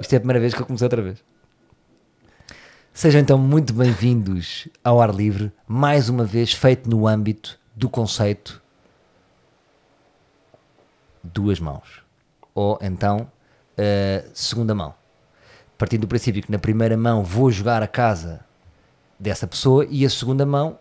Isto 0.00 0.14
é 0.14 0.16
a 0.16 0.20
primeira 0.20 0.40
vez 0.40 0.52
que 0.52 0.60
eu 0.60 0.66
comecei 0.66 0.84
outra 0.84 1.00
vez. 1.00 1.22
Sejam 2.92 3.20
então 3.20 3.38
muito 3.38 3.72
bem-vindos 3.72 4.66
ao 4.82 5.00
ar 5.00 5.14
livre, 5.14 5.52
mais 5.68 6.08
uma 6.08 6.24
vez 6.24 6.52
feito 6.52 6.90
no 6.90 7.06
âmbito 7.06 7.60
do 7.76 7.88
conceito 7.88 8.60
duas 11.22 11.60
mãos. 11.60 12.02
Ou 12.52 12.76
então, 12.82 13.30
uh, 13.78 14.30
segunda 14.34 14.74
mão. 14.74 14.96
Partindo 15.78 16.00
do 16.00 16.08
princípio 16.08 16.42
que 16.42 16.50
na 16.50 16.58
primeira 16.58 16.96
mão 16.96 17.22
vou 17.22 17.48
jogar 17.48 17.80
a 17.80 17.86
casa 17.86 18.44
dessa 19.16 19.46
pessoa 19.46 19.86
e 19.88 20.04
a 20.04 20.10
segunda 20.10 20.44
mão 20.44 20.76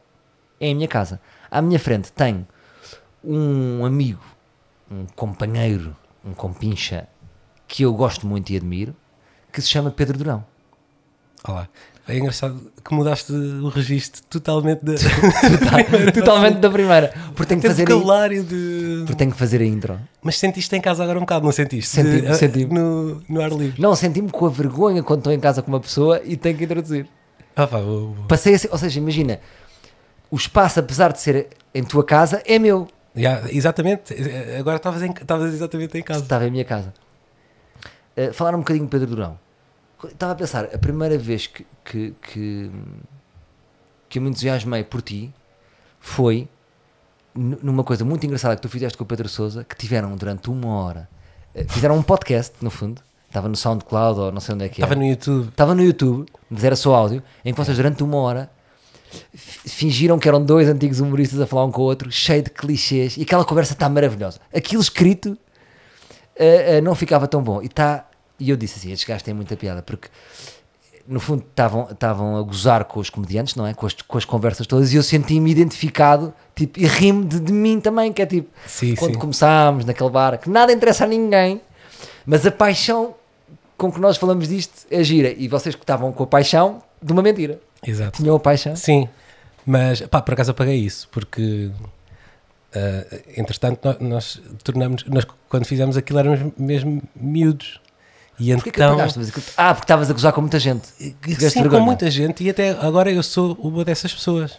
é 0.60 0.72
a 0.72 0.74
minha 0.74 0.88
casa. 0.88 1.22
À 1.52 1.62
minha 1.62 1.80
frente 1.80 2.12
tenho 2.12 2.48
um 3.24 3.86
amigo, 3.86 4.24
um 4.90 5.06
companheiro, 5.16 5.96
um 6.26 6.34
compincha 6.34 7.08
que 7.68 7.84
eu 7.84 7.94
gosto 7.94 8.26
muito 8.26 8.52
e 8.52 8.58
admiro, 8.58 8.96
que 9.54 9.62
se 9.62 9.70
chama 9.70 9.92
Pedro 9.92 10.18
Durão. 10.18 10.44
Olá. 11.48 11.70
É 12.06 12.18
engraçado 12.18 12.60
que 12.84 12.94
mudaste 12.94 13.32
o 13.32 13.70
registro 13.70 14.22
totalmente 14.30 14.84
da. 14.84 14.94
Total, 14.94 16.12
totalmente 16.14 16.58
da 16.58 16.70
primeira. 16.70 17.14
Porque 17.34 17.46
tenho 17.46 17.62
que 17.62 17.68
fazer. 17.68 17.84
A... 17.90 18.28
de. 18.28 19.04
Porque 19.06 19.16
tenho 19.16 19.32
que 19.32 19.38
fazer 19.38 19.62
a 19.62 19.66
intro. 19.66 19.98
Mas 20.22 20.38
sentiste 20.38 20.76
em 20.76 20.82
casa 20.82 21.02
agora 21.04 21.18
um 21.18 21.22
bocado, 21.22 21.46
não 21.46 21.52
sentiste? 21.54 21.90
Senti-me, 21.90 22.22
de, 22.24 22.36
senti 22.36 22.66
no, 22.66 23.24
no 23.30 23.42
ar 23.42 23.52
livre. 23.52 23.82
Não, 23.82 23.96
senti-me 23.96 24.30
com 24.30 24.46
a 24.46 24.50
vergonha 24.50 25.02
quando 25.02 25.20
estou 25.20 25.32
em 25.32 25.40
casa 25.40 25.62
com 25.62 25.72
uma 25.72 25.80
pessoa 25.80 26.22
e 26.26 26.36
tenho 26.36 26.58
que 26.58 26.66
introduzir. 26.66 27.08
Ah, 27.56 27.68
pá. 27.68 27.78
Passei 28.28 28.56
assim, 28.56 28.68
ou 28.70 28.78
seja, 28.78 29.00
imagina, 29.00 29.40
o 30.30 30.36
espaço, 30.36 30.82
apesar 30.82 31.14
de 31.14 31.22
ser 31.22 31.50
em 31.74 31.84
tua 31.84 32.04
casa, 32.04 32.42
é 32.46 32.60
meu. 32.60 32.88
Yeah, 33.16 33.48
exatamente, 33.50 34.14
agora 34.60 34.78
estavas 34.78 35.54
exatamente 35.54 35.98
em 35.98 36.02
casa. 36.02 36.24
Estava 36.24 36.48
em 36.48 36.52
minha 36.52 36.66
casa. 36.66 36.92
Uh, 38.18 38.34
falar 38.34 38.56
um 38.56 38.60
bocadinho 38.60 38.86
de 38.86 38.92
Pedro 38.92 39.08
Durão. 39.08 39.40
Estava 40.06 40.34
a 40.34 40.36
pensar, 40.36 40.66
a 40.66 40.78
primeira 40.78 41.18
vez 41.18 41.48
que, 41.48 41.66
que, 41.84 42.14
que, 42.22 42.72
que 44.10 44.20
eu 44.20 44.22
me 44.22 44.30
entusiasmei 44.30 44.84
por 44.84 45.02
ti 45.02 45.34
foi 46.00 46.48
numa 47.34 47.84
coisa 47.84 48.06
muito 48.06 48.26
engraçada 48.26 48.56
que 48.56 48.62
tu 48.62 48.70
fizeste 48.70 48.98
com 48.98 49.04
o 49.04 49.08
Pedro 49.08 49.28
Souza, 49.28 49.64
que 49.64 49.76
tiveram 49.76 50.16
durante 50.16 50.50
uma 50.50 50.68
hora, 50.68 51.10
eh, 51.56 51.66
fizeram 51.68 51.98
um 51.98 52.04
podcast, 52.04 52.54
no 52.62 52.70
fundo, 52.70 53.02
estava 53.28 53.50
no 53.50 53.56
SoundCloud 53.56 54.20
ou 54.20 54.32
não 54.32 54.40
sei 54.40 54.54
onde 54.54 54.66
é 54.66 54.70
que 54.70 54.82
Estava 54.82 54.96
no 54.96 55.06
YouTube. 55.06 55.50
Estava 55.50 55.74
no 55.74 55.84
YouTube, 55.84 56.26
mas 56.50 56.64
era 56.64 56.76
só 56.76 56.94
áudio, 56.94 57.24
em 57.44 57.52
que 57.52 57.60
vocês 57.60 57.76
durante 57.76 58.04
uma 58.04 58.18
hora 58.18 58.52
fingiram 59.38 60.18
que 60.20 60.28
eram 60.28 60.44
dois 60.44 60.68
antigos 60.68 61.00
humoristas 61.00 61.40
a 61.40 61.48
falar 61.48 61.66
um 61.66 61.72
com 61.72 61.82
o 61.82 61.86
outro, 61.86 62.12
cheio 62.12 62.44
de 62.44 62.50
clichês, 62.50 63.18
e 63.18 63.24
aquela 63.24 63.46
conversa 63.46 63.74
está 63.74 63.88
maravilhosa. 63.90 64.40
Aquilo 64.54 64.82
escrito 64.82 65.38
uh, 66.40 66.80
uh, 66.80 66.82
não 66.82 66.96
ficava 66.96 67.28
tão 67.28 67.42
bom. 67.42 67.62
E 67.62 67.66
está 67.66 68.06
e 68.40 68.50
eu 68.50 68.58
disse 68.58 68.80
assim: 68.80 68.92
estes 68.92 69.08
gajos 69.08 69.24
têm 69.24 69.34
muita 69.34 69.56
piada, 69.56 69.82
porque 69.82 70.10
no 71.08 71.20
fundo 71.20 71.44
estavam 71.50 72.38
a 72.38 72.42
gozar 72.42 72.86
com 72.86 73.00
os 73.00 73.10
comediantes, 73.10 73.56
não 73.56 73.66
é? 73.66 73.74
Com 73.74 73.86
as, 73.86 73.94
com 73.94 74.18
as 74.18 74.26
conversas 74.26 74.66
todas, 74.68 74.94
e 74.94 74.96
eu 74.96 75.04
senti-me 75.04 75.52
identificado, 75.52 76.34
tipo, 76.56 76.80
e 76.80 76.86
rimo 76.86 77.26
de, 77.26 77.40
de, 77.40 77.52
mim 77.52 77.80
também, 77.80 78.12
que 78.12 78.22
é 78.22 78.26
tipo, 78.26 78.50
sim, 78.66 78.96
quando 78.96 79.14
sim. 79.14 79.20
começámos 79.20 79.86
naquele 79.86 80.10
bar, 80.10 80.38
que 80.38 80.50
nada 80.50 80.72
interessa 80.72 81.04
a 81.04 81.08
ninguém, 81.08 81.62
mas 82.26 82.46
a 82.46 82.52
paixão 82.52 83.16
com 83.78 83.92
que 83.92 84.00
nós 84.00 84.16
falamos 84.18 84.48
disto 84.48 84.86
é 84.90 85.04
gira, 85.04 85.34
e 85.38 85.48
vocês 85.48 85.76
que 85.76 85.84
estavam 85.84 86.12
com 86.12 86.24
a 86.24 86.28
paixão 86.28 86.82
de 87.02 87.12
uma 87.12 87.22
mentira. 87.22 87.60
Exato. 87.86 88.22
Tinham 88.22 88.36
a 88.36 88.40
paixão. 88.40 88.76
Sim, 88.76 89.10
mas 89.66 90.02
pá, 90.02 90.22
por 90.22 90.34
acaso 90.34 90.52
apaguei 90.52 90.78
isso, 90.78 91.10
porque 91.12 91.70
uh, 92.76 93.24
entretanto 93.36 93.98
nós, 94.00 94.42
tornamos, 94.64 95.04
nós 95.06 95.26
quando 95.50 95.66
fizemos 95.66 95.98
aquilo 95.98 96.20
éramos 96.20 96.54
mesmo 96.58 97.02
miúdos. 97.16 97.80
E 98.40 98.54
Porquê 98.56 98.70
então... 98.70 98.96
que 98.96 98.98
Ah, 99.56 99.74
porque 99.74 99.86
estavas 99.86 100.10
a 100.10 100.14
gozar 100.14 100.34
com 100.34 100.42
muita 100.42 100.60
gente. 100.60 100.88
Sim, 101.50 101.70
com 101.70 101.80
muita 101.80 102.10
gente 102.10 102.44
e 102.44 102.50
até 102.50 102.72
agora 102.72 103.12
eu 103.12 103.22
sou 103.22 103.54
uma 103.62 103.86
dessas 103.86 104.14
pessoas 104.14 104.58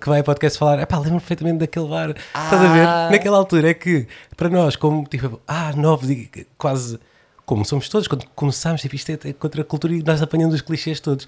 que 0.00 0.08
vai 0.08 0.20
a 0.20 0.24
podcast 0.24 0.58
falar, 0.58 0.80
é 0.80 0.86
pá, 0.86 0.98
lembro 0.98 1.20
perfeitamente 1.20 1.58
daquele 1.58 1.86
bar. 1.86 2.14
Ah. 2.34 2.44
Estás 2.44 2.62
a 2.62 2.72
ver? 2.72 3.12
Naquela 3.12 3.38
altura 3.38 3.70
é 3.70 3.74
que, 3.74 4.08
para 4.36 4.48
nós, 4.48 4.76
como 4.76 5.04
tipo, 5.06 5.40
ah, 5.46 5.72
novos 5.76 6.10
e 6.10 6.28
quase 6.58 6.98
como 7.44 7.64
somos 7.64 7.88
todos, 7.88 8.08
quando 8.08 8.24
começámos, 8.34 8.80
tipo, 8.80 8.94
isto 8.94 9.10
é 9.10 9.32
contra 9.32 9.62
a 9.62 9.64
cultura 9.64 9.92
e 9.92 10.02
nós 10.02 10.22
apanhamos 10.22 10.54
os 10.54 10.60
clichês 10.60 11.00
todos. 11.00 11.26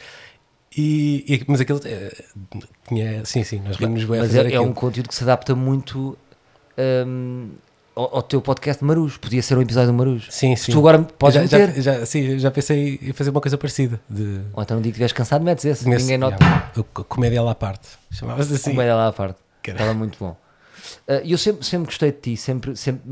E, 0.76 1.24
e 1.28 1.44
mas 1.46 1.60
aquilo 1.60 1.80
é, 1.84 2.12
tinha, 2.88 3.24
sim, 3.24 3.44
sim, 3.44 3.60
nós 3.60 3.76
rimos 3.76 4.04
bem 4.04 4.18
Mas 4.18 4.34
é, 4.34 4.54
é, 4.54 4.60
um 4.60 4.72
conteúdo 4.72 5.08
que 5.08 5.14
se 5.14 5.22
adapta 5.22 5.54
muito 5.54 6.18
hum, 7.06 7.50
ao, 7.94 8.16
ao, 8.16 8.22
teu 8.22 8.42
podcast 8.42 8.82
Marus. 8.82 9.16
Podia 9.16 9.40
ser 9.40 9.56
um 9.56 9.62
episódio 9.62 9.92
do 9.92 9.94
Marus. 9.94 10.26
Sim, 10.30 10.56
sim. 10.56 10.72
Tu 10.72 10.78
agora 10.78 10.98
podes 11.00 11.36
já, 11.36 11.42
meter. 11.42 11.80
Já, 11.80 12.00
já, 12.00 12.06
sim, 12.06 12.38
já 12.38 12.50
pensei 12.50 12.98
em 13.00 13.12
fazer 13.12 13.30
uma 13.30 13.40
coisa 13.40 13.56
parecida. 13.56 14.00
De... 14.10 14.40
Ou 14.52 14.62
então 14.62 14.78
um 14.78 14.80
dia 14.80 14.90
que 14.90 14.96
estiveres 14.96 15.12
cansado, 15.12 15.44
metes 15.44 15.64
esse. 15.64 15.88
Nesse, 15.88 16.02
ninguém 16.02 16.18
nota. 16.18 16.38
comédia 17.08 17.40
lá 17.40 17.52
à 17.52 17.54
parte. 17.54 17.88
Chamava-se 18.10 18.54
assim. 18.54 18.70
Comédia 18.72 18.96
lá 18.96 19.08
à 19.08 19.12
parte. 19.12 19.38
Estava 19.64 19.94
muito 19.94 20.18
bom. 20.18 20.36
E 21.08 21.12
uh, 21.12 21.34
eu 21.34 21.38
sempre, 21.38 21.64
sempre 21.64 21.86
gostei 21.86 22.10
de 22.10 22.18
ti. 22.18 22.36
Sempre, 22.36 22.76
sempre, 22.76 23.02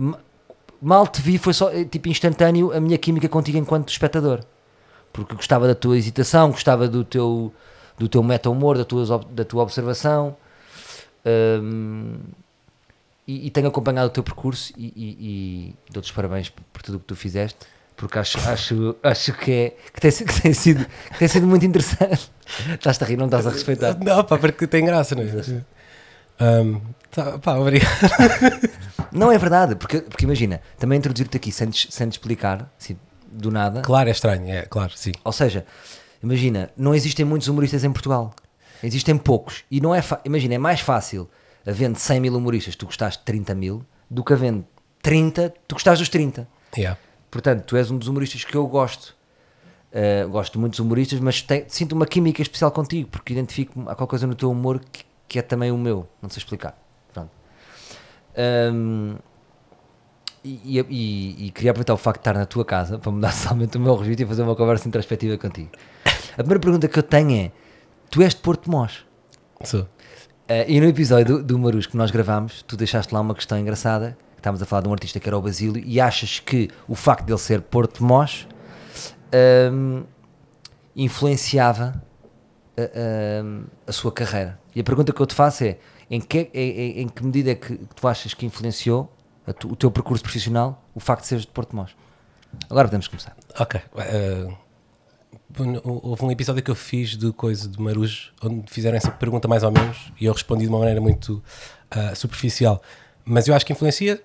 mal 0.80 1.06
te 1.06 1.22
vi, 1.22 1.38
foi 1.38 1.54
só 1.54 1.70
eh, 1.72 1.84
tipo 1.84 2.08
instantâneo 2.08 2.72
a 2.72 2.80
minha 2.80 2.98
química 2.98 3.28
contigo 3.28 3.56
enquanto 3.56 3.88
espectador. 3.88 4.40
Porque 5.12 5.34
gostava 5.34 5.66
da 5.66 5.74
tua 5.74 5.96
hesitação, 5.96 6.50
gostava 6.50 6.88
do 6.88 7.04
teu, 7.04 7.52
do 7.98 8.08
teu 8.08 8.22
meta-humor, 8.22 8.78
da 8.78 8.84
tua, 8.84 9.20
da 9.30 9.44
tua 9.44 9.62
observação. 9.62 10.36
Um, 11.24 12.16
e, 13.26 13.46
e, 13.46 13.50
tenho 13.50 13.68
acompanhado 13.68 14.08
o 14.08 14.10
teu 14.10 14.22
percurso 14.22 14.72
e, 14.76 14.86
e, 14.96 15.16
e 15.20 15.92
dou-te 15.92 16.06
os 16.06 16.12
parabéns 16.12 16.48
por, 16.48 16.62
por 16.72 16.82
tudo 16.82 16.96
o 16.96 17.00
que 17.00 17.06
tu 17.06 17.14
fizeste 17.14 17.58
porque 18.02 18.18
acho, 18.18 18.38
acho, 18.48 18.96
acho 19.00 19.32
que, 19.34 19.52
é, 19.52 19.76
que, 19.92 20.00
tem, 20.00 20.10
que, 20.10 20.42
tem 20.42 20.52
sido, 20.52 20.84
que 20.84 21.18
tem 21.20 21.28
sido 21.28 21.46
muito 21.46 21.64
interessante. 21.64 22.32
Estás-te 22.74 23.04
a 23.04 23.06
rir, 23.06 23.16
não 23.16 23.26
estás 23.26 23.46
a 23.46 23.50
respeitar. 23.50 23.96
Não, 23.96 24.24
pá, 24.24 24.38
porque 24.38 24.66
tem 24.66 24.84
graça, 24.84 25.14
não 25.14 25.22
é? 25.22 26.62
Um, 26.62 26.80
tá, 27.12 27.38
pá, 27.38 27.54
obrigado. 27.54 27.90
Não 29.12 29.30
é 29.30 29.38
verdade, 29.38 29.76
porque, 29.76 30.00
porque 30.00 30.24
imagina, 30.24 30.60
também 30.78 30.98
introduzir-te 30.98 31.36
aqui 31.36 31.52
sem, 31.52 31.70
sem 31.70 32.08
te 32.08 32.12
explicar, 32.12 32.68
assim, 32.80 32.96
do 33.32 33.50
nada. 33.50 33.82
Claro, 33.82 34.08
é 34.08 34.12
estranho, 34.12 34.48
é 34.48 34.62
claro, 34.62 34.92
sim. 34.96 35.12
Ou 35.24 35.32
seja, 35.32 35.64
imagina, 36.22 36.70
não 36.76 36.94
existem 36.94 37.24
muitos 37.24 37.48
humoristas 37.48 37.84
em 37.84 37.92
Portugal. 37.92 38.34
Existem 38.82 39.16
poucos. 39.16 39.64
E 39.70 39.80
não 39.80 39.94
é, 39.94 40.02
imagina, 40.24 40.54
é 40.54 40.58
mais 40.58 40.80
fácil 40.80 41.28
havendo 41.66 41.98
100 41.98 42.20
mil 42.20 42.36
humoristas, 42.36 42.76
tu 42.76 42.86
gostaste 42.86 43.20
de 43.20 43.24
30 43.24 43.54
mil, 43.54 43.84
do 44.10 44.24
que 44.24 44.32
havendo 44.32 44.64
30, 45.00 45.54
tu 45.66 45.74
gostaste 45.74 46.02
dos 46.02 46.08
30. 46.08 46.46
Yeah. 46.76 46.98
Portanto, 47.30 47.64
tu 47.64 47.76
és 47.76 47.90
um 47.90 47.98
dos 47.98 48.08
humoristas 48.08 48.44
que 48.44 48.54
eu 48.54 48.66
gosto. 48.66 49.14
Uh, 49.92 50.28
gosto 50.30 50.54
de 50.54 50.58
muitos 50.58 50.78
humoristas, 50.78 51.20
mas 51.20 51.42
te, 51.42 51.66
sinto 51.68 51.92
uma 51.92 52.06
química 52.06 52.40
especial 52.40 52.70
contigo, 52.70 53.10
porque 53.10 53.32
identifico 53.32 53.80
há 53.82 53.94
qualquer 53.94 54.06
coisa 54.06 54.26
no 54.26 54.34
teu 54.34 54.50
humor 54.50 54.80
que, 54.80 55.04
que 55.28 55.38
é 55.38 55.42
também 55.42 55.70
o 55.70 55.76
meu. 55.76 56.08
Não 56.20 56.30
sei 56.30 56.38
explicar. 56.38 56.76
Pronto. 57.12 57.30
Um, 58.72 59.16
e, 60.44 60.80
e, 60.90 61.46
e, 61.46 61.50
queria 61.50 61.70
aproveitar 61.70 61.94
o 61.94 61.96
facto 61.96 62.18
de 62.18 62.20
estar 62.22 62.34
na 62.34 62.46
tua 62.46 62.64
casa 62.64 62.98
para 62.98 63.12
mudar 63.12 63.30
somente 63.32 63.76
o 63.76 63.80
meu 63.80 63.94
registro 63.94 64.24
e 64.24 64.28
fazer 64.28 64.42
uma 64.42 64.56
conversa 64.56 64.88
introspectiva 64.88 65.38
contigo. 65.38 65.70
A 66.32 66.36
primeira 66.36 66.60
pergunta 66.60 66.88
que 66.88 66.98
eu 66.98 67.02
tenho 67.02 67.46
é: 67.46 67.52
tu 68.10 68.22
és 68.22 68.34
de 68.34 68.40
Porto 68.40 68.64
de 68.64 68.70
Mós? 68.70 69.04
Sou. 69.62 69.82
Uh, 69.82 69.88
e 70.66 70.80
no 70.80 70.86
episódio 70.86 71.38
do, 71.38 71.42
do 71.44 71.58
Marus 71.58 71.86
que 71.86 71.96
nós 71.96 72.10
gravámos, 72.10 72.62
tu 72.62 72.76
deixaste 72.76 73.14
lá 73.14 73.20
uma 73.20 73.34
questão 73.34 73.58
engraçada. 73.58 74.16
Estávamos 74.36 74.60
a 74.60 74.66
falar 74.66 74.82
de 74.82 74.88
um 74.88 74.92
artista 74.92 75.20
que 75.20 75.28
era 75.28 75.38
o 75.38 75.40
Basílio 75.40 75.80
e 75.86 76.00
achas 76.00 76.40
que 76.40 76.68
o 76.88 76.96
facto 76.96 77.24
dele 77.24 77.38
ser 77.38 77.60
Porto 77.60 77.98
de 77.98 78.02
Mós 78.02 78.48
um, 79.72 80.02
influenciava 80.96 82.02
a, 82.76 82.82
a, 82.82 83.62
a, 83.86 83.92
sua 83.92 84.10
carreira. 84.10 84.58
E 84.74 84.80
a 84.80 84.84
pergunta 84.84 85.12
que 85.12 85.22
eu 85.22 85.26
te 85.26 85.34
faço 85.34 85.62
é: 85.62 85.78
em 86.10 86.20
que, 86.20 86.50
em, 86.52 87.02
em 87.02 87.08
que 87.08 87.24
medida 87.24 87.52
é 87.52 87.54
que 87.54 87.78
tu 87.94 88.08
achas 88.08 88.34
que 88.34 88.44
influenciou 88.44 89.08
tu, 89.58 89.72
o 89.72 89.76
teu 89.76 89.90
percurso 89.90 90.22
profissional 90.22 90.82
o 90.94 91.00
facto 91.00 91.22
de 91.22 91.28
seres 91.28 91.44
de 91.44 91.50
Porto 91.50 91.74
Mós? 91.74 91.90
Agora 92.68 92.86
podemos 92.86 93.08
começar. 93.08 93.36
Ok. 93.58 93.80
Uh, 93.94 94.56
houve 95.84 96.24
um 96.24 96.30
episódio 96.30 96.62
que 96.62 96.70
eu 96.70 96.74
fiz 96.74 97.16
de 97.16 97.32
coisa 97.32 97.68
de 97.68 97.80
Marujo, 97.80 98.32
onde 98.42 98.70
fizeram 98.70 98.96
essa 98.96 99.10
pergunta 99.10 99.48
mais 99.48 99.62
ou 99.62 99.70
menos 99.70 100.12
e 100.20 100.26
eu 100.26 100.32
respondi 100.32 100.64
de 100.64 100.68
uma 100.68 100.78
maneira 100.78 101.00
muito 101.00 101.42
uh, 101.94 102.14
superficial. 102.14 102.82
Mas 103.24 103.46
eu 103.46 103.54
acho 103.54 103.64
que 103.64 103.72
influencia. 103.72 104.20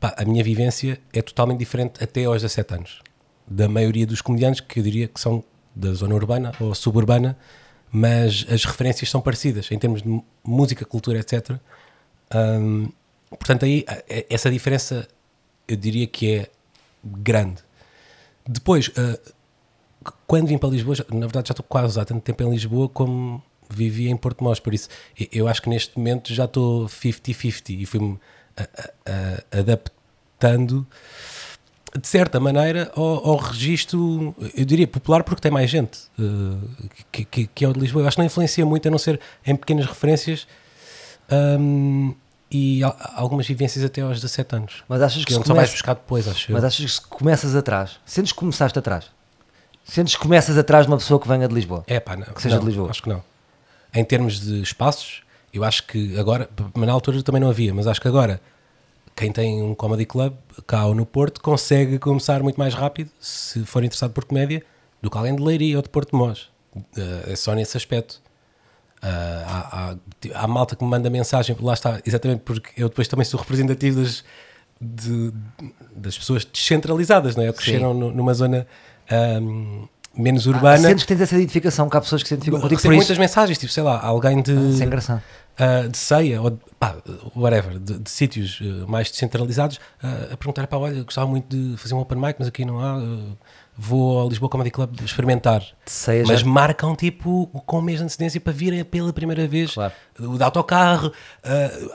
Pá, 0.00 0.14
a 0.16 0.24
minha 0.24 0.42
vivência 0.42 1.00
é 1.12 1.22
totalmente 1.22 1.58
diferente 1.58 2.02
até 2.02 2.24
aos 2.24 2.42
17 2.42 2.74
anos. 2.74 3.02
Da 3.46 3.68
maioria 3.68 4.06
dos 4.06 4.20
comediantes 4.20 4.60
que 4.60 4.80
eu 4.80 4.82
diria 4.82 5.08
que 5.08 5.20
são 5.20 5.44
da 5.74 5.92
zona 5.92 6.14
urbana 6.14 6.52
ou 6.58 6.74
suburbana, 6.74 7.36
mas 7.90 8.46
as 8.50 8.64
referências 8.64 9.10
são 9.10 9.20
parecidas 9.20 9.70
em 9.70 9.78
termos 9.78 10.02
de 10.02 10.22
música, 10.44 10.84
cultura, 10.84 11.20
etc. 11.20 11.56
Um, 12.34 12.88
portanto, 13.30 13.64
aí 13.64 13.84
essa 14.28 14.50
diferença 14.50 15.08
eu 15.66 15.76
diria 15.76 16.06
que 16.06 16.34
é 16.34 16.50
grande. 17.04 17.62
Depois, 18.46 18.88
uh, 18.88 19.18
quando 20.26 20.48
vim 20.48 20.58
para 20.58 20.70
Lisboa, 20.70 20.96
na 21.12 21.26
verdade 21.26 21.48
já 21.48 21.52
estou 21.52 21.66
quase 21.68 22.00
há 22.00 22.04
tanto 22.04 22.22
tempo 22.22 22.42
em 22.42 22.50
Lisboa 22.50 22.88
como 22.88 23.42
vivia 23.68 24.10
em 24.10 24.16
Porto 24.16 24.42
Mós, 24.42 24.58
por 24.58 24.72
isso 24.72 24.88
eu 25.30 25.46
acho 25.46 25.60
que 25.60 25.68
neste 25.68 25.96
momento 25.98 26.32
já 26.32 26.46
estou 26.46 26.86
50-50 26.86 27.78
e 27.78 27.84
fui-me 27.84 28.18
adaptando 29.52 30.86
de 31.98 32.06
certa 32.06 32.38
maneira, 32.38 32.92
ao, 32.94 33.30
ao 33.30 33.36
registro, 33.36 34.34
eu 34.54 34.64
diria 34.64 34.86
popular, 34.86 35.24
porque 35.24 35.40
tem 35.40 35.50
mais 35.50 35.70
gente 35.70 35.98
que, 37.10 37.24
que, 37.24 37.46
que, 37.46 37.64
é 37.64 37.68
o 37.68 37.72
de 37.72 37.80
Lisboa. 37.80 38.02
Eu 38.02 38.08
acho 38.08 38.16
que 38.16 38.20
não 38.20 38.26
influencia 38.26 38.66
muito, 38.66 38.86
a 38.86 38.90
não 38.90 38.98
ser 38.98 39.18
em 39.46 39.56
pequenas 39.56 39.86
referências 39.86 40.46
um, 41.60 42.14
e 42.50 42.80
algumas 43.14 43.46
vivências 43.46 43.84
até 43.84 44.00
aos 44.00 44.20
17 44.20 44.56
anos. 44.56 44.84
Mas 44.88 45.02
achas 45.02 45.24
que, 45.24 45.34
que 45.34 45.40
se 45.40 45.46
só 45.46 45.54
vais 45.54 45.70
buscar 45.70 45.94
depois, 45.94 46.26
acho 46.26 46.52
Mas 46.52 46.64
achas 46.64 46.98
que 46.98 47.06
começas 47.08 47.54
atrás, 47.54 47.98
sentes 48.06 48.32
que 48.32 48.38
começaste 48.38 48.78
atrás? 48.78 49.06
Sentes 49.84 50.16
que 50.16 50.20
começas 50.20 50.56
atrás 50.58 50.86
de 50.86 50.92
uma 50.92 50.98
pessoa 50.98 51.18
que 51.20 51.26
venha 51.26 51.48
de 51.48 51.54
Lisboa? 51.54 51.84
É 51.86 51.98
pá, 51.98 52.16
não. 52.16 52.26
Que 52.26 52.42
seja 52.42 52.56
não, 52.56 52.62
de 52.62 52.68
Lisboa? 52.68 52.90
Acho 52.90 53.02
que 53.02 53.08
não. 53.08 53.22
Em 53.94 54.04
termos 54.04 54.40
de 54.40 54.60
espaços, 54.60 55.22
eu 55.52 55.64
acho 55.64 55.84
que 55.84 56.18
agora, 56.18 56.48
mas 56.74 56.86
na 56.86 56.92
altura 56.92 57.22
também 57.22 57.40
não 57.40 57.48
havia, 57.48 57.72
mas 57.72 57.86
acho 57.86 58.00
que 58.00 58.08
agora 58.08 58.40
quem 59.16 59.32
tem 59.32 59.62
um 59.62 59.74
comedy 59.74 60.06
club 60.06 60.34
cá 60.66 60.86
ou 60.86 60.94
no 60.94 61.04
Porto 61.04 61.40
consegue 61.40 61.98
começar 61.98 62.42
muito 62.42 62.56
mais 62.56 62.74
rápido 62.74 63.10
se 63.18 63.64
for 63.64 63.82
interessado 63.82 64.12
por 64.12 64.24
comédia 64.24 64.62
do 65.02 65.10
que 65.10 65.16
alguém 65.16 65.34
de 65.34 65.42
Leiria 65.42 65.76
ou 65.76 65.82
de 65.82 65.88
Porto 65.88 66.10
de 66.10 66.16
Mós. 66.16 66.48
Uh, 66.74 67.32
é 67.32 67.34
só 67.34 67.54
nesse 67.54 67.76
aspecto. 67.76 68.20
Uh, 69.02 69.44
há, 69.46 69.94
há, 70.34 70.44
há, 70.44 70.46
malta 70.48 70.74
que 70.74 70.82
me 70.82 70.90
manda 70.90 71.08
mensagem, 71.08 71.56
lá 71.60 71.72
está, 71.72 72.00
exatamente 72.04 72.40
porque 72.40 72.70
eu 72.76 72.88
depois 72.88 73.06
também 73.06 73.24
sou 73.24 73.38
representativo 73.38 74.02
das, 74.02 74.24
de, 74.80 75.32
das 75.94 76.18
pessoas 76.18 76.44
descentralizadas, 76.44 77.36
não 77.36 77.44
é? 77.44 77.52
Que 77.52 77.58
cresceram 77.58 77.94
numa 77.94 78.34
zona 78.34 78.66
um, 79.40 79.86
menos 80.16 80.46
ah, 80.46 80.50
urbana. 80.50 80.74
Ah, 80.74 80.90
sentes 80.90 81.04
que 81.04 81.08
tens 81.08 81.20
essa 81.20 81.36
identificação, 81.36 81.88
que 81.88 81.96
há 81.96 82.00
pessoas 82.00 82.22
que 82.22 82.28
se 82.28 82.34
identificam 82.34 82.60
contigo 82.60 82.82
por 82.82 82.92
muitas 82.92 83.18
mensagens, 83.18 83.56
tipo, 83.56 83.72
sei 83.72 83.82
lá, 83.82 84.00
alguém 84.04 84.42
de. 84.42 84.52
Ah, 84.52 84.82
é 84.82 84.84
engraçado 84.84 85.22
uh, 85.58 85.88
de 85.88 85.98
ceia 85.98 86.40
ou 86.40 86.50
de, 86.50 86.58
pá, 86.78 86.96
whatever, 87.34 87.78
de, 87.78 87.98
de 87.98 88.10
sítios 88.10 88.60
uh, 88.60 88.88
mais 88.88 89.10
descentralizados, 89.10 89.76
uh, 90.02 90.32
a 90.32 90.36
perguntar: 90.36 90.66
pá, 90.66 90.76
olha, 90.76 91.02
gostava 91.02 91.26
muito 91.26 91.48
de 91.54 91.76
fazer 91.76 91.94
um 91.94 91.98
open 91.98 92.18
mic, 92.18 92.36
mas 92.38 92.48
aqui 92.48 92.64
não 92.64 92.80
há. 92.80 93.00
Vou 93.80 94.18
ao 94.18 94.28
Lisboa 94.28 94.50
Comedy 94.50 94.72
Club 94.72 95.00
experimentar. 95.04 95.64
Ceia 95.86 96.24
mas 96.26 96.42
marcam 96.42 96.96
tipo 96.96 97.46
com 97.64 97.78
um 97.78 97.82
mês 97.82 97.98
de 97.98 98.04
antecedência 98.04 98.40
para 98.40 98.52
virem 98.52 98.84
pela 98.84 99.12
primeira 99.12 99.46
vez 99.46 99.72
claro. 99.72 99.92
o 100.18 100.36
de 100.36 100.42
autocarro. 100.42 101.12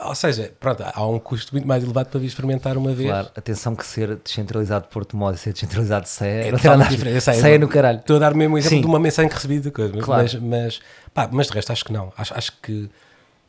ou 0.06 0.14
seja, 0.14 0.50
pronto, 0.58 0.82
há 0.82 1.06
um 1.06 1.18
custo 1.18 1.52
muito 1.52 1.68
mais 1.68 1.84
elevado 1.84 2.08
para 2.08 2.18
vir 2.18 2.26
experimentar 2.26 2.78
uma 2.78 2.94
vez. 2.94 3.10
Claro, 3.10 3.30
atenção 3.36 3.76
que 3.76 3.84
ser 3.84 4.16
descentralizado 4.16 4.86
de 4.86 4.90
Porto 4.90 5.14
Modo 5.14 5.34
e 5.34 5.38
ser 5.38 5.52
descentralizado 5.52 6.04
de 6.04 6.10
ceia 6.10 6.48
é 6.48 6.52
nada 6.52 6.84
diferente. 6.88 7.20
Ceia 7.20 7.58
no 7.58 7.68
caralho. 7.68 7.98
Estou 7.98 8.16
a 8.16 8.18
dar 8.18 8.34
mesmo 8.34 8.56
exemplo 8.56 8.76
Sim. 8.76 8.80
de 8.80 8.86
uma 8.86 8.98
mensagem 8.98 9.28
que 9.28 9.34
recebi 9.34 9.60
de 9.60 9.70
coisa, 9.70 9.92
claro. 9.98 10.22
mas, 10.22 10.34
mas, 10.34 10.80
pá, 11.12 11.28
mas 11.30 11.48
de 11.48 11.52
resto 11.52 11.70
acho 11.70 11.84
que 11.84 11.92
não. 11.92 12.10
Acho, 12.16 12.32
acho 12.34 12.52
que 12.62 12.88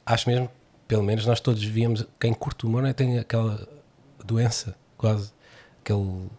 acho 0.05 0.29
mesmo, 0.29 0.49
pelo 0.89 1.03
menos 1.03 1.25
nós 1.25 1.39
todos 1.39 1.63
víamos, 1.63 2.05
quem 2.19 2.33
curte 2.33 2.65
o 2.65 2.69
humor 2.69 2.85
é? 2.85 2.91
tem 2.91 3.17
aquela 3.17 3.65
doença, 4.25 4.75
quase, 4.97 5.31
aquele 5.79 6.29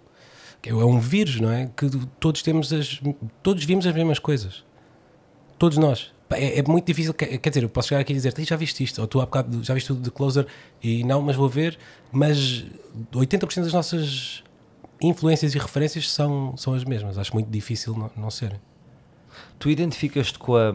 é 0.69 0.85
um 0.85 0.99
vírus, 0.99 1.41
não 1.41 1.51
é? 1.51 1.71
Que 1.77 1.89
todos 2.21 2.43
temos 2.43 2.73
as, 2.73 3.01
todos 3.43 3.65
vimos 3.65 3.87
as 3.87 3.95
mesmas 3.95 4.19
coisas, 4.19 4.65
todos 5.59 5.79
nós. 5.79 6.13
É, 6.31 6.59
é 6.59 6.63
muito 6.63 6.87
difícil, 6.87 7.15
quer, 7.15 7.39
dizer, 7.39 7.63
eu 7.63 7.69
posso 7.69 7.89
chegar 7.89 8.01
aqui 8.01 8.13
e 8.13 8.17
dizer, 8.17 8.35
já 8.39 8.57
viste 8.57 8.83
isto, 8.83 9.01
ou 9.01 9.07
tu 9.07 9.21
há 9.21 9.27
bocado 9.27 9.63
já 9.63 9.73
viste 9.75 9.87
tudo 9.87 10.03
de 10.03 10.11
Closer 10.11 10.47
e 10.83 11.05
não, 11.05 11.23
mas 11.23 11.37
vou 11.37 11.49
ver, 11.49 11.79
mas 12.11 12.65
80% 13.13 13.63
das 13.63 13.73
nossas 13.73 14.43
influências 15.01 15.55
e 15.55 15.59
referências 15.59 16.11
são, 16.11 16.57
são 16.57 16.75
as 16.75 16.85
mesmas. 16.85 17.17
Acho 17.17 17.33
muito 17.33 17.49
difícil 17.49 17.95
não, 17.97 18.11
não 18.17 18.31
serem. 18.31 18.61
Tu 19.59 19.71
identificas-te 19.71 20.39
com 20.39 20.57
a 20.57 20.75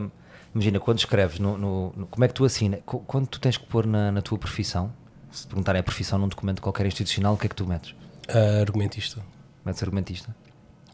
Imagina, 0.53 0.79
quando 0.79 0.99
escreves, 0.99 1.39
no, 1.39 1.57
no, 1.57 1.93
no, 1.95 2.07
como 2.07 2.25
é 2.25 2.27
que 2.27 2.33
tu 2.33 2.43
assina? 2.43 2.77
Quando 2.85 3.25
tu 3.25 3.39
tens 3.39 3.57
que 3.57 3.65
pôr 3.65 3.85
na, 3.85 4.11
na 4.11 4.21
tua 4.21 4.37
profissão, 4.37 4.91
se 5.31 5.43
te 5.43 5.47
perguntarem 5.47 5.79
a 5.79 5.83
profissão 5.83 6.19
num 6.19 6.27
documento 6.27 6.61
qualquer 6.61 6.85
institucional, 6.85 7.35
o 7.35 7.37
que 7.37 7.45
é 7.45 7.49
que 7.49 7.55
tu 7.55 7.65
metes? 7.65 7.91
Uh, 8.29 8.59
argumentista. 8.59 9.21
Metes 9.65 9.81
argumentista? 9.83 10.35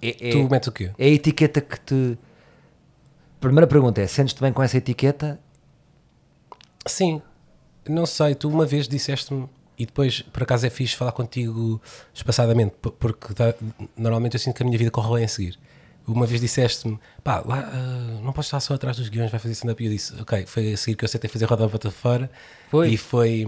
É, 0.02 0.30
é, 0.30 0.32
tu 0.32 0.50
metes 0.50 0.68
o 0.68 0.72
quê? 0.72 0.92
É 0.98 1.06
a 1.06 1.10
etiqueta 1.10 1.62
que 1.62 1.80
te. 1.80 2.18
Primeira 3.40 3.68
pergunta 3.68 4.02
é: 4.02 4.08
sentes-te 4.08 4.42
bem 4.42 4.54
com 4.54 4.62
essa 4.62 4.78
etiqueta? 4.78 5.40
Sim, 6.86 7.22
não 7.88 8.06
sei. 8.06 8.36
Tu 8.36 8.50
uma 8.50 8.66
vez 8.66 8.88
disseste-me, 8.88 9.48
e 9.78 9.86
depois 9.86 10.22
por 10.22 10.44
acaso 10.44 10.66
é 10.66 10.70
fixe 10.70 10.96
falar 10.96 11.12
contigo 11.12 11.82
espaçadamente, 12.14 12.76
porque 13.00 13.34
tá, 13.34 13.54
normalmente 13.96 14.36
eu 14.36 14.40
sinto 14.40 14.56
que 14.56 14.64
a 14.64 14.66
minha 14.66 14.78
vida 14.78 14.92
corre 14.92 15.16
bem 15.16 15.26
a 15.26 15.28
seguir 15.28 15.58
uma 16.08 16.26
vez 16.26 16.40
disseste-me, 16.40 16.98
pá, 17.24 17.44
lá, 17.46 17.70
uh, 17.70 18.24
não 18.24 18.32
podes 18.32 18.48
estar 18.48 18.60
só 18.62 18.74
atrás 18.74 18.96
dos 18.98 19.10
guiões, 19.10 19.30
vai 19.30 19.40
fazer 19.40 19.54
stand-up. 19.54 19.84
E 19.84 19.88
eu 19.88 19.92
disse, 19.92 20.14
ok, 20.22 20.46
foi 20.46 20.74
a 20.74 20.78
seguir 20.78 20.96
que 20.96 21.04
eu 21.04 21.10
sei 21.10 21.20
fazer 21.28 21.46
roda 21.46 21.68
para 21.68 21.92
fora. 21.92 22.32
Foi. 22.72 22.90
E 22.90 22.98
foi, 22.98 23.46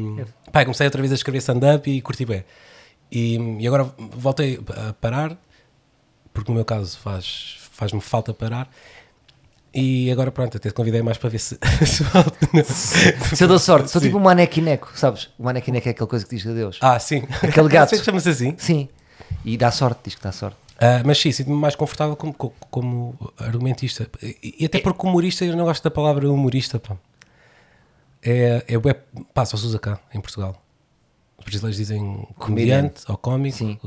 pá, 0.51 0.66
comecei 0.66 0.86
outra 0.86 1.01
vez 1.01 1.12
a 1.12 1.16
escrever 1.16 1.38
stand-up 1.38 1.89
e 1.89 2.01
curti 2.01 2.25
bem. 2.25 2.44
E, 3.12 3.38
e 3.60 3.68
agora 3.68 3.92
voltei 3.98 4.60
a 4.88 4.94
parar, 4.94 5.38
porque 6.34 6.52
no 6.52 6.56
meu 6.56 6.66
caso 6.66 6.98
faz, 6.98 7.58
faz-me 7.72 8.02
falta 8.02 8.34
parar. 8.34 8.70
E 9.74 10.12
agora 10.12 10.32
pronto, 10.32 10.58
até 10.58 10.70
te 10.70 10.74
convidei 10.74 11.02
mais 11.02 11.18
para 11.18 11.30
ver 11.30 11.40
se 11.40 11.58
se, 13.36 13.44
eu 13.44 13.48
dou 13.48 13.60
sorte, 13.60 13.92
sou 13.92 14.02
sim. 14.02 14.08
tipo 14.08 14.18
um 14.18 14.22
manequineco, 14.22 14.92
sabes? 14.96 15.30
O 15.38 15.44
manequineco 15.44 15.88
é 15.88 15.92
aquela 15.92 16.08
coisa 16.08 16.26
que 16.26 16.36
diz 16.36 16.46
adeus. 16.46 16.80
Ah, 16.82 17.00
sim. 17.00 17.24
Aquele 17.44 17.70
gato. 17.70 17.96
Chama-se 18.04 18.30
assim? 18.30 18.56
Sim. 18.58 18.90
E 19.46 19.58
dá 19.58 19.72
sorte, 19.72 20.02
diz 20.06 20.16
que 20.16 20.24
dá 20.24 20.32
sorte. 20.32 20.58
Uh, 20.76 21.06
mas 21.06 21.20
sim, 21.20 21.32
sinto-me 21.32 21.58
mais 21.58 21.76
confortável 21.76 22.16
como, 22.16 22.34
como, 22.34 22.54
como 22.72 23.34
argumentista. 23.38 24.10
E, 24.24 24.56
e, 24.60 24.66
até 24.66 24.78
é. 24.78 24.82
porque 24.82 25.06
humorista, 25.06 25.46
eu 25.46 25.56
não 25.56 25.66
gosto 25.66 25.84
da 25.84 25.92
palavra 25.92 26.32
humorista. 26.32 26.80
Pá. 26.80 26.96
É, 28.24 28.64
é 28.68 28.78
web, 28.78 29.00
pá, 29.34 29.46
só 29.46 29.58
se 29.58 29.66
usa 29.66 29.78
cá, 29.78 30.00
em 30.14 30.22
Portugal. 30.22 30.56
Os 31.40 31.46
brasileiros 31.46 31.78
dizem 31.78 32.28
comediante 32.38 33.04
ou 33.08 33.18
cómico. 33.18 33.58
Sim. 33.58 33.80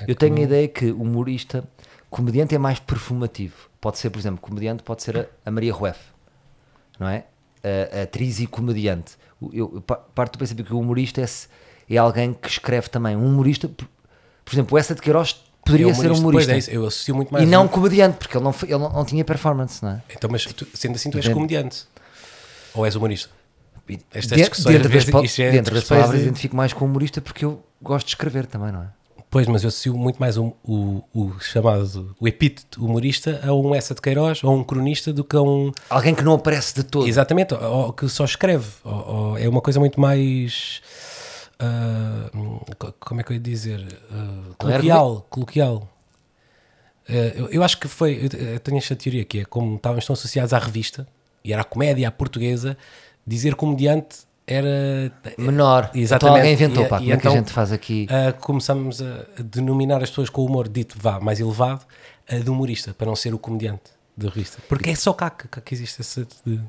É 0.00 0.04
eu 0.08 0.14
tenho 0.14 0.36
a 0.36 0.40
ideia 0.40 0.68
que 0.68 0.90
humorista, 0.90 1.64
comediante 2.10 2.54
é 2.54 2.58
mais 2.58 2.78
performativo. 2.78 3.68
Pode 3.80 3.98
ser, 3.98 4.10
por 4.10 4.18
exemplo, 4.18 4.40
comediante 4.40 4.82
pode 4.82 5.02
ser 5.02 5.16
a, 5.16 5.26
a 5.46 5.50
Maria 5.50 5.72
Rueff, 5.72 6.00
não 6.98 7.08
é? 7.08 7.24
A, 7.62 8.00
a 8.00 8.02
atriz 8.02 8.40
e 8.40 8.46
comediante. 8.46 9.16
Eu, 9.52 9.82
parto 10.14 10.32
do 10.32 10.38
princípio 10.38 10.64
que 10.64 10.74
o 10.74 10.80
humorista 10.80 11.20
é, 11.20 11.26
é 11.94 11.96
alguém 11.96 12.34
que 12.34 12.48
escreve 12.48 12.88
também. 12.88 13.16
Um 13.16 13.26
humorista, 13.26 13.68
por, 13.68 13.86
por 14.44 14.54
exemplo, 14.54 14.78
essa 14.78 14.94
de 14.94 15.00
Queiroz 15.00 15.44
poderia 15.64 15.90
é 15.90 15.94
ser 15.94 16.10
um 16.10 16.18
humorista. 16.18 16.52
É 16.52 16.76
eu 16.76 16.86
associo 16.86 17.14
muito 17.14 17.32
mais. 17.32 17.44
E 17.44 17.46
não 17.46 17.64
um 17.64 17.68
comediante, 17.68 18.16
porque 18.16 18.36
ele 18.36 18.44
não, 18.44 18.54
ele 18.62 18.78
não, 18.78 18.92
não 18.92 19.04
tinha 19.04 19.24
performance, 19.24 19.82
não 19.82 19.92
é? 19.92 20.02
Então, 20.10 20.28
mas 20.30 20.44
tu, 20.44 20.66
sendo 20.74 20.96
assim, 20.96 21.10
tu 21.10 21.18
és 21.18 21.28
comediante. 21.28 21.86
Ou 22.74 22.84
és 22.84 22.94
humorista? 22.96 23.37
Estas 24.12 24.38
discussões 24.38 24.76
dentro, 24.76 24.88
das, 24.92 25.04
vezes, 25.04 25.38
é 25.38 25.50
dentro 25.50 25.74
das 25.74 25.84
palavras 25.84 26.20
identifico 26.20 26.56
mais 26.56 26.72
com 26.72 26.84
humorista 26.84 27.20
porque 27.20 27.44
eu 27.44 27.62
gosto 27.80 28.06
de 28.06 28.12
escrever 28.12 28.46
também, 28.46 28.72
não 28.72 28.82
é? 28.82 28.88
Pois, 29.30 29.46
mas 29.46 29.62
eu 29.62 29.68
associo 29.68 29.94
muito 29.94 30.18
mais 30.18 30.38
o, 30.38 30.54
o, 30.64 31.02
o, 31.12 31.38
chamado, 31.38 32.16
o 32.18 32.26
epíteto 32.26 32.82
humorista 32.82 33.42
a 33.44 33.52
um 33.52 33.74
Essa 33.74 33.94
de 33.94 34.00
Queiroz 34.00 34.42
ou 34.42 34.56
um 34.56 34.64
cronista 34.64 35.12
do 35.12 35.22
que 35.22 35.36
a 35.36 35.42
um... 35.42 35.70
Alguém 35.90 36.14
que 36.14 36.22
não 36.22 36.32
aparece 36.32 36.74
de 36.74 36.82
todo. 36.82 37.06
Exatamente, 37.06 37.52
ou, 37.52 37.60
ou 37.62 37.92
que 37.92 38.08
só 38.08 38.24
escreve. 38.24 38.66
Ou, 38.82 39.08
ou 39.08 39.38
é 39.38 39.46
uma 39.46 39.60
coisa 39.60 39.78
muito 39.78 40.00
mais 40.00 40.80
uh, 41.58 42.94
como 42.98 43.20
é 43.20 43.24
que 43.24 43.32
eu 43.32 43.34
ia 43.34 43.40
dizer? 43.40 43.80
Uh, 44.10 44.54
coloquial. 44.56 45.26
coloquial. 45.28 45.88
Uh, 47.08 47.12
eu, 47.34 47.48
eu, 47.48 47.62
acho 47.62 47.78
que 47.78 47.88
foi. 47.88 48.28
Eu 48.32 48.60
tenho 48.60 48.78
esta 48.78 48.94
teoria 48.94 49.24
que 49.24 49.40
é 49.40 49.44
como 49.44 49.76
estávamos 49.76 50.06
tão 50.06 50.14
associados 50.14 50.52
à 50.52 50.58
revista 50.58 51.06
e 51.44 51.52
era 51.52 51.62
a 51.62 51.64
comédia 51.64 52.08
à 52.08 52.10
portuguesa, 52.10 52.76
dizer 53.28 53.54
comediante 53.54 54.28
era 54.46 55.12
menor. 55.36 55.90
Exatamente. 55.94 56.14
Então 56.14 56.34
alguém 56.34 56.52
inventou, 56.54 56.84
e, 56.84 56.88
pá, 56.88 56.96
e 56.96 56.98
como 57.00 57.12
então, 57.12 57.16
é 57.16 57.20
que 57.20 57.26
a 57.26 57.30
então, 57.30 57.32
gente 57.32 57.52
faz 57.52 57.70
aqui? 57.70 58.06
Uh, 58.10 58.40
começamos 58.40 59.02
a 59.02 59.42
denominar 59.42 60.02
as 60.02 60.08
pessoas 60.08 60.30
com 60.30 60.42
o 60.42 60.46
humor 60.46 60.68
dito 60.68 60.96
vá 60.98 61.20
mais 61.20 61.38
elevado 61.38 61.84
uh, 62.32 62.40
de 62.40 62.50
humorista, 62.50 62.94
para 62.94 63.06
não 63.06 63.14
ser 63.14 63.34
o 63.34 63.38
comediante 63.38 63.90
de 64.16 64.26
revista. 64.26 64.58
Porque 64.68 64.90
é 64.90 64.94
só 64.94 65.12
cá 65.12 65.30
que, 65.30 65.60
que 65.60 65.74
existe 65.74 66.00
essa 66.00 66.26
de, 66.46 66.60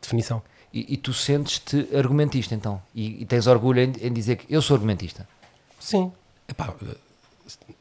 definição. 0.00 0.42
E, 0.72 0.94
e 0.94 0.96
tu 0.96 1.12
sentes-te 1.12 1.88
argumentista 1.94 2.54
então? 2.54 2.80
E, 2.94 3.22
e, 3.22 3.26
tens 3.26 3.46
orgulho 3.46 3.80
em, 3.80 3.92
em, 4.00 4.12
dizer 4.12 4.36
que 4.36 4.52
eu 4.52 4.60
sou 4.60 4.74
argumentista? 4.74 5.26
Sim. 5.78 6.12
Epá, 6.48 6.74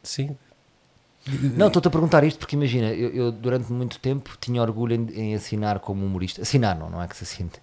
sim. 0.04 0.36
Não, 1.56 1.68
estou-te 1.68 1.88
a 1.88 1.92
perguntar 1.92 2.24
isto 2.24 2.40
porque 2.40 2.56
imagina, 2.56 2.88
eu, 2.88 3.10
eu, 3.10 3.32
durante 3.32 3.72
muito 3.72 4.00
tempo 4.00 4.38
tinha 4.40 4.62
orgulho 4.62 4.96
em, 4.96 5.08
em, 5.14 5.36
assinar 5.36 5.80
como 5.80 6.06
humorista. 6.06 6.42
Assinar 6.42 6.78
não, 6.78 6.90
não 6.90 7.02
é 7.02 7.08
que 7.08 7.16
se 7.18 7.24
assinte. 7.24 7.60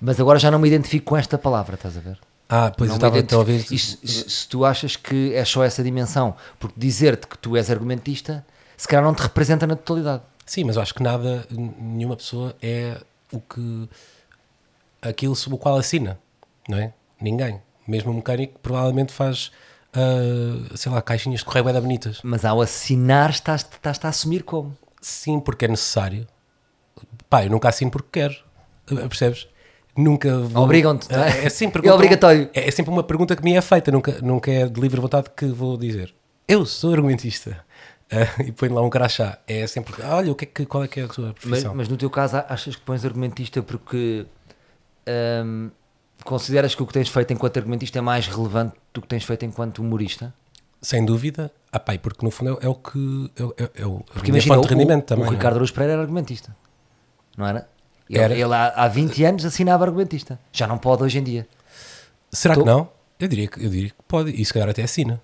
Mas 0.00 0.20
agora 0.20 0.38
já 0.38 0.50
não 0.50 0.58
me 0.58 0.68
identifico 0.68 1.06
com 1.06 1.16
esta 1.16 1.36
palavra, 1.36 1.74
estás 1.74 1.96
a 1.96 2.00
ver? 2.00 2.18
Ah, 2.48 2.72
pois 2.76 2.90
não 2.90 2.96
eu 2.96 3.20
estava 3.20 3.36
a 3.36 3.38
ouvir. 3.38 3.62
Se, 3.62 3.98
se 4.06 4.48
tu 4.48 4.64
achas 4.64 4.96
que 4.96 5.32
é 5.34 5.44
só 5.44 5.62
essa 5.62 5.82
dimensão, 5.82 6.34
porque 6.58 6.74
dizer-te 6.78 7.26
que 7.26 7.38
tu 7.38 7.56
és 7.56 7.70
argumentista, 7.70 8.44
se 8.76 8.88
calhar 8.88 9.04
não 9.04 9.14
te 9.14 9.22
representa 9.22 9.66
na 9.66 9.76
totalidade. 9.76 10.22
Sim, 10.44 10.64
mas 10.64 10.74
eu 10.74 10.82
acho 10.82 10.92
que 10.92 11.02
nada, 11.02 11.46
nenhuma 11.50 12.16
pessoa 12.16 12.56
é 12.60 13.00
o 13.32 13.40
que 13.40 13.88
aquilo 15.00 15.36
sobre 15.36 15.54
o 15.54 15.58
qual 15.58 15.76
assina, 15.76 16.18
não 16.68 16.78
é? 16.78 16.92
Ninguém. 17.20 17.60
Mesmo 17.86 18.10
o 18.10 18.14
mecânico 18.14 18.58
provavelmente 18.60 19.12
faz, 19.12 19.52
uh, 19.96 20.76
sei 20.76 20.92
lá, 20.92 21.02
caixinhas 21.02 21.40
de 21.40 21.46
correio 21.46 21.64
bem 21.64 21.80
bonitas. 21.80 22.20
Mas 22.22 22.44
ao 22.44 22.60
assinar 22.60 23.30
estás, 23.30 23.62
estás 23.62 23.98
a 24.04 24.08
assumir 24.08 24.42
como? 24.42 24.76
Sim, 25.00 25.40
porque 25.40 25.64
é 25.64 25.68
necessário. 25.68 26.26
Pá, 27.28 27.44
eu 27.44 27.50
nunca 27.50 27.68
assino 27.68 27.90
porque 27.90 28.08
quero. 28.12 28.34
Percebes? 28.86 29.48
Nunca 29.96 30.38
vou... 30.38 30.64
Obrigam-te, 30.64 31.12
é? 31.12 31.46
É, 31.46 31.48
sempre 31.50 31.86
é 31.86 31.92
obrigatório. 31.92 32.48
É, 32.54 32.68
é, 32.68 32.70
sempre 32.70 32.92
uma 32.92 33.02
pergunta 33.02 33.34
que 33.34 33.42
me 33.42 33.54
é 33.54 33.60
feita, 33.60 33.90
nunca, 33.90 34.18
nunca 34.22 34.50
é 34.50 34.66
de 34.66 34.80
livre 34.80 35.00
vontade 35.00 35.30
que 35.36 35.46
vou 35.46 35.76
dizer. 35.76 36.14
eu 36.46 36.64
sou 36.66 36.92
argumentista. 36.92 37.64
Ah, 38.12 38.42
e 38.42 38.50
põe 38.50 38.68
lá 38.68 38.82
um 38.82 38.90
crachá. 38.90 39.38
É 39.46 39.64
sempre, 39.68 39.94
olha, 40.02 40.32
o 40.32 40.34
que 40.34 40.44
é 40.44 40.48
que, 40.48 40.66
qual 40.66 40.82
é 40.82 40.88
que 40.88 40.98
é 40.98 41.04
a 41.04 41.06
tua 41.06 41.26
Mas, 41.26 41.34
profissão? 41.34 41.74
mas 41.76 41.88
no 41.88 41.96
teu 41.96 42.10
caso, 42.10 42.38
achas 42.48 42.74
que 42.74 42.82
pões 42.82 43.04
argumentista 43.04 43.62
porque 43.62 44.26
hum, 45.44 45.70
consideras 46.24 46.74
que 46.74 46.82
o 46.82 46.86
que 46.86 46.92
tens 46.92 47.08
feito 47.08 47.32
enquanto 47.32 47.56
argumentista 47.58 47.98
é 47.98 48.02
mais 48.02 48.26
relevante 48.26 48.74
do 48.92 49.00
que 49.00 49.08
tens 49.08 49.24
feito 49.24 49.44
enquanto 49.44 49.78
humorista? 49.80 50.32
Sem 50.82 51.04
dúvida. 51.04 51.50
Ah, 51.72 51.94
e 51.94 51.98
porque 51.98 52.24
no 52.24 52.30
fundo 52.30 52.58
é, 52.60 52.64
é 52.66 52.68
o 52.68 52.74
que. 52.74 53.30
É, 53.36 53.42
o- 53.44 53.54
é, 53.58 53.70
é 53.82 53.86
o, 53.86 54.00
Porque 54.12 54.30
imagina, 54.30 54.58
o, 54.58 54.62
rendimento 54.62 55.02
o 55.02 55.06
também. 55.06 55.24
não 55.26 55.32
é? 55.32 55.36
Ricardo 55.36 55.54
Araújo 55.56 55.72
Pereira 55.74 55.92
era 55.94 56.02
argumentista, 56.02 56.54
não 57.36 57.46
era? 57.46 57.68
Ele, 58.08 58.18
Era. 58.18 58.34
ele 58.34 58.54
há, 58.54 58.68
há 58.68 58.88
20 58.88 59.24
anos 59.24 59.44
assinava 59.44 59.84
argumentista. 59.84 60.38
Já 60.52 60.66
não 60.66 60.78
pode 60.78 61.02
hoje 61.04 61.18
em 61.18 61.22
dia. 61.22 61.46
Será 62.32 62.54
Tô- 62.54 62.62
que 62.62 62.66
não? 62.66 62.88
Eu 63.20 63.28
diria 63.28 63.46
que, 63.46 63.64
eu 63.64 63.68
diria 63.70 63.90
que 63.90 63.94
pode. 64.08 64.30
E 64.30 64.44
se 64.44 64.52
calhar 64.52 64.68
até 64.68 64.82
assina. 64.82 65.20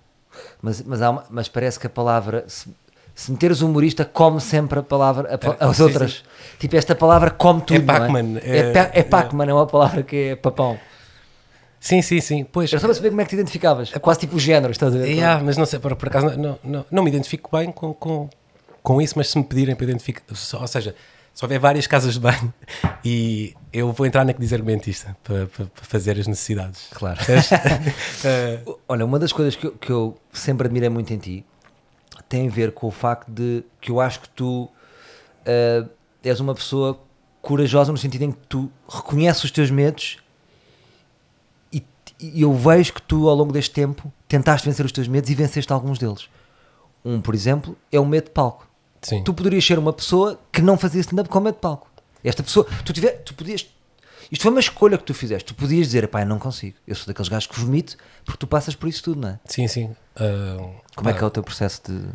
Mas, 0.62 0.83
mas, 0.83 1.00
uma- 1.00 1.25
mas 1.31 1.49
parece 1.49 1.81
que 1.81 1.87
a 1.87 1.91
palavra, 1.91 2.45
se, 2.47 2.69
se 3.16 3.32
meteres 3.32 3.62
humorista, 3.62 4.04
come 4.04 4.38
sempre 4.42 4.78
a 4.78 4.82
palavra, 4.82 5.26
a 5.30 5.64
É, 5.64 5.68
as 5.70 5.76
sim, 5.78 5.82
outras. 5.85 6.23
Tipo, 6.58 6.76
esta 6.76 6.94
palavra 6.94 7.30
come 7.30 7.62
tudo. 7.62 7.78
não 7.80 7.87
Pac-Man, 7.87 8.38
É, 8.42 8.58
é- 8.58 8.73
é, 8.73 8.90
é 9.00 9.02
Pac-Man, 9.02 9.46
é 9.46 9.54
uma 9.54 9.66
palavra 9.66 10.02
que 10.02 10.16
é 10.16 10.37
papão. 10.37 10.78
Sim, 11.80 12.02
sim, 12.02 12.20
sim. 12.20 12.44
Pois. 12.44 12.70
Eu 12.70 12.78
só 12.78 12.87
para 12.87 12.94
saber 12.94 13.08
como 13.08 13.23
é 13.23 13.25
que 13.25 13.30
te 13.30 13.37
identificavas. 13.37 13.90
É 13.94 13.99
quase 13.99 14.20
tipo 14.20 14.37
o 14.37 14.38
género, 14.38 14.70
estás 14.70 14.94
a 14.94 14.99
ver? 14.99 15.06
Yeah, 15.08 15.42
mas 15.42 15.56
não 15.56 15.64
sei, 15.64 15.78
por, 15.78 15.96
por 15.96 16.08
acaso 16.08 16.37
não, 16.37 16.58
não, 16.62 16.85
não, 16.90 17.02
me 17.02 17.08
identifico 17.08 17.56
bem 17.56 17.73
com, 17.73 17.94
com, 17.94 18.28
com 18.82 19.00
isso, 19.00 19.14
mas 19.16 19.30
se 19.30 19.38
me 19.38 19.44
pedirem 19.44 19.75
para 19.75 19.85
identificar, 19.85 20.23
ou 20.61 20.66
seja, 20.66 20.94
se 21.32 21.42
houver 21.44 21.58
várias 21.58 21.87
casas 21.87 22.14
de 22.14 22.20
banho 22.20 22.52
e 23.02 23.54
eu 23.73 23.92
vou 23.92 24.06
entrar 24.06 24.26
na 24.26 24.35
que 24.35 24.40
diz 24.40 24.52
argumentista 24.52 25.16
para, 25.25 25.46
para, 25.46 25.66
para 25.66 25.85
fazer 25.85 26.18
as 26.18 26.26
necessidades. 26.26 26.88
Claro. 26.90 27.18
Eh, 28.25 28.61
Olha, 28.87 29.06
uma 29.06 29.18
das 29.18 29.32
coisas 29.32 29.56
que 29.56 29.66
eu, 29.66 29.73
que 29.73 29.90
eu 29.90 30.18
sempre 30.32 30.66
admirei 30.66 30.88
muito 30.90 31.12
em 31.14 31.18
ti 31.18 31.44
tem 32.29 32.49
a 32.49 32.51
ver 32.51 32.73
com 32.73 32.87
o 32.87 32.91
facto 32.91 33.31
de 33.31 33.63
que 33.81 33.91
eu 33.91 34.01
acho 34.01 34.21
que 34.21 34.29
tu 34.31 34.69
eh, 35.45 35.85
és 36.25 36.41
uma 36.41 36.55
pessoa 36.55 36.99
corajosa 37.41 37.93
no 37.93 37.99
sentido 37.99 38.23
em 38.23 38.33
que 38.33 38.39
tu 38.49 38.71
reconheces 38.89 39.45
os 39.45 39.51
teus 39.51 39.71
medos 39.71 40.19
e, 41.73 41.83
e 42.21 42.43
eu 42.43 42.53
vejo 42.53 42.95
que 42.95 43.03
tu, 43.03 43.29
ao 43.29 43.37
longo 43.37 43.53
deste 43.53 43.71
tempo, 43.73 44.13
tentaste 44.27 44.69
vencer 44.69 44.85
os 44.85 44.93
teus 44.93 45.07
medos 45.07 45.31
e 45.31 45.35
venceste 45.35 45.73
alguns 45.73 45.99
deles. 45.99 46.29
Um, 47.05 47.21
por 47.21 47.35
exemplo, 47.35 47.77
é 47.93 48.01
o 48.01 48.05
medo 48.05 48.25
de 48.25 48.31
palco. 48.31 48.69
sim. 49.01 49.23
Tu 49.23 49.33
poderias 49.33 49.65
ser 49.65 49.79
uma 49.79 49.93
pessoa 49.93 50.41
que 50.51 50.61
não 50.61 50.77
fazia 50.77 51.01
stand-up 51.01 51.29
com 51.29 51.39
medo 51.39 51.55
de 51.55 51.61
palco. 51.61 51.89
Esta 52.25 52.43
pessoa, 52.43 52.67
tu, 52.85 52.93
tiver, 52.93 53.23
tu 53.23 53.33
podias. 53.35 53.69
Isto 54.30 54.42
foi 54.42 54.50
uma 54.50 54.61
escolha 54.61 54.99
que 54.99 55.04
tu 55.04 55.14
fizeste. 55.14 55.52
Tu 55.52 55.54
podias 55.54 55.87
dizer, 55.87 56.06
pá, 56.09 56.23
eu 56.23 56.26
não 56.26 56.38
consigo. 56.38 56.76
Eu 56.87 56.95
sou 56.95 57.06
daqueles 57.06 57.28
gajos 57.28 57.47
que 57.47 57.59
vomito 57.61 57.97
porque 58.25 58.38
tu 58.38 58.47
passas 58.47 58.75
por 58.75 58.88
isso 58.88 59.02
tudo, 59.02 59.21
não 59.21 59.28
é? 59.30 59.38
Sim, 59.45 59.68
sim. 59.68 59.95
Eh, 60.16 60.56
Como 60.95 61.09
é 61.09 61.12
pá, 61.12 61.18
que 61.18 61.25
é 61.25 61.26
o 61.26 61.30
teu 61.30 61.42
processo 61.42 61.80
de. 61.87 62.09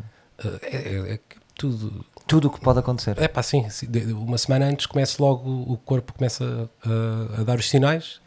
eh, 0.45 0.59
é, 0.61 0.77
é- 0.77 1.13
é 1.15 1.19
tudo. 1.55 2.03
Tudo 2.27 2.47
o 2.47 2.51
que 2.51 2.59
pode 2.61 2.79
acontecer. 2.79 3.15
É 3.21 3.27
pá, 3.27 3.41
sim. 3.43 3.65
Uma 4.13 4.37
semana 4.37 4.65
antes 4.65 4.85
começa 4.85 5.21
logo, 5.21 5.49
o 5.71 5.77
corpo 5.77 6.13
começa 6.13 6.69
a, 6.85 7.41
a 7.41 7.43
dar 7.43 7.57
os 7.59 7.69
sinais. 7.69 8.19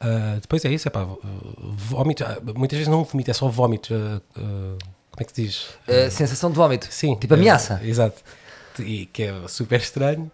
Ah, 0.00 0.38
depois 0.40 0.64
é 0.64 0.70
isso, 0.70 0.88
é 0.88 0.90
pá, 0.90 1.06
vómito. 1.62 2.24
ah, 2.24 2.38
Muitas 2.56 2.78
vezes 2.78 2.88
não 2.90 3.04
vomito, 3.04 3.30
é 3.30 3.34
só 3.34 3.48
vómito. 3.48 3.94
ah, 3.94 4.20
ah, 4.36 4.40
como 5.10 5.20
é 5.20 5.24
que 5.24 5.32
se 5.34 5.42
diz? 5.42 5.66
Sensação 6.10 6.50
de 6.50 6.56
vómito. 6.56 6.86
Sim. 6.90 7.16
Tipo 7.16 7.34
ameaça. 7.34 7.80
eh, 7.82 7.88
exato. 7.88 8.20
E 8.78 9.06
que 9.06 9.24
é 9.24 9.48
super 9.48 9.78
estranho. 9.80 10.30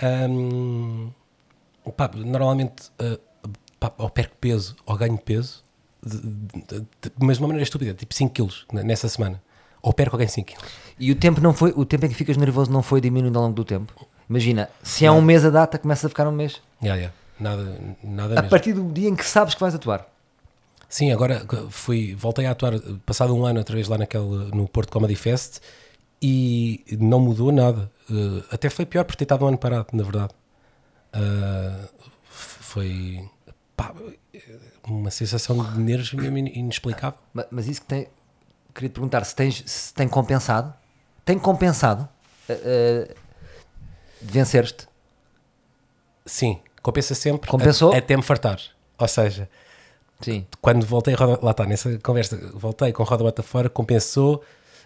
Ahm, 0.00 1.10
pá, 1.92 2.10
normalmente, 2.14 2.90
ah, 2.98 3.18
pá, 3.78 3.92
ou 3.98 4.10
perco 4.10 4.34
peso 4.40 4.74
ou 4.86 4.96
ganho 4.96 5.18
peso, 5.18 5.62
de- 6.04 6.20
de- 6.20 6.80
de- 6.80 7.12
mas 7.18 7.36
de 7.36 7.42
uma 7.42 7.48
maneira 7.48 7.64
estúpida, 7.64 7.94
tipo 7.94 8.14
5 8.14 8.32
quilos 8.32 8.66
nessa 8.72 9.08
semana. 9.08 9.42
Ou 9.82 9.92
perco 9.92 10.16
ou 10.16 10.18
ganho 10.18 10.30
5 10.30 10.48
quilos. 10.48 10.64
E 10.98 11.12
o 11.12 11.16
tempo 11.16 11.40
não 11.40 11.52
foi. 11.52 11.72
O 11.76 11.84
tempo 11.84 12.06
em 12.06 12.08
que 12.08 12.14
ficas 12.14 12.36
nervoso 12.36 12.70
não 12.72 12.82
foi 12.82 13.00
diminuindo 13.00 13.36
ao 13.38 13.44
longo 13.44 13.54
do 13.54 13.64
tempo. 13.64 13.92
Imagina, 14.28 14.68
se 14.82 15.04
é 15.06 15.10
um 15.12 15.20
mês 15.22 15.44
a 15.44 15.50
data, 15.50 15.78
começa 15.78 16.06
a 16.06 16.10
ficar 16.10 16.26
um 16.26 16.32
mês. 16.32 16.60
Yeah, 16.82 16.98
yeah. 17.00 17.14
Nada, 17.38 17.78
nada 18.02 18.32
A 18.32 18.36
mesmo. 18.36 18.48
partir 18.50 18.72
do 18.72 18.90
dia 18.92 19.08
em 19.08 19.14
que 19.14 19.24
sabes 19.24 19.54
que 19.54 19.60
vais 19.60 19.74
atuar. 19.74 20.06
Sim, 20.88 21.12
agora 21.12 21.44
fui, 21.70 22.14
voltei 22.14 22.46
a 22.46 22.50
atuar 22.52 22.72
passado 23.04 23.34
um 23.36 23.44
ano 23.44 23.58
outra 23.58 23.74
vez 23.74 23.86
lá 23.88 23.98
naquele, 23.98 24.24
no 24.54 24.66
Porto 24.66 24.90
Comedy 24.90 25.14
Fest 25.16 25.58
e 26.22 26.82
não 26.98 27.20
mudou 27.20 27.52
nada. 27.52 27.90
Uh, 28.10 28.42
até 28.50 28.70
foi 28.70 28.86
pior 28.86 29.04
por 29.04 29.14
ter 29.16 29.24
estado 29.24 29.44
um 29.44 29.48
ano 29.48 29.58
parado, 29.58 29.86
na 29.92 30.02
verdade. 30.02 30.32
Uh, 31.18 31.88
foi 32.30 33.28
pá, 33.76 33.92
uma 34.86 35.10
sensação 35.10 35.64
de 35.72 35.78
nervos 35.80 36.12
mesmo 36.12 36.36
in- 36.38 36.58
inexplicável. 36.58 37.18
Ma- 37.32 37.46
Mas 37.50 37.66
isso 37.68 37.80
que 37.80 37.86
tem. 37.86 38.08
Queria 38.74 38.90
te 38.90 38.92
perguntar 38.92 39.24
se, 39.24 39.34
tens, 39.34 39.62
se 39.66 39.94
tem 39.94 40.06
compensado. 40.08 40.74
Tem 41.24 41.38
compensado 41.38 42.06
eh, 42.48 43.14
de 44.20 44.32
vencer-te? 44.32 44.86
Sim, 46.24 46.60
compensa 46.82 47.14
sempre 47.14 47.50
Compensou? 47.50 47.92
a- 47.92 47.98
até 47.98 48.16
me 48.16 48.22
fartar. 48.22 48.60
Ou 48.98 49.08
seja, 49.08 49.48
Sim. 50.20 50.46
quando 50.60 50.84
voltei, 50.86 51.14
a 51.14 51.16
roda, 51.16 51.38
lá 51.42 51.50
está, 51.52 51.64
nessa 51.64 51.98
conversa, 51.98 52.36
voltei 52.54 52.92
com 52.92 53.02
Roda 53.02 53.24
Bota 53.24 53.42
Fora, 53.42 53.68
compensou, 53.68 54.42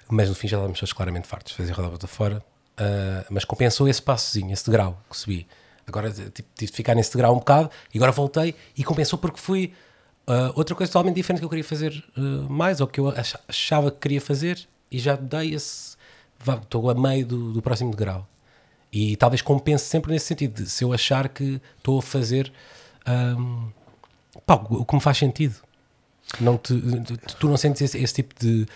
mas 0.08 0.28
no 0.28 0.34
fim 0.34 0.48
já 0.48 0.56
estávamos 0.56 0.78
todos 0.78 0.92
claramente 0.92 1.26
fartos 1.26 1.52
de 1.52 1.56
fazer 1.56 1.72
Roda 1.72 1.88
Bota 1.90 2.06
Fora, 2.06 2.44
ah, 2.76 3.24
mas 3.30 3.44
compensou 3.44 3.88
esse 3.88 4.00
passozinho, 4.02 4.52
esse 4.52 4.64
degrau 4.66 4.98
que 5.10 5.16
subi. 5.16 5.46
Agora 5.90 6.10
tipo, 6.10 6.48
tive 6.54 6.70
de 6.70 6.76
ficar 6.76 6.94
nesse 6.94 7.10
degrau 7.12 7.32
um 7.34 7.38
bocado 7.38 7.70
e 7.92 7.98
agora 7.98 8.12
voltei 8.12 8.54
e 8.76 8.82
compensou 8.82 9.18
porque 9.18 9.38
fui 9.38 9.72
ah, 10.26 10.52
outra 10.54 10.74
coisa 10.74 10.90
totalmente 10.90 11.16
diferente 11.16 11.40
que 11.40 11.44
eu 11.44 11.48
queria 11.50 11.64
fazer 11.64 12.02
ah, 12.16 12.20
mais 12.48 12.80
ou 12.80 12.86
que 12.86 12.98
eu 13.00 13.08
ach- 13.08 13.36
achava 13.48 13.90
que 13.90 13.98
queria 13.98 14.20
fazer 14.20 14.66
e 14.90 14.98
já 14.98 15.14
dei 15.16 15.54
esse. 15.54 15.96
Estou 16.62 16.88
a 16.88 16.94
meio 16.94 17.26
do, 17.26 17.52
do 17.52 17.60
próximo 17.60 17.90
degrau. 17.90 18.26
E 18.92 19.14
talvez 19.16 19.42
compense 19.42 19.84
sempre 19.84 20.10
nesse 20.10 20.26
sentido, 20.26 20.64
se 20.66 20.82
eu 20.82 20.92
achar 20.92 21.28
que 21.28 21.60
estou 21.76 21.98
a 21.98 22.02
fazer. 22.02 22.50
ahm, 23.06 23.68
pá, 24.46 24.54
o 24.54 24.84
que 24.84 24.94
me 24.94 25.00
faz 25.00 25.18
sentido. 25.18 25.54
Não 26.40 26.56
te, 26.56 26.72
tu 27.38 27.48
não 27.48 27.56
sentes 27.56 27.82
esse, 27.82 27.98
esse 27.98 28.14
tipo 28.14 28.34
de. 28.40 28.66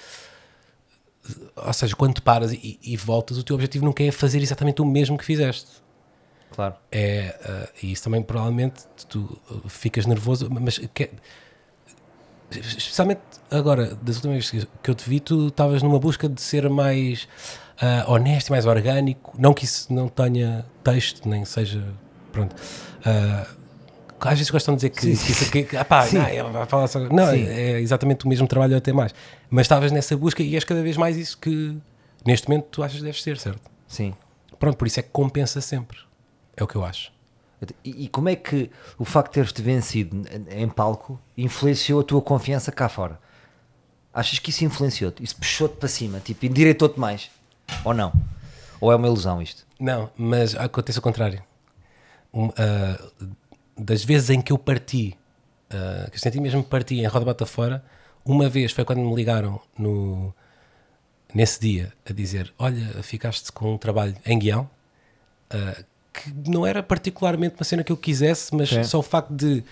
Ou 1.57 1.73
seja, 1.73 1.97
quando 1.97 2.15
te 2.15 2.21
paras 2.21 2.53
e, 2.53 2.79
e 2.83 2.97
voltas, 2.97 3.39
o 3.39 3.43
teu 3.43 3.55
objetivo 3.55 3.85
nunca 3.85 4.03
é 4.05 4.11
fazer 4.13 4.43
exatamente 4.43 4.83
o 4.83 4.85
mesmo 4.85 5.17
que 5.17 5.25
fizeste. 5.25 5.69
Claro. 6.55 6.75
É, 6.93 7.35
ah, 7.45 7.69
e 7.83 7.93
isso 7.93 8.05
também 8.05 8.23
provavelmente 8.23 8.83
tu 9.09 9.39
ah, 9.51 9.69
ficas 9.69 10.07
nervoso, 10.07 10.49
mas 10.51 10.79
que- 10.95 11.11
especialmente 12.51 13.21
agora, 13.51 13.95
das 14.03 14.17
últimas 14.17 14.49
vezes 14.51 14.67
que 14.83 14.91
eu 14.91 14.95
te 14.95 15.09
vi, 15.09 15.21
tu 15.21 15.49
estavas 15.49 15.83
numa 15.83 15.99
busca 15.99 16.29
de 16.29 16.41
ser 16.41 16.69
mais 16.69 17.29
ah, 17.81 18.05
honesto 18.09 18.49
e 18.49 18.51
mais 18.53 18.67
orgânico. 18.67 19.35
Não 19.39 19.53
que 19.53 19.65
isso 19.65 19.93
não 19.93 20.09
tenha 20.09 20.65
texto, 20.83 21.29
nem 21.29 21.45
seja. 21.45 21.83
Pronto. 22.33 22.55
Ah, 23.05 23.47
às 24.21 24.39
vezes 24.39 24.51
gostam 24.51 24.75
de 24.75 24.79
dizer 24.79 24.91
que, 24.91 25.01
que 25.01 25.11
isso 25.11 25.51
que, 25.51 25.77
ah 25.77 25.85
pá, 25.85 26.07
Sim. 26.07 26.17
não, 26.19 26.25
é, 26.27 26.43
vai 26.45 26.67
falar 26.67 26.87
só- 26.87 26.99
não, 27.01 27.31
Sim. 27.31 27.47
é 27.47 27.79
exatamente 27.81 28.25
o 28.25 28.29
mesmo 28.29 28.47
trabalho 28.49 28.75
até 28.77 28.91
mais. 28.93 29.13
Mas 29.51 29.65
estavas 29.65 29.93
nessa 29.93 30.17
busca 30.17 30.43
e 30.43 30.55
és 30.55 30.65
cada 30.65 30.83
vez 30.83 30.97
mais 30.97 31.17
isso 31.17 31.37
que 31.37 31.77
neste 32.25 32.49
momento 32.49 32.67
tu 32.71 32.83
achas 32.83 32.99
que 32.99 33.05
deves 33.05 33.23
ser, 33.23 33.37
certo? 33.37 33.61
Sim. 33.87 34.15
Pronto, 34.59 34.79
por 34.79 34.87
isso 34.87 34.99
é 35.01 35.03
que 35.03 35.11
compensa 35.11 35.61
sempre. 35.61 35.99
É 36.57 36.63
o 36.63 36.67
que 36.67 36.77
eu 36.77 36.85
acho. 36.85 37.13
E, 37.85 38.05
e 38.05 38.09
como 38.09 38.29
é 38.29 38.37
que 38.37 38.71
o 38.99 39.05
facto 39.05 39.31
de 39.31 39.35
teres-te 39.35 39.63
vencido 39.63 40.23
em- 40.51 40.69
palco 40.69 41.19
influenciou 41.37 42.01
a 42.01 42.05
tua 42.05 42.21
confiança 42.21 42.71
cá 42.71 42.89
fora? 42.89 43.19
Achas 44.13 44.39
que 44.39 44.51
isso 44.51 44.65
influenciou-te? 44.65 45.23
Isso 45.23 45.37
puxou-te 45.37 45.77
para 45.77 45.89
cima? 45.89 46.21
Tipo, 46.21 46.47
endireitou-te 46.47 46.99
mais? 47.01 47.31
Ou 47.85 47.95
não? 47.95 48.13
Ou 48.81 48.93
é 48.93 48.97
uma 48.97 49.07
ilusão 49.07 49.41
isto? 49.41 49.67
Não, 49.81 50.11
mas 50.17 50.55
acontece 50.55 50.99
o 50.99 51.03
contrário. 51.03 51.43
Um, 52.33 52.51
ah, 52.57 53.03
das 53.77 54.05
vezes 54.05 54.31
em 54.31 54.41
que 54.41 54.53
eu 54.53 54.59
parti, 54.59 55.17
ah, 55.71 56.09
que 56.11 56.17
eu 56.17 56.21
senti 56.21 56.41
mesmo 56.41 56.63
parti 56.63 56.97
em 57.01 57.07
roda 57.07 57.25
bota 57.25 57.47
fora, 57.47 57.85
uma 58.25 58.49
vez 58.49 58.73
foi 58.73 58.85
quando 58.85 59.01
me 59.01 59.15
ligaram 59.15 59.61
no, 59.79 60.35
nesse 61.35 61.61
dia 61.61 61.93
a 62.09 62.13
dizer: 62.13 62.53
Olha, 62.59 63.03
ficaste 63.03 63.51
com 63.53 63.75
um 63.75 63.79
trabalho 63.79 64.17
em 64.25 64.39
guião, 64.39 64.69
ah, 65.51 65.83
que 66.15 66.33
não 66.51 66.65
era 66.67 66.83
particularmente 66.83 67.57
uma 67.59 67.65
cena 67.65 67.83
que 67.85 67.93
eu 67.93 67.97
quisesse, 67.97 68.55
mas 68.55 68.69
Sim. 68.71 68.85
só 68.85 68.99
o 68.99 69.03
facto 69.03 69.31
de 69.35 69.63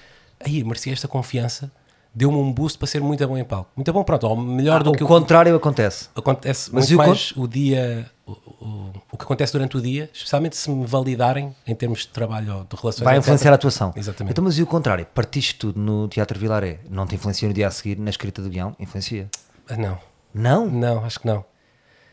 aí 0.44 0.62
merecia 0.64 0.92
esta 0.92 1.06
confiança, 1.06 1.70
deu-me 2.14 2.36
um 2.36 2.52
boost 2.52 2.76
para 2.76 2.86
ser 2.88 3.00
muito 3.00 3.26
bom 3.26 3.38
em 3.38 3.44
palco. 3.44 3.70
Muito 3.76 3.90
bom, 3.92 4.02
pronto, 4.04 4.26
ou 4.26 4.36
melhor 4.36 4.80
Ah, 4.80 4.84
do 4.84 4.90
o 4.90 4.92
que 4.92 5.02
eu 5.02 5.06
contrário 5.06 5.54
acontece. 5.54 6.08
acontece 6.14 6.68
Mas 6.72 6.90
muito 6.90 6.94
o 7.00 7.06
mais 7.06 7.32
o 7.36 7.46
dia, 7.46 8.10
o, 8.26 8.32
o, 8.32 8.92
o 9.12 9.16
que 9.16 9.24
acontece 9.24 9.52
durante 9.52 9.76
o 9.76 9.80
dia, 9.80 10.10
especialmente 10.12 10.56
se 10.56 10.68
me 10.70 10.84
validarem 10.84 11.54
em 11.66 11.74
termos 11.74 12.00
de 12.00 12.08
trabalho 12.08 12.56
ou 12.58 12.64
de 12.64 12.76
relações. 12.76 13.04
Vai 13.04 13.14
etc. 13.14 13.24
influenciar 13.24 13.52
a 13.52 13.54
atuação. 13.54 13.92
Exatamente. 13.96 14.32
Então, 14.32 14.44
mas 14.44 14.58
e 14.58 14.62
o 14.62 14.66
contrário? 14.66 15.06
Partiste 15.14 15.54
tudo 15.54 15.80
no 15.80 16.08
Teatro 16.08 16.38
Vilaré. 16.38 16.80
Não 16.90 17.06
te 17.06 17.14
influenciou 17.14 17.48
no 17.48 17.54
dia 17.54 17.68
a 17.68 17.70
seguir 17.70 17.96
na 17.98 18.10
escrita 18.10 18.42
do 18.42 18.50
guião? 18.50 18.74
Influencia? 18.80 19.30
Ah, 19.68 19.76
Não, 19.76 19.98
Não? 20.34 20.66
não, 20.68 21.04
acho 21.04 21.20
que 21.20 21.26
não. 21.26 21.44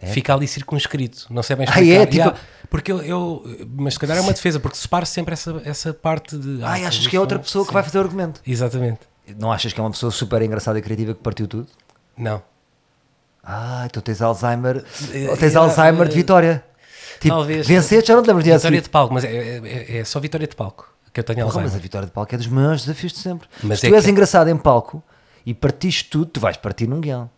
Fica 0.08 0.34
ali 0.34 0.48
circunscrito, 0.48 1.28
não 1.30 1.44
sei 1.44 1.56
bem 1.56 1.66
Ah, 1.68 1.72
explicar. 1.72 2.02
é? 2.02 2.06
Tipo- 2.06 2.16
Yeah, 2.18 2.40
porque 2.70 2.92
eu, 2.92 3.02
eu- 3.02 3.44
mas 3.78 3.94
se 3.96 4.00
calhar 4.00 4.18
é 4.18 4.22
uma 4.22 4.32
defesa, 4.34 4.60
porque 4.60 4.78
separo 4.78 5.06
sempre 5.06 5.34
essa, 5.34 5.62
essa 5.66 5.94
parte 5.94 6.38
de. 6.38 6.64
Ai, 6.64 6.84
ah, 6.84 6.88
achas 6.88 7.02
isto 7.02 7.10
que 7.10 7.16
é 7.18 7.20
outra 7.20 7.38
pessoa 7.40 7.64
que 7.66 7.70
sim. 7.70 7.74
vai 7.74 7.84
fazer 7.84 7.98
o 7.98 8.02
argumento? 8.02 8.42
Exatamente. 8.46 9.00
Não 9.38 9.52
achas 9.52 9.74
que 9.74 9.80
é 9.80 9.84
uma 9.84 9.92
pessoa 9.92 10.12
super 10.12 10.42
engraçada 10.42 10.80
e 10.80 10.82
criativa 10.82 11.14
que 11.14 11.22
partiu 11.22 11.48
tudo? 11.48 11.68
Não. 12.18 12.42
Ah, 13.44 13.84
então 13.86 14.02
tens 14.02 14.22
Alzheimer. 14.22 14.84
Ou 15.30 15.38
tens 15.38 15.56
eh, 15.56 15.58
Alzheimer 15.58 16.08
de 16.08 16.14
eh, 16.14 16.16
vitória. 16.16 16.64
Tipo, 17.20 17.36
talvez. 17.36 17.68
venceste, 17.68 18.08
já 18.08 18.16
não 18.16 18.24
te 18.24 18.28
lembras 18.28 18.46
de 18.46 18.52
Vitória 18.52 18.82
de 18.82 18.90
palco, 18.90 19.14
mas 19.14 19.24
é, 19.26 19.58
é- 19.58 19.98
é 19.98 20.04
só 20.06 20.20
vitória 20.20 20.48
de 20.48 20.56
palco 20.56 20.90
que 21.12 21.20
eu 21.20 21.24
tenho 21.24 21.40
Porra, 21.40 21.48
mas 21.48 21.56
a 21.56 21.60
Alzheimer. 21.62 21.82
vitória 21.82 22.06
de 22.08 22.14
palco 22.14 22.34
é 22.34 22.38
dos 22.38 22.48
maiores 22.48 22.82
desafios 22.86 23.12
de 23.12 23.20
sempre. 23.20 23.48
Mas 23.64 23.80
Se 23.80 23.88
é 23.88 23.90
tu 23.90 23.96
és 23.96 24.06
que- 24.06 24.12
engraçado 24.12 24.48
em 24.50 24.56
palco 24.58 25.04
e 25.46 25.54
partiste 25.54 26.06
tudo, 26.10 26.28
tu 26.28 26.40
vais 26.40 26.56
partir 26.56 26.88
num 26.88 27.02
guião. 27.02 27.30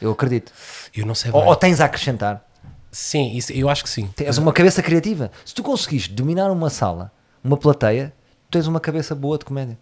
Eu 0.00 0.10
acredito. 0.12 0.52
Eu 0.94 1.06
não 1.06 1.14
sei 1.14 1.30
Ou, 1.32 1.40
bem. 1.40 1.48
ou 1.48 1.56
tens 1.56 1.80
a 1.80 1.84
acrescentar. 1.86 2.44
Sim, 2.90 3.32
isso, 3.36 3.52
eu 3.52 3.68
acho 3.68 3.82
que 3.82 3.90
sim. 3.90 4.06
Tens 4.16 4.38
uma 4.38 4.52
cabeça 4.52 4.82
criativa. 4.82 5.30
Se 5.44 5.54
tu 5.54 5.62
conseguires 5.62 6.08
dominar 6.08 6.50
uma 6.50 6.70
sala, 6.70 7.12
uma 7.44 7.56
plateia, 7.56 8.12
tu 8.48 8.52
tens 8.58 8.66
uma 8.66 8.80
cabeça 8.80 9.14
boa 9.14 9.36
de 9.38 9.44
comédia. 9.44 9.78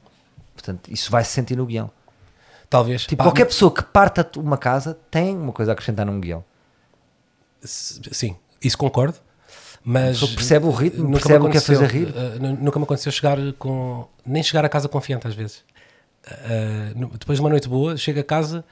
Portanto, 0.54 0.90
isso 0.90 1.11
vai 1.11 1.25
se 1.25 1.30
sentir 1.30 1.56
no 1.56 1.66
guião. 1.66 1.90
Talvez. 2.71 3.02
Tipo, 3.06 3.18
Pá, 3.18 3.25
qualquer 3.25 3.44
pessoa 3.44 3.73
que 3.73 3.83
parta 3.83 4.28
uma 4.37 4.56
casa 4.56 4.99
tem 5.11 5.37
uma 5.37 5.52
coisa 5.52 5.71
a 5.71 5.75
acrescentar 5.75 6.04
num 6.06 6.21
guião. 6.21 6.44
s- 7.62 8.00
Sim, 8.12 8.37
isso 8.62 8.76
concordo. 8.78 9.18
Mas 9.87 10.18
pessoa 10.21 10.33
percebe 10.37 10.66
o 10.66 10.71
ritmo, 10.71 11.04
nunca 11.04 11.14
me 11.14 11.18
percebe 11.21 11.44
o 11.47 11.50
que 11.50 11.56
é 11.56 11.61
aconteceu, 11.61 11.80
fazer 11.80 11.92
rir. 11.92 12.14
eh, 12.16 12.38
nu- 12.40 12.56
nunca 12.62 12.78
me 12.78 12.85
aconteceu 12.85 13.12
chegar 13.12 13.38
com. 13.59 14.09
Nem 14.25 14.42
chegar 14.42 14.64
a 14.64 14.68
casa 14.68 14.88
confiante 14.88 15.26
às 15.26 15.35
vezes. 15.35 15.62
Eh, 16.26 16.92
nu- 16.97 17.11
depois 17.18 17.37
de 17.38 17.42
uma 17.42 17.50
noite 17.50 17.68
boa, 17.68 17.94
chego 17.97 18.18
a 18.18 18.25
casa 18.25 18.64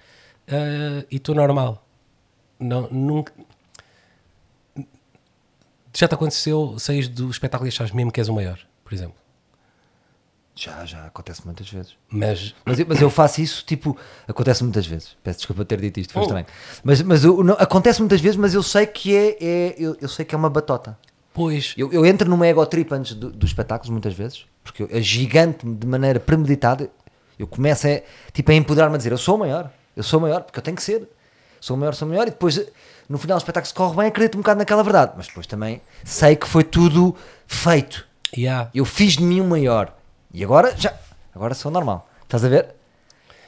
eh, 0.46 1.06
e 1.10 1.16
estou 1.16 1.34
normal. 1.34 1.86
Não, 2.58 2.88
nunca. 2.90 3.32
Já 5.94 6.08
te 6.08 6.14
aconteceu 6.14 6.76
sair 6.78 7.06
do 7.08 7.30
espetáculo 7.30 7.68
e 7.68 7.70
achares 7.70 7.92
mesmo 7.92 8.10
que 8.10 8.20
és 8.20 8.28
o 8.28 8.32
maior, 8.34 8.58
por 8.84 8.94
exemplo. 8.94 9.14
Já, 10.54 10.84
já, 10.84 11.06
acontece 11.06 11.44
muitas 11.44 11.68
vezes. 11.70 11.96
Mas 12.08 12.54
Mas 12.64 12.78
eu, 12.78 12.86
mas 12.86 13.00
eu 13.00 13.10
faço 13.10 13.40
isso, 13.40 13.64
tipo, 13.64 13.96
acontece 14.28 14.62
muitas 14.62 14.86
vezes. 14.86 15.16
Peço 15.22 15.38
desculpa 15.38 15.64
ter 15.64 15.80
dito 15.80 15.98
isto, 15.98 16.12
foi 16.12 16.22
Oh. 16.22 16.24
estranho. 16.26 16.46
Mas, 16.84 17.00
mas 17.02 17.24
eu, 17.24 17.42
não- 17.42 17.56
acontece 17.58 18.00
muitas 18.00 18.20
vezes, 18.20 18.36
mas 18.36 18.52
eu 18.54 18.62
sei 18.62 18.86
que 18.86 19.16
é, 19.16 19.36
é- 19.40 19.74
eu, 19.78 19.96
eu 20.00 20.08
sei 20.08 20.24
que 20.24 20.34
é 20.34 20.38
uma 20.38 20.50
batota. 20.50 20.98
pois, 21.34 21.74
Eu, 21.78 21.90
eu 21.90 22.04
entro 22.04 22.28
numa 22.28 22.46
ego 22.46 22.64
trip 22.66 22.92
antes 22.92 23.14
do- 23.14 23.30
dos 23.30 23.48
espetáculos, 23.50 23.88
muitas 23.90 24.12
vezes, 24.12 24.44
porque 24.62 24.82
eu, 24.82 24.90
a 24.92 25.00
gigante 25.00 25.66
de 25.66 25.86
maneira 25.86 26.20
premeditada, 26.20 26.90
eu 27.38 27.46
começo 27.46 27.86
a, 27.88 28.02
tipo, 28.32 28.50
a 28.50 28.54
empoderar-me 28.54 28.94
a 28.94 28.98
dizer: 28.98 29.12
Eu 29.12 29.18
sou 29.18 29.36
o 29.36 29.38
maior, 29.38 29.70
eu 29.96 30.02
sou 30.02 30.18
o 30.18 30.22
maior, 30.22 30.42
porque 30.42 30.58
eu 30.58 30.62
tenho 30.62 30.76
que 30.76 30.82
ser. 30.82 31.08
Sou 31.60 31.76
o 31.76 31.78
maior, 31.78 31.94
sou 31.94 32.06
o 32.06 32.10
maior, 32.10 32.26
e 32.26 32.30
depois 32.30 32.60
no 33.08 33.18
final 33.18 33.36
do 33.36 33.40
espetáculo 33.40 33.68
se 33.68 33.74
corre 33.74 33.96
bem, 33.96 34.06
acredito 34.06 34.36
um 34.36 34.40
bocado 34.40 34.58
naquela 34.58 34.82
verdade, 34.82 35.12
mas 35.16 35.26
depois 35.26 35.46
também 35.46 35.80
sei 36.04 36.34
que 36.34 36.48
foi 36.48 36.64
tudo 36.64 37.14
feito. 37.46 38.06
yeah. 38.36 38.70
Eu 38.74 38.84
fiz 38.84 39.14
de 39.14 39.22
mim 39.22 39.40
o 39.40 39.44
maior, 39.44 39.94
e 40.32 40.42
agora 40.42 40.74
já, 40.76 40.94
agora 41.34 41.54
sou 41.54 41.70
normal. 41.70 42.08
Estás 42.24 42.44
a 42.44 42.48
ver? 42.48 42.74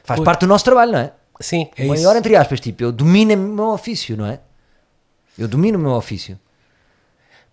Faz 0.05 0.21
parte 0.21 0.41
do 0.41 0.47
nosso 0.47 0.65
trabalho, 0.65 0.93
não 0.93 0.99
é? 0.99 1.13
sim, 1.41 1.69
é 1.77 1.83
o 1.83 1.85
isso. 1.87 1.95
maior, 1.95 2.17
entre 2.17 2.37
aspas, 2.37 2.61
tipo, 2.61 2.83
eu 2.83 2.93
domino 2.93 3.35
o 3.35 3.37
meu 3.37 3.69
ofício, 3.71 4.17
não 4.17 4.27
é? 4.27 4.41
Eu 5.37 5.49
domino 5.49 5.79
o 5.79 5.81
meu 5.81 5.93
ofício. 5.93 6.39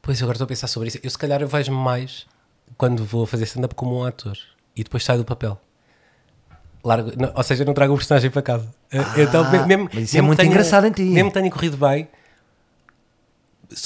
Pois 0.01 0.19
eu 0.19 0.25
agora 0.25 0.35
estou 0.35 0.45
a 0.45 0.47
pensar 0.47 0.67
sobre 0.67 0.89
isso. 0.89 0.99
Eu 1.01 1.09
se 1.09 1.17
calhar 1.17 1.41
eu 1.41 1.47
vejo 1.47 1.71
mais 1.71 2.25
quando 2.77 3.03
vou 3.05 3.25
fazer 3.25 3.45
stand-up 3.45 3.73
como 3.75 3.99
um 3.99 4.05
ator 4.05 4.37
e 4.75 4.83
depois 4.83 5.03
saio 5.03 5.19
do 5.19 5.25
papel. 5.25 5.59
Largo, 6.83 7.11
não- 7.15 7.31
ou 7.35 7.43
seja, 7.43 7.63
não 7.63 7.73
trago 7.73 7.93
o 7.93 7.97
personagem 7.97 8.31
para 8.31 8.41
casa. 8.41 8.67
Eh, 8.91 8.99
então, 9.23 9.49
me- 9.51 9.65
mesmo, 9.65 9.85
Ah, 9.85 9.91
mas 9.93 10.03
isso 10.05 10.15
é 10.15 10.17
mesmo 10.17 10.27
muito 10.27 10.37
que 10.39 10.43
tenha- 10.43 10.51
engraçado 10.53 10.87
em 10.87 10.91
ti. 10.91 11.03
Mesmo 11.03 11.29
que 11.29 11.39
tenha 11.39 11.51
corrido 11.51 11.77
bem, 11.77 12.07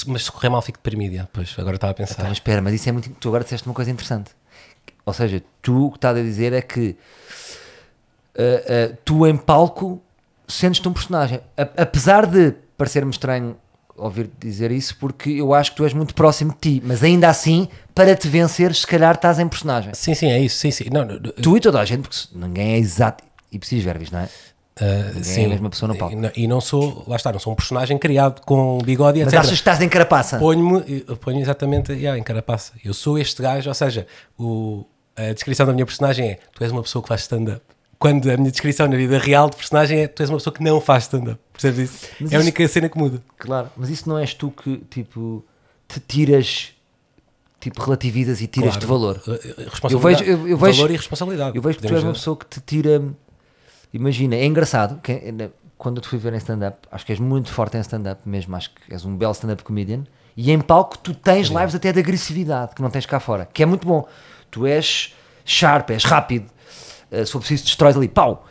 mas 0.08 0.24
se 0.24 0.32
correr 0.32 0.50
mal 0.50 0.62
fico 0.62 0.78
deprimido. 0.80 1.28
Pois, 1.32 1.54
agora 1.58 1.76
estava 1.76 1.92
a 1.92 1.94
pensar. 1.94 2.16
Então, 2.22 2.32
espera, 2.32 2.62
mas 2.62 2.74
isso 2.74 2.88
é 2.90 2.92
muito. 2.92 3.10
Tu 3.12 3.28
agora 3.28 3.44
disseste 3.44 3.68
uma 3.68 3.74
coisa 3.76 3.92
interessante. 3.92 4.32
Ou 5.06 5.14
seja, 5.14 5.44
tu 5.62 5.88
o 5.88 5.92
que 5.92 5.98
estás 5.98 6.18
a 6.18 6.22
dizer 6.22 6.54
é 6.54 6.62
que 6.62 6.96
ah, 8.38 8.92
ah, 8.92 8.98
tu 9.06 9.26
em 9.28 9.38
palco 9.38 10.02
sentes-te 10.48 10.88
um 10.88 10.94
personagem. 10.94 11.40
A- 11.58 11.84
apesar 11.84 12.26
de 12.26 12.54
parecer-me 12.78 13.12
estranho 13.12 13.56
ouvir 13.98 14.30
dizer 14.40 14.72
isso, 14.72 14.98
porque 14.98 15.30
eu 15.30 15.54
acho 15.54 15.72
que 15.72 15.78
tu 15.78 15.84
és 15.84 15.94
muito 15.94 16.14
próximo 16.14 16.52
de 16.54 16.58
ti, 16.80 16.84
mas 16.86 17.04
ainda 17.04 17.30
assim, 17.30 17.68
para 17.94 18.16
te 18.16 18.28
vencer, 18.28 18.74
se 18.76 18.86
calhar 18.86 19.16
estás 19.16 19.40
em 19.40 19.48
personagem. 19.48 19.94
Sim, 19.94 20.14
sim, 20.14 20.28
é 20.28 20.40
isso. 20.40 20.58
Sim, 20.58 20.72
sim. 20.72 20.86
Não, 20.92 21.06
não, 21.06 21.20
Tu 21.20 21.58
e 21.58 21.60
toda 21.60 21.80
a 21.80 21.86
gente, 21.86 22.02
porque 22.02 22.18
ninguém 22.34 22.74
é 22.74 22.78
exato. 22.78 23.24
E 23.52 23.58
precis 23.60 23.84
verbis, 23.84 24.12
não 24.12 24.20
é? 24.20 24.30
eh, 24.78 25.04
Ninguém 25.08 25.24
sim. 25.24 25.42
é 25.44 25.46
a 25.46 25.50
mesma 25.50 25.70
pessoa 25.70 25.88
no 25.88 25.98
palco. 25.98 26.16
E 26.36 26.48
não, 26.48 26.60
sou, 26.60 27.06
lá 27.08 27.16
está, 27.16 27.32
não 27.32 27.40
sou 27.40 27.54
um 27.54 27.56
personagem 27.56 27.98
criado 27.98 28.42
com 28.42 28.78
bigode 28.80 29.20
e 29.20 29.24
Mas 29.24 29.32
etc. 29.34 29.40
achas 29.40 29.52
que 29.52 29.56
estás 29.62 29.82
em 29.82 29.88
carapaça? 29.88 30.38
Ponho-me, 30.38 31.02
ponho 31.22 31.40
exatamente 31.40 31.94
yeah, 31.94 32.20
em 32.20 32.24
carapaça. 32.24 32.74
Eu 32.84 32.94
sou 32.94 33.18
este 33.18 33.42
gajo, 33.42 33.70
ou 33.70 33.74
seja, 33.74 34.06
o, 34.38 34.86
a 35.16 35.32
descrição 35.32 35.66
da 35.66 35.72
minha 35.74 35.86
personagem 35.86 36.32
é: 36.32 36.40
tu 36.54 36.64
és 36.64 36.72
uma 36.72 36.82
pessoa 36.84 37.02
que 37.02 37.08
faz 37.08 37.22
stand-up. 37.22 37.62
Quando 38.06 38.30
a 38.30 38.38
minha 38.38 38.52
descrição 38.52 38.88
na 38.88 38.96
vida 38.96 39.18
real 39.18 39.50
de 39.50 39.56
personagem 39.56 40.00
é: 40.02 40.08
tu 40.08 40.22
és 40.22 40.30
uma 40.30 40.38
pessoa 40.38 40.54
que 40.54 40.62
não 40.64 40.80
faz 40.80 41.04
stand-up. 41.06 41.40
Percebes 41.52 41.80
isso? 41.92 42.08
Mas 42.22 42.32
é 42.34 42.36
a 42.36 42.40
única 42.40 42.68
cena 42.68 42.88
que 42.88 42.98
muda. 42.98 43.20
Claro, 43.38 43.70
mas 43.76 43.90
isso 43.90 44.08
não 44.08 44.18
és 44.20 44.32
tu 44.34 44.52
que, 44.52 44.78
tipo, 44.92 45.44
te 45.88 46.00
tiras, 46.00 46.74
tipo, 47.60 47.82
relativizas 47.82 48.42
e 48.42 48.48
tiras 48.48 48.74
de 48.74 48.86
Claro. 48.86 48.94
valor. 49.16 49.22
Eu 49.26 49.70
Responsabilidade. 49.70 50.24
vejo- 50.24 50.38
eu- 50.44 50.48
eu 50.50 50.58
vejo- 50.58 50.78
valor 50.78 50.92
e 50.92 50.98
responsabilidade. 50.98 51.56
Eu 51.58 51.62
vejo 51.64 51.80
que 51.80 51.88
tu 51.88 51.94
és 51.96 52.04
uma 52.04 52.14
pessoa 52.14 52.38
que 52.38 52.46
te 52.46 52.60
tira. 52.62 53.02
Imagina, 53.92 54.36
é 54.36 54.46
engraçado. 54.46 55.00
Que, 55.02 55.34
quando 55.78 55.98
eu 55.98 56.02
te 56.04 56.08
fui 56.10 56.20
ver 56.20 56.34
em 56.34 56.38
stand-up, 56.38 56.78
acho 56.92 57.06
que 57.06 57.12
és 57.12 57.20
muito 57.20 57.52
forte 57.52 57.76
em 57.78 57.82
stand-up 57.82 58.22
mesmo. 58.24 58.56
Acho 58.56 58.70
que 58.70 58.94
és 58.94 59.04
um 59.04 59.16
belo 59.18 59.32
stand-up 59.34 59.64
comedian. 59.64 60.04
E 60.38 60.52
em 60.52 60.60
palco 60.60 60.98
tu 60.98 61.14
tens 61.16 61.48
lives 61.48 61.74
até 61.74 61.92
de 61.92 62.00
agressividade 62.00 62.76
que 62.76 62.82
não 62.84 62.90
tens 62.92 63.06
cá 63.08 63.20
fora, 63.20 63.48
que 63.52 63.64
é 63.64 63.66
muito 63.66 63.88
bom. 63.88 64.08
Tu 64.52 64.68
és 64.68 65.14
sharp, 65.44 65.90
és 65.92 66.04
rápido. 66.04 66.52
Eh, 67.16 67.26
se 67.26 67.32
for 67.32 67.40
preciso, 67.40 67.64
destróis 67.64 67.96
ali, 67.98 68.08
pau. 68.08 68.46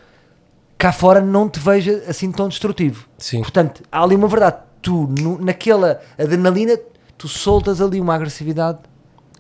Cá 0.77 0.93
fora 0.93 1.21
não 1.21 1.49
te 1.49 1.61
vejo 1.61 1.93
assim 2.09 2.31
tão 2.33 2.49
destrutivo. 2.49 3.09
Sim. 3.19 3.41
Portanto, 3.43 3.83
há 3.91 4.03
ali 4.03 4.15
uma 4.17 4.29
verdade. 4.29 4.57
Tu, 4.83 5.07
no- 5.21 5.39
naquela 5.39 6.01
adrenalina, 6.19 6.79
tu 7.17 7.27
soltas 7.29 7.81
ali 7.81 8.01
uma 8.01 8.15
agressividade. 8.15 8.79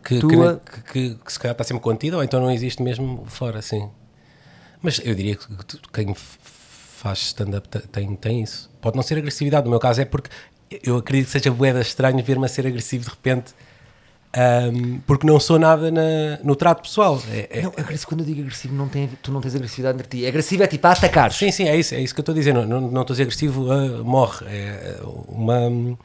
que, 0.02 0.18
tua- 0.20 0.60
que, 0.64 0.82
que- 0.92 1.14
que 1.24 1.32
se 1.32 1.38
calhar 1.38 1.52
está 1.54 1.64
sempre 1.64 1.82
contida 1.82 2.16
ou 2.16 2.22
então 2.22 2.40
não 2.40 2.50
existe 2.50 2.82
mesmo 2.82 3.24
fora, 3.26 3.60
sim. 3.62 3.88
Mas 4.82 5.00
eu 5.02 5.14
diria 5.14 5.34
que 5.36 5.46
quem 5.92 6.14
faz 6.14 7.18
stand-up 7.20 7.66
te- 7.68 7.86
tem, 7.88 8.14
tem 8.16 8.42
isso. 8.42 8.70
Pode 8.82 8.96
não 8.96 9.02
ser 9.02 9.16
agressividade, 9.18 9.64
no 9.64 9.70
meu 9.70 9.80
caso 9.80 10.00
é 10.02 10.04
porque 10.04 10.28
eu 10.82 10.96
acredito 10.98 11.26
que 11.26 11.32
seja 11.32 11.50
boeda 11.50 11.80
estranho 11.80 12.22
ver-me 12.22 12.44
a 12.44 12.48
ser 12.48 12.66
agressivo 12.66 13.04
de 13.04 13.10
repente, 13.10 13.54
ahm, 14.36 14.98
porque 15.06 15.26
não 15.26 15.38
sou 15.38 15.58
nada 15.58 15.90
na- 15.90 16.38
no 16.42 16.56
trato 16.56 16.82
pessoal. 16.82 17.20
É- 17.30 17.58
é- 17.60 17.62
Não, 17.62 17.70
agressivo, 17.76 18.08
quando 18.08 18.20
eu 18.20 18.26
digo 18.26 18.40
agressivo, 18.42 18.74
não 18.74 18.88
tem, 18.88 19.08
tu 19.22 19.30
não 19.32 19.40
tens 19.40 19.54
agressividade 19.54 19.96
entre 19.98 20.08
ti. 20.20 20.26
Agressivo 20.26 20.62
é 20.62 20.66
tipo 20.66 20.86
a 20.86 20.92
atacar. 20.92 21.32
Sim, 21.32 21.50
sim, 21.50 21.68
é 21.68 21.76
isso, 21.76 21.94
é 21.94 22.00
isso 22.00 22.12
que 22.14 22.20
eu 22.20 22.22
estou 22.22 22.32
a 22.32 22.36
dizer. 22.38 22.52
Não, 22.52 22.66
não, 22.66 22.80
não 22.80 23.00
estou 23.02 23.12
a 23.12 23.14
dizer 23.14 23.22
agressivo, 23.24 23.70
ah, 23.70 24.02
morre. 24.02 24.46
É 24.48 25.00
uma. 25.28 25.96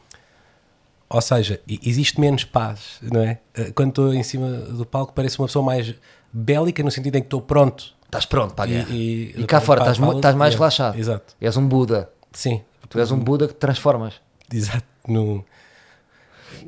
Ou 1.09 1.21
seja, 1.21 1.59
e- 1.67 1.79
existe 1.83 2.19
menos 2.21 2.43
paz, 2.43 2.99
não 3.01 3.21
é? 3.21 3.39
Ah, 3.57 3.71
Quando 3.73 3.89
estou 3.89 4.13
em 4.13 4.21
cima 4.23 4.47
do 4.51 4.85
palco, 4.85 5.13
parece 5.13 5.39
uma 5.39 5.47
pessoa 5.47 5.65
mais 5.65 5.95
bélica, 6.31 6.83
no 6.83 6.91
sentido 6.91 7.15
em 7.15 7.21
que 7.21 7.25
estou 7.27 7.41
pronto. 7.41 7.93
Estás 8.05 8.25
pronto 8.25 8.53
para 8.53 8.65
a 8.65 8.67
guerra. 8.67 8.87
E, 8.91 9.33
E, 9.37 9.43
cá 9.45 9.59
fora 9.61 9.81
estás, 9.81 9.97
estás 10.15 10.35
mais 10.35 10.53
é, 10.53 10.57
relaxado. 10.57 10.97
Exato, 10.97 11.35
És 11.41 11.57
um 11.57 11.67
Buda. 11.67 12.09
sim, 12.31 12.61
Tu 12.89 12.99
és 12.99 13.11
um 13.11 13.19
Buda 13.19 13.47
que 13.47 13.53
te 13.53 13.57
transformas. 13.59 14.15
exato. 14.53 14.83
No, 15.07 15.43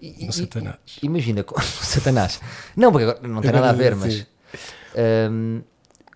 E- 0.01 0.25
e- 0.27 0.33
Satanás. 0.33 0.75
Imagina, 1.03 1.43
co- 1.43 1.59
Satanás. 1.61 2.39
Não, 2.75 2.91
porque 2.91 3.03
agora 3.09 3.27
não 3.27 3.41
tem 3.41 3.51
nada 3.51 3.69
a 3.69 3.73
ver, 3.73 3.95
mas 3.95 4.25
hum, 5.31 5.61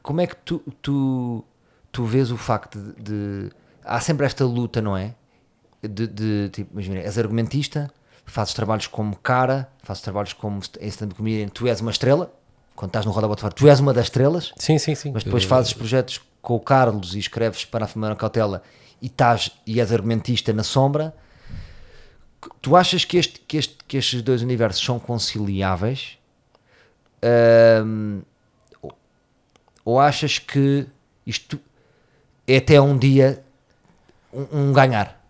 como 0.01 0.21
é 0.21 0.27
que 0.27 0.35
tu, 0.37 0.59
tu, 0.81 1.43
tu 1.91 2.03
vês 2.05 2.31
o 2.31 2.37
facto 2.37 2.79
de, 2.79 2.93
de- 3.01 3.51
Há 3.83 3.99
sempre 3.99 4.25
esta 4.25 4.43
luta, 4.43 4.81
não 4.81 4.97
é? 4.97 5.13
De, 5.83 6.07
de 6.07 6.49
tipo, 6.49 6.73
imagina, 6.73 6.99
és 6.99 7.17
argumentista, 7.19 7.91
fazes 8.25 8.53
trabalhos 8.55 8.87
como 8.87 9.15
cara, 9.17 9.69
fazes 9.83 10.01
trabalhos 10.01 10.33
como 10.33 10.59
em 10.79 10.87
stand 10.87 11.09
comedian, 11.09 11.47
tu 11.49 11.67
és 11.67 11.79
uma 11.81 11.91
estrela. 11.91 12.33
Quando 12.75 12.89
estás 12.89 13.05
no 13.05 13.11
Roda 13.11 13.27
Bota 13.27 13.41
Fora, 13.41 13.53
tu 13.53 13.67
és 13.69 13.79
uma 13.79 13.93
das 13.93 14.05
estrelas. 14.07 14.51
Sim, 14.57 14.77
sim, 14.79 14.95
sim. 14.95 15.11
mas 15.13 15.23
depois 15.23 15.43
Eu- 15.43 15.49
fazes 15.49 15.71
projetos 15.73 16.19
com 16.41 16.55
o 16.55 16.59
Carlos 16.59 17.13
e 17.15 17.19
escreves 17.19 17.63
para 17.63 17.85
a 17.85 17.87
Fumar 17.87 18.13
Cautela 18.17 18.63
e 19.01 19.05
estás 19.05 19.51
e 19.65 19.79
és 19.79 19.91
argumentista 19.93 20.51
na 20.51 20.63
sombra, 20.63 21.15
tu 22.61 22.75
achas 22.75 23.03
que, 23.05 23.17
este, 23.17 23.39
que, 23.41 23.57
este, 23.57 23.77
que 23.87 23.97
estes 23.97 24.21
dois 24.21 24.41
universos 24.41 24.83
são 24.83 24.99
conciliáveis? 24.99 26.17
Ahm, 27.21 28.21
ou- 29.83 29.99
achas 29.99 30.37
que 30.39 30.87
isto 31.25 31.59
é 32.47 32.57
até 32.57 32.79
um 32.79 32.97
dia 32.97 33.43
um, 34.33 34.69
um 34.69 34.73
ganhar? 34.73 35.21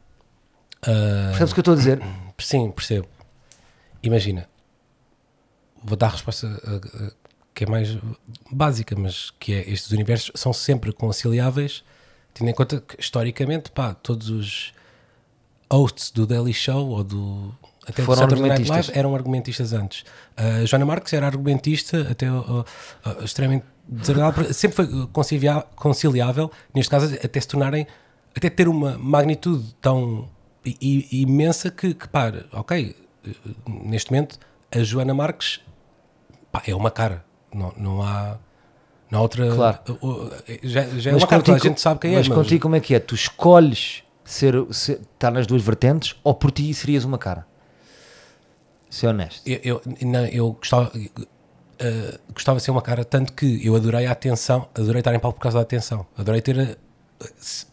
Ah, 0.82 1.30
Percebes 1.30 1.52
o 1.52 1.54
que 1.56 1.60
eu 1.60 1.62
estou 1.62 1.74
a 1.74 1.78
dizer? 1.78 2.02
Sim, 2.38 2.72
percebo. 2.72 3.08
Imagina, 4.04 4.48
vou 5.84 5.98
dar 5.98 6.08
a 6.08 6.10
resposta 6.12 6.48
ah, 6.66 6.82
ah, 7.06 7.12
que 7.54 7.64
é 7.64 7.68
mais 7.68 7.98
básica, 8.52 8.96
mas 8.98 9.32
que 9.40 9.54
é 9.54 9.70
estes 9.70 9.92
universos 9.92 10.32
são 10.36 10.52
sempre 10.52 10.92
conciliáveis, 10.92 11.84
tendo 12.34 12.50
em 12.50 12.54
conta 12.54 12.82
que 12.82 13.00
historicamente, 13.00 13.72
pá, 13.72 13.94
todos 13.94 14.30
os 14.30 14.74
hosts 15.72 16.12
do 16.12 16.26
Daily 16.26 16.54
Show 16.54 16.90
ou 16.90 17.04
do 17.04 17.54
até 17.88 18.04
Foram 18.04 18.22
Saturday 18.22 18.50
Night 18.50 18.52
argumentistas. 18.62 18.88
Live 18.88 19.00
eram 19.00 19.16
argumentistas 19.16 19.74
antes. 19.74 20.04
A 20.36 20.66
Joana 20.66 20.86
Marques 20.86 21.14
era 21.14 21.26
argumentista 21.26 22.08
até 22.10 22.32
uh, 22.32 22.62
uh, 22.62 23.24
extremamente 23.24 23.66
desagradável, 23.88 24.54
sempre 24.54 24.76
foi 24.76 25.08
conciliá- 25.14 25.64
conciliável, 25.76 26.52
neste 26.74 26.90
caso 26.90 27.14
até 27.24 27.40
se 27.40 27.48
tornarem 27.48 27.86
até 28.36 28.50
ter 28.50 28.68
uma 28.68 28.98
magnitude 28.98 29.76
tão 29.80 30.28
imensa 30.82 31.70
que, 31.70 31.94
que 31.94 32.08
pá, 32.08 32.34
ok, 32.52 32.96
eh, 33.28 33.32
neste 33.68 34.12
momento 34.12 34.40
a 34.72 34.80
Joana 34.80 35.14
Marques 35.14 35.62
pá, 36.52 36.64
é 36.66 36.74
uma 36.74 36.90
cara, 36.90 37.24
não, 37.54 37.72
não 37.78 38.02
há. 38.02 38.38
Há 39.12 39.22
outra. 39.22 39.56
Claro. 39.56 39.80
uh, 40.02 40.08
uh, 40.08 40.32
Já, 40.64 40.84
já 40.98 41.12
é 41.12 41.16
uma 41.16 41.28
cara, 41.28 41.44
a 41.54 41.58
gente 41.58 41.80
sabe 41.80 42.02
quem 42.02 42.16
mas 42.16 42.26
é. 42.26 42.30
Mas 42.30 42.38
contigo 42.38 42.64
como 42.64 42.76
é 42.76 42.80
que 42.82 42.96
é? 42.96 43.00
Tu 43.00 43.16
escolhes 43.16 44.04
ser, 44.26 44.54
ser- 44.74 45.00
estar 45.14 45.32
nas 45.32 45.48
duas 45.48 45.62
vertentes 45.62 46.16
ou 46.24 46.34
por 46.34 46.52
ti 46.52 46.74
serias 46.74 47.06
uma 47.06 47.18
cara? 47.18 47.46
Ser 48.90 49.08
honesto. 49.08 49.42
eu, 49.46 49.60
eu, 49.64 49.82
não, 50.08 50.26
eu 50.26 50.52
gostava, 50.54 50.92
uh, 50.96 52.20
gostava 52.34 52.58
de 52.60 52.64
ser 52.64 52.72
uma 52.72 52.82
cara, 52.82 53.04
tanto 53.04 53.34
que 53.34 53.66
eu 53.66 53.76
adorei 53.76 54.06
a 54.06 54.12
atenção, 54.12 54.68
adorei 54.74 55.00
estar 55.02 55.14
em 55.14 55.20
palco 55.20 55.38
por 55.38 55.44
causa 55.44 55.58
da 55.58 55.62
atenção, 55.64 56.06
adorei 56.18 56.42
ter. 56.42 56.60
a- 56.60 57.26
se- 57.38 57.66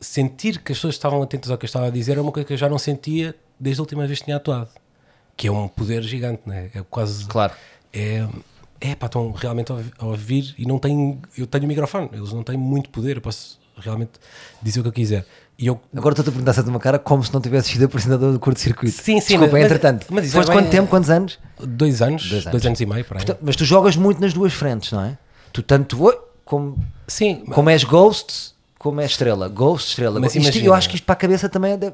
sentir 0.00 0.60
que 0.62 0.72
as 0.72 0.78
pessoas 0.78 0.94
estavam 0.94 1.20
atentas 1.22 1.50
ao 1.50 1.58
que 1.58 1.64
eu 1.64 1.66
estava 1.66 1.86
a 1.86 1.90
dizer 1.90 2.16
é 2.16 2.20
uma 2.22 2.32
coisa 2.32 2.46
que 2.46 2.54
eu 2.54 2.56
já 2.56 2.68
não 2.70 2.78
sentia 2.78 3.34
desde 3.58 3.80
a 3.80 3.82
última 3.82 4.06
vez 4.06 4.18
que 4.20 4.24
tinha 4.24 4.36
atuado. 4.38 4.68
Que 5.36 5.48
é 5.48 5.52
um 5.52 5.68
poder 5.68 6.02
gigante, 6.02 6.42
né? 6.46 6.70
É 6.74 6.82
quase. 6.88 7.26
Claro. 7.26 7.52
É, 7.92 8.26
é 8.80 8.94
pá, 8.94 9.06
estão 9.06 9.30
realmente 9.32 9.70
a 9.72 9.74
ouvi- 9.74 9.92
a 9.98 10.06
ouvir 10.06 10.54
e 10.56 10.64
não 10.66 10.78
tenho. 10.78 11.20
Eu 11.36 11.46
tenho 11.46 11.64
o 11.64 11.68
microfone, 11.68 12.08
eles 12.14 12.32
não 12.32 12.42
têm 12.42 12.56
muito 12.56 12.88
poder, 12.88 13.16
eu 13.16 13.20
posso 13.20 13.58
realmente 13.76 14.12
dizer 14.62 14.80
o 14.80 14.82
que 14.84 14.88
eu 14.88 14.92
quiser. 14.92 15.26
E 15.62 15.66
eu 15.66 15.78
Agora 15.94 16.14
estou-te 16.14 16.28
a 16.28 16.32
perguntar 16.32 16.58
é 16.58 16.62
de 16.64 16.70
uma 16.70 16.80
cara 16.80 16.98
como 16.98 17.22
se 17.22 17.30
não 17.34 17.40
tivesse 17.40 17.68
sido 17.72 17.84
apresentador 17.84 18.32
do 18.32 18.40
curto-circuito. 18.40 18.96
Sim, 18.96 19.20
sim, 19.20 19.34
Desculpa, 19.34 19.52
mas- 19.52 19.64
entretanto. 19.64 20.06
mas 20.08 20.24
isso 20.24 20.34
Foste 20.34 20.48
é 20.50 20.54
quanto 20.54 20.62
bem- 20.64 20.70
tempo? 20.70 20.88
Quantos 20.88 21.10
anos? 21.10 21.38
Dois 21.58 22.00
anos, 22.00 22.22
Dois 22.30 22.44
dois 22.44 22.46
anos. 22.54 22.66
anos, 22.66 22.80
e 22.80 22.86
meio, 22.86 23.04
por 23.04 23.18
aí. 23.18 23.24
Portanto, 23.24 23.40
Mas 23.42 23.56
tu 23.56 23.64
jogas 23.66 23.94
muito 23.94 24.20
nas 24.22 24.32
duas 24.32 24.54
frentes, 24.54 24.90
não 24.90 25.02
é? 25.04 25.18
Tu 25.52 25.62
tanto 25.62 25.98
como, 26.46 26.78
Sim, 27.06 27.44
como 27.52 27.68
és 27.68 27.84
Ghost, 27.84 28.54
como 28.78 29.02
é 29.02 29.04
estrela. 29.04 29.48
Ghost, 29.50 29.90
estrela. 29.90 30.18
Mas 30.18 30.34
Isto- 30.34 30.44
imagina- 30.46 30.64
eu 30.66 30.72
acho 30.72 30.88
que 30.88 30.94
isto 30.94 31.04
para 31.04 31.12
a 31.12 31.16
cabeça 31.16 31.46
também 31.46 31.72
é. 31.72 31.76
de- 31.76 31.92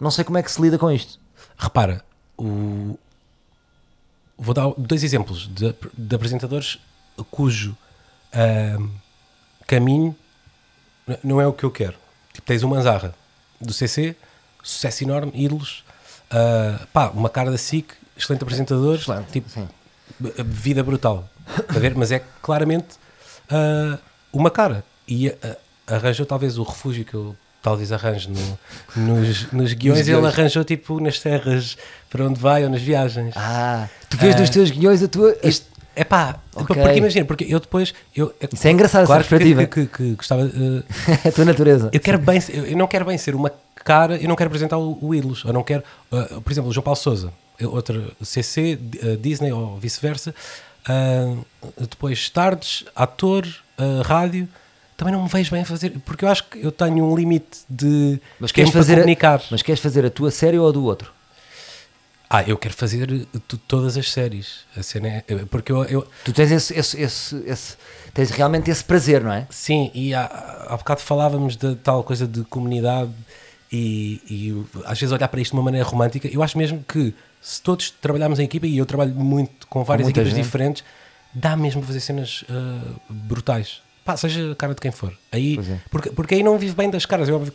Não 0.00 0.10
sei 0.10 0.24
como 0.24 0.36
é 0.36 0.42
que 0.42 0.50
se 0.50 0.60
lida 0.60 0.76
com 0.76 0.90
isto. 0.90 1.20
repara, 1.56 2.02
o... 2.36 2.98
vou 4.36 4.52
dar 4.52 4.68
dois 4.76 5.04
exemplos 5.04 5.48
de, 5.54 5.72
de 5.96 6.16
apresentadores 6.16 6.80
cujo 7.30 7.76
ahm, 8.32 8.88
caminho 9.64 10.16
não 11.22 11.40
é 11.40 11.46
o 11.46 11.52
que 11.52 11.62
eu 11.62 11.70
quero. 11.70 11.94
Tipo, 12.34 12.46
tens 12.46 12.62
o 12.62 12.68
Manzarra 12.68 13.14
do 13.60 13.72
CC, 13.72 14.14
sucesso 14.62 15.04
enorme, 15.04 15.32
ídolos, 15.34 15.82
ah, 16.30 16.80
pá, 16.92 17.08
uma 17.08 17.30
cara 17.30 17.50
da 17.50 17.56
SIC, 17.58 17.92
excelente 18.16 18.42
apresentador, 18.42 18.96
Excelente, 18.96 19.30
tipo, 19.32 19.48
sim. 19.48 19.66
vida 20.44 20.82
brutal. 20.82 21.26
A 21.68 21.78
ver? 21.78 21.94
Mas 21.94 22.10
é 22.12 22.22
claramente 22.42 22.88
ah, 23.50 23.98
uma 24.32 24.50
cara. 24.50 24.84
E 25.06 25.28
ah, 25.28 25.56
arranjou 25.86 26.26
talvez 26.26 26.58
o 26.58 26.62
refúgio 26.62 27.04
que 27.04 27.14
eu 27.14 27.36
talvez 27.62 27.92
arranje 27.92 28.28
no- 28.30 28.58
nos, 28.96 29.50
nos 29.52 29.72
guiões. 29.72 30.00
Nos 30.00 30.08
Ele 30.08 30.18
guiões. 30.18 30.34
arranjou 30.34 30.64
tipo 30.64 31.00
nas 31.00 31.18
terras 31.18 31.76
para 32.10 32.24
onde 32.26 32.38
vai 32.40 32.62
ou 32.64 32.68
nas 32.70 32.82
viagens. 32.82 33.34
Ah, 33.36 33.88
tu 34.10 34.16
vês 34.18 34.38
nos 34.38 34.50
teus 34.50 34.70
guiões 34.70 35.02
a 35.02 35.08
tua. 35.08 35.34
É 35.96 36.02
pá, 36.04 36.36
Ok. 36.56 36.74
porque 36.76 36.98
imagina, 36.98 37.24
porque 37.24 37.44
eu 37.48 37.60
depois. 37.60 37.94
Eu, 38.14 38.34
Isso 38.52 38.66
é 38.66 38.70
engraçado, 38.70 39.06
claro 39.06 39.20
essa 39.20 39.28
perspectiva. 39.30 39.66
que, 39.66 39.86
que, 39.86 39.96
que 39.96 40.14
gostava. 40.14 40.42
é 41.24 41.28
a 41.28 41.32
tua 41.32 41.44
natureza. 41.44 41.90
eu 41.92 42.00
quero 42.00 42.18
bem, 42.18 42.40
eu 42.52 42.76
não 42.76 42.86
quero 42.88 43.04
bem 43.04 43.16
ser 43.16 43.34
uma 43.34 43.52
cara, 43.76 44.16
eu 44.16 44.28
não 44.28 44.34
quero 44.36 44.48
apresentar 44.48 44.78
o, 44.78 44.98
o 45.00 45.14
ídolos, 45.14 45.42
eu 45.44 45.52
não 45.52 45.62
quero, 45.62 45.82
uh, 46.10 46.40
por 46.40 46.50
exemplo, 46.52 46.70
o 46.70 46.72
João 46.72 46.82
Paulo 46.82 46.96
Souza, 46.96 47.32
outra 47.62 48.02
CC, 48.22 48.78
uh, 49.02 49.16
Disney 49.18 49.52
ou 49.52 49.76
vice-versa, 49.78 50.34
uh, 50.88 51.44
depois 51.78 52.28
tardes, 52.30 52.84
ator, 52.96 53.46
uh, 53.78 54.02
rádio, 54.02 54.48
também 54.96 55.12
não 55.14 55.22
me 55.22 55.28
vejo 55.28 55.50
bem 55.50 55.62
a 55.62 55.64
fazer, 55.66 55.92
porque 56.04 56.24
eu 56.24 56.28
acho 56.28 56.44
que 56.48 56.64
eu 56.64 56.72
tenho 56.72 57.04
um 57.04 57.14
limite 57.16 57.58
de 57.68 58.18
Mas 58.40 58.52
queres 58.52 58.70
fazer, 58.72 58.94
a- 58.94 58.96
comunicar. 58.98 59.42
mas 59.50 59.60
queres 59.62 59.80
fazer 59.80 60.04
a 60.06 60.10
tua 60.10 60.30
série 60.30 60.58
ou 60.58 60.68
a 60.68 60.72
do 60.72 60.84
outro? 60.84 61.12
Ah, 62.34 62.42
eu 62.48 62.58
quero 62.58 62.74
fazer 62.74 63.08
uh, 63.12 63.56
todas 63.68 63.96
as 63.96 64.10
séries, 64.10 64.60
a 64.76 64.82
cena 64.82 65.08
é, 65.08 65.22
porque 65.48 65.70
eu, 65.70 65.84
eu 65.84 66.06
Tu 66.24 66.32
tens 66.32 66.50
esse, 66.50 66.74
esse, 66.74 67.00
esse, 67.00 67.36
esse- 67.46 67.76
tens 68.12 68.30
realmente 68.30 68.68
esse 68.68 68.82
prazer, 68.82 69.22
não 69.22 69.32
é? 69.32 69.46
Sim, 69.50 69.88
e 69.94 70.12
há, 70.12 70.24
há 70.68 70.76
bocado 70.76 71.00
falávamos 71.00 71.56
de 71.56 71.76
tal 71.76 72.02
coisa 72.02 72.26
de 72.26 72.42
comunidade 72.44 73.12
e, 73.70 74.20
e 74.28 74.64
às 74.84 74.98
vezes 74.98 75.12
olhar 75.12 75.28
para 75.28 75.40
isto 75.40 75.52
de 75.52 75.56
uma 75.56 75.62
maneira 75.62 75.86
romântica. 75.86 76.26
Eu 76.26 76.42
acho 76.42 76.58
mesmo 76.58 76.82
que 76.88 77.14
se 77.40 77.62
todos 77.62 77.90
trabalharmos 77.90 78.40
em 78.40 78.44
equipa, 78.44 78.66
e 78.66 78.78
eu 78.78 78.86
trabalho 78.86 79.14
muito 79.14 79.68
com 79.68 79.84
várias 79.84 80.06
muita 80.06 80.20
equipas 80.22 80.36
diferentes, 80.36 80.82
dá 81.32 81.56
mesmo 81.56 81.82
para 81.82 81.88
fazer 81.88 82.00
cenas 82.00 82.44
ah, 82.50 82.80
brutais. 83.08 83.80
Pá, 84.04 84.16
seja 84.16 84.52
a 84.52 84.54
cara 84.54 84.74
de 84.74 84.80
quem 84.80 84.90
for. 84.90 85.16
Aí, 85.32 85.58
é. 85.58 85.78
porque, 85.90 86.10
porque 86.10 86.34
aí 86.34 86.42
não 86.42 86.58
vive 86.58 86.74
bem 86.74 86.90
das 86.90 87.06
caras. 87.06 87.28
É 87.28 87.32
óbvio 87.32 87.52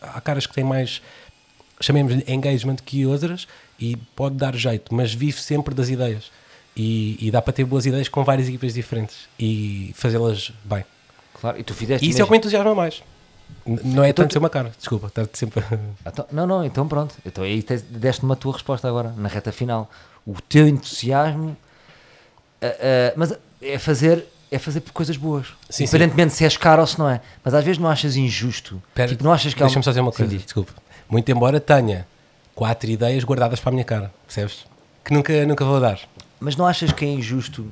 há 0.00 0.20
caras 0.20 0.46
que 0.46 0.54
têm 0.54 0.64
mais, 0.64 1.02
chamemos-lhe 1.80 2.24
engagement 2.28 2.76
que 2.76 3.04
outras, 3.06 3.46
e 3.78 3.96
pode 4.16 4.36
dar 4.36 4.54
jeito, 4.54 4.94
mas 4.94 5.12
vive 5.12 5.40
sempre 5.40 5.74
das 5.74 5.88
ideias. 5.88 6.30
E, 6.76 7.16
e 7.20 7.30
dá 7.30 7.40
para 7.40 7.52
ter 7.52 7.64
boas 7.64 7.86
ideias 7.86 8.08
com 8.08 8.24
várias 8.24 8.48
equipas 8.48 8.74
diferentes 8.74 9.28
e 9.38 9.92
fazê-las 9.94 10.50
bem. 10.64 10.84
Claro, 11.40 11.58
e 11.58 11.62
tu 11.62 11.72
fizeste 11.74 12.04
E 12.04 12.10
isso 12.10 12.20
é 12.20 12.24
o 12.24 12.26
que 12.26 12.32
me 12.32 12.38
entusiasma 12.38 12.74
mais. 12.74 13.02
Não 13.66 14.02
é 14.02 14.08
Então 14.08 14.24
tanto 14.24 14.30
tu- 14.30 14.32
ser 14.34 14.38
uma 14.40 14.50
cara, 14.50 14.72
desculpa, 14.76 15.06
estar 15.08 15.28
sempre. 15.34 15.62
Então- 16.04 16.26
não, 16.32 16.46
não, 16.46 16.64
então 16.64 16.88
pronto. 16.88 17.14
Então 17.24 17.44
aí 17.44 17.64
deste-me 17.90 18.32
a 18.32 18.36
tua 18.36 18.52
resposta 18.54 18.88
agora, 18.88 19.12
na 19.16 19.28
reta 19.28 19.52
final. 19.52 19.88
O 20.26 20.40
teu 20.40 20.66
entusiasmo, 20.66 21.56
ah, 22.62 22.66
ah, 22.66 23.12
mas 23.16 23.32
é 23.60 23.78
fazer, 23.78 24.24
é 24.50 24.58
fazer 24.58 24.80
por 24.80 24.92
coisas 24.92 25.16
boas. 25.16 25.48
Sim, 25.70 25.84
Independentemente 25.84 26.34
se 26.34 26.42
és 26.44 26.56
caro 26.56 26.80
ou 26.80 26.86
se 26.86 26.98
não 26.98 27.08
é. 27.08 27.20
Mas 27.44 27.54
às 27.54 27.62
vezes 27.64 27.78
não 27.78 27.88
achas 27.88 28.16
injusto. 28.16 28.82
Pera, 28.94 29.08
tipo, 29.10 29.22
não 29.22 29.32
achas 29.32 29.54
que 29.54 29.62
há 29.62 29.66
Deixa-me 29.66 29.84
só 29.84 29.90
dizer 29.90 30.00
uma 30.00 30.10
Sim, 30.12 30.16
coisa, 30.18 30.32
diz. 30.34 30.42
desculpa. 30.44 30.72
Muito 31.08 31.30
embora 31.30 31.60
tenha 31.60 32.06
quatro 32.54 32.90
ideias 32.90 33.24
guardadas 33.24 33.60
para 33.60 33.70
a 33.70 33.72
minha 33.72 33.84
cara, 33.84 34.12
percebes? 34.26 34.64
Que 35.04 35.12
nunca, 35.12 35.44
nunca 35.46 35.64
vou 35.64 35.80
dar. 35.80 36.00
Mas 36.40 36.56
não 36.56 36.66
achas 36.66 36.92
que 36.92 37.04
é 37.04 37.08
injusto 37.08 37.70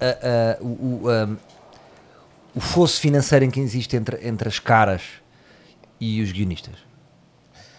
ah, 0.00 0.18
ah, 0.22 0.62
o, 0.62 1.02
ah, 1.08 1.36
o 2.54 2.60
fosso 2.60 3.00
financeiro 3.00 3.44
em 3.44 3.50
que 3.50 3.60
existe 3.60 3.96
entre, 3.96 4.26
entre 4.26 4.48
as 4.48 4.58
caras 4.58 5.02
e 6.00 6.20
os 6.20 6.32
guionistas? 6.32 6.74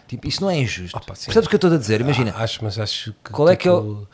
Tipo, 0.07 0.27
isso 0.27 0.41
não 0.41 0.49
é 0.49 0.57
injusto. 0.57 0.97
Opa, 0.97 1.15
sim. 1.15 1.25
Percebes 1.25 1.47
o 1.47 1.49
que 1.49 1.55
eu 1.55 1.57
estou 1.57 1.73
a 1.73 1.77
dizer? 1.77 2.01
Imagina, 2.01 2.33
Ah, 2.36 2.43
acho, 2.43 2.63
mas 2.63 2.77
acho 2.77 3.13
que. 3.23 3.31
Qual 3.31 3.49
é 3.49 3.55
que 3.55 3.69
tipo, 3.69 4.07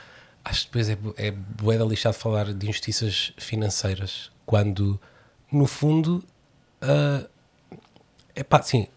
Acho 0.45 0.61
que 0.61 0.65
depois 0.67 0.89
é, 0.89 1.27
é 1.27 1.31
boeda 1.31 1.83
lixado 1.83 2.13
falar 2.13 2.53
de 2.53 2.65
injustiças 2.65 3.33
financeiras 3.37 4.31
quando, 4.45 4.99
no 5.51 5.67
fundo. 5.67 6.23
é 8.33 8.43
pá, 8.43 8.61
sim, 8.61 8.87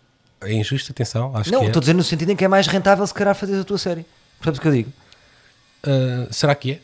é 0.44 0.52
injusto, 0.52 0.92
atenção, 0.92 1.36
acho 1.36 1.50
não, 1.52 1.60
que 1.60 1.64
é. 1.66 1.68
estou 1.68 1.80
a 1.80 1.82
dizer 1.82 1.94
no 1.94 2.02
sentido 2.02 2.30
em 2.32 2.36
que 2.36 2.44
é 2.44 2.48
mais 2.48 2.66
rentável 2.66 3.06
se 3.06 3.14
calhar 3.14 3.34
fazer 3.34 3.60
a 3.60 3.64
tua 3.64 3.78
série. 3.78 4.04
Percebes 4.38 4.58
o 4.58 4.62
que 4.62 4.68
eu 4.68 4.72
digo? 4.72 4.92
Ah, 5.84 6.28
será 6.30 6.54
que 6.54 6.72
é? 6.72 6.80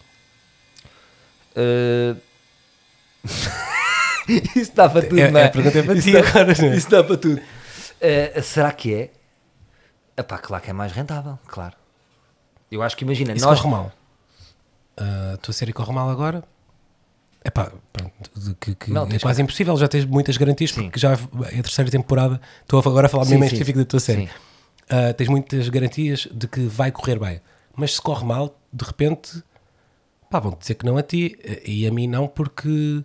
Uh, 1.60 2.16
isso 4.58 4.72
dá 4.74 4.88
para 4.88 5.02
tudo, 5.02 5.18
É- 5.20 5.30
não 5.30 5.40
é? 5.40 5.48
pergunta 5.48 5.78
é 5.78 5.82
para 5.82 5.94
isso 5.94 6.06
ti 6.06 6.12
dá, 6.12 6.18
agora, 6.20 6.54
não 6.58 6.68
é? 6.68 6.76
Isso 6.76 6.90
dá 6.90 7.02
para 7.04 7.16
tudo. 7.16 7.40
Uh, 7.40 8.42
será 8.42 8.70
que 8.72 8.94
é? 8.94 9.10
Epá, 10.16 10.38
claro 10.38 10.62
que 10.62 10.70
é 10.70 10.72
mais 10.72 10.92
rentável, 10.92 11.38
claro. 11.46 11.74
Eu 12.70 12.82
acho 12.82 12.96
que 12.96 13.04
imagina, 13.04 13.32
Isso 13.32 13.44
nós. 13.46 13.60
corre 13.60 13.70
mal. 13.72 13.92
Ah, 14.96 15.32
A 15.34 15.36
tua 15.38 15.54
série 15.54 15.72
corre 15.72 15.92
mal 15.92 16.10
agora. 16.10 16.44
É 17.48 17.50
pá, 17.50 17.72
pronto, 17.90 18.56
que, 18.61 18.74
que 18.74 18.90
Não, 18.90 19.08
é 19.08 19.18
quase 19.18 19.40
impossível, 19.40 19.74
já 19.78 19.88
tens 19.88 20.04
muitas 20.04 20.37
garantias 20.37 20.70
Sim. 20.70 20.82
porque 20.82 21.00
já 21.00 21.12
é 21.12 21.58
a 21.61 21.62
terceira 21.62 21.90
temporada. 21.90 22.38
Estou 22.61 22.78
agora 22.78 23.06
a 23.06 23.08
falar 23.08 23.24
Sim, 23.24 23.30
mesmo 23.30 23.44
em 23.44 23.46
específico 23.46 23.78
da 23.78 23.87
tua 23.87 24.00
série. 24.00 24.28
Ah, 24.87 25.14
tens 25.14 25.28
muitas 25.28 25.66
garantias 25.70 26.28
de 26.30 26.46
que 26.46 26.61
vai 26.66 26.92
correr 26.92 27.18
bem, 27.18 27.40
mas 27.74 27.94
se 27.94 28.02
corre 28.02 28.22
mal, 28.22 28.54
de 28.70 28.84
repente, 28.84 29.42
pá, 30.30 30.38
vão 30.40 30.54
dizer 30.61 30.74
que 30.74 30.84
não 30.84 30.98
a 30.98 31.02
ti 31.02 31.38
e 31.64 31.87
a 31.87 31.90
mim 31.90 32.06
não, 32.06 32.28
porque 32.28 33.02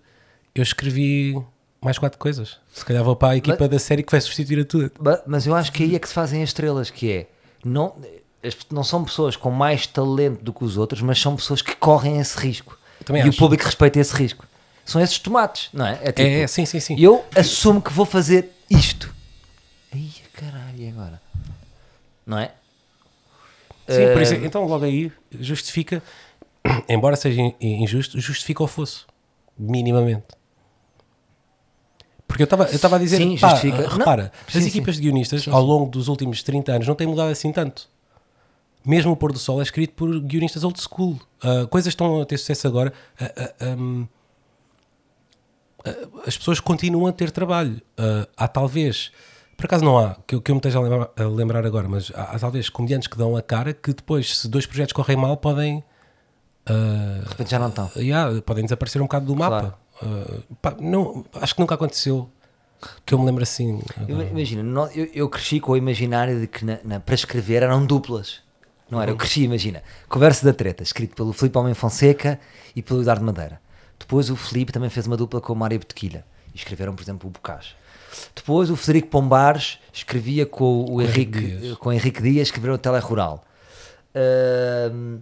eu 0.53 0.61
escrevi 0.61 1.41
mais 1.81 1.97
quatro 1.97 2.19
coisas. 2.19 2.59
Se 2.73 2.83
calhar 2.83 3.01
vou 3.01 3.15
para 3.15 3.35
a 3.35 3.37
equipa 3.37 3.65
da 3.69 3.79
série 3.79 4.03
que 4.03 4.11
vai 4.11 4.19
substituir 4.19 4.59
a 4.59 4.65
tua. 4.65 4.91
Mas 5.25 5.47
eu 5.47 5.55
acho 5.55 5.71
que 5.71 5.83
aí 5.83 5.95
é 5.95 5.99
que 5.99 6.07
se 6.09 6.13
fazem 6.13 6.43
as 6.43 6.49
estrelas, 6.49 6.89
que 6.89 7.09
é. 7.09 7.27
Não, 7.63 7.95
não 8.69 8.83
são 8.83 9.05
pessoas 9.05 9.37
com 9.37 9.51
mais 9.51 9.87
talento 9.87 10.43
do 10.43 10.51
que 10.51 10.65
os 10.65 10.75
outros, 10.75 11.01
mas 11.01 11.17
são 11.17 11.33
pessoas 11.33 11.61
que 11.61 11.73
correm 11.77 12.19
esse 12.19 12.37
risco. 12.37 12.77
Também 13.05 13.21
e 13.23 13.27
acho. 13.27 13.35
o 13.35 13.39
público 13.39 13.63
respeita 13.65 13.99
esse 13.99 14.15
risco. 14.15 14.45
São 14.85 14.99
esses 15.01 15.17
tomates, 15.17 15.69
não 15.73 15.85
é? 15.85 15.93
É, 16.01 16.11
tipo, 16.11 16.21
É, 16.21 16.41
é, 16.41 16.47
sim, 16.47 16.65
sim, 16.65 16.79
sim. 16.79 16.95
Eu 16.99 17.23
assumo 17.35 17.81
que 17.81 17.91
vou 17.91 18.05
fazer 18.05 18.49
isto. 18.69 19.13
Ai, 19.93 20.09
caralho, 20.33 20.77
e 20.77 20.89
agora? 20.89 21.21
Não 22.25 22.37
é? 22.37 22.51
Sim, 23.87 24.07
por 24.13 24.19
Eh, 24.19 24.23
isso, 24.23 24.33
então 24.35 24.65
logo 24.65 24.83
aí 24.85 25.11
justifica, 25.39 26.01
embora 26.89 27.15
seja 27.15 27.41
in- 27.41 27.55
injusto, 27.61 28.19
justifica 28.19 28.63
o 28.63 28.67
fosso, 28.67 29.05
minimamente. 29.57 30.25
Porque 32.27 32.43
eu 32.43 32.47
estava 32.71 32.95
a 32.95 32.99
dizer, 32.99 33.17
Sim, 33.17 33.37
pá. 33.37 33.61
Não, 33.63 33.87
repara, 33.97 34.31
sim, 34.47 34.57
as 34.57 34.63
sim. 34.63 34.69
equipas 34.69 34.95
de 34.95 35.01
guionistas 35.03 35.47
ao 35.47 35.61
longo 35.61 35.89
dos 35.89 36.07
últimos 36.07 36.41
30 36.41 36.71
anos 36.73 36.87
não 36.87 36.95
têm 36.95 37.05
mudado 37.05 37.29
assim 37.29 37.51
tanto. 37.51 37.87
Mesmo 38.85 39.11
o 39.11 39.15
Pôr 39.15 39.31
do 39.31 39.39
Sol 39.39 39.59
é 39.59 39.63
escrito 39.63 39.93
por 39.93 40.19
guionistas 40.19 40.63
old 40.63 40.79
school. 40.81 41.17
Ah, 41.41 41.65
coisas 41.69 41.91
estão 41.91 42.21
a 42.21 42.25
ter 42.25 42.37
sucesso 42.37 42.67
agora. 42.67 42.91
Ah, 43.19 43.31
ah, 43.61 43.75
uh, 45.89 46.21
as 46.27 46.37
pessoas 46.37 46.59
continuam 46.59 47.07
a 47.07 47.11
ter 47.13 47.31
trabalho. 47.31 47.81
Uh, 47.97 48.27
há 48.37 48.47
talvez, 48.47 49.11
por 49.57 49.65
acaso 49.65 49.83
não 49.85 49.97
há, 49.97 50.15
que, 50.27 50.35
eu- 50.35 50.41
que 50.41 50.51
eu 50.51 50.55
me 50.55 50.59
esteja 50.59 50.79
a 50.79 50.81
lembrar, 50.81 51.09
a 51.15 51.23
lembrar 51.23 51.65
agora, 51.65 51.87
mas 51.87 52.11
há, 52.15 52.35
há 52.35 52.39
talvez 52.39 52.69
comediantes 52.69 53.07
que 53.07 53.17
dão 53.17 53.35
a 53.35 53.41
cara 53.41 53.73
que 53.73 53.93
depois, 53.93 54.37
se 54.39 54.47
dois 54.47 54.65
projetos 54.65 54.93
correm 54.93 55.17
mal, 55.17 55.37
podem. 55.37 55.83
De 56.65 57.29
repente 57.29 57.51
já 57.51 57.59
não 57.59 57.67
estão. 57.69 57.89
Yeah, 57.97 58.41
podem 58.41 58.63
desaparecer 58.63 59.01
um 59.01 59.05
bocado 59.05 59.25
do 59.25 59.35
mapa. 59.35 59.77
Uh, 60.01 60.55
pá, 60.61 60.75
não, 60.79 61.25
acho 61.35 61.53
que 61.55 61.59
nunca 61.61 61.75
aconteceu 61.75 62.29
que 63.05 63.13
eu 63.13 63.19
me 63.19 63.25
lembro 63.25 63.43
assim. 63.43 63.81
Ima- 64.07 64.23
Imagina, 64.25 64.89
eu, 64.93 65.05
eu 65.13 65.29
cresci 65.29 65.59
com 65.59 65.71
o 65.73 65.77
imaginário 65.77 66.39
de 66.41 66.47
que 66.47 66.65
na- 66.65 66.79
na- 66.83 66.99
para 66.99 67.15
escrever 67.15 67.63
eram 67.63 67.85
duplas. 67.85 68.42
Não 68.93 69.01
era? 69.01 69.11
Eu 69.11 69.17
cresci, 69.17 69.43
imagina. 69.43 69.81
Conversa 70.07 70.45
da 70.45 70.53
Treta, 70.53 70.83
escrito 70.83 71.15
pelo 71.15 71.33
Filipe 71.33 71.57
Homem 71.57 71.73
Fonseca 71.73 72.39
e 72.75 72.81
pelo 72.81 73.01
Eduardo 73.01 73.25
Madeira. 73.25 73.59
Depois 73.99 74.29
o 74.29 74.35
Filipe 74.35 74.71
também 74.71 74.89
fez 74.89 75.07
uma 75.07 75.17
dupla 75.17 75.39
com 75.41 75.51
o 75.53 75.55
Mário 75.55 75.79
Botequilha. 75.79 76.23
E 76.53 76.57
escreveram, 76.57 76.93
por 76.95 77.01
exemplo, 77.03 77.27
o 77.27 77.31
Bocage. 77.31 77.75
Depois 78.35 78.69
o 78.69 78.75
Federico 78.75 79.07
Pombares 79.07 79.79
escrevia 79.91 80.45
com 80.45 80.85
o 80.89 81.01
Henrique, 81.01 81.39
Dias. 81.39 81.77
com 81.77 81.89
o 81.89 81.93
Henrique 81.93 82.21
Dias, 82.21 82.47
escreveram 82.47 82.75
o 82.75 82.77
Telerural. 82.77 83.43
Ahm, 84.15 85.19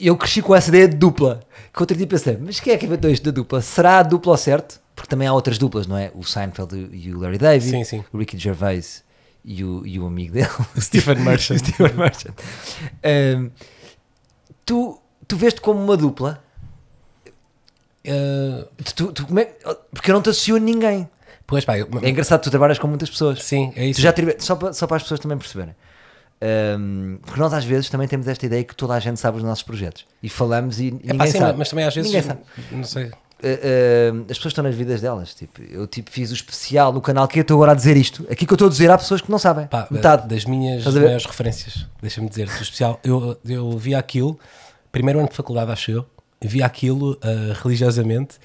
eu 0.00 0.16
cresci 0.16 0.42
com 0.42 0.54
essa 0.54 0.68
ideia 0.68 0.88
de 0.88 0.96
dupla. 0.96 1.40
Que 1.72 1.80
outro 1.82 1.96
dia 1.96 2.06
pensei, 2.06 2.36
mas 2.40 2.58
quem 2.58 2.72
é 2.72 2.76
que 2.76 2.86
inventou 2.86 3.10
isto 3.10 3.22
da 3.24 3.30
dupla? 3.30 3.60
Será 3.62 3.98
a 3.98 4.02
dupla 4.02 4.32
ao 4.32 4.36
certo? 4.36 4.80
Porque 4.96 5.08
também 5.08 5.28
há 5.28 5.32
outras 5.32 5.58
duplas, 5.58 5.86
não 5.86 5.96
é? 5.96 6.10
O 6.14 6.24
Seinfeld 6.24 6.88
e 6.92 7.14
o 7.14 7.20
Larry 7.20 7.38
David, 7.38 7.70
Sim, 7.70 7.84
sim. 7.84 8.04
o 8.12 8.18
Ricky 8.18 8.36
Gervais 8.36 9.04
e 9.44 9.64
o, 9.64 9.86
e 9.86 9.98
o 9.98 10.06
amigo 10.06 10.32
dele, 10.34 10.48
O 10.76 10.80
Stephen 10.80 11.16
Merchant. 11.24 11.58
Stephen 11.58 11.94
Merchant. 11.94 12.34
Ahm, 13.02 13.50
tu, 14.64 15.00
tu 15.26 15.36
veste 15.36 15.60
como 15.60 15.82
uma 15.82 15.96
dupla? 15.96 16.42
Uh, 18.06 18.66
Tu, 18.96 19.12
tu- 19.12 19.26
como 19.26 19.38
é- 19.38 19.52
porque 19.92 20.10
eu 20.10 20.14
não 20.14 20.22
te 20.22 20.30
associo 20.30 20.56
a 20.56 20.58
ninguém. 20.58 21.08
pois 21.46 21.64
pá, 21.64 21.78
eu- 21.78 21.88
É 22.02 22.08
engraçado, 22.08 22.40
tu 22.42 22.50
trabalhas 22.50 22.78
com 22.78 22.86
muitas 22.88 23.08
pessoas. 23.10 23.42
sim, 23.44 23.72
é 23.76 23.86
isso. 23.86 24.00
Tu 24.00 24.02
já 24.02 24.12
só, 24.38 24.56
para, 24.56 24.72
só 24.72 24.86
para 24.86 24.96
as 24.96 25.02
pessoas 25.04 25.20
também 25.20 25.38
perceberem. 25.38 25.74
Ahm, 26.40 27.18
porque 27.22 27.38
nós 27.40 27.52
às 27.52 27.64
vezes 27.64 27.88
também 27.88 28.08
temos 28.08 28.26
esta 28.26 28.44
ideia 28.44 28.64
que 28.64 28.74
toda 28.74 28.94
a 28.94 28.98
gente 29.00 29.20
sabe 29.20 29.36
os 29.36 29.44
nossos 29.44 29.62
projetos 29.62 30.04
e 30.20 30.28
falamos 30.28 30.80
e 30.80 30.88
É 30.88 30.90
ninguém 30.90 31.16
pá, 31.18 31.26
sim, 31.28 31.38
sabe. 31.38 31.56
mas 31.58 31.68
também 31.68 31.84
às 31.84 31.94
vezes. 31.94 32.12
Não 32.72 32.82
sei. 32.84 33.12
Uh, 33.42 34.14
uh, 34.14 34.20
as 34.30 34.36
pessoas 34.36 34.52
estão 34.52 34.62
nas 34.62 34.74
vidas 34.74 35.00
delas. 35.00 35.34
Tipo, 35.34 35.62
eu 35.62 35.86
tipo, 35.86 36.10
fiz 36.10 36.30
o 36.30 36.34
especial 36.34 36.92
no 36.92 37.00
canal 37.00 37.26
que 37.26 37.38
eu 37.38 37.42
estou 37.42 37.56
agora 37.56 37.72
a 37.72 37.74
dizer 37.74 37.96
isto. 37.96 38.24
Aqui 38.30 38.46
que 38.46 38.52
eu 38.52 38.54
estou 38.54 38.68
a 38.68 38.70
dizer 38.70 38.90
há 38.90 38.96
pessoas 38.96 39.20
que 39.20 39.30
não 39.30 39.38
sabem. 39.38 39.66
Pá, 39.66 39.88
Metade. 39.90 40.28
das 40.28 40.44
minhas 40.44 40.84
maiores 40.84 41.26
referências, 41.26 41.86
deixa-me 42.00 42.28
dizer, 42.28 42.46
do 42.46 42.52
especial, 42.62 43.00
eu, 43.02 43.36
eu 43.44 43.76
vi 43.76 43.94
aquilo, 43.94 44.38
primeiro 44.92 45.18
ano 45.18 45.28
de 45.28 45.34
faculdade, 45.34 45.72
acho 45.72 45.90
eu, 45.90 46.06
vi 46.40 46.62
aquilo 46.62 47.18
ah, 47.22 47.58
religiosamente 47.62 48.36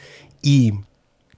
e. 0.44 0.74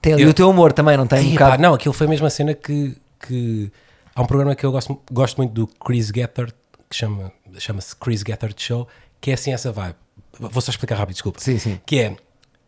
Tem 0.00 0.14
ali 0.14 0.22
eu- 0.22 0.30
o 0.30 0.34
teu 0.34 0.48
humor 0.48 0.72
também, 0.72 0.96
não 0.96 1.06
tem? 1.06 1.26
Um 1.28 1.30
Ei, 1.32 1.38
pá, 1.38 1.58
não, 1.58 1.74
aquilo 1.74 1.92
foi 1.92 2.06
a 2.06 2.10
mesma 2.10 2.30
cena 2.30 2.54
que, 2.54 2.96
que. 3.26 3.70
Há 4.14 4.22
um 4.22 4.26
programa 4.26 4.54
que 4.54 4.64
eu 4.64 4.72
gosto, 4.72 4.98
gosto 5.12 5.36
muito 5.36 5.52
do 5.52 5.66
Chris 5.66 6.08
Gethard, 6.08 6.52
que 6.88 6.96
chama, 6.96 7.30
chama-se 7.58 7.94
Chris 7.96 8.22
Gethard 8.26 8.54
Show, 8.56 8.88
que 9.20 9.30
é 9.30 9.34
assim 9.34 9.52
essa 9.52 9.70
vibe. 9.70 9.96
Vou 10.38 10.62
só 10.62 10.70
explicar 10.70 10.96
rápido, 10.96 11.14
desculpa. 11.14 11.38
Sim, 11.40 11.58
sim. 11.58 11.80
Que 11.84 11.98
é, 12.00 12.16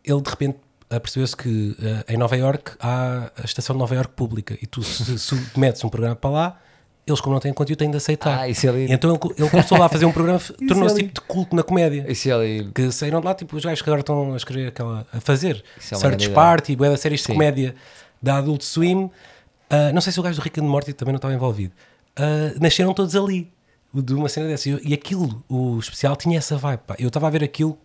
ele 0.03 0.21
de 0.21 0.29
repente 0.29 0.57
ah, 0.95 0.99
percebeu-se 0.99 1.35
que 1.35 1.75
ah, 1.81 2.13
em 2.13 2.17
Nova 2.17 2.35
York 2.37 2.71
há 2.79 3.31
a 3.37 3.45
estação 3.45 3.75
de 3.75 3.79
Nova 3.79 3.95
York 3.95 4.13
pública 4.15 4.57
e 4.61 4.65
tu 4.67 4.83
se, 4.83 5.17
se 5.19 5.35
metes 5.57 5.83
um 5.83 5.89
programa 5.89 6.15
para 6.15 6.29
lá, 6.29 6.59
eles 7.05 7.19
como 7.19 7.33
não 7.33 7.41
têm 7.41 7.51
conteúdo 7.53 7.79
têm 7.79 7.91
de 7.91 7.97
aceitar. 7.97 8.39
Ah, 8.39 8.47
isso 8.47 8.65
é 8.67 8.71
lindo. 8.71 8.93
Então 8.93 9.09
ele, 9.11 9.19
ele 9.37 9.49
começou 9.49 9.77
lá 9.77 9.87
a 9.87 9.89
fazer 9.89 10.05
um 10.05 10.11
programa, 10.11 10.39
tornou-se 10.67 10.95
é 10.95 10.97
tipo 11.03 11.19
de 11.19 11.27
culto 11.27 11.55
na 11.55 11.61
comédia. 11.63 12.05
Isso 12.09 12.29
é 12.29 12.31
ali. 12.31 12.71
Que 12.73 12.91
saíram 12.91 13.19
de 13.19 13.25
lá, 13.25 13.33
tipo, 13.35 13.55
os 13.57 13.63
gajos 13.65 13.81
que 13.81 13.89
agora 13.89 13.99
estão 14.01 14.33
a 14.33 14.37
escrever 14.37 14.67
aquela, 14.69 15.05
a 15.11 15.19
fazer 15.19 15.63
Isso 15.77 15.95
é 15.95 15.97
Search. 15.97 16.29
Party, 16.29 16.75
da 16.75 16.95
séries 16.95 17.21
de 17.21 17.27
comédia 17.27 17.75
da 18.21 18.37
Adult 18.37 18.61
Swim. 18.61 19.09
Ah, 19.69 19.91
não 19.91 19.99
sei 20.01 20.13
se 20.13 20.19
o 20.19 20.23
gajo 20.23 20.39
do 20.39 20.43
Rick 20.43 20.59
and 20.61 20.63
Morty 20.63 20.93
também 20.93 21.11
não 21.11 21.17
estava 21.17 21.33
envolvido. 21.33 21.73
Ah, 22.15 22.53
nasceram 22.61 22.93
todos 22.93 23.15
ali, 23.17 23.51
de 23.93 24.13
uma 24.13 24.29
cena 24.29 24.47
dessa. 24.47 24.69
E, 24.69 24.71
eu- 24.71 24.79
e 24.83 24.93
aquilo, 24.93 25.43
o 25.49 25.77
especial, 25.79 26.15
tinha 26.15 26.37
essa 26.37 26.55
vibe. 26.57 26.79
pá. 26.87 26.95
Eu 26.97 27.09
estava 27.09 27.27
a 27.27 27.29
ver 27.29 27.43
aquilo, 27.43 27.77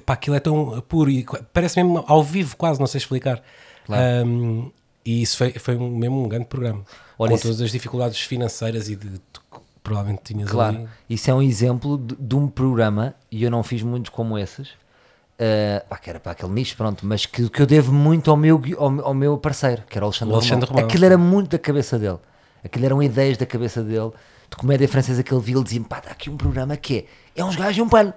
pá, 0.00 0.14
aquilo 0.14 0.36
é 0.36 0.40
tão 0.40 0.80
puro 0.88 1.10
e 1.10 1.24
parece 1.52 1.82
mesmo 1.82 2.04
ao 2.06 2.22
vivo, 2.22 2.56
quase, 2.56 2.78
não 2.80 2.86
sei 2.86 2.98
explicar. 2.98 3.42
Claro. 3.86 4.02
Ah, 4.02 4.70
e 5.04 5.22
isso 5.22 5.36
foi, 5.38 5.52
foi 5.52 5.76
um- 5.76 5.96
mesmo 5.96 6.22
um 6.24 6.28
grande 6.28 6.46
programa. 6.46 6.84
Olha, 7.18 7.30
com 7.30 7.34
isso- 7.36 7.44
todas 7.44 7.60
as 7.60 7.70
dificuldades 7.70 8.20
financeiras 8.20 8.88
e 8.88 8.96
de, 8.96 9.08
de- 9.08 9.18
que 9.18 9.58
provavelmente 9.82 10.22
tinhas 10.24 10.50
Claro. 10.50 10.76
ali. 10.76 10.88
Isso 11.08 11.30
é 11.30 11.34
um 11.34 11.40
exemplo 11.42 11.96
de, 11.96 12.14
de 12.16 12.34
um 12.36 12.46
programa, 12.48 13.14
e 13.30 13.42
eu 13.42 13.50
não 13.50 13.62
fiz 13.62 13.82
muitos 13.82 14.10
como 14.10 14.38
esses, 14.38 14.68
uh, 14.68 15.86
pá, 15.88 15.96
que 15.96 16.10
era 16.10 16.20
para 16.20 16.32
aquele 16.32 16.52
nicho, 16.52 16.76
pronto, 16.76 17.06
mas 17.06 17.24
que, 17.24 17.48
que 17.48 17.62
eu 17.62 17.66
devo 17.66 17.92
muito 17.92 18.30
ao 18.30 18.36
meu, 18.36 18.60
ao, 18.76 19.00
ao 19.06 19.14
meu 19.14 19.38
parceiro, 19.38 19.82
que 19.88 19.96
era 19.96 20.04
o 20.04 20.08
Alexandre, 20.08 20.34
O 20.34 20.36
Alexandre 20.36 20.66
Romão. 20.66 20.80
Romão, 20.82 20.88
Aquilo 20.88 21.04
era 21.06 21.16
muito 21.18 21.50
da 21.50 21.58
cabeça 21.58 21.98
dele. 21.98 22.18
Aquilo 22.62 22.84
eram 22.84 23.02
ideias 23.02 23.38
da 23.38 23.46
cabeça 23.46 23.82
dele, 23.82 24.10
de 24.50 24.56
comédia 24.56 24.88
francesa 24.88 25.22
que 25.22 25.32
ele 25.32 25.40
via, 25.42 25.54
ele 25.56 25.64
dizia 25.64 25.80
pá, 25.82 25.98
está 25.98 26.10
aqui 26.10 26.28
um 26.28 26.36
programa 26.36 26.76
que 26.76 27.06
é, 27.36 27.40
é 27.40 27.44
uns 27.44 27.56
gajos 27.56 27.78
e 27.78 27.82
um 27.82 27.88
pano. 27.88 28.12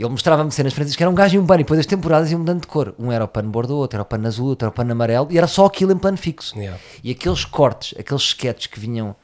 Ele 0.00 0.08
mostrava-me 0.08 0.50
cenas 0.50 0.72
francesas 0.72 0.96
que 0.96 1.02
eram 1.02 1.12
um 1.12 1.14
gajo 1.14 1.36
e 1.36 1.38
um 1.38 1.44
pano, 1.46 1.60
e 1.60 1.64
depois 1.64 1.78
as 1.80 1.86
temporadas 1.86 2.30
iam 2.30 2.38
mudando 2.40 2.62
de 2.62 2.66
cor. 2.66 2.94
Um 2.98 3.12
era 3.12 3.24
o 3.24 3.28
pano 3.28 3.50
bordeaux, 3.50 3.80
outro 3.80 3.96
era 3.96 4.02
o 4.02 4.06
pano 4.06 4.26
azul, 4.26 4.48
outro 4.48 4.66
era 4.66 4.70
o 4.70 4.74
pano 4.74 4.92
amarelo, 4.92 5.28
e 5.30 5.36
era 5.38 5.46
só 5.46 5.66
aquilo 5.66 5.92
em 5.92 5.98
plano 5.98 6.16
fixo. 6.16 6.56
Yeah. 6.58 6.78
E 7.04 7.10
aqueles 7.10 7.44
cortes, 7.44 7.98
aqueles 7.98 8.22
sketches 8.22 8.66
que 8.66 8.80
vinham 8.80 9.14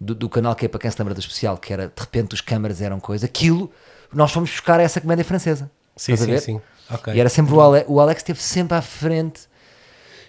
do, 0.00 0.14
do 0.14 0.28
canal 0.28 0.54
que 0.54 0.66
é 0.66 0.68
para 0.68 0.78
quem 0.80 0.90
se 0.90 0.98
lembra 0.98 1.14
do 1.14 1.20
especial, 1.20 1.56
que 1.58 1.72
era 1.72 1.88
de 1.88 2.00
repente 2.00 2.34
os 2.34 2.40
câmaras 2.40 2.80
eram 2.80 3.00
coisa, 3.00 3.26
aquilo 3.26 3.70
nós 4.12 4.30
fomos 4.32 4.50
buscar 4.50 4.78
essa 4.80 5.00
comédia 5.00 5.24
francesa. 5.24 5.70
Sim, 5.96 6.12
sim, 6.16 6.38
sim. 6.38 6.60
Ok. 6.90 7.12
E 7.14 7.20
era 7.20 7.28
sempre 7.28 7.54
o 7.54 7.60
Alex, 7.60 7.86
o 7.88 8.00
Alex 8.00 8.20
esteve 8.20 8.40
sempre 8.40 8.76
à 8.76 8.82
frente. 8.82 9.42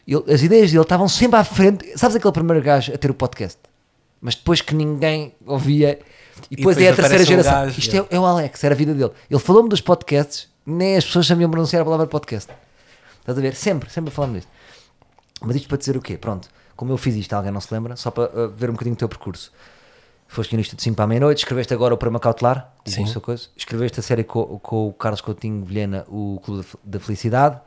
Ele- 0.08 0.24
as 0.34 0.42
ideias 0.44 0.72
dele 0.72 0.82
estavam 0.84 1.08
sempre 1.08 1.40
à 1.40 1.44
frente. 1.44 1.98
Sabes 1.98 2.16
aquele 2.16 2.32
primeiro 2.34 2.62
gajo 2.64 2.94
a 2.94 2.98
ter 2.98 3.10
o 3.10 3.14
podcast? 3.14 3.58
Mas 4.20 4.36
depois 4.36 4.62
que 4.62 4.74
ninguém 4.76 5.34
ouvia. 5.46 6.00
E 6.50 6.56
depois, 6.56 6.76
depois 6.76 6.78
é 6.80 6.90
a 6.92 6.96
terceira 6.96 7.24
geração. 7.26 7.52
gajo, 7.54 7.80
Isto 7.80 7.96
é. 7.96 8.00
é, 8.00 8.06
é 8.12 8.20
o 8.20 8.26
Alex, 8.26 8.64
era 8.64 8.74
a 8.74 8.78
vida 8.78 8.94
dele. 8.94 9.12
Ele 9.30 9.40
falou-me 9.40 9.70
dos 9.70 9.82
podcasts, 9.82 10.48
nem 10.66 10.96
as 10.98 11.06
pessoas 11.06 11.28
sabiam 11.28 11.50
pronunciar 11.50 11.82
a 11.82 11.86
palavra 11.86 12.08
podcast. 12.08 12.52
Estás 13.20 13.38
a 13.38 13.42
ver? 13.42 13.56
Sempre, 13.56 13.90
sempre 13.90 14.12
falando 14.12 14.36
disto. 14.36 14.50
Mas 15.42 15.56
isto 15.56 15.68
para 15.68 15.78
dizer 15.78 15.96
o 15.98 16.02
quê? 16.02 16.18
Pronto, 16.18 16.50
como 16.76 16.92
eu 16.92 16.98
fiz 16.98 17.16
isto, 17.16 17.34
alguém 17.34 17.52
não 17.52 17.62
se 17.62 17.74
lembra, 17.74 17.96
só 17.96 18.12
para 18.12 18.26
uh, 18.26 18.50
ver 18.50 18.70
um 18.70 18.74
bocadinho 18.74 18.94
o 18.94 18.98
teu 18.98 19.10
percurso. 19.10 19.52
Foste 20.28 20.52
guionista 20.52 20.76
de 20.78 20.82
5 20.84 20.96
para 20.96 21.04
a 21.04 21.08
meia-noite, 21.08 21.40
escreveste 21.40 21.74
agora 21.74 21.94
o 21.94 21.98
Programa 21.98 22.20
Cautelar, 22.20 22.74
Sim. 22.86 23.06
coisa. 23.20 23.48
escreveste 23.58 24.00
a 24.00 24.04
série 24.04 24.24
com, 24.24 24.60
com 24.60 24.88
o 24.88 24.94
Carlos 24.94 25.20
Coutinho 25.20 25.66
Vilhena, 25.66 26.06
o 26.08 26.40
Clube 26.44 26.66
da 26.86 27.00
Felicidade, 27.02 27.60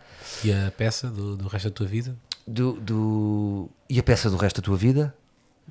E 0.42 0.50
a 0.50 0.72
peça 0.74 1.08
do, 1.08 1.36
do 1.36 1.46
resto 1.46 1.68
da 1.68 1.74
tua 1.74 1.86
vida? 1.86 2.16
do, 2.46 2.72
do- 2.72 3.68
e 3.88 3.98
a 3.98 4.02
peça 4.02 4.30
do 4.30 4.36
resto 4.36 4.60
da 4.62 4.64
tua 4.64 4.76
vida, 4.78 5.14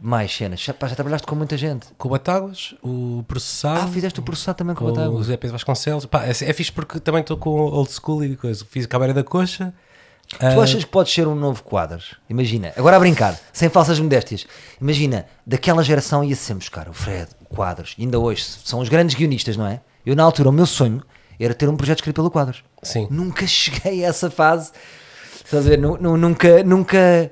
mais 0.01 0.36
cenas. 0.36 0.60
Já, 0.60 0.73
já 0.82 0.95
trabalhaste 0.95 1.25
com 1.27 1.36
muita 1.36 1.56
gente. 1.58 1.88
Com 1.97 2.08
o 2.08 2.12
Batáguas, 2.12 2.75
o 2.84 3.23
Processado. 3.27 3.79
Ah, 3.82 3.88
fizeste 3.88 4.19
o 4.19 4.23
processado 4.23 4.58
também 4.58 4.75
com, 4.75 4.86
o 4.86 4.91
Batáguas. 4.93 5.19
o 5.19 5.23
Zé 5.23 5.38
Pedro 5.38 5.53
Vasconcelos. 5.53 6.06
Pá, 6.06 6.25
é, 6.25 6.29
é 6.29 6.53
fixe 6.53 6.71
porque 6.71 6.99
também 6.99 7.21
estou 7.21 7.38
com 7.38 7.49
old 7.51 7.91
school 7.91 8.23
e 8.23 8.36
coisa. 8.36 8.65
Fiz 8.69 8.86
a 8.86 8.88
Cabeira 8.88 9.13
da 9.13 9.23
Coxa. 9.23 9.73
Tu 10.27 10.38
Ah, 10.39 10.56
achas 10.63 10.84
que 10.84 10.89
podes 10.89 11.13
ser 11.13 11.27
um 11.27 11.36
novo 11.36 11.62
Quadros? 11.63 12.15
Imagina, 12.29 12.73
agora 12.77 12.95
a 12.95 12.99
brincar, 12.99 13.38
sem 13.51 13.69
falsas 13.69 13.99
modéstias. 13.99 14.47
Imagina, 14.82 15.25
daquela 15.45 15.84
geração 15.84 16.23
ia 16.23 16.36
sempre 16.36 16.60
buscar 16.60 16.88
o 16.89 16.93
Fred, 16.93 17.27
o 17.41 17.45
Quadros, 17.56 17.93
ainda 17.99 18.17
hoje 18.17 18.43
são 18.63 18.79
os 18.79 18.88
grandes 18.89 19.15
guionistas, 19.15 19.58
não 19.58 19.67
é? 19.67 19.82
Eu, 20.06 20.15
na 20.15 20.23
altura, 20.23 20.49
o 20.49 20.51
meu 20.51 20.65
sonho 20.65 21.03
era 21.39 21.53
ter 21.53 21.67
um 21.69 21.75
projeto 21.75 21.99
escrito 21.99 22.15
pelo 22.15 22.32
Quadros. 22.32 22.63
Sim. 22.82 23.06
Nunca 23.12 23.45
cheguei 23.47 24.03
a 24.06 24.08
essa 24.08 24.32
fase, 24.32 24.71
estás 25.43 25.67
a 25.67 25.69
ver? 25.69 25.77
Nu- 25.77 25.97
nu- 25.99 26.17
Nunca, 26.17 26.63
nunca, 26.63 26.97
nu- 26.97 27.29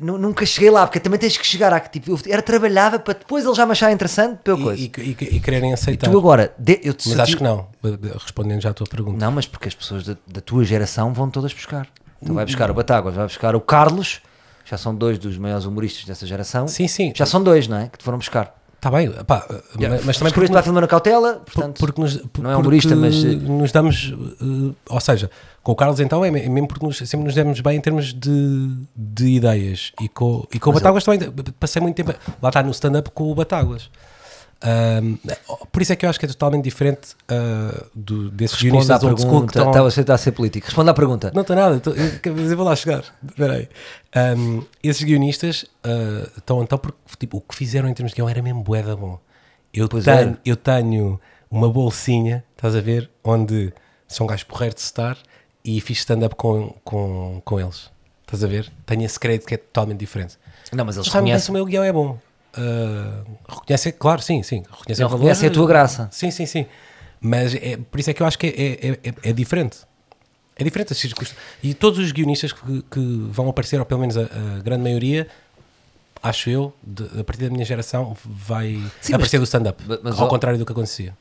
nunca 0.00 0.44
cheguei 0.46 0.70
lá, 0.70 0.86
porque 0.86 1.00
também 1.00 1.18
tens 1.18 1.36
que 1.36 1.46
chegar 1.46 1.72
a 1.72 1.80
tipo, 1.80 2.10
eu 2.10 2.18
era 2.28 2.42
trabalhava 2.42 2.98
para 2.98 3.14
depois 3.14 3.44
ele 3.44 3.54
já 3.54 3.64
me 3.66 3.72
achar 3.72 3.90
interessante 3.92 4.38
pela 4.42 4.60
coisa. 4.60 4.80
E, 4.80 4.92
e, 4.98 5.16
e, 5.20 5.36
e 5.36 5.40
quererem 5.40 5.72
aceitar. 5.72 6.10
tu 6.10 6.18
agora, 6.18 6.52
de- 6.58 6.80
eu 6.82 6.94
te 6.94 7.08
Mas 7.08 7.18
acho 7.20 7.36
que 7.36 7.42
não. 7.42 7.66
Respondendo 8.14 8.60
já 8.60 8.70
à 8.70 8.74
tua 8.74 8.86
pergunta. 8.86 9.18
não, 9.24 9.32
mas 9.32 9.46
porque 9.46 9.68
as 9.68 9.74
pessoas 9.74 10.04
da, 10.04 10.16
da 10.26 10.40
tua 10.40 10.64
geração 10.64 11.12
vão 11.12 11.30
todas 11.30 11.52
buscar. 11.52 11.86
Então 12.22 12.34
vai 12.34 12.44
buscar 12.44 12.70
o 12.70 12.74
Batáguas, 12.74 13.14
vai 13.14 13.24
buscar 13.26 13.54
o 13.56 13.60
Carlos, 13.60 14.20
já 14.64 14.76
são 14.76 14.94
dois 14.94 15.18
dos 15.18 15.38
maiores 15.38 15.64
humoristas 15.64 16.04
dessa 16.04 16.26
geração. 16.26 16.68
Sim, 16.68 16.86
sim. 16.86 17.12
Já 17.16 17.24
são 17.26 17.42
dois, 17.42 17.66
não 17.66 17.78
é? 17.78 17.88
Que 17.88 17.98
te 17.98 18.04
foram 18.04 18.18
buscar. 18.18 18.54
Está 18.76 18.90
bem. 18.90 19.10
Pá, 19.26 19.46
mas, 19.78 20.04
mas 20.06 20.16
também 20.18 20.32
porque, 20.32 20.62
filmar 20.62 20.80
na 20.80 20.88
cautela, 20.88 21.34
portanto. 21.44 21.78
porque 21.78 22.00
nos, 22.00 22.14
não 22.16 22.22
é 22.22 22.28
porque 22.30 22.54
humorista, 22.56 22.96
mas, 22.96 23.22
eh, 23.22 23.28
nos 23.34 23.72
damos. 23.72 24.14
eh, 24.40 24.74
ou 24.88 25.00
seja, 25.00 25.30
com 25.62 25.72
o 25.72 25.76
Carlos 25.76 26.00
então 26.00 26.24
é 26.24 26.28
é 26.28 26.30
mesmo 26.48 26.66
porque 26.68 26.84
nos- 26.86 26.96
sempre 26.98 27.24
nos 27.26 27.34
demos 27.34 27.60
bem 27.60 27.76
em 27.76 27.80
termos 27.80 28.12
de, 28.14 28.76
de 28.96 29.26
ideias. 29.28 29.92
E 30.00 30.08
com, 30.08 30.46
e 30.52 30.58
com 30.58 30.70
o 30.70 30.72
Batáguas 30.72 31.04
também. 31.04 31.20
Passei 31.58 31.80
muito 31.82 31.96
tempo. 31.96 32.14
Lá 32.40 32.48
está 32.48 32.62
no 32.62 32.70
stand-up 32.70 33.10
com 33.10 33.30
o 33.30 33.34
Batáguas. 33.34 33.90
Ahm, 34.62 35.16
por 35.72 35.80
isso 35.80 35.90
é 35.94 35.96
que 35.96 36.04
eu 36.04 36.10
acho 36.10 36.18
que 36.20 36.26
é 36.26 36.28
totalmente 36.28 36.64
diferente 36.64 37.16
ah, 37.28 37.82
do, 37.94 38.30
desses 38.30 38.58
à 38.58 38.60
guionistas 38.60 38.98
que 38.98 39.06
pergunta. 39.16 39.58
estão. 39.58 39.86
Estava 39.88 40.14
a 40.14 40.18
ser 40.18 40.32
político. 40.32 40.66
Responde 40.66 40.90
à 40.90 40.94
pergunta. 40.94 41.32
Não 41.34 41.40
está 41.42 41.54
nada, 41.54 41.80
tô- 41.80 41.92
eu, 41.92 42.34
mas 42.36 42.50
eu 42.50 42.56
vou 42.58 42.66
lá 42.66 42.76
chegar. 42.76 43.02
Espera 43.26 43.54
aí. 43.54 43.68
Um, 44.36 44.62
esses 44.82 45.02
guionistas 45.02 45.62
uh, 45.84 46.30
estão 46.36 46.62
então 46.62 46.76
porque 46.76 46.98
tipo, 47.18 47.38
o 47.38 47.40
que 47.40 47.54
fizeram 47.54 47.88
em 47.88 47.94
termos 47.94 48.12
de 48.12 48.16
guião 48.16 48.28
era 48.28 48.42
mesmo 48.42 48.62
boeda 48.62 48.94
bom. 48.94 49.18
Eu 49.72 49.88
Pois 49.88 50.04
tenho, 50.04 50.16
era. 50.18 50.38
eu 50.44 50.56
tenho 50.56 51.18
uma 51.50 51.70
bolsinha, 51.70 52.44
estás 52.54 52.76
a 52.76 52.80
ver, 52.82 53.08
onde 53.24 53.72
são 54.06 54.26
gajos 54.26 54.44
porreiros 54.44 54.74
de 54.76 54.82
estar 54.82 55.16
e 55.64 55.80
fiz 55.80 55.98
stand-up 55.98 56.34
com, 56.34 56.74
com, 56.84 57.40
com 57.44 57.60
eles. 57.60 57.90
Estás 58.22 58.44
a 58.44 58.46
ver? 58.46 58.70
Tenho 58.86 59.02
esse 59.04 59.18
crédito 59.18 59.46
que 59.46 59.54
é 59.54 59.56
totalmente 59.56 59.98
diferente. 59.98 60.38
Não, 60.72 60.84
mas 60.84 60.96
eles 60.96 61.08
reconhecem, 61.08 61.44
se 61.46 61.50
o 61.50 61.52
meu 61.52 61.64
guião 61.64 61.82
é 61.82 61.92
bom. 61.92 62.18
Uh, 62.56 63.36
reconhecem, 63.48 63.92
claro, 63.92 64.22
sim, 64.22 64.42
sim. 64.42 64.62
Reconhecem 64.70 65.04
valor. 65.04 65.16
reconhecem 65.18 65.48
a 65.48 65.52
tua 65.52 65.66
graça. 65.66 66.08
Sim, 66.12 66.30
sim, 66.30 66.46
sim. 66.46 66.66
Mas 67.20 67.54
é, 67.54 67.76
por 67.76 68.00
isso 68.00 68.10
é 68.10 68.14
que 68.14 68.22
eu 68.22 68.26
acho 68.26 68.38
que 68.38 68.46
é, 68.46 68.88
é, 68.88 68.98
é, 69.10 69.30
é 69.30 69.32
diferente. 69.32 69.78
É 70.56 70.64
diferente 70.64 70.92
as 70.92 70.98
circunstâncias. 70.98 71.42
E 71.62 71.74
todos 71.74 71.98
os 71.98 72.12
guionistas 72.12 72.52
que, 72.52 72.82
que 72.90 73.00
vão 73.30 73.48
aparecer, 73.48 73.78
ou 73.80 73.86
pelo 73.86 74.00
menos 74.00 74.16
a, 74.16 74.22
a 74.22 74.62
grande 74.62 74.82
maioria, 74.82 75.26
acho 76.22 76.50
eu, 76.50 76.74
de- 76.82 77.20
a 77.20 77.24
partir 77.24 77.44
da 77.44 77.50
minha 77.50 77.64
geração, 77.64 78.16
vai 78.24 78.80
Sim, 79.00 79.14
aparecer 79.14 79.38
mas- 79.38 79.48
do 79.48 79.50
stand-up. 79.50 79.82
Ao 80.18 80.26
ó- 80.26 80.28
contrário 80.28 80.58
do 80.58 80.64
que 80.66 80.72
acontecia. 80.72 81.16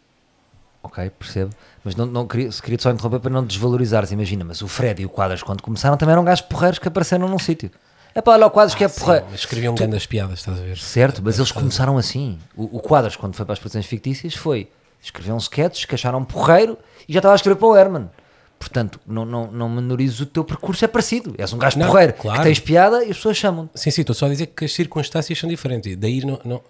Ok, 0.82 1.10
percebo. 1.12 1.52
Mas 1.84 1.96
não, 1.96 2.06
não 2.06 2.26
queria, 2.28 2.52
se 2.52 2.62
queria 2.62 2.80
só 2.80 2.90
interromper 2.92 3.20
para 3.20 3.30
não 3.32 3.44
desvalorizares. 3.46 4.12
Imagina, 4.12 4.44
mas 4.46 4.62
o 4.62 4.68
Fred 4.68 5.02
e 5.02 5.06
o 5.06 5.10
Quadras, 5.10 5.44
quando 5.44 5.62
começaram, 5.62 5.98
também 5.98 6.14
eram 6.14 6.24
gajos 6.24 6.42
porreiros 6.46 6.80
que 6.80 6.88
apareceram 6.88 7.28
num 7.28 7.40
sítio. 7.40 7.70
É 8.16 8.22
para 8.22 8.34
olha 8.34 8.48
o 8.48 8.50
Quadras 8.52 8.74
que 8.74 8.84
é 8.84 8.88
Sim, 8.88 9.00
porreiro. 9.02 9.26
mas 9.30 9.42
escreviam 9.42 9.76
grandes 9.76 10.06
piadas, 10.06 10.40
estás 10.40 10.58
a 10.60 10.64
ver? 10.64 10.78
Certo, 10.78 11.22
mas 11.24 11.38
eles 11.38 11.52
começaram 11.52 11.98
assim. 11.98 12.40
O, 12.56 12.78
o 12.78 12.80
Quadras, 12.80 13.16
quando 13.16 13.36
foi 13.36 13.46
para 13.46 13.54
as 13.54 13.60
produções 13.60 13.86
fictícias, 13.86 14.34
foi 14.36 14.70
escrever 15.02 15.32
um 15.34 15.38
sketch 15.38 15.86
que 15.86 15.96
acharam 15.96 16.24
porreiro 16.24 16.78
e 17.08 17.14
já 17.14 17.20
estava 17.20 17.34
a 17.34 17.36
escrever 17.36 17.58
para 17.58 17.68
o 17.68 17.76
Herman. 17.78 18.10
Portanto, 18.58 19.00
não, 19.08 19.24
não, 19.26 19.50
não 19.52 19.70
menorizes 19.70 20.20
o 20.20 20.26
teu 20.26 20.44
percurso, 20.44 20.84
é 20.84 20.88
parecido. 20.88 21.34
És 21.38 21.54
um 21.54 21.58
gajo 21.58 21.80
Não, 21.80 21.88
porreiro 21.88 22.14
claro. 22.14 22.40
que 22.40 22.44
tens 22.46 22.60
piada 22.60 23.06
e 23.06 23.12
as 23.12 23.16
pessoas 23.18 23.38
chamam-te. 23.38 23.80
Sim, 23.80 23.90
sim, 23.92 24.02
estou 24.02 24.14
só 24.14 24.26
a 24.26 24.30
dizer 24.30 24.48
que 24.48 24.66
as 24.66 24.74
circunstâncias 24.74 25.38
são 25.40 25.48
diferentes. 25.50 25.92
E 25.94 25.96
daí 25.96 26.26
não, 26.26 26.40
não- 26.44 26.62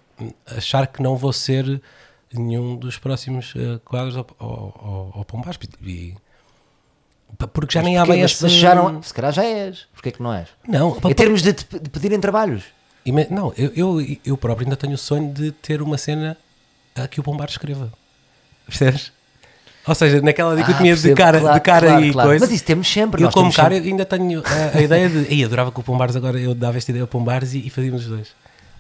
achar 0.46 0.86
que 0.86 1.02
não 1.02 1.16
vou 1.16 1.34
ser 1.34 1.82
nenhum 2.34 2.76
dos 2.76 2.98
próximos 2.98 3.54
eh, 3.56 3.80
quadros 3.86 4.16
ao, 4.18 4.28
ao, 4.40 5.16
ao. 5.16 5.26
E- 5.84 6.16
pa- 7.38 7.48
porque 7.48 7.74
já 7.74 7.82
nem 7.82 7.98
há 7.98 8.06
bem 8.06 8.22
Mas 8.22 8.42
mas 8.42 8.52
já 8.52 8.76
não, 8.76 9.02
se 9.02 9.14
calhar 9.14 9.32
já 9.32 9.44
és. 9.44 9.88
Porquê 9.94 10.12
que 10.12 10.22
não 10.22 10.34
és? 10.34 10.48
Não, 10.68 10.98
Em 11.10 11.14
termos 11.14 11.42
de, 11.42 11.54
de 11.54 11.90
pedirem 11.90 12.20
trabalhos. 12.20 12.64
Ima- 13.06 13.28
Não, 13.30 13.54
eu, 13.58 13.72
eu, 13.76 14.18
eu 14.26 14.38
próprio 14.38 14.66
ainda 14.68 14.76
tenho 14.76 14.94
o 14.94 14.98
sonho 14.98 15.34
de 15.34 15.52
ter 15.52 15.82
uma 15.82 15.98
cena 15.98 16.38
a 16.96 17.08
que 17.08 17.20
o 17.20 17.24
Bombar 17.24 17.48
escreva. 17.50 17.92
Percebes? 18.66 19.12
Ou 19.88 19.96
seja, 19.96 20.22
naquela 20.22 20.56
dicotomia 20.56 20.94
de 20.96 21.02
percebo, 21.02 21.16
cara, 21.18 21.40
claro, 21.40 21.56
de 21.56 21.62
cara 21.62 21.88
claro, 21.88 22.06
e 22.06 22.12
claro. 22.12 22.30
coisa. 22.30 22.46
Mas 22.46 22.54
isso 22.54 22.64
temos 22.64 22.88
sempre. 22.92 23.24
eu, 23.24 23.32
como 23.32 23.52
cara, 23.52 23.74
sempre- 23.74 23.90
ainda 23.90 24.06
tenho 24.06 24.44
a, 24.46 24.78
a 24.78 24.82
ideia 24.82 25.10
de. 25.10 25.34
Ei, 25.34 25.44
adorava 25.44 25.72
que 25.72 25.80
o 25.80 25.84
Pombares 25.84 26.16
agora 26.16 26.38
eu 26.40 26.54
dava 26.54 26.78
esta 26.78 26.92
ideia 26.92 27.04
ao 27.04 27.08
Pombares 27.08 27.54
e, 27.54 27.66
e 27.66 27.70
fazíamos 27.72 28.04
os 28.04 28.08
dois. 28.10 28.28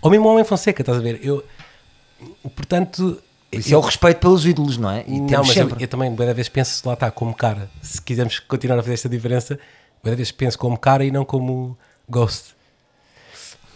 Ou 0.01 0.11
mesmo 0.11 0.27
o 0.27 0.31
Homem 0.31 0.43
Fonseca, 0.43 0.81
estás 0.83 0.97
a 0.99 1.01
ver? 1.01 1.19
Eu, 1.23 1.43
portanto. 2.55 3.19
Isso 3.51 3.73
é 3.73 3.77
o 3.77 3.81
respeito 3.81 4.19
pelos 4.19 4.45
ídolos, 4.45 4.77
não 4.77 4.91
é? 4.91 5.03
E 5.07 5.19
não, 5.19 5.27
temos 5.27 5.47
mas 5.47 5.57
eu, 5.57 5.67
sempre. 5.67 5.83
eu 5.83 5.87
também, 5.87 6.13
boa 6.13 6.33
vez, 6.33 6.47
penso, 6.49 6.87
lá 6.87 6.93
está, 6.93 7.09
como 7.09 7.33
cara. 7.33 7.69
Se 7.81 8.01
quisermos 8.01 8.39
continuar 8.39 8.77
a 8.77 8.83
fazer 8.83 8.93
esta 8.93 9.09
diferença, 9.09 9.59
boa 10.03 10.15
vez 10.15 10.31
penso 10.31 10.57
como 10.57 10.77
cara 10.77 11.03
e 11.03 11.11
não 11.11 11.25
como 11.25 11.77
ghost. 12.07 12.55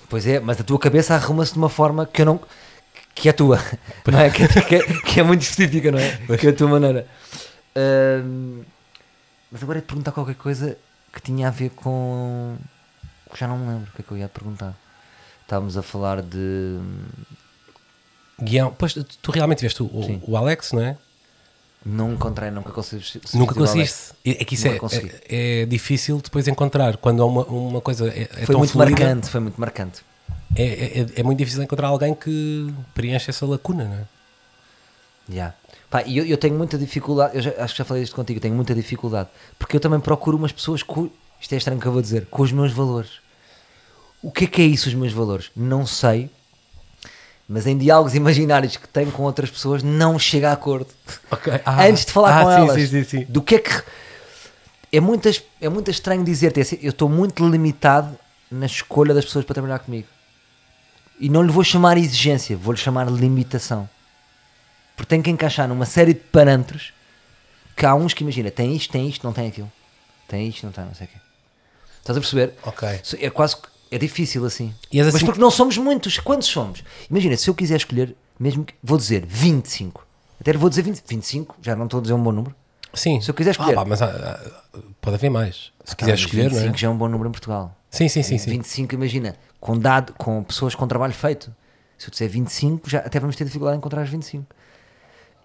Pois 0.09 0.27
é, 0.27 0.39
mas 0.39 0.59
a 0.61 0.63
tua 0.63 0.77
cabeça 0.77 1.15
arruma-se 1.15 1.53
de 1.53 1.57
uma 1.57 1.69
forma 1.69 2.05
que 2.05 2.21
eu 2.21 2.25
não. 2.25 2.39
que 3.15 3.27
é 3.27 3.33
tua, 3.33 3.59
não 4.05 4.19
é? 4.19 4.29
Que, 4.29 4.47
que 4.47 4.75
é, 4.75 5.01
que 5.01 5.19
é 5.19 5.23
muito 5.23 5.41
específica, 5.41 5.91
não 5.91 5.99
é? 5.99 6.37
Que 6.37 6.47
é 6.47 6.49
a 6.51 6.53
tua 6.53 6.67
maneira. 6.67 7.07
Mas 9.51 9.61
agora 9.63 9.79
ia 9.79 9.81
te 9.81 9.87
perguntar 9.87 10.11
qualquer 10.11 10.35
coisa 10.35 10.77
que 11.11 11.21
tinha 11.21 11.47
a 11.47 11.51
ver 11.51 11.69
com. 11.71 12.57
já 13.35 13.47
não 13.47 13.57
me 13.57 13.67
lembro 13.67 13.89
o 13.91 13.95
que 13.95 14.01
é 14.01 14.05
que 14.05 14.11
eu 14.11 14.17
ia 14.17 14.27
perguntar. 14.27 14.75
Estávamos 15.43 15.77
a 15.77 15.83
falar 15.83 16.21
de. 16.21 16.79
Guião, 18.41 18.73
pois 18.77 18.93
tu, 18.93 19.03
tu 19.03 19.31
realmente 19.31 19.61
veste 19.61 19.81
o, 19.83 19.85
o- 19.85 20.31
o 20.31 20.37
Alex, 20.37 20.71
não 20.71 20.81
é? 20.81 20.97
Não 21.85 22.13
encontrei, 22.13 22.49
nunca 22.49 22.71
consegui. 22.71 23.03
substituir 23.03 23.39
Nunca 23.39 23.53
conseguiste. 23.53 24.13
É 24.25 24.45
que 24.45 24.55
isso 24.55 24.67
é, 24.67 24.79
é, 25.29 25.61
é 25.61 25.65
difícil 25.65 26.21
depois 26.23 26.47
encontrar. 26.47 26.95
Quando 26.97 27.21
há 27.21 27.25
uma, 27.25 27.43
uma 27.43 27.81
coisa 27.81 28.07
é, 28.09 28.21
é 28.37 28.45
Foi 28.45 28.55
muito 28.55 28.71
fluida, 28.71 28.91
marcante, 28.91 29.29
foi 29.29 29.39
muito 29.41 29.59
marcante. 29.59 30.01
É, 30.55 30.63
é, 30.63 30.99
é- 31.01 31.07
é 31.17 31.23
muito 31.23 31.37
difícil 31.39 31.61
encontrar 31.61 31.87
alguém 31.89 32.13
que 32.15 32.73
preenche 32.93 33.29
essa 33.29 33.45
lacuna, 33.45 33.83
não 33.85 33.95
é? 33.95 34.05
Yeah. 35.29 35.55
Pá, 35.89 36.03
e 36.03 36.17
eu, 36.17 36.25
eu 36.25 36.37
tenho 36.37 36.55
muita 36.57 36.77
dificuldade, 36.77 37.35
eu 37.35 37.41
já- 37.41 37.53
acho 37.59 37.73
que 37.73 37.77
já 37.79 37.85
falei 37.85 38.03
isto 38.03 38.15
contigo, 38.15 38.39
tenho 38.39 38.55
muita 38.55 38.73
dificuldade, 38.73 39.29
porque 39.59 39.75
eu 39.75 39.79
também 39.79 39.99
procuro 39.99 40.37
umas 40.37 40.51
pessoas 40.51 40.81
com, 40.83 41.09
isto 41.39 41.53
é 41.53 41.57
estranho 41.57 41.79
que 41.79 41.85
eu 41.87 41.91
vou 41.91 42.01
dizer, 42.01 42.25
com 42.31 42.41
os 42.43 42.51
meus 42.51 42.71
valores. 42.71 43.11
O 44.21 44.31
que 44.31 44.45
é 44.45 44.47
que 44.47 44.61
é 44.61 44.65
isso, 44.65 44.87
os 44.89 44.95
meus 44.95 45.11
valores? 45.13 45.51
Não 45.55 45.85
sei, 45.85 46.29
mas 47.47 47.67
em 47.67 47.77
diálogos 47.77 48.15
imaginários 48.15 48.77
que 48.77 48.87
tenho 48.87 49.11
com 49.11 49.23
outras 49.23 49.49
pessoas, 49.49 49.83
não 49.83 50.17
chega 50.17 50.49
a 50.49 50.53
acordo. 50.53 50.87
Antes 51.65 52.05
de 52.05 52.11
falar 52.11 52.39
ah, 52.39 52.43
com 52.43 52.49
sim, 52.49 52.69
elas, 52.69 52.89
Sim, 52.89 53.03
sim, 53.03 53.25
do 53.27 53.41
que 53.41 53.55
é 53.55 53.59
que. 53.59 53.83
É 54.91 54.99
muito, 54.99 55.27
é 55.59 55.69
muito 55.69 55.89
estranho 55.89 56.23
dizer-te, 56.23 56.61
assim, 56.61 56.77
eu 56.81 56.91
estou 56.91 57.09
muito 57.09 57.47
limitado 57.47 58.17
na 58.51 58.67
escolha 58.67 59.13
das 59.13 59.25
pessoas 59.25 59.43
para 59.43 59.55
trabalhar 59.55 59.79
comigo. 59.79 60.07
E 61.19 61.29
não 61.29 61.41
lhe 61.41 61.51
vou 61.51 61.63
chamar 61.63 61.97
exigência, 61.97 62.55
vou-lhe 62.55 62.79
chamar 62.79 63.09
limitação. 63.09 63.89
Porque 64.95 65.09
tem 65.09 65.21
que 65.21 65.31
encaixar 65.31 65.67
numa 65.67 65.85
série 65.85 66.13
de 66.13 66.19
parâmetros 66.19 66.93
que 67.75 67.85
há 67.85 67.95
uns 67.95 68.13
que 68.13 68.23
imagina, 68.23 68.51
tem 68.51 68.75
isto, 68.75 68.91
tem 68.91 69.07
isto, 69.09 69.23
não 69.25 69.33
tem 69.33 69.47
aquilo. 69.47 69.71
Tem 70.27 70.47
isto, 70.47 70.63
não 70.65 70.71
tem, 70.71 70.85
não 70.85 70.93
sei 70.93 71.07
o 71.07 71.09
quê. 71.09 71.17
Estás 71.99 72.17
a 72.17 72.21
perceber? 72.21 72.53
Ok. 72.63 73.01
É 73.19 73.29
quase 73.29 73.57
que- 73.57 73.72
é 73.93 73.97
difícil 73.97 74.45
assim. 74.45 74.73
És 74.91 75.05
Mas 75.05 75.15
assim- 75.15 75.25
porque 75.25 75.39
não 75.39 75.51
somos 75.51 75.77
muitos. 75.77 76.19
Quantos 76.19 76.47
somos? 76.47 76.83
Imagina, 77.09 77.35
se 77.37 77.49
eu 77.49 77.53
quiser 77.55 77.75
escolher, 77.77 78.15
mesmo 78.39 78.63
que 78.65 78.73
vou 78.83 78.97
dizer 78.97 79.25
25. 79.25 80.05
Até 80.39 80.53
vou 80.53 80.69
dizer 80.69 80.81
20, 80.81 81.01
25, 81.07 81.55
já 81.61 81.75
não 81.75 81.85
estou 81.85 81.99
a 81.99 82.01
dizer 82.01 82.13
um 82.13 82.21
bom 82.21 82.31
número. 82.31 82.55
Sim. 82.93 83.19
Se 83.21 83.29
eu 83.29 83.33
quiser 83.33 83.51
escolher. 83.51 83.71
Ah, 83.73 83.75
pá, 83.75 83.85
mas 83.85 84.01
ah, 84.01 84.39
ah, 84.75 84.79
pode 85.01 85.15
haver 85.15 85.29
mais. 85.29 85.71
Se 85.83 85.95
quiser 85.95 86.11
Ah, 86.11 86.13
mas 86.13 86.19
escolher, 86.19 86.43
25 86.49 86.65
não 86.67 86.73
é? 86.73 86.77
já 86.77 86.87
é 86.87 86.89
um 86.89 86.97
bom 86.97 87.07
número 87.07 87.29
em 87.29 87.31
Portugal. 87.31 87.75
Sim, 87.89 88.07
sim, 88.07 88.21
sim. 88.23 88.37
sim. 88.37 88.49
25, 88.51 88.93
imagina, 88.95 89.35
com 89.59 89.77
dado, 89.77 90.13
com 90.13 90.43
pessoas 90.43 90.75
com 90.75 90.87
trabalho 90.87 91.13
feito. 91.13 91.53
Se 91.97 92.07
eu 92.07 92.11
disser 92.11 92.29
25, 92.29 92.89
já 92.89 92.99
até 92.99 93.19
vamos 93.19 93.35
ter 93.35 93.45
dificuldade 93.45 93.77
em 93.77 93.79
encontrar 93.79 94.03
os 94.03 94.09
25. 94.09 94.45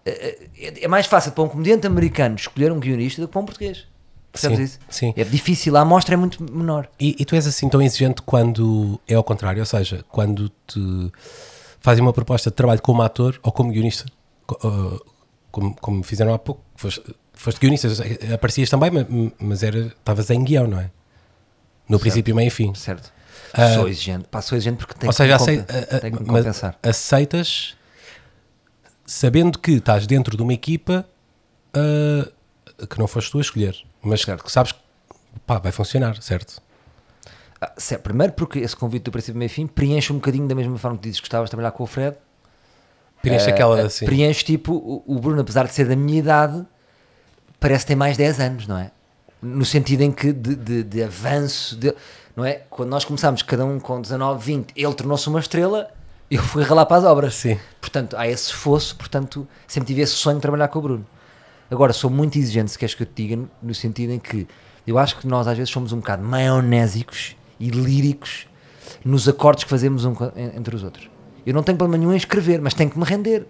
É, 0.05 0.39
é- 0.59 0.85
é 0.85 0.89
mais 0.89 1.07
fácil 1.07 1.33
para 1.33 1.45
um 1.45 1.49
comediante 1.49 1.87
americano 1.87 2.35
escolher 2.37 2.73
um 2.73 2.81
guionista 2.81 3.21
do 3.21 3.29
que 3.29 3.33
para 3.33 3.41
um 3.41 3.45
português. 3.45 3.87
Percebes 4.33 4.59
Sim, 4.59 4.65
isso? 4.65 4.79
sim. 4.91 5.15
É 5.17 5.25
difícil, 5.25 5.77
a 5.77 5.81
amostra 5.81 6.15
é 6.15 6.17
muito 6.17 6.43
menor. 6.43 6.89
E, 7.01 7.17
e 7.19 7.25
tu 7.25 7.35
és 7.35 7.47
assim 7.47 7.69
tão 7.69 7.81
exigente 7.83 8.23
quando 8.23 9.01
é 9.09 9.15
ao 9.15 9.25
contrário, 9.25 9.61
ou 9.61 9.67
seja, 9.67 10.05
quando 10.11 10.51
te 10.67 11.13
fazem 11.81 12.03
uma 12.03 12.13
proposta 12.13 12.51
de 12.51 12.57
trabalho 12.57 12.83
como 12.83 13.01
ator 13.03 13.39
ou 13.43 13.51
como 13.51 13.73
guionista, 13.73 14.05
ah, 14.63 14.99
como, 15.51 15.75
como 15.77 16.03
fizeram 16.03 16.35
há 16.35 16.39
pouco, 16.39 16.63
foste, 16.77 17.03
foste 17.33 17.59
guionista, 17.59 17.89
eh, 18.05 18.35
aparecias 18.35 18.69
também, 18.69 18.91
ma- 18.91 19.07
mas 19.41 19.63
estavas 19.63 20.29
em 20.31 20.45
guião, 20.45 20.67
não 20.67 20.79
é? 20.81 20.91
No 21.89 21.99
princípio, 21.99 22.35
meio 22.37 22.49
e 22.49 22.51
fim. 22.51 22.75
Certo. 22.75 23.11
Ah, 23.55 23.73
sou 23.75 23.89
exigente. 23.89 24.29
Pá, 24.31 24.43
sou 24.43 24.57
exigente 24.59 24.77
porque 24.77 24.93
tenho 24.95 25.09
ou 25.09 25.13
seja, 25.15 25.39
que, 25.39 25.43
me 25.43 25.43
acei- 25.43 25.59
compen- 25.59 25.77
a- 25.91 25.97
a- 25.97 26.01
tenho 26.01 26.17
que 26.19 26.23
me 26.23 26.29
compensar. 26.29 26.79
aceitas 26.83 27.75
sabendo 29.07 29.59
que 29.59 29.73
estás 29.73 30.07
dentro 30.07 30.37
de 30.37 30.43
uma 30.43 30.53
equipa 30.53 31.07
ah, 31.75 32.29
que 32.89 32.99
não 32.99 33.07
foste 33.09 33.31
tu 33.31 33.39
a 33.39 33.41
escolher, 33.41 33.75
mas 34.03 34.21
Certo. 34.23 34.45
que 34.45 34.53
sabes 34.53 34.73
que 34.73 34.79
pá, 35.47 35.59
vai 35.59 35.73
funcionar, 35.73 36.21
certo? 36.23 36.61
Ah, 37.61 37.73
certo. 37.77 38.03
Primeiro 38.03 38.33
porque 38.35 38.59
esse 38.61 38.77
convite 38.77 39.03
do 39.05 39.11
princípio 39.11 39.39
meio 39.39 39.51
fim 39.51 39.67
preenche 39.67 40.13
um 40.13 40.17
bocadinho 40.17 40.47
da 40.47 40.55
mesma 40.55 40.79
forma 40.79 40.97
que 40.97 41.05
dizes 41.05 41.21
que 41.21 41.25
gostavas 41.27 41.47
de 41.49 41.51
trabalhar 41.51 41.73
com 41.73 41.83
o 41.83 41.87
Fred. 41.87 42.17
Preenche 43.21 43.49
Eh, 43.51 43.53
aquela 43.53 43.81
assim. 43.83 44.07
Preenche 44.07 44.45
tipo, 44.45 44.73
o, 44.75 45.03
o 45.07 45.19
Bruno, 45.19 45.41
apesar 45.41 45.67
de 45.67 45.75
ser 45.75 45.89
da 45.89 45.97
minha 45.97 46.19
idade, 46.21 46.65
parece 47.59 47.85
que 47.85 47.89
tem 47.89 47.97
mais 47.97 48.17
10 48.17 48.41
anos, 48.41 48.67
não 48.69 48.79
é? 48.79 48.91
No 49.43 49.65
sentido 49.65 50.03
em 50.03 50.13
que 50.13 50.33
de, 50.33 50.55
de, 50.55 50.83
de 50.85 51.03
avanço, 51.03 51.77
de- 51.77 51.95
não 52.37 52.45
é? 52.45 52.63
Quando 52.71 52.91
nós 52.91 53.05
começámos, 53.05 53.43
cada 53.43 53.65
um 53.65 53.81
com 53.81 54.01
19, 54.01 54.45
20, 54.45 54.73
ele 54.77 54.95
tornou-se 54.95 55.29
uma 55.29 55.41
estrela, 55.41 55.91
eu 56.31 56.41
fui 56.43 56.63
ralar 56.63 56.87
para 56.87 56.99
as 56.99 57.05
obras. 57.05 57.35
Sim. 57.35 57.59
Portanto, 57.81 58.17
há 58.17 58.29
esse 58.29 58.53
fosso, 58.53 58.95
portanto, 58.95 59.49
sempre 59.67 59.89
tive 59.89 60.03
esse 60.03 60.13
sonho 60.13 60.37
de 60.37 60.43
trabalhar 60.43 60.69
com 60.69 60.79
o 60.79 60.83
Bruno. 60.83 61.07
Agora, 61.71 61.93
sou 61.93 62.11
muito 62.11 62.39
exigente, 62.39 62.71
se 62.71 62.79
queres 62.79 62.95
que 62.95 63.03
eu 63.03 63.07
te 63.07 63.27
diga, 63.27 63.43
no 63.63 63.75
sentido 63.75 64.13
em 64.13 64.19
que 64.19 64.47
eu 64.87 64.99
acho 64.99 65.19
que 65.19 65.27
nós 65.27 65.47
às 65.47 65.57
vezes 65.57 65.71
somos 65.73 65.93
um 65.93 65.99
bocado 65.99 66.23
maionésicos 66.23 67.37
e 67.61 67.69
líricos 67.69 68.47
nos 69.05 69.29
acordes 69.29 69.65
que 69.65 69.71
fazemos 69.71 70.05
um 70.05 70.15
entre 70.57 70.75
os 70.75 70.83
outros. 70.83 71.11
Eu 71.45 71.53
não 71.55 71.63
tenho 71.63 71.77
problema 71.77 71.99
nenhum 72.01 72.13
em 72.13 72.17
escrever, 72.17 72.61
mas 72.61 72.75
tenho 72.75 72.91
que 72.91 72.99
me 72.99 73.05
render. 73.05 73.47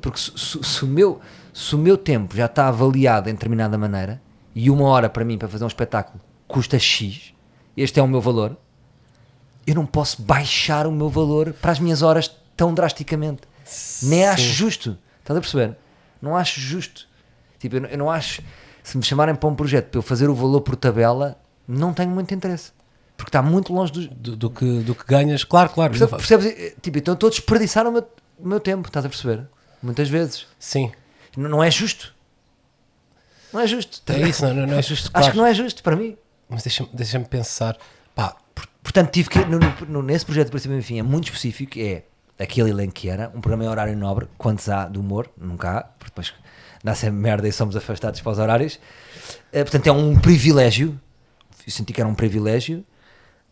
Porque 0.00 0.18
se, 0.18 0.30
se- 0.36 0.62
se 0.62 0.84
o 0.84 0.88
meu, 0.88 1.20
se 1.52 1.74
o 1.74 1.78
meu 1.78 1.96
tempo 1.98 2.34
já 2.36 2.46
está 2.46 2.68
avaliado 2.68 3.28
em 3.28 3.32
determinada 3.34 3.76
maneira 3.76 4.20
e 4.54 4.70
uma 4.70 4.84
hora 4.84 5.08
para 5.10 5.24
mim, 5.24 5.36
para 5.36 5.48
fazer 5.48 5.64
um 5.64 5.68
espetáculo, 5.68 6.20
custa 6.48 6.78
X, 6.78 7.34
este 7.76 7.98
é 8.00 8.02
o 8.02 8.08
meu 8.08 8.20
valor, 8.20 8.56
eu 9.66 9.74
não 9.74 9.84
posso 9.86 10.22
baixar 10.22 10.86
o 10.86 10.92
meu 10.92 11.08
valor 11.08 11.52
para 11.52 11.72
as 11.72 11.78
minhas 11.80 12.00
horas 12.02 12.30
tão 12.56 12.72
drasticamente. 12.72 13.42
Nem 14.02 14.26
acho 14.26 14.42
justo. 14.44 14.98
Estás 15.20 15.36
a 15.36 15.40
perceber? 15.40 15.76
Não 16.22 16.36
acho 16.36 16.60
justo. 16.60 17.06
Tipo, 17.60 17.76
eu, 17.76 17.80
não- 17.82 17.88
eu 17.90 17.98
não 17.98 18.10
acho. 18.10 18.42
Se 18.82 18.96
me 18.98 19.04
chamarem 19.04 19.34
para 19.36 19.48
um 19.48 19.54
projeto 19.54 19.86
para 19.90 19.98
eu 19.98 20.02
fazer 20.02 20.28
o 20.28 20.34
valor 20.34 20.62
por 20.62 20.74
tabela, 20.74 21.38
não 21.68 21.92
tenho 21.92 22.10
muito 22.10 22.34
interesse. 22.34 22.72
Porque 23.16 23.28
está 23.28 23.40
muito 23.42 23.72
longe 23.72 23.92
dos. 23.92 24.06
do, 24.08 24.34
do 24.36 24.50
que, 24.50 24.80
do 24.80 24.94
que 24.96 25.04
ganhas, 25.06 25.44
claro, 25.44 25.70
claro. 25.70 25.92
Percebes? 25.92 26.26
percebes? 26.26 26.74
Tipo, 26.82 26.98
então 26.98 27.14
estou 27.14 27.28
a 27.28 27.30
desperdiçar 27.30 27.86
o 27.86 27.92
meu, 27.92 28.08
o 28.38 28.48
meu 28.48 28.58
tempo, 28.58 28.88
estás 28.88 29.04
a 29.06 29.08
perceber? 29.08 29.46
Muitas 29.82 30.08
vezes. 30.08 30.46
Sim. 30.58 30.90
N- 31.36 31.46
Não 31.48 31.62
é 31.62 31.70
justo. 31.70 32.14
Não 33.52 33.60
é 33.60 33.66
justo. 33.66 34.00
É 34.12 34.20
isso, 34.28 34.44
não, 34.46 34.66
não, 34.66 34.74
é 34.78 34.82
justo. 34.82 35.10
Acho 35.12 35.12
claro. 35.12 35.30
que 35.32 35.36
não 35.38 35.46
é 35.46 35.54
justo 35.54 35.82
para 35.82 35.94
mim. 35.96 36.16
Mas 36.48 36.62
deixa-me 36.62 36.88
deixa 36.92 37.20
pensar. 37.20 37.76
Pá, 38.14 38.36
Portanto, 38.82 39.10
tive 39.10 39.28
que, 39.28 39.38
no, 39.44 39.58
no- 39.88 40.02
nesse 40.02 40.24
projeto 40.24 40.46
de 40.46 40.50
princípio 40.52 40.76
enfim, 40.78 40.98
é 40.98 41.02
muito 41.02 41.24
específico, 41.26 41.78
é 41.78 42.02
aquele 42.38 42.70
elenco 42.70 42.94
que 42.94 43.08
era, 43.10 43.28
um 43.34 43.40
programa 43.40 43.64
em 43.64 43.68
horário 43.68 43.96
nobre, 43.96 44.26
quantos 44.38 44.68
há 44.70 44.86
de 44.86 44.98
humor, 44.98 45.28
nunca 45.36 45.70
há, 45.78 45.82
porque 45.82 46.06
depois 46.10 46.32
dá 46.82 46.94
sempre 46.94 47.16
merda 47.18 47.46
e 47.48 47.52
somos 47.52 47.76
afastados 47.76 48.20
para 48.20 48.32
os 48.32 48.38
horários. 48.38 48.78
Eh, 49.52 49.62
portanto, 49.64 49.86
é 49.86 49.92
um 49.92 50.18
privilégio, 50.18 50.98
eu 51.66 51.72
senti 51.72 51.92
que 51.92 52.00
era 52.00 52.08
um 52.08 52.14
privilégio, 52.14 52.84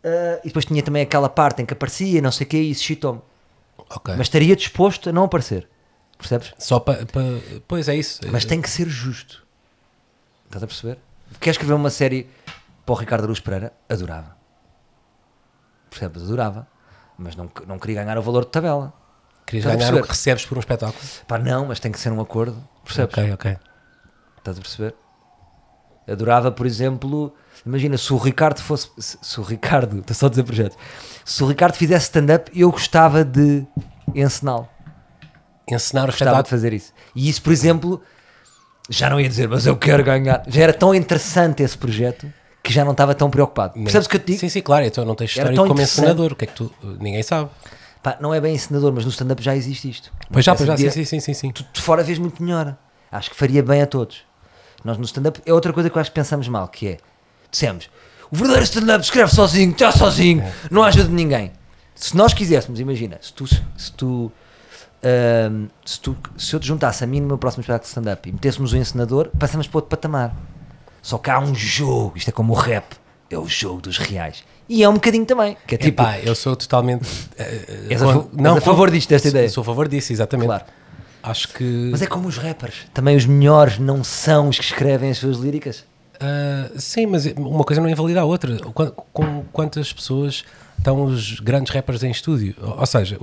Eh, 0.01 0.41
e 0.45 0.47
depois 0.47 0.63
tinha 0.63 0.81
também 0.81 1.01
aquela 1.03 1.27
parte 1.27 1.61
em 1.61 1.65
que 1.65 1.73
aparecia, 1.73 2.21
não 2.21 2.31
sei 2.31 2.47
o 2.47 2.49
quê, 2.49 2.57
e 2.61 2.71
isso 2.71 2.83
chitou-me. 2.85 3.19
ok. 3.77 4.15
Mas 4.15 4.27
estaria 4.27 4.55
disposto 4.55 5.09
a 5.09 5.11
não 5.11 5.25
aparecer, 5.25 5.67
percebes? 6.17 6.53
Só 6.57 6.79
para. 6.79 7.05
pois 7.67 7.89
é 7.89 7.95
isso. 7.97 8.21
Mas 8.31 8.45
tem 8.45 8.61
que 8.61 8.69
ser 8.69 8.87
justo. 8.87 9.45
Estás 10.45 10.63
a 10.63 10.67
perceber? 10.67 10.99
Quer 11.41 11.49
escrever 11.51 11.73
uma 11.73 11.89
série 11.89 12.29
para 12.85 12.93
o 12.93 12.95
Ricardo 12.95 13.25
Aruz 13.25 13.41
Pereira? 13.41 13.73
Adorava. 13.89 14.37
Percebes? 15.89 16.23
Adorava. 16.23 16.65
Mas 17.17 17.35
não, 17.35 17.51
não 17.67 17.77
queria 17.77 18.01
ganhar 18.01 18.17
o 18.17 18.21
valor 18.21 18.45
de 18.45 18.51
tabela. 18.51 18.93
Querias 19.45 19.65
ganhar 19.65 19.93
o 19.95 20.01
que 20.01 20.07
recebes 20.09 20.45
por 20.45 20.57
um 20.57 20.61
espetáculo? 20.61 20.97
Pá, 21.27 21.37
não, 21.37 21.65
mas 21.65 21.79
tem 21.81 21.91
que 21.91 21.99
ser 21.99 22.11
um 22.11 22.21
acordo. 22.21 22.57
Percebes? 22.89 23.17
Ok, 23.17 23.33
ok. 23.33 23.57
Estás 24.39 24.57
a 24.57 24.61
perceber? 24.61 24.95
Adorava, 26.07 26.51
por 26.51 26.65
exemplo, 26.65 27.33
imagina 27.63 27.97
se 27.97 28.11
o 28.11 28.17
Ricardo 28.17 28.59
fosse. 28.61 28.89
Se, 28.97 29.17
se 29.21 29.39
o 29.39 29.43
Ricardo, 29.43 29.99
estou 30.01 30.15
só 30.15 30.25
a 30.25 30.29
dizer 30.29 30.43
projetos. 30.43 30.77
Se 31.23 31.43
o 31.43 31.47
Ricardo 31.47 31.75
fizesse 31.75 32.05
stand-up, 32.05 32.51
eu 32.59 32.71
gostava 32.71 33.23
de 33.23 33.65
encená-lo. 34.15 34.67
Encenar 35.69 36.05
o 36.05 36.07
Gostava 36.07 36.41
de 36.41 36.49
fazer 36.49 36.73
isso. 36.73 36.91
E 37.15 37.29
isso, 37.29 37.43
por 37.43 37.53
exemplo, 37.53 38.01
já 38.89 39.07
não 39.07 39.19
ia 39.21 39.29
dizer, 39.29 39.47
mas 39.47 39.67
eu 39.67 39.77
quero 39.77 40.03
ganhar. 40.03 40.43
Já 40.47 40.63
era 40.63 40.73
tão 40.73 40.95
interessante 40.95 41.61
esse 41.61 41.77
projeto 41.77 42.25
que 42.63 42.73
já 42.73 42.83
não 42.83 42.93
estava 42.93 43.13
tão 43.13 43.29
preocupado. 43.29 43.73
Percebes 43.73 44.07
o 44.07 44.09
que 44.09 44.15
eu 44.15 44.19
te 44.19 44.25
digo? 44.25 44.39
Sim, 44.39 44.49
sim, 44.49 44.61
claro. 44.61 44.85
Então 44.85 45.05
não 45.05 45.13
tens 45.13 45.29
história 45.29 45.55
como 45.55 45.79
encenador. 45.79 46.31
O 46.33 46.35
que 46.35 46.45
é 46.45 46.47
que 46.47 46.53
tu. 46.53 46.73
Ninguém 46.99 47.21
sabe. 47.21 47.51
Pá, 48.01 48.17
não 48.19 48.33
é 48.33 48.39
bem 48.39 48.55
encenador, 48.55 48.93
mas 48.93 49.03
no 49.03 49.11
stand-up 49.11 49.41
já 49.43 49.55
existe 49.55 49.89
isto. 49.89 50.11
Pois 50.31 50.45
já, 50.45 50.55
pois 50.55 50.67
já. 50.67 50.77
Sim, 50.77 51.05
sim, 51.05 51.19
sim, 51.19 51.33
sim. 51.33 51.51
Tu 51.51 51.65
de 51.73 51.81
fora 51.81 52.03
vês 52.03 52.17
muito 52.17 52.41
melhor. 52.41 52.77
Acho 53.11 53.29
que 53.29 53.35
faria 53.35 53.61
bem 53.61 53.81
a 53.81 53.87
todos. 53.87 54.23
Nós 54.83 54.97
no 54.97 55.03
stand-up 55.03 55.41
é 55.45 55.53
outra 55.53 55.73
coisa 55.73 55.89
que 55.89 55.97
eu 55.97 55.99
acho 55.99 56.09
que 56.09 56.15
pensamos 56.15 56.47
mal, 56.47 56.67
que 56.67 56.87
é, 56.87 56.97
dissemos, 57.51 57.89
o 58.31 58.35
verdadeiro 58.35 58.63
stand-up 58.63 59.03
escreve 59.03 59.33
sozinho, 59.33 59.71
está 59.71 59.91
sozinho, 59.91 60.43
não 60.71 60.83
ajuda 60.83 61.09
ninguém. 61.09 61.51
Se 61.95 62.15
nós 62.15 62.33
quiséssemos, 62.33 62.79
imagina, 62.79 63.17
se 63.21 63.33
tu, 63.33 63.45
se 63.45 63.91
tu, 63.97 64.31
se 65.83 65.99
tu, 65.99 66.15
se 66.37 66.55
eu 66.55 66.59
te 66.61 66.67
juntasse 66.67 67.03
a 67.03 67.07
mim 67.07 67.19
no 67.19 67.27
meu 67.27 67.37
próximo 67.37 67.61
espetáculo 67.61 67.83
de 67.83 67.89
stand-up 67.89 68.29
e 68.29 68.31
metêssemos 68.31 68.71
um 68.71 68.77
encenador, 68.77 69.29
passamos 69.37 69.67
para 69.67 69.77
outro 69.79 69.89
patamar. 69.89 70.33
Só 71.01 71.17
que 71.17 71.29
há 71.29 71.39
um 71.39 71.53
jogo, 71.53 72.13
isto 72.15 72.29
é 72.29 72.31
como 72.31 72.53
o 72.53 72.55
rap, 72.55 72.95
é 73.29 73.37
o 73.37 73.47
jogo 73.47 73.81
dos 73.81 73.97
reais. 73.97 74.45
E 74.69 74.83
é 74.83 74.87
um 74.89 74.93
bocadinho 74.93 75.25
também, 75.25 75.57
que 75.65 75.75
é 75.75 75.77
tipo, 75.79 76.01
Epá, 76.01 76.19
eu 76.19 76.35
sou 76.35 76.55
totalmente. 76.55 77.03
És 77.89 78.01
a 78.03 78.05
és 78.07 78.57
a 78.57 78.61
favor 78.61 78.91
disto, 78.91 79.09
desta 79.09 79.27
sou- 79.27 79.35
ideia? 79.37 79.49
Sou 79.49 79.61
a 79.61 79.65
favor 79.65 79.87
disso, 79.87 80.13
exatamente. 80.13 80.45
claro. 80.47 80.63
Acho 81.23 81.47
que. 81.49 81.89
Mas 81.91 82.01
é 82.01 82.05
como 82.07 82.27
os 82.27 82.37
rappers, 82.37 82.85
também 82.93 83.15
os 83.17 83.25
melhores 83.25 83.77
não 83.79 84.03
são 84.03 84.47
os 84.49 84.57
que 84.59 84.63
escrevem 84.63 85.09
as 85.09 85.17
suas 85.17 85.37
líricas. 85.37 85.83
Ah, 86.19 86.69
sim, 86.77 87.05
mas 87.07 87.25
uma 87.35 87.63
coisa 87.63 87.81
não 87.81 87.89
invalida 87.89 88.21
a 88.21 88.25
outra. 88.25 88.57
Qu- 88.57 88.91
Com 89.11 89.43
quantas 89.51 89.91
pessoas 89.91 90.43
estão 90.77 91.03
os 91.03 91.39
grandes 91.39 91.73
rappers 91.73 92.03
em 92.03 92.11
estúdio? 92.11 92.55
Ou 92.61 92.85
seja, 92.85 93.17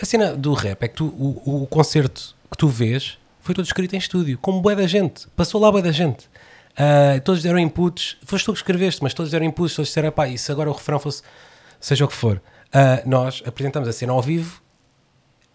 a 0.00 0.04
cena 0.04 0.34
do 0.36 0.52
rap 0.52 0.82
é 0.82 0.88
que 0.88 0.94
tu, 0.94 1.06
o, 1.06 1.62
o 1.62 1.66
concerto 1.66 2.34
que 2.50 2.56
tu 2.58 2.68
vês 2.68 3.16
foi 3.40 3.54
todo 3.54 3.64
escrito 3.64 3.94
em 3.94 3.98
estúdio, 3.98 4.38
com 4.38 4.60
bué 4.60 4.74
da 4.76 4.86
gente. 4.86 5.26
Passou 5.34 5.60
lá 5.60 5.70
bué 5.72 5.80
da 5.82 5.92
gente. 5.92 6.28
Ah, 6.76 7.20
todos 7.24 7.42
deram 7.42 7.58
inputs. 7.58 8.18
Foste 8.24 8.44
tu 8.44 8.52
que 8.52 8.58
escreveste, 8.58 9.02
mas 9.02 9.14
todos 9.14 9.32
deram 9.32 9.46
inputs. 9.46 9.74
Todos 9.74 9.88
disseram, 9.88 10.12
pá, 10.12 10.28
e 10.28 10.36
se 10.36 10.52
agora 10.52 10.70
o 10.70 10.72
refrão 10.72 10.98
fosse, 10.98 11.22
seja 11.80 12.04
o 12.04 12.08
que 12.08 12.14
for. 12.14 12.42
Ah, 12.72 13.02
nós 13.06 13.42
apresentamos 13.46 13.88
a 13.88 13.92
cena 13.92 14.12
ao 14.12 14.20
vivo 14.20 14.60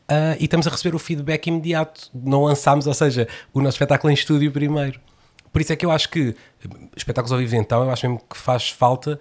ah, 0.08 0.36
e 0.40 0.46
estamos 0.46 0.66
a 0.68 0.72
receber 0.72 0.96
o 0.96 1.00
feedback 1.00 1.48
imediato. 1.48 2.10
Não 2.14 2.44
lançámos, 2.44 2.88
ou 2.88 2.94
seja, 2.94 3.28
o 3.54 3.62
nosso 3.62 3.76
espetáculo 3.76 4.10
em 4.12 4.14
estúdio 4.14 4.52
primeiro. 4.52 5.00
Por 5.52 5.62
isso 5.62 5.74
é 5.74 5.76
que 5.76 5.86
eu 5.86 5.92
acho 5.92 6.10
que 6.10 6.36
espetáculos 6.96 7.32
ao 7.32 7.38
vivo, 7.38 7.56
então, 7.56 7.84
eu 7.84 7.92
acho 7.92 8.08
mesmo 8.08 8.22
que 8.30 8.38
faz 8.38 8.70
falta, 8.70 9.20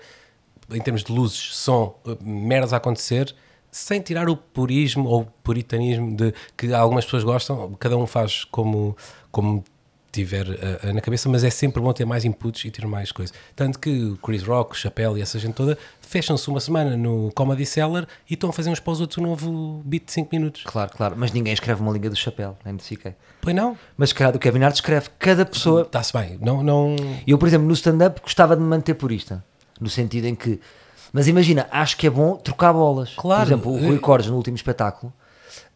em 0.71 0.81
termos 0.81 1.03
de 1.03 1.13
luzes, 1.13 1.57
som, 1.57 1.99
merdas 2.21 2.73
a 2.73 2.77
acontecer, 2.77 3.35
sem 3.71 4.01
tirar 4.01 4.29
o 4.29 4.37
purismo 4.37 5.09
ou 5.09 5.25
puritanismo 5.43 6.15
de 6.15 6.33
que 6.57 6.73
algumas 6.73 7.05
pessoas 7.05 7.25
gostam, 7.25 7.73
cada 7.81 7.97
um 7.97 8.07
faz 8.07 8.45
como, 8.45 8.97
como 9.33 9.65
tiver 10.13 10.49
eh, 10.49 10.81
eh, 10.85 10.93
na 10.93 11.01
cabeça, 11.01 11.29
mas 11.29 11.45
é 11.45 11.51
sempre 11.51 11.81
bom 11.81 11.93
ter 11.93 12.05
mais 12.05 12.25
inputs 12.25 12.65
e 12.65 12.71
ter 12.71 12.87
mais 12.87 13.13
coisa. 13.13 13.33
Tanto 13.55 13.79
que 13.79 13.91
o 13.91 14.17
Chris 14.17 14.43
Rock, 14.43 14.73
o 14.73 14.75
Chappelle 14.75 15.19
e 15.19 15.23
essa 15.23 15.39
gente 15.39 15.55
toda 15.55 15.79
fecham-se 16.01 16.49
uma 16.49 16.59
semana 16.59 16.97
no 16.97 17.31
Comedy 17.33 17.65
Cellar 17.65 18.07
e 18.29 18.35
estão 18.35 18.51
a 18.51 18.53
fazer 18.53 18.71
uns 18.71 18.81
para 18.81 18.93
os 18.93 19.01
outros 19.01 19.19
um 19.19 19.23
novo 19.23 19.83
beat 19.85 20.07
de 20.07 20.13
5 20.13 20.29
minutos. 20.33 20.63
Claro, 20.65 20.91
claro. 20.97 21.15
Mas 21.17 21.33
ninguém 21.33 21.53
escreve 21.53 21.81
uma 21.81 21.93
língua 21.93 22.11
do 22.11 22.17
chapéu, 22.17 22.57
nem 22.65 22.75
de 22.75 22.83
fiquei. 22.83 23.15
Pois 23.41 23.55
não? 23.55 23.79
Mas 23.97 24.13
calhar 24.13 24.33
do 24.33 24.39
Kevin 24.39 24.65
Hart 24.65 24.75
escreve 24.75 25.09
cada 25.19 25.47
pessoa. 25.47 25.83
Está-se 25.83 26.13
bem. 26.13 26.39
Não, 26.41 26.63
não... 26.63 26.97
Eu, 27.27 27.39
por 27.39 27.47
exemplo, 27.47 27.67
no 27.67 27.75
stand-up 27.75 28.21
gostava 28.21 28.57
de 28.57 28.63
me 28.63 28.69
manter 28.69 28.95
purista. 28.95 29.45
No 29.81 29.89
sentido 29.89 30.27
em 30.27 30.35
que. 30.35 30.61
Mas 31.13 31.27
imagina, 31.27 31.67
acho 31.71 31.97
que 31.97 32.07
é 32.07 32.11
bom 32.11 32.37
trocar 32.37 32.73
bolas. 32.73 33.15
Claro. 33.17 33.41
Por 33.41 33.49
exemplo, 33.49 33.73
o 33.73 33.79
Rui 33.79 33.99
Cordes, 33.99 34.29
no 34.29 34.37
último 34.37 34.57
espetáculo, 34.57 35.13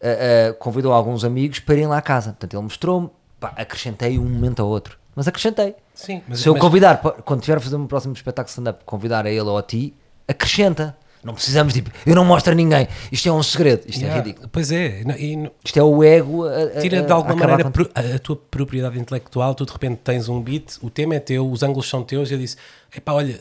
ah, 0.03 0.51
ah, 0.51 0.55
convidou 0.55 0.93
alguns 0.93 1.25
amigos 1.25 1.61
para 1.61 1.75
irem 1.75 1.87
lá 1.87 1.99
à 1.99 2.03
casa. 2.03 2.31
Portanto, 2.31 2.55
ele 2.55 2.63
mostrou-me, 2.63 3.11
pá, 3.49 3.53
acrescentei 3.61 4.19
um 4.19 4.25
momento 4.25 4.61
ao 4.63 4.69
outro. 4.69 4.99
Mas 5.17 5.29
acrescentei. 5.29 5.75
Sim, 5.95 6.23
mas, 6.29 6.41
Se 6.41 6.49
eu 6.49 6.55
mas- 6.55 6.61
convidar, 6.63 6.97
quando 7.25 7.41
tiver 7.43 7.57
a 7.57 7.61
fazer 7.61 7.77
um 7.77 7.87
próximo 7.87 8.15
espetáculo 8.15 8.49
stand-up, 8.51 8.85
convidar 8.85 9.27
a 9.27 9.31
ele 9.31 9.41
ou 9.43 9.57
a 9.59 9.63
ti, 9.63 9.95
acrescenta. 10.27 10.97
Não 11.23 11.33
precisamos, 11.33 11.73
tipo, 11.73 11.91
eu 12.05 12.15
não 12.15 12.23
mostro 12.25 12.53
a 12.53 12.55
ninguém. 12.55 12.87
Isto 13.11 13.29
é 13.31 13.33
um 13.33 13.43
segredo. 13.43 13.83
Isto 13.89 14.01
é 14.03 14.05
Yeah, 14.07 14.23
ridículo. 14.23 14.49
Pois 14.53 14.71
é, 14.71 15.03
e 15.19 15.51
Isto 15.65 15.79
é 15.79 15.83
o 15.83 16.05
ego 16.05 16.47
a, 16.47 16.65
a- 16.65 16.81
tira 16.83 17.01
de 17.03 17.11
a- 17.11 17.15
a 17.15 17.17
alguma 17.17 17.35
maneira 17.37 17.73
a, 17.95 18.17
a 18.17 18.19
tua 18.19 18.37
propriedade 18.37 18.99
intelectual, 18.99 19.55
tu 19.55 19.65
de 19.65 19.73
repente 19.73 20.01
tens 20.05 20.29
um 20.29 20.39
beat, 20.43 20.77
o 20.83 20.91
tema 20.91 21.15
é 21.15 21.21
teu, 21.21 21.51
os 21.51 21.63
ângulos 21.63 21.89
são 21.89 22.03
teus, 22.03 22.31
e 22.31 22.35
eu 22.35 22.39
disse, 22.39 22.57
epá, 22.95 23.13
olha, 23.15 23.39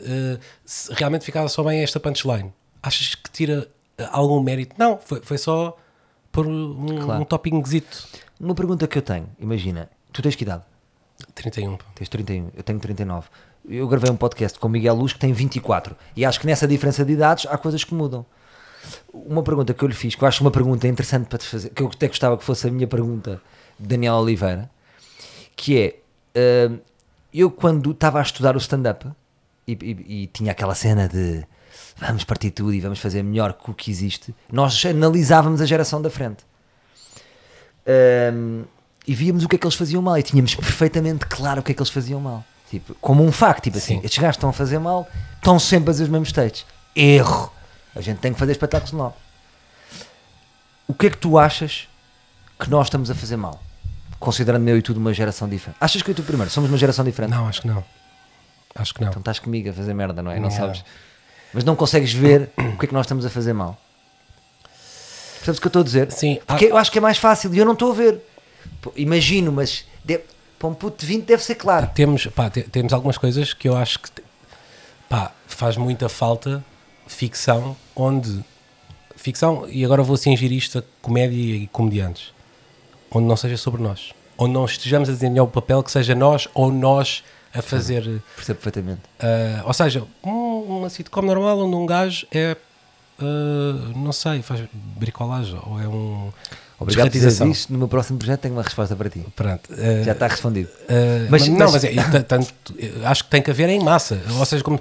se 0.65 0.93
realmente 0.93 1.25
ficava 1.25 1.49
só 1.49 1.61
bem 1.63 1.81
esta 1.83 1.99
punchline, 1.99 2.53
achas 2.81 3.15
que 3.15 3.29
tira 3.31 3.67
eh, 3.97 4.07
algum 4.13 4.39
mérito? 4.41 4.75
Não, 4.77 4.97
foi, 5.03 5.19
foi 5.21 5.37
só 5.37 5.75
por 6.31 6.47
um, 6.47 6.85
Claro. 7.03 7.21
um 7.21 7.25
toppingzito. 7.25 8.07
Uma 8.39 8.55
pergunta 8.55 8.87
que 8.87 8.97
eu 8.97 9.01
tenho, 9.01 9.27
imagina, 9.39 9.89
tu 10.11 10.21
tens 10.21 10.35
que 10.35 10.43
idade? 10.43 10.63
31. 11.35 11.77
pá. 11.77 11.85
Tens 11.95 12.09
31, 12.09 12.49
eu 12.55 12.63
tenho 12.63 12.79
39. 12.79 13.27
Eu 13.69 13.87
gravei 13.87 14.11
um 14.11 14.15
podcast 14.17 14.59
com 14.59 14.67
o 14.67 14.69
Miguel 14.71 14.95
Luz 14.95 15.13
que 15.13 15.19
tem 15.19 15.31
24 15.31 15.95
e 16.15 16.25
acho 16.25 16.39
que 16.39 16.45
nessa 16.45 16.67
diferença 16.67 17.05
de 17.05 17.13
idades 17.13 17.45
há 17.49 17.57
coisas 17.57 17.83
que 17.83 17.93
mudam. 17.93 18.25
Uma 19.13 19.41
pergunta 19.41 19.73
que 19.73 19.81
eu 19.81 19.87
lhe 19.87 19.93
fiz, 19.93 20.15
que 20.15 20.23
eu 20.23 20.27
acho 20.27 20.43
uma 20.43 20.51
pergunta 20.51 20.85
interessante 20.87 21.27
para 21.27 21.37
te 21.37 21.45
fazer, 21.47 21.69
que 21.69 21.81
eu 21.81 21.87
até 21.87 22.07
gostava 22.07 22.37
que 22.37 22.43
fosse 22.43 22.67
a 22.67 22.71
minha 22.71 22.87
pergunta 22.87 23.41
de 23.79 23.87
Daniel 23.87 24.15
Oliveira, 24.15 24.69
que 25.55 25.79
é: 26.35 26.69
hum, 26.69 26.79
eu 27.33 27.49
quando 27.49 27.91
estava 27.91 28.19
a 28.19 28.21
estudar 28.21 28.55
o 28.55 28.59
stand-up 28.59 29.07
e, 29.65 29.71
e- 29.81 30.23
e 30.23 30.27
tinha 30.27 30.51
aquela 30.51 30.75
cena 30.75 31.07
de 31.07 31.45
vamos 31.97 32.25
partir 32.25 32.51
tudo 32.51 32.73
e 32.73 32.81
vamos 32.81 32.99
fazer 32.99 33.23
melhor 33.23 33.53
que 33.53 33.71
o 33.71 33.73
que 33.73 33.89
existe, 33.89 34.35
nós 34.51 34.83
analisávamos 34.85 35.61
a 35.61 35.65
geração 35.65 36.01
da 36.01 36.09
frente. 36.09 36.43
Um, 37.85 38.63
e 39.05 39.13
víamos 39.13 39.43
o 39.43 39.49
que 39.49 39.55
é 39.55 39.59
que 39.59 39.65
eles 39.65 39.75
faziam 39.75 40.01
mal 40.01 40.17
e 40.17 40.23
tínhamos 40.23 40.55
perfeitamente 40.55 41.25
claro 41.25 41.59
o 41.59 41.63
que 41.63 41.71
é 41.71 41.75
que 41.75 41.81
eles 41.81 41.89
faziam 41.89 42.19
mal. 42.19 42.43
Tipo, 42.69 42.95
como 42.95 43.23
um 43.23 43.31
facto, 43.31 43.63
tipo 43.63 43.77
assim, 43.77 43.95
Sim. 43.99 44.01
estes 44.03 44.17
gajos 44.17 44.37
estão 44.37 44.49
a 44.49 44.53
fazer 44.53 44.79
mal, 44.79 45.07
estão 45.35 45.59
sempre 45.59 45.83
a 45.89 45.93
fazer 45.93 46.03
os 46.03 46.09
mesmos 46.09 46.31
textos. 46.31 46.65
Erro! 46.95 47.51
A 47.95 48.01
gente 48.01 48.17
tem 48.19 48.33
que 48.33 48.39
fazer 48.39 48.53
espetáculos 48.53 48.93
novos. 48.93 49.17
O 50.87 50.93
que 50.93 51.07
é 51.07 51.09
que 51.09 51.17
tu 51.17 51.37
achas 51.37 51.87
que 52.59 52.69
nós 52.69 52.87
estamos 52.87 53.11
a 53.11 53.15
fazer 53.15 53.35
mal? 53.37 53.61
Considerando 54.19 54.67
eu 54.69 54.77
e 54.77 54.81
tu 54.81 54.93
de 54.93 54.99
uma 54.99 55.13
geração 55.13 55.47
diferente. 55.49 55.77
Achas 55.79 56.01
que 56.01 56.09
eu 56.09 56.13
e 56.13 56.15
tu 56.15 56.23
primeiro 56.23 56.49
somos 56.49 56.69
uma 56.69 56.77
geração 56.77 57.03
diferente? 57.03 57.31
Não, 57.31 57.47
acho 57.47 57.61
que 57.61 57.67
não. 57.67 57.83
Acho 58.73 58.93
que 58.93 59.01
não. 59.01 59.09
Então 59.09 59.19
estás 59.19 59.37
comigo 59.37 59.69
a 59.69 59.73
fazer 59.73 59.93
merda, 59.93 60.23
não 60.23 60.31
é? 60.31 60.39
Não 60.39 60.49
Yeah. 60.49 60.65
sabes. 60.73 60.85
Mas 61.53 61.63
não 61.63 61.75
consegues 61.75 62.11
ver 62.13 62.49
o 62.57 62.77
que 62.77 62.85
é 62.85 62.87
que 62.87 62.93
nós 62.93 63.05
estamos 63.05 63.25
a 63.25 63.29
fazer 63.29 63.53
mal. 63.53 63.79
Percebes 65.43 65.57
o 65.57 65.61
que 65.61 65.67
eu 65.67 65.69
estou 65.69 65.81
a 65.81 65.85
dizer? 65.85 66.11
Sim, 66.11 66.39
Porque 66.47 66.65
há- 66.65 66.69
eu 66.69 66.77
acho 66.77 66.89
que 66.91 66.97
é 66.97 67.01
mais 67.01 67.17
fácil 67.17 67.53
e 67.53 67.57
eu 67.57 67.65
não 67.65 67.73
estou 67.73 67.91
a 67.91 67.95
ver. 67.95 68.21
Imagino, 68.95 69.51
mas 69.51 69.85
deve- 70.05 70.23
para 70.57 70.69
um 70.69 70.73
puto 70.73 71.01
de 71.01 71.05
20 71.05 71.25
deve 71.25 71.43
ser 71.43 71.55
claro. 71.55 71.89
temos, 71.93 72.25
pá, 72.27 72.49
te- 72.49 72.63
temos 72.63 72.93
algumas 72.93 73.17
coisas 73.17 73.53
que 73.53 73.67
eu 73.67 73.75
acho 73.75 73.99
que 73.99 74.09
pá, 75.09 75.31
faz 75.47 75.75
muita 75.75 76.07
falta 76.07 76.63
ficção 77.07 77.75
onde 77.95 78.43
ficção, 79.17 79.67
e 79.69 79.83
agora 79.85 80.01
vou 80.03 80.15
cingir 80.17 80.51
isto 80.51 80.79
a 80.79 80.83
comédia 81.01 81.37
e 81.55 81.67
comediantes, 81.67 82.33
onde 83.11 83.25
não 83.27 83.35
seja 83.37 83.57
sobre 83.57 83.81
nós, 83.81 84.11
onde 84.37 84.53
não 84.53 84.65
estejamos 84.65 85.07
a 85.09 85.11
desenhar 85.11 85.43
o 85.45 85.47
papel 85.47 85.83
que 85.83 85.91
seja 85.91 86.15
nós 86.15 86.47
ou 86.53 86.71
nós 86.71 87.23
a 87.53 87.61
fazer, 87.61 88.21
Percebo 88.35 88.59
perfeitamente. 88.59 89.01
ah, 89.19 89.63
ou 89.65 89.73
seja, 89.73 90.03
um, 90.23 90.79
uma 90.79 90.89
sitcom 90.89 91.21
normal 91.21 91.59
onde 91.59 91.75
um 91.75 91.85
gajo 91.85 92.25
é, 92.33 92.57
ah, 93.23 93.91
não 93.95 94.11
sei, 94.11 94.41
faz 94.41 94.61
bricolagem, 94.97 95.57
ou 95.65 95.79
é 95.79 95.87
um, 95.87 96.29
Obrigado 96.79 97.11
por 97.11 97.47
isso. 97.47 97.71
No 97.71 97.79
meu 97.79 97.87
próximo 97.87 98.17
projeto 98.19 98.41
tenho 98.41 98.55
uma 98.55 98.63
resposta 98.63 98.93
para 98.95 99.09
ti. 99.09 99.25
Pronto. 99.35 99.69
eh, 99.77 100.03
Já 100.03 100.11
está 100.11 100.27
respondido. 100.27 100.69
eh, 100.89 101.27
Mas- 101.29 101.47
mas, 101.47 101.57
não, 101.57 101.71
mas 101.71 101.83
é, 101.85 101.93
tanto, 102.27 102.53
acho 103.05 103.23
que 103.23 103.29
tem 103.29 103.41
que 103.41 103.49
haver 103.51 103.69
em 103.69 103.79
massa. 103.81 104.19
Ou 104.37 104.45
seja, 104.45 104.63
como. 104.63 104.79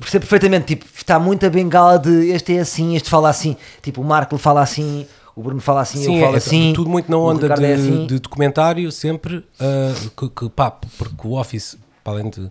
Percebo 0.00 0.26
perfeitamente, 0.26 0.66
tipo, 0.74 0.84
está 0.96 1.18
muito 1.18 1.46
a 1.46 1.50
bengala 1.50 1.98
de 1.98 2.30
este 2.30 2.56
é 2.56 2.60
assim, 2.60 2.96
este 2.96 3.08
fala 3.08 3.28
assim, 3.28 3.56
tipo, 3.82 4.00
o 4.00 4.04
Marco 4.04 4.36
fala 4.36 4.62
assim, 4.62 5.06
o 5.36 5.42
Bruno 5.42 5.60
fala 5.60 5.82
assim, 5.82 6.02
Sim, 6.02 6.16
eu 6.16 6.22
falo 6.24 6.34
é, 6.34 6.38
assim. 6.38 6.72
tudo 6.74 6.90
muito 6.90 7.08
na 7.08 7.16
onda 7.18 7.42
Ricardo 7.42 7.60
de, 7.60 7.66
é 7.66 7.74
assim. 7.74 8.06
de 8.06 8.18
documentário, 8.18 8.90
sempre. 8.90 9.44
ah, 9.60 9.94
que, 10.16 10.28
que, 10.28 10.48
pá, 10.48 10.72
porque 10.72 11.14
o 11.28 11.38
Office, 11.38 11.76
para 12.02 12.14
além 12.14 12.30
de 12.30 12.50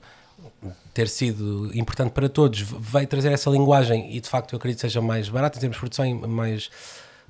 ter 0.94 1.08
sido 1.08 1.70
importante 1.74 2.12
para 2.12 2.28
todos, 2.28 2.62
veio 2.62 3.08
trazer 3.08 3.32
essa 3.32 3.50
linguagem 3.50 4.16
e 4.16 4.20
de 4.20 4.28
facto 4.28 4.54
eu 4.54 4.58
acredito 4.58 4.78
que 4.78 4.82
seja 4.82 5.02
mais 5.02 5.30
barato 5.30 5.58
em 5.58 5.62
termos 5.62 5.76
de 5.76 5.80
produção, 5.80 6.14
mais. 6.28 6.70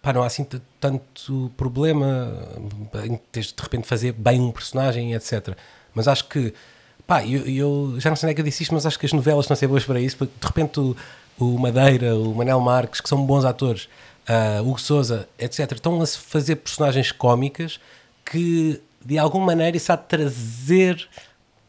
Pá, 0.02 0.14
não 0.14 0.24
há 0.24 0.28
assim 0.28 0.48
tanto 0.80 1.52
problema 1.58 2.34
em 3.04 3.20
teres 3.32 3.52
de 3.52 3.62
repente 3.62 3.86
fazer 3.86 4.14
bem 4.14 4.40
um 4.40 4.50
personagem, 4.52 5.14
etc. 5.14 5.56
Mas 5.94 6.08
acho 6.08 6.26
que. 6.28 6.54
Pá, 7.06 7.26
eu, 7.26 7.46
eu 7.48 7.96
já 8.00 8.10
não 8.10 8.16
sei 8.16 8.28
onde 8.28 8.32
é 8.32 8.36
que 8.36 8.42
eu 8.42 8.46
disse 8.46 8.64
isto, 8.64 8.74
mas 8.74 8.86
acho 8.86 8.98
que 8.98 9.06
as 9.06 9.14
novelas 9.14 9.46
estão 9.46 9.56
a 9.56 9.58
ser 9.58 9.68
boas 9.68 9.84
para 9.84 10.00
isso, 10.00 10.16
porque 10.16 10.34
de 10.40 10.48
repente 10.48 10.80
o, 10.80 10.96
o 11.40 11.58
Madeira, 11.58 12.16
o 12.16 12.34
Manel 12.36 12.60
Marques, 12.60 13.02
que 13.02 13.10
são 13.10 13.26
bons 13.26 13.44
atores, 13.46 13.90
ah, 14.28 14.62
Hugo 14.62 14.80
Souza, 14.80 15.28
etc., 15.38 15.72
estão 15.72 16.02
a 16.02 16.06
fazer 16.06 16.58
personagens 16.58 17.12
cómicas 17.12 17.80
que 18.24 18.80
de 19.04 19.18
alguma 19.18 19.48
maneira 19.48 19.76
isso 19.76 19.92
há 19.92 19.96
de 19.96 20.04
trazer 20.04 21.08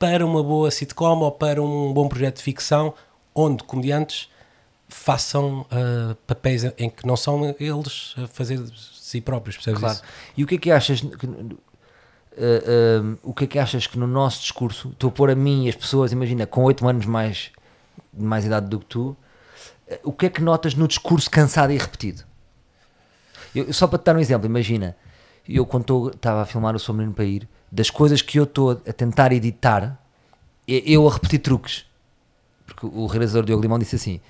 para 0.00 0.24
uma 0.24 0.42
boa 0.42 0.70
sitcom 0.70 1.18
ou 1.18 1.30
para 1.30 1.62
um 1.62 1.92
bom 1.92 2.08
projeto 2.08 2.38
de 2.38 2.42
ficção 2.42 2.94
onde 3.34 3.62
comediantes 3.62 4.30
façam 4.88 5.66
ah, 5.70 6.16
papéis 6.26 6.64
em 6.78 6.88
que 6.90 7.06
não 7.06 7.16
são 7.16 7.54
eles 7.60 8.14
a 8.16 8.26
fazer 8.26 8.58
de 8.58 8.80
si 8.80 9.20
próprios, 9.20 9.56
percebes 9.56 9.80
Claro. 9.80 9.94
isso? 9.94 10.04
E 10.36 10.42
o 10.42 10.46
que 10.46 10.54
é 10.54 10.58
que 10.58 10.70
achas 10.70 11.00
que, 11.02 11.26
uh, 11.26 13.02
um, 13.02 13.18
o 13.22 13.34
que 13.34 13.44
é 13.44 13.46
que 13.46 13.58
achas 13.58 13.86
que 13.86 13.98
no 13.98 14.06
nosso 14.06 14.40
discurso, 14.40 14.88
estou 14.88 15.08
a 15.08 15.12
pôr 15.12 15.30
a 15.30 15.34
mim 15.34 15.66
e 15.66 15.68
as 15.68 15.76
pessoas, 15.76 16.12
imagina, 16.12 16.46
com 16.46 16.64
8 16.64 16.88
anos 16.88 17.06
mais, 17.06 17.50
de 18.12 18.24
mais 18.24 18.44
idade 18.44 18.68
do 18.68 18.78
que 18.78 18.86
tu, 18.86 19.08
uh, 19.10 19.16
o 20.02 20.12
que 20.12 20.26
é 20.26 20.30
que 20.30 20.40
notas 20.40 20.74
no 20.74 20.88
discurso 20.88 21.30
cansado 21.30 21.72
e 21.72 21.78
repetido? 21.78 22.24
Eu, 23.54 23.72
só 23.72 23.86
para 23.86 23.98
te 23.98 24.04
dar 24.04 24.16
um 24.16 24.20
exemplo, 24.20 24.46
imagina, 24.46 24.96
eu 25.48 25.66
quando 25.66 26.10
estava 26.14 26.42
a 26.42 26.46
filmar 26.46 26.74
o 26.74 26.78
Sou 26.78 26.94
Menino 26.94 27.12
para 27.12 27.24
ir, 27.24 27.48
das 27.70 27.90
coisas 27.90 28.20
que 28.22 28.38
eu 28.38 28.44
estou 28.44 28.70
a 28.72 28.92
tentar 28.92 29.32
editar, 29.32 29.98
eu 30.66 31.06
a 31.08 31.12
repetir 31.12 31.40
truques. 31.40 31.84
Porque 32.66 32.86
o 32.86 33.06
realizador 33.06 33.44
Diogo 33.44 33.62
Limão 33.62 33.78
disse 33.78 33.96
assim, 33.96 34.20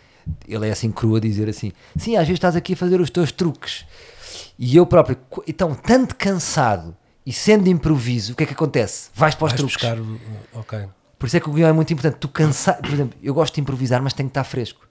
ele 0.47 0.69
é 0.69 0.73
assim 0.73 0.91
cru 0.91 1.17
a 1.17 1.21
dizer 1.21 1.49
assim, 1.49 1.73
sim, 1.97 2.17
às 2.17 2.23
vezes 2.27 2.35
estás 2.39 2.57
aqui 2.57 2.75
a 2.75 2.77
fazer 2.77 3.01
os 3.01 3.11
teus 3.11 3.33
truques. 3.33 3.85
E 4.59 4.77
eu 4.77 4.87
próprio, 4.87 5.17
então, 5.47 5.75
tanto 5.75 6.15
cansado 6.17 6.97
e 7.25 7.33
sendo 7.33 7.69
improviso, 7.69 8.33
o 8.33 8.37
que 8.37 8.45
é 8.45 8.47
que 8.47 8.53
acontece? 8.53 9.11
Vais 9.15 9.35
para 9.35 9.47
os 9.47 9.53
Vais 9.53 9.61
truques. 9.61 9.77
buscar. 9.77 10.89
Por 11.19 11.27
isso 11.27 11.37
é 11.37 11.41
que 11.41 11.51
o 11.51 11.53
guião 11.53 11.69
é 11.69 11.73
muito 11.73 11.93
importante. 11.93 12.17
Tu 12.19 12.29
cansar, 12.29 12.77
por 12.81 12.91
exemplo, 12.91 13.19
eu 13.23 13.35
gosto 13.35 13.55
de 13.55 13.61
improvisar, 13.61 14.03
mas 14.03 14.15
tem 14.15 14.27
que 14.27 14.31
estar 14.31 14.45
fresco. 14.45 14.87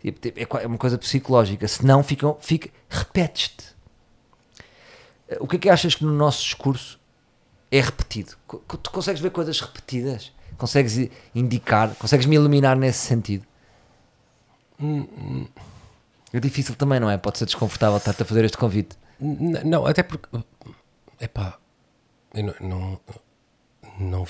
Tipo, 0.00 0.20
tipo, 0.20 0.38
É 0.38 0.62
é 0.62 0.66
uma 0.66 0.76
coisa 0.76 0.98
psicológica. 0.98 1.66
Senão 1.66 2.02
ficam, 2.02 2.36
fica, 2.40 2.68
repetes-te. 2.88 3.64
Eh, 5.28 5.38
O 5.40 5.46
que 5.48 5.56
é 5.56 5.58
que 5.58 5.70
achas 5.70 5.94
que 5.94 6.04
no 6.04 6.12
nosso 6.12 6.42
discurso 6.42 6.98
é 7.70 7.80
repetido? 7.80 8.34
Tu 8.82 8.90
consegues 8.90 9.20
ver 9.20 9.30
coisas 9.30 9.60
repetidas? 9.60 10.32
Consegues 10.56 11.10
indicar? 11.34 11.94
Consegues 11.96 12.26
me 12.26 12.34
iluminar 12.36 12.76
nesse 12.76 12.98
sentido? 13.06 13.44
É 16.32 16.40
difícil 16.40 16.74
também, 16.74 17.00
não 17.00 17.10
é? 17.10 17.16
Pode 17.16 17.38
ser 17.38 17.46
desconfortável 17.46 17.96
estar-te 17.96 18.22
a 18.22 18.24
fazer 18.24 18.44
este 18.44 18.56
convite. 18.56 18.96
Não, 19.20 19.86
até 19.86 20.02
porque. 20.02 20.28
Epá, 21.20 21.58
eu 22.34 22.44
não. 22.44 22.54
Não, 22.60 23.00
não, 23.98 24.26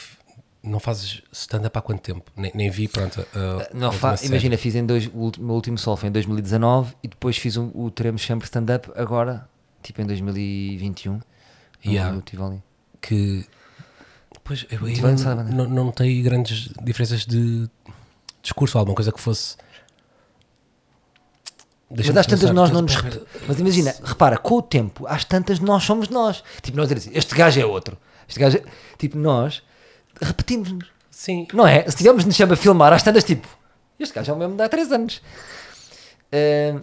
não 0.62 0.80
fazes 0.80 1.22
stand-up 1.32 1.76
há 1.78 1.82
quanto 1.82 2.01
tempo? 2.03 2.30
Nem, 2.36 2.51
nem 2.55 2.70
vi, 2.70 2.89
pronto. 2.89 3.20
a- 3.34 3.70
a 3.70 3.74
Não, 3.74 3.93
fa- 3.93 4.16
imagina, 4.22 4.57
fiz 4.57 4.74
em 4.74 4.84
dois, 4.86 5.07
o 5.07 5.30
meu 5.39 5.55
último 5.55 5.76
sol 5.78 5.97
foi 5.97 6.09
em 6.09 6.12
2019 6.12 6.95
e 7.03 7.09
depois 7.09 7.36
fiz 7.36 7.57
um- 7.57 7.70
o 7.74 7.91
Teremos 7.91 8.22
Sempre 8.22 8.45
Stand-up 8.47 8.91
agora, 8.97 9.49
tipo 9.82 10.01
em 10.01 10.07
2021. 10.07 11.20
Yeah. 11.84 12.14
Eu 12.16 12.22
tive 12.22 12.43
ali. 12.43 12.62
Que 13.01 13.44
pois 14.44 14.66
eu 14.70 14.78
Tive 14.86 15.03
não, 15.03 15.44
não, 15.44 15.68
não 15.68 15.84
notei 15.86 16.22
grandes 16.22 16.70
diferenças 16.82 17.26
de 17.26 17.68
discurso, 18.42 18.78
alguma 18.78 18.94
coisa 18.94 19.12
que 19.12 19.20
fosse. 19.20 19.57
Mas 21.90 21.96
Deixa-me 21.99 22.18
às 22.18 22.26
tantas 22.26 22.51
nós 22.51 22.70
não 22.70 22.82
mas- 22.82 22.94
nos. 22.94 23.03
rep- 23.03 23.26
Mas 23.46 23.59
imagina, 23.61 23.94
repara, 24.05 24.36
com 24.36 24.57
o 24.57 24.62
tempo, 24.62 25.07
às 25.07 25.24
tantas 25.24 25.59
nós 25.59 25.82
somos 25.84 26.09
nós. 26.11 26.42
Tipo, 26.62 26.76
nós 26.76 26.88
dizer 26.88 26.99
assim, 27.09 27.11
este 27.18 27.34
gajo 27.34 27.61
é 27.61 27.64
outro. 27.64 27.96
Este 28.28 28.38
gajo 28.40 28.59
é... 28.59 28.62
Tipo, 28.99 29.16
nós 29.18 29.62
repetimos-nos. 30.20 30.86
Sim, 31.11 31.46
Não 31.53 31.66
é? 31.66 31.88
Se 31.90 31.96
tivermos 31.96 32.24
nos 32.24 32.36
chama 32.36 32.53
a 32.55 32.57
filmar, 32.57 32.92
às 32.92 33.03
tantas, 33.03 33.24
tipo, 33.24 33.49
este 33.99 34.14
gajo 34.14 34.30
é 34.30 34.34
o 34.34 34.38
mesmo 34.38 34.57
de 34.57 34.62
há 34.62 34.68
3 34.68 34.92
anos. 34.92 35.22
Ah, 36.30 36.80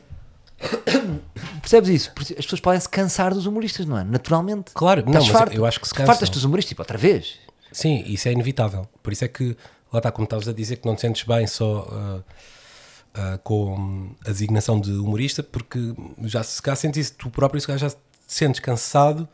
Percebes 1.65 1.89
isso? 1.89 2.11
As 2.37 2.45
pessoas 2.45 2.59
podem 2.59 2.79
se 2.79 2.87
cansar 2.87 3.33
dos 3.33 3.47
humoristas, 3.47 3.87
não 3.87 3.97
é? 3.97 4.03
Naturalmente. 4.03 4.71
Claro, 4.71 5.03
não, 5.03 5.13
mas 5.13 5.27
farto. 5.27 5.55
eu 5.55 5.65
acho 5.65 5.79
que 5.79 5.87
se 5.87 5.93
cansam. 5.95 6.05
Fartas 6.13 6.29
dos 6.29 6.43
humoristas, 6.43 6.69
tipo, 6.69 6.81
outra 6.83 6.95
vez. 6.95 7.39
sim, 7.71 8.03
isso 8.05 8.27
é 8.27 8.31
inevitável. 8.33 8.87
Por 9.01 9.11
isso 9.11 9.25
é 9.25 9.27
que, 9.27 9.57
lá 9.91 9.97
está, 9.97 10.11
como 10.11 10.25
estavas 10.25 10.47
a 10.47 10.53
dizer, 10.53 10.75
que 10.75 10.85
não 10.85 10.93
te 10.93 11.01
sentes 11.01 11.23
bem 11.23 11.47
só 11.47 11.87
ah, 11.91 12.19
ah, 13.15 13.39
com 13.43 14.11
a 14.23 14.29
designação 14.29 14.79
de 14.79 14.91
humorista, 14.91 15.41
porque 15.41 15.79
já 16.25 16.43
se 16.43 16.61
cá 16.61 16.75
sentes 16.75 17.09
tu 17.09 17.31
próprio, 17.31 17.59
se 17.59 17.65
cá 17.65 17.75
já 17.77 17.89
te 17.89 17.97
sentes 18.27 18.59
cansado 18.59 19.27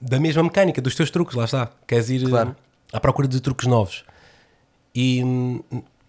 da 0.00 0.20
mesma 0.20 0.44
mecânica, 0.44 0.80
dos 0.80 0.94
teus 0.94 1.10
truques, 1.10 1.34
lá 1.34 1.44
está. 1.46 1.72
Queres 1.88 2.08
ir 2.08 2.28
Claro. 2.28 2.54
ah, 2.92 2.98
à 2.98 3.00
procura 3.00 3.26
de 3.26 3.40
truques 3.40 3.66
novos. 3.66 4.04
E 4.94 5.22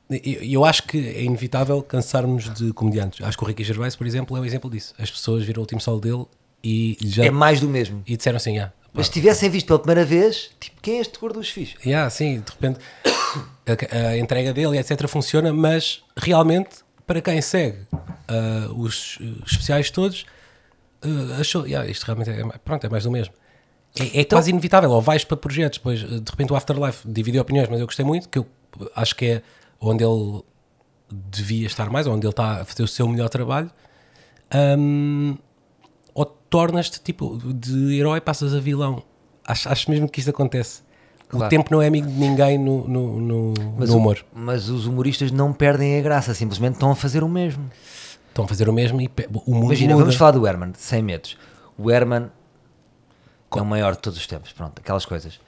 hum, 0.10 0.16
e- 0.24 0.54
eu 0.54 0.64
acho 0.66 0.84
que 0.84 0.98
é 0.98 1.24
inevitável 1.24 1.82
cansarmos 1.82 2.54
de 2.54 2.72
comediantes. 2.74 3.26
Acho 3.26 3.38
que 3.38 3.44
o 3.44 3.48
Ricky 3.48 3.64
Gervais, 3.64 3.96
por 3.96 4.06
exemplo, 4.08 4.36
é 4.38 4.40
um 4.42 4.46
exemplo 4.46 4.70
disso. 4.70 4.94
As 4.98 5.10
pessoas 5.12 5.44
viram 5.44 5.60
o 5.60 5.64
último 5.64 5.82
sol 5.82 6.00
dele 6.00 6.26
e 6.64 6.98
já 7.02 7.26
É 7.26 7.32
mais 7.32 7.60
do 7.60 7.68
mesmo. 7.70 8.04
e 8.08 8.18
disseram 8.18 8.38
assim, 8.38 8.58
ah, 8.60 8.68
pá, 8.68 8.90
Mas 8.94 9.08
se 9.08 9.14
tivessem 9.14 9.50
visto 9.50 9.68
pela 9.68 9.80
primeira 9.80 10.06
vez, 10.06 10.50
tipo, 10.60 10.82
quem 10.82 10.98
é 10.98 11.02
este 11.02 11.18
gordo 11.20 11.40
dos 11.40 11.50
fios? 11.50 11.76
Yeah, 11.86 12.10
sim, 12.10 12.40
de 12.42 12.52
repente 12.52 12.80
a, 13.92 14.08
a 14.10 14.18
entrega 14.18 14.54
dele, 14.54 14.78
etc., 14.78 15.08
funciona, 15.08 15.54
mas 15.54 16.02
realmente, 16.18 16.78
para 17.06 17.22
quem 17.22 17.42
segue 17.42 17.78
ah, 18.28 18.70
os, 18.76 19.18
uh, 19.18 19.44
especiais 19.46 19.90
todos, 19.92 20.26
ah, 21.04 21.40
achou, 21.40 21.66
yeah, 21.68 21.90
isto 21.90 22.04
realmente 22.06 22.30
é, 22.32 22.44
pronto, 22.66 22.86
é 22.86 22.90
mais 22.90 23.04
do 23.04 23.12
mesmo. 23.12 23.34
É, 24.00 24.22
é 24.22 24.24
quase 24.26 24.50
inevitável, 24.52 24.92
ou 24.92 25.02
vais 25.02 25.24
para 25.24 25.38
projetos, 25.38 25.80
depois 25.80 26.00
de 26.02 26.30
repente 26.30 26.52
o 26.54 26.56
Afterlife 26.56 27.00
dividiu 27.08 27.42
opiniões, 27.42 27.68
mas 27.70 27.80
eu 27.80 27.86
gostei 27.86 28.06
muito, 28.06 28.30
que 28.30 28.38
eu 28.40 28.46
acho 28.96 29.16
que 29.16 29.26
é 29.26 29.42
onde 29.80 30.04
ele 30.04 30.44
devia 31.10 31.66
estar 31.68 31.90
mais, 31.90 32.06
onde 32.08 32.26
ele 32.26 32.32
está 32.32 32.62
a 32.62 32.66
fazer 32.66 32.84
o 32.84 32.88
seu 32.88 33.08
melhor 33.08 33.30
trabalho. 33.30 33.70
Hum, 34.78 35.38
ou 36.14 36.26
tornas-te 36.26 37.00
tipo 37.02 37.38
de 37.54 37.98
herói, 38.00 38.22
passas 38.22 38.54
a 38.54 38.60
vilão. 38.60 39.04
Acho, 39.46 39.70
acho 39.70 39.90
mesmo 39.92 40.10
que 40.10 40.20
isto 40.20 40.30
acontece. 40.30 40.82
O 41.28 41.32
Claro. 41.32 41.50
tempo 41.50 41.70
não 41.72 41.82
é 41.82 41.88
amigo 41.88 42.08
de 42.08 42.14
ninguém 42.14 42.58
no, 42.58 42.88
no, 42.88 43.20
no, 43.20 43.54
Mas, 43.78 43.90
no 43.90 43.96
o- 43.96 43.98
humor. 44.00 44.26
mas 44.34 44.70
os 44.70 44.86
humoristas 44.86 45.30
não 45.32 45.52
perdem 45.52 46.00
a 46.00 46.02
graça, 46.02 46.34
simplesmente 46.34 46.74
estão 46.76 46.90
a 46.92 46.96
fazer 46.96 47.22
o 47.24 47.28
mesmo. 47.30 47.70
Estão 48.30 48.46
a 48.46 48.48
fazer 48.48 48.70
o 48.70 48.74
mesmo 48.74 49.02
e 49.02 49.10
o 49.46 49.54
mundo 49.54 49.66
Imagina, 49.66 49.94
muda. 49.94 50.04
vamos 50.06 50.16
falar 50.16 50.32
do 50.32 50.48
Herman, 50.48 50.72
sem 50.76 51.02
medos. 51.02 51.38
O 51.78 51.92
Herman 51.92 52.32
é 53.56 53.62
o 53.62 53.66
maior 53.66 53.94
de 53.94 54.00
todos 54.00 54.18
os 54.18 54.26
tempos, 54.28 54.54
pronto, 54.54 54.80
aquelas 54.80 55.06
coisas. 55.06 55.40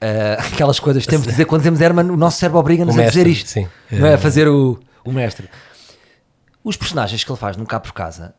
Ah, 0.00 0.42
aquelas 0.52 0.80
coisas 0.80 1.04
que 1.04 1.10
temos 1.10 1.26
de 1.26 1.32
dizer 1.32 1.44
quando 1.44 1.60
dizemos 1.60 1.80
Herman, 1.80 2.10
o 2.10 2.16
nosso 2.16 2.38
cérebro 2.38 2.58
obriga-nos 2.58 2.98
a 2.98 3.06
dizer 3.06 3.26
isto. 3.26 3.48
sim. 3.48 3.68
Não 3.90 4.06
é? 4.06 4.12
É. 4.12 4.14
A 4.14 4.18
fazer 4.18 4.48
o, 4.48 4.78
o 5.04 5.12
mestre. 5.12 5.48
Os 6.64 6.76
personagens 6.76 7.22
que 7.24 7.30
ele 7.30 7.38
faz 7.38 7.56
no 7.56 7.66
Cá 7.66 7.80
por 7.80 7.92
Casa, 7.92 8.34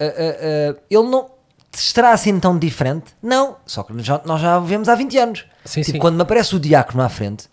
ah, 0.00 0.04
ah, 0.04 0.76
ele 0.90 1.08
não 1.08 1.30
estará 1.74 2.12
assim 2.12 2.38
tão 2.40 2.58
diferente? 2.58 3.14
Não, 3.22 3.56
só 3.66 3.82
que 3.82 3.92
nós 3.92 4.06
já, 4.06 4.20
nós 4.24 4.40
já 4.40 4.58
o 4.58 4.64
vemos 4.64 4.88
há 4.88 4.94
20 4.94 5.18
anos. 5.18 5.44
Sim, 5.64 5.82
tipo, 5.82 5.96
sim. 5.96 5.98
quando 5.98 6.16
me 6.16 6.22
aparece 6.22 6.56
o 6.56 6.60
diácono 6.60 7.02
à 7.02 7.08
frente, 7.08 7.48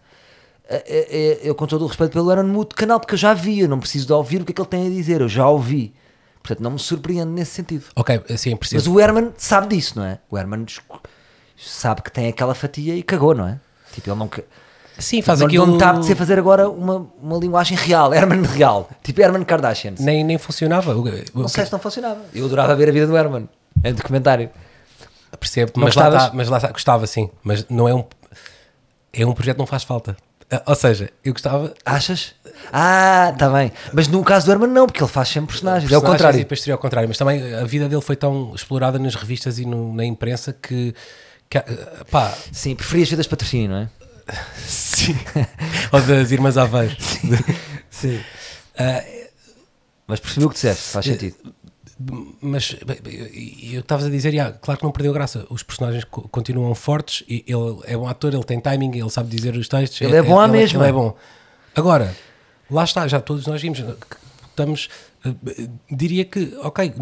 eu 1.41 1.53
com 1.55 1.67
todo 1.67 1.83
o 1.83 1.87
respeito 1.87 2.11
pelo 2.11 2.31
Herman 2.31 2.51
mudo 2.51 2.73
canal, 2.75 2.99
porque 2.99 3.15
eu 3.15 3.17
já 3.19 3.33
vi, 3.33 3.59
eu 3.59 3.67
não 3.67 3.79
preciso 3.79 4.07
de 4.07 4.13
ouvir 4.13 4.41
o 4.41 4.45
que 4.45 4.51
é 4.51 4.55
que 4.55 4.61
ele 4.61 4.69
tem 4.69 4.87
a 4.87 4.89
dizer, 4.89 5.21
eu 5.21 5.27
já 5.29 5.47
ouvi. 5.47 5.93
Portanto, 6.41 6.61
não 6.61 6.71
me 6.71 6.79
surpreende 6.79 7.31
nesse 7.31 7.51
sentido. 7.51 7.85
Ok, 7.95 8.21
assim, 8.29 8.51
Mas 8.51 8.59
preciso. 8.59 8.93
o 8.93 8.99
Herman 8.99 9.31
sabe 9.37 9.75
disso, 9.75 9.97
não 9.97 10.05
é? 10.05 10.19
O 10.29 10.37
Herman 10.37 10.65
sabe 11.57 12.01
que 12.01 12.11
tem 12.11 12.27
aquela 12.27 12.53
fatia 12.55 12.95
e 12.95 13.03
cagou, 13.03 13.33
não 13.35 13.47
é? 13.47 13.59
Tipo, 13.93 14.09
ele 14.09 14.19
não 14.19 14.27
quer. 14.27 14.45
Sim, 14.97 15.21
faz 15.23 15.39
não, 15.39 15.47
aquilo. 15.47 15.65
não 15.65 15.73
está 15.73 15.89
a 15.91 16.15
fazer 16.15 16.37
agora 16.37 16.69
uma, 16.69 17.07
uma 17.21 17.37
linguagem 17.37 17.75
real, 17.75 18.13
Herman 18.13 18.43
real, 18.43 18.87
tipo 19.01 19.21
Herman 19.21 19.43
Kardashian. 19.43 19.95
Nem, 19.99 20.23
nem 20.23 20.37
funcionava. 20.37 20.95
O- 20.95 21.03
Não 21.33 21.47
sei 21.47 21.65
se 21.65 21.71
não 21.71 21.79
funcionava. 21.79 22.21
Eu 22.33 22.45
adorava 22.45 22.75
ver 22.75 22.89
a 22.89 22.91
vida 22.91 23.07
do 23.07 23.17
Herman 23.17 23.49
em 23.83 23.93
documentário. 23.93 24.49
Percebo, 25.39 25.71
Não 25.75 25.85
mas 25.85 25.95
lá, 25.95 26.07
está, 26.09 26.31
mas 26.33 26.47
lá 26.47 26.59
gostava 26.71 27.07
sim, 27.07 27.29
mas 27.43 27.67
não 27.69 27.87
é 27.89 27.93
um. 27.95 28.05
É 29.11 29.25
um 29.25 29.33
projeto 29.33 29.55
que 29.55 29.59
não 29.59 29.65
faz 29.67 29.83
falta. 29.83 30.15
Ah, 30.51 30.61
Ou 30.67 30.75
seja, 30.75 31.09
eu 31.25 31.33
gostava. 31.33 31.73
Achas? 31.83 32.35
Ah, 32.71 33.31
está 33.33 33.49
bem. 33.49 33.71
Mas 33.91 34.07
no 34.07 34.23
caso 34.23 34.45
do 34.45 34.51
Herman, 34.51 34.69
não, 34.69 34.85
porque 34.85 35.01
ele 35.03 35.09
faz 35.09 35.29
sempre 35.29 35.47
personagens. 35.53 35.91
é 35.91 35.97
o 35.97 36.01
contrário. 36.01 36.37
E 36.39 36.43
depois 36.43 36.61
seria 36.61 36.75
ao 36.75 36.77
contrário. 36.79 37.09
Mas 37.09 37.17
também 37.17 37.53
a 37.55 37.63
vida 37.65 37.89
dele 37.89 38.01
foi 38.01 38.15
tão 38.15 38.53
explorada 38.53 38.99
nas 38.99 39.15
revistas 39.15 39.57
e 39.57 39.65
no- 39.65 39.91
na 39.93 40.05
imprensa 40.05 40.53
que, 40.53 40.93
que, 41.61 41.71
eh, 41.71 42.03
pá, 42.09 42.33
Sim, 42.51 42.75
preferias 42.75 43.09
ver 43.09 43.15
das 43.17 43.27
patrocínio, 43.27 43.69
não 43.69 43.77
é? 43.77 43.89
sim. 44.65 45.15
Ou 45.91 46.01
das 46.01 46.31
Irmãs 46.31 46.57
Aveiro. 46.57 46.95
Sim. 47.89 48.19
Ah, 48.77 49.03
Mas 50.07 50.19
percebeu 50.19 50.47
o 50.47 50.49
que 50.49 50.55
disseste, 50.55 50.83
faz 50.89 51.05
sentido. 51.05 51.35
mas 52.41 52.75
eu 53.71 53.79
estava 53.81 54.05
a 54.05 54.09
dizer, 54.09 54.33
yeah, 54.33 54.57
claro 54.57 54.77
que 54.79 54.83
não 54.85 54.91
perdeu 54.91 55.13
graça. 55.13 55.45
Os 55.49 55.61
personagens 55.63 56.03
co- 56.05 56.27
continuam 56.29 56.73
fortes 56.75 57.23
e 57.27 57.43
ele 57.47 57.79
é 57.85 57.95
bom 57.95 58.07
ator, 58.07 58.33
ele 58.33 58.43
tem 58.43 58.59
timing, 58.59 58.97
ele 58.97 59.09
sabe 59.09 59.29
dizer 59.29 59.55
os 59.55 59.67
textos. 59.67 60.01
Ele 60.01 60.15
é 60.15 60.21
bom 60.21 60.39
à 60.39 60.47
mesma. 60.47 60.81
Ele 60.83 60.89
é 60.89 60.93
bom. 60.93 61.15
Agora, 61.75 62.15
lá 62.69 62.83
está, 62.83 63.07
já 63.07 63.19
todos 63.21 63.45
nós 63.47 63.61
vimos. 63.61 63.79
que 63.79 64.17
Estamos, 64.53 64.87
eh, 65.25 65.67
diria 65.89 66.23
que, 66.25 66.55
ok, 66.61 66.93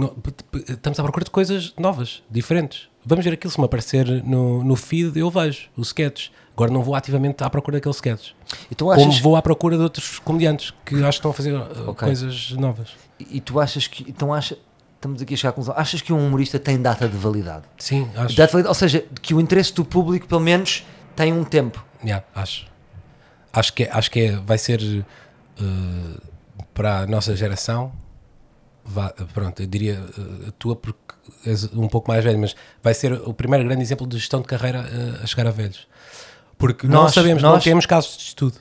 estamos 0.69 0.97
à 0.99 1.03
procura 1.03 1.25
de 1.25 1.31
coisas 1.31 1.73
novas, 1.77 2.23
diferentes. 2.29 2.87
Vamos 3.05 3.25
ver 3.25 3.33
aquilo, 3.33 3.51
se 3.51 3.59
me 3.59 3.65
aparecer 3.65 4.05
no, 4.23 4.63
no 4.63 4.75
feed, 4.75 5.17
eu 5.17 5.29
vejo 5.29 5.69
o 5.75 5.81
sketch. 5.81 6.29
Agora 6.53 6.71
não 6.71 6.83
vou 6.83 6.93
ativamente 6.93 7.43
à 7.43 7.49
procura 7.49 7.77
daquele 7.77 7.95
sketch. 7.95 8.31
Então 8.71 8.91
achas, 8.91 9.05
Como 9.05 9.19
vou 9.21 9.35
à 9.35 9.41
procura 9.41 9.75
de 9.77 9.81
outros 9.83 10.19
comediantes 10.19 10.71
que 10.85 10.95
acho 10.95 11.03
que 11.03 11.09
estão 11.15 11.31
a 11.31 11.33
fazer 11.33 11.53
eh, 11.55 11.81
Ok. 11.87 12.05
coisas 12.07 12.51
novas. 12.51 12.89
e 13.19 13.39
tu 13.41 13.59
achas 13.59 13.87
que. 13.87 14.03
Então 14.09 14.31
acha, 14.33 14.57
estamos 14.95 15.21
aqui 15.21 15.33
a 15.33 15.37
chegar 15.37 15.49
à 15.49 15.53
conclusão. 15.53 15.73
Achas 15.77 16.01
que 16.01 16.13
um 16.13 16.27
humorista 16.27 16.59
tem 16.59 16.79
data 16.79 17.07
de 17.07 17.17
validade? 17.17 17.63
Sim, 17.77 18.07
acho. 18.15 18.35
Data 18.35 18.47
de 18.47 18.51
validade 18.53 18.67
ou 18.67 18.75
seja, 18.75 19.03
que 19.21 19.33
o 19.33 19.41
interesse 19.41 19.73
do 19.73 19.83
público, 19.83 20.27
pelo 20.27 20.41
menos, 20.41 20.85
tem 21.15 21.33
um 21.33 21.43
tempo. 21.43 21.83
Yeah, 22.03 22.23
acho. 22.35 22.67
Acho 23.53 23.73
que, 23.73 23.83
é- 23.83 23.91
acho 23.91 24.11
que 24.11 24.19
é, 24.19 24.31
vai 24.35 24.57
ser 24.59 24.79
eh, 25.59 25.63
para 26.73 26.99
a 26.99 27.07
nossa 27.07 27.35
geração. 27.35 27.91
vá- 28.85 29.13
pronto, 29.33 29.61
eu 29.61 29.67
diria 29.67 30.03
eh, 30.17 30.49
a 30.49 30.51
tua 30.51 30.75
porque 30.75 31.10
és 31.45 31.65
um 31.73 31.87
pouco 31.87 32.09
mais 32.11 32.23
velho, 32.23 32.39
mas 32.39 32.55
vai 32.83 32.93
ser 32.93 33.13
o 33.13 33.33
primeiro 33.33 33.65
grande 33.65 33.81
exemplo 33.81 34.05
de 34.07 34.17
gestão 34.17 34.41
de 34.41 34.47
carreira 34.47 34.79
eh, 34.79 35.23
a 35.23 35.27
chegar 35.27 35.47
a 35.47 35.51
velhos. 35.51 35.87
Porque 36.57 36.87
não 36.87 37.03
Nós- 37.03 37.13
sabemos, 37.13 37.41
não 37.41 37.51
nós- 37.53 37.63
temos 37.63 37.85
casos 37.85 38.17
de 38.17 38.23
estudo. 38.23 38.57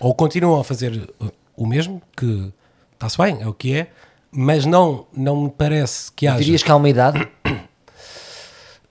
Ou 0.00 0.14
continuam 0.14 0.60
a 0.60 0.64
fazer 0.64 1.10
eh, 1.20 1.30
o 1.56 1.66
mesmo, 1.66 2.00
que 2.16 2.52
está-se 2.94 3.18
bem, 3.18 3.40
é 3.42 3.46
o 3.46 3.52
que 3.54 3.74
é, 3.74 3.90
mas 4.30 4.64
não, 4.66 5.06
não 5.12 5.44
me 5.44 5.50
parece 5.50 6.10
que 6.12 6.26
haja. 6.26 6.38
Dirias 6.38 6.62
que 6.62 6.70
há 6.70 6.76
uma 6.76 6.88
idade? 6.88 7.26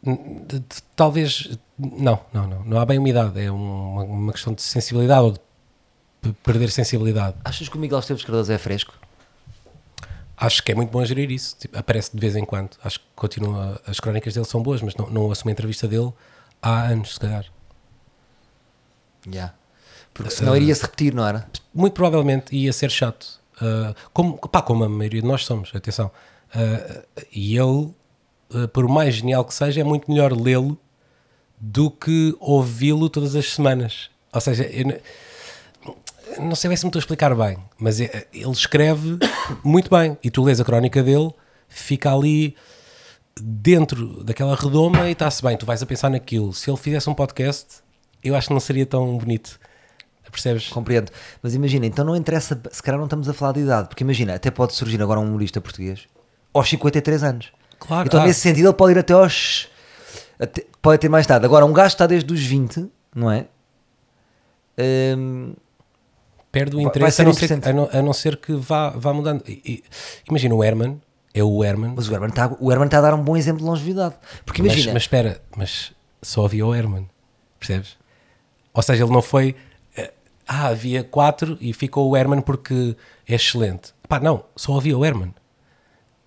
De- 0.04 0.60
de- 0.60 0.66
talvez 0.96 1.58
não, 1.78 2.20
não, 2.32 2.48
não, 2.48 2.64
não 2.64 2.80
há 2.80 2.86
bem 2.86 2.98
umidade, 3.00 3.40
é 3.42 3.52
uma, 3.52 4.04
uma 4.04 4.32
questão 4.32 4.54
de 4.54 4.62
sensibilidade 4.62 5.22
ou 5.22 5.32
de 6.22 6.32
perder 6.44 6.70
sensibilidade. 6.72 7.36
Achas 7.44 7.68
que 7.68 7.76
o 7.76 7.80
Miguel 7.80 8.00
Esteves 8.00 8.24
Cardoso 8.24 8.52
é 8.54 8.58
fresco? 8.58 8.94
Acho 10.38 10.62
que 10.64 10.72
é 10.72 10.76
muito 10.76 10.92
bom 10.92 11.04
gerir 11.04 11.32
isso, 11.32 11.56
tipo, 11.60 11.78
aparece 11.78 12.12
de 12.14 12.20
vez 12.20 12.36
em 12.36 12.46
quando. 12.46 12.70
Acho 12.84 13.00
que 13.00 13.06
continua, 13.16 13.82
as 13.88 14.00
crónicas 14.00 14.36
dele 14.36 14.46
são 14.46 14.62
boas, 14.62 14.82
mas 14.84 14.96
não, 14.96 15.10
não 15.10 15.22
ouço 15.24 15.44
uma 15.44 15.52
entrevista 15.52 15.88
dele 15.88 16.14
há 16.62 16.84
anos, 16.84 17.16
se 17.16 17.20
calhar. 17.20 17.46
Já. 19.30 19.54
Porque 20.14 20.32
senão 20.32 20.56
iria-se 20.56 20.82
repetir, 20.84 21.14
não 21.14 21.26
era? 21.28 21.48
Muito 21.74 21.94
provavelmente 21.94 22.56
ia 22.56 22.72
ser 22.72 22.90
chato, 22.92 23.40
Ah, 23.60 23.96
como, 24.14 24.38
pá, 24.38 24.62
como 24.62 24.84
a 24.84 24.90
maioria 24.90 25.22
de 25.22 25.28
nós 25.28 25.46
somos, 25.46 25.72
atenção. 25.74 26.12
Ah, 26.54 27.04
e 27.32 27.58
ele, 27.58 27.94
ah, 28.54 28.68
por 28.68 28.88
mais 28.88 29.16
genial 29.16 29.44
que 29.44 29.54
seja, 29.54 29.82
é 29.82 29.84
muito 29.84 30.10
melhor 30.10 30.32
lê-lo 30.34 30.78
do 31.60 31.90
que 31.90 32.36
ouvi-lo 32.40 33.10
todas 33.10 33.36
as 33.36 33.54
semanas. 33.54 34.10
Ou 34.32 34.42
seja, 34.42 34.64
eu 34.66 35.02
não 36.40 36.56
sei 36.56 36.68
bem 36.70 36.78
se 36.78 36.86
me 36.86 36.90
estou 36.90 37.00
a 37.00 37.02
explicar 37.02 37.34
bem, 37.36 37.58
mas 37.80 38.00
é- 38.02 38.28
ele 38.34 38.52
escreve 38.52 39.18
muito 39.64 39.90
bem 39.90 40.18
e 40.24 40.30
tu 40.30 40.44
lês 40.44 40.60
a 40.60 40.66
crónica 40.66 41.02
dele, 41.04 41.32
fica 41.68 42.14
ali 42.14 42.56
dentro 43.40 44.24
daquela 44.24 44.56
redoma 44.56 45.08
e 45.08 45.12
está-se 45.12 45.42
bem, 45.44 45.56
tu 45.58 45.66
vais 45.66 45.82
a 45.82 45.86
pensar 45.86 46.10
naquilo. 46.10 46.54
Se 46.54 46.70
ele 46.70 46.78
fizesse 46.78 47.10
um 47.10 47.14
podcast, 47.14 47.82
eu 48.24 48.36
acho 48.36 48.48
que 48.48 48.54
não 48.54 48.60
seria 48.60 48.86
tão 48.86 49.18
bonito. 49.18 49.60
Percebes? 50.32 50.68
Compreendo. 50.68 51.10
Mas 51.42 51.56
imagina, 51.56 51.86
então 51.86 52.04
não 52.04 52.16
interessa, 52.16 52.60
se 52.72 52.84
calhar 52.84 52.98
não 53.00 53.06
estamos 53.06 53.30
a 53.30 53.34
falar 53.34 53.54
de 53.54 53.62
idade, 53.62 53.88
porque 53.88 54.04
imagina, 54.04 54.36
até 54.36 54.52
pode 54.52 54.74
surgir 54.74 55.02
agora 55.02 55.20
um 55.20 55.24
humorista 55.24 55.62
português 55.62 56.02
aos 56.54 56.68
53 56.70 57.24
anos. 57.24 57.52
Claro. 57.80 58.08
Então, 58.08 58.22
ah, 58.22 58.26
nesse 58.26 58.42
sentido, 58.42 58.66
ele 58.68 58.74
pode 58.74 58.92
ir 58.94 59.00
até 59.00 59.14
aos. 59.14 59.70
até- 60.40 60.66
pode 60.82 61.00
ter 61.00 61.10
mais 61.10 61.26
tarde. 61.26 61.46
Agora, 61.46 61.66
um 61.66 61.72
gajo 61.74 61.88
está 61.94 62.06
desde 62.06 62.32
os 62.34 62.42
20, 62.44 62.88
não 63.16 63.32
é? 63.32 63.46
Hum, 65.18 65.54
perde 66.60 66.76
o 66.76 66.82
interesse 66.82 67.22
a 67.22 67.26
não, 67.26 67.34
ser, 67.34 67.54
a, 67.68 67.74
não, 67.74 67.90
a 67.92 68.02
não 68.02 68.14
ser 68.14 68.38
que 68.38 68.54
vá, 68.54 68.90
vá 68.90 69.14
mudando. 69.14 69.44
E- 69.48 69.84
imagina 70.30 70.54
o 70.56 70.64
Herman, 70.64 71.02
é 71.34 71.44
o 71.44 71.64
Herman, 71.64 71.94
mas 71.96 72.08
o 72.10 72.14
Herman 72.14 72.30
está 72.30 72.46
está 72.86 72.98
a 72.98 73.02
dar 73.02 73.14
um 73.14 73.24
bom 73.24 73.36
exemplo 73.38 73.60
de 73.60 73.66
longevidade. 73.70 74.16
Porque 74.46 74.62
mas, 74.62 74.72
imagina, 74.74 74.94
mas 74.94 75.04
espera, 75.04 75.42
mas 75.56 75.92
só 76.22 76.46
havia 76.46 76.66
o 76.66 76.74
Herman, 76.74 77.08
percebes? 77.60 77.98
Ou 78.74 78.82
seja, 78.82 79.04
ele 79.04 79.14
não 79.14 79.22
foi. 79.22 79.56
eh, 79.96 80.12
Ah, 80.48 80.68
havia 80.68 81.04
quatro 81.04 81.58
e 81.60 81.74
ficou 81.74 82.10
o 82.10 82.16
Herman 82.18 82.42
porque 82.42 82.96
é 83.28 83.36
excelente. 83.36 83.94
Pá, 84.08 84.20
não, 84.20 84.46
só 84.56 84.78
havia 84.78 84.98
o 84.98 85.04
Herman. 85.06 85.34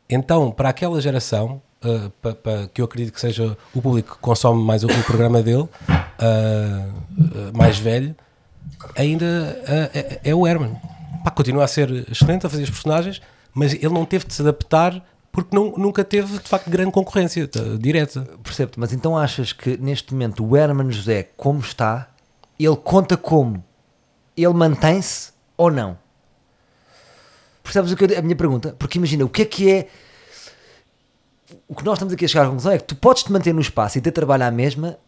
Então, 0.09 0.51
para 0.51 0.69
aquela 0.69 1.01
geração, 1.01 1.63
eh, 1.85 2.11
pa- 2.21 2.35
pa- 2.35 2.69
que 2.75 2.81
eu 2.81 2.85
acredito 2.85 3.15
que 3.15 3.21
seja 3.21 3.57
o 3.75 3.81
público 3.81 4.15
que 4.17 4.21
consome 4.21 4.63
mais 4.63 4.83
o, 4.83 4.89
o 4.89 5.05
programa 5.05 5.43
dele, 5.43 5.69
ah, 5.89 5.99
ah, 6.19 6.89
mais 7.57 7.79
velho, 7.79 8.15
ainda 8.97 9.63
ah, 9.67 9.91
é, 9.93 10.21
é 10.25 10.35
o 10.35 10.47
Herman. 10.47 10.75
Pá, 11.25 11.31
continua 11.31 11.65
a 11.65 11.69
ser 11.69 11.91
excelente 12.11 12.47
a 12.47 12.49
fazer 12.49 12.63
os 12.63 12.71
personagens, 12.71 13.21
mas 13.55 13.75
ele 13.75 13.91
não 13.91 14.05
teve 14.05 14.27
de 14.27 14.35
se 14.35 14.43
adaptar 14.43 15.05
porque 15.33 15.55
não- 15.55 15.73
nunca 15.77 16.03
teve, 16.03 16.39
de 16.39 16.49
facto, 16.49 16.69
grande 16.69 16.91
concorrência 16.91 17.47
tá, 17.47 17.61
direta. 17.79 18.23
percebo 18.43 18.73
mas 18.77 18.93
então 18.93 19.17
achas 19.17 19.53
que 19.53 19.77
neste 19.77 20.13
momento 20.13 20.45
o 20.45 20.57
Herman 20.57 20.91
José, 20.91 21.29
como 21.37 21.61
está, 21.61 22.09
ele 22.59 22.77
conta 22.77 23.17
como? 23.17 23.63
Ele 24.37 24.53
mantém-se 24.55 25.33
ou 25.57 25.71
não? 25.71 25.99
Percebes 27.63 27.93
o 27.93 27.97
que 27.97 28.05
eu, 28.05 28.19
a 28.19 28.23
minha 28.23 28.35
pergunta? 28.35 28.75
Porque 28.79 28.99
imagina, 28.99 29.25
o 29.25 29.29
que 29.29 29.43
é 29.43 29.45
que 29.45 29.71
é. 29.71 29.89
O 31.69 31.75
que 31.75 31.85
nós 31.85 31.95
estamos 31.95 32.13
aqui 32.15 32.25
a 32.25 32.29
chegar 32.29 32.45
à 32.45 32.47
conclusão 32.47 32.73
é 32.73 32.79
que 32.79 32.85
tu 32.85 32.97
podes 32.97 33.23
te 33.23 33.31
manter 33.31 33.53
no 33.53 33.61
espaço 33.61 33.99
e 33.99 34.01
ter 34.01 34.11
trabalho 34.11 34.45
à 34.45 34.51
mesma, 34.51 34.99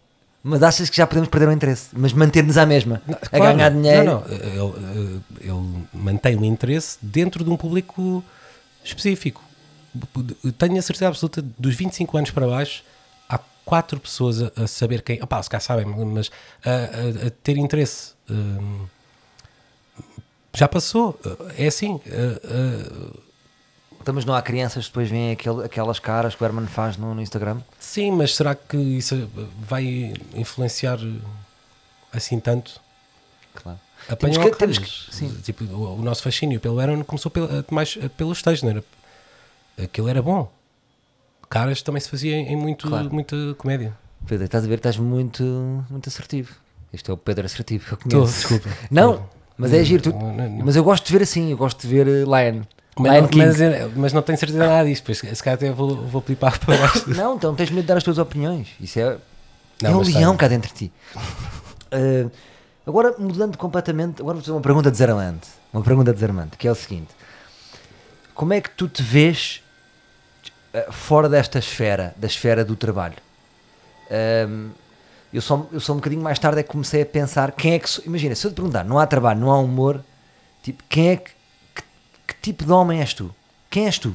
mas 0.43 0.62
achas 0.62 0.90
que 0.90 0.97
já 0.97 1.07
podemos 1.07 1.28
perder 1.28 1.49
o 1.49 1.53
interesse. 1.53 1.88
Mas 1.93 2.12
manter-nos 2.12 2.57
à 2.59 2.66
mesma, 2.66 3.01
a 3.09 3.14
Claro. 3.28 3.57
ganhar 3.57 3.68
dinheiro. 3.70 4.05
Não, 4.05 4.20
não, 4.20 4.26
ele, 4.28 5.20
ele 5.40 5.86
mantém 5.95 6.36
o 6.36 6.45
interesse 6.45 6.99
dentro 7.01 7.45
de 7.45 7.51
um 7.51 7.57
público 7.57 8.22
específico. 8.84 9.43
Tenho 10.59 10.78
a 10.78 10.82
certeza 10.82 11.09
absoluta, 11.09 11.43
dos 11.59 11.74
25 11.74 12.16
anos 12.16 12.30
para 12.30 12.47
baixo, 12.47 12.82
há 13.28 13.38
quatro 13.64 14.01
pessoas 14.01 14.43
a, 14.43 14.51
a 14.57 14.66
saber 14.66 15.03
quem. 15.03 15.22
Opá, 15.22 15.43
se 15.43 15.51
cá 15.51 15.61
sabem, 15.61 15.84
mas 15.86 16.30
a, 16.64 16.70
a- 16.70 17.26
a 17.26 17.30
ter 17.43 17.57
interesse. 17.59 18.12
hum, 18.30 18.86
já 20.55 20.66
passou. 20.68 21.18
É 21.57 21.66
assim. 21.66 21.93
uh, 21.95 22.01
uh, 22.01 23.18
Então, 24.03 24.12
mas 24.14 24.24
não 24.24 24.34
há 24.34 24.42
crianças 24.42 24.84
que 24.86 24.90
depois 24.90 25.09
veem 25.09 25.30
aquele- 25.32 25.64
aquelas 25.64 25.98
caras 26.00 26.34
que 26.34 26.42
o 26.42 26.44
Herman 26.46 26.66
faz 26.66 26.96
no, 26.96 27.14
no 27.14 27.22
Instagram? 27.22 27.59
sim, 27.78 28.11
mas 28.11 28.34
será 28.34 28.55
que 28.55 28.76
isso 28.76 29.30
vai 29.61 30.12
influenciar 30.34 30.98
assim 32.12 32.40
tanto? 32.40 32.80
Claro. 33.55 33.78
Apanham 34.09 34.34
Temos 34.42 34.50
que- 34.53 34.59
temos 34.59 34.78
que- 34.78 35.14
sim. 35.14 35.28
Tipo, 35.42 35.64
o, 35.64 35.98
o 36.00 36.03
nosso 36.03 36.22
fascínio 36.22 36.59
pelo 36.59 36.80
Aaron 36.80 37.05
começou 37.05 37.30
pela- 37.30 37.64
mais 37.70 37.96
eh, 38.00 38.09
pelos 38.09 38.42
textos, 38.42 38.62
não 38.64 38.70
era? 38.70 38.84
Aquilo 39.84 40.09
era 40.09 40.20
bom. 40.20 40.50
Caras 41.48 41.80
também 41.82 42.00
se 42.00 42.09
fazia 42.11 42.34
em, 42.36 42.57
muito, 42.57 42.88
Claro. 42.88 43.12
muita 43.12 43.36
comédia. 43.57 43.96
Pedro, 44.26 44.44
estás 44.44 44.64
a 44.64 44.68
ver, 44.68 44.76
estás 44.76 44.96
muito, 44.96 45.42
muito 45.90 46.09
assertivo. 46.09 46.55
Este 46.92 47.11
é 47.11 47.14
o 47.14 47.16
Pedro 47.16 47.46
assertivo 47.46 47.84
que 47.84 47.92
eu 47.92 47.98
Tô, 48.11 48.18
conheço. 48.20 48.34
desculpa. 48.48 48.68
Não, 48.90 49.28
mas 49.57 49.72
é 49.72 49.84
giro. 49.84 50.03
tu-. 50.03 50.14
Mas 50.64 50.76
eu 50.76 50.82
gosto 50.84 51.07
de 51.07 51.12
ver 51.12 51.22
assim, 51.22 51.50
eu 51.50 51.57
gosto 51.57 51.80
de 51.82 51.88
ver 51.88 52.07
uh, 52.07 52.24
Lion. 52.36 52.62
Mas, 52.99 53.30
mas, 53.30 53.61
eh, 53.61 53.90
mas 53.97 54.12
não 54.12 54.20
tenho 54.20 54.38
certeza 54.38 54.59
nada 54.59 54.86
disso. 54.86 55.03
Pois, 55.05 55.18
se 55.18 55.43
calhar 55.43 55.55
até 55.57 55.70
vou, 55.70 55.97
vou 55.97 56.20
pedir 56.20 56.36
para 56.36 56.59
para 56.59 56.76
baixo. 56.76 57.09
Não, 57.11 57.36
então 57.36 57.55
tens 57.55 57.70
medo 57.70 57.82
de 57.82 57.88
dar 57.88 57.97
as 57.97 58.05
tuas 58.05 58.18
opiniões. 58.18 58.68
Isso 58.80 58.99
é, 58.99 59.16
Não, 59.80 59.90
é 59.90 59.95
o 59.95 59.99
mas 59.99 60.14
leão 60.14 60.36
cá 60.36 60.47
dentro 60.49 60.68
de 60.68 60.74
ti. 60.74 60.93
Uh, 61.16 62.30
agora, 62.86 63.14
mudando 63.18 63.57
completamente, 63.57 64.20
agora 64.20 64.34
vou 64.34 64.43
fazer 64.43 64.53
uma 64.53 64.61
pergunta 64.61 64.90
desarmante. 64.90 65.49
Uma 65.72 65.82
pergunta 65.82 66.12
desarmante, 66.12 66.57
que 66.59 66.68
é 66.68 66.70
o 66.70 66.74
seguinte: 66.74 67.09
Como 68.34 68.53
é 68.53 68.61
que 68.61 68.70
tu 68.70 68.86
te 68.88 69.03
vês 69.03 69.62
uh, 70.74 70.93
fora 70.93 71.30
desta 71.30 71.59
esfera, 71.59 72.14
da 72.18 72.26
esfera 72.26 72.62
do 72.62 72.76
trabalho? 72.76 73.16
Um, 74.11 74.70
eu, 75.32 75.40
só, 75.40 75.66
eu 75.72 75.80
só 75.80 75.95
um 75.95 75.97
bocadinho 75.97 76.20
mais 76.22 76.38
tarde 76.38 76.61
é 76.61 76.62
que 76.62 76.68
comecei 76.68 77.01
a 77.01 77.07
pensar 77.07 77.53
quem 77.53 77.72
é 77.72 77.78
que. 77.78 77.88
Imagina, 78.05 78.34
se 78.34 78.47
eu 78.47 78.51
te 78.51 78.55
perguntar, 78.55 78.84
não 78.84 78.99
há 78.99 79.07
trabalho, 79.07 79.40
não 79.40 79.51
há 79.51 79.59
humor, 79.59 80.05
tipo, 80.62 80.84
quem 80.90 81.09
é 81.09 81.16
que. 81.16 81.30
Que, 82.33 82.41
tipo 82.41 82.64
de 82.64 82.72
homem 82.72 83.01
és 83.01 83.12
tu? 83.12 83.35
Quem 83.70 83.87
és 83.87 83.99
tu? 83.99 84.14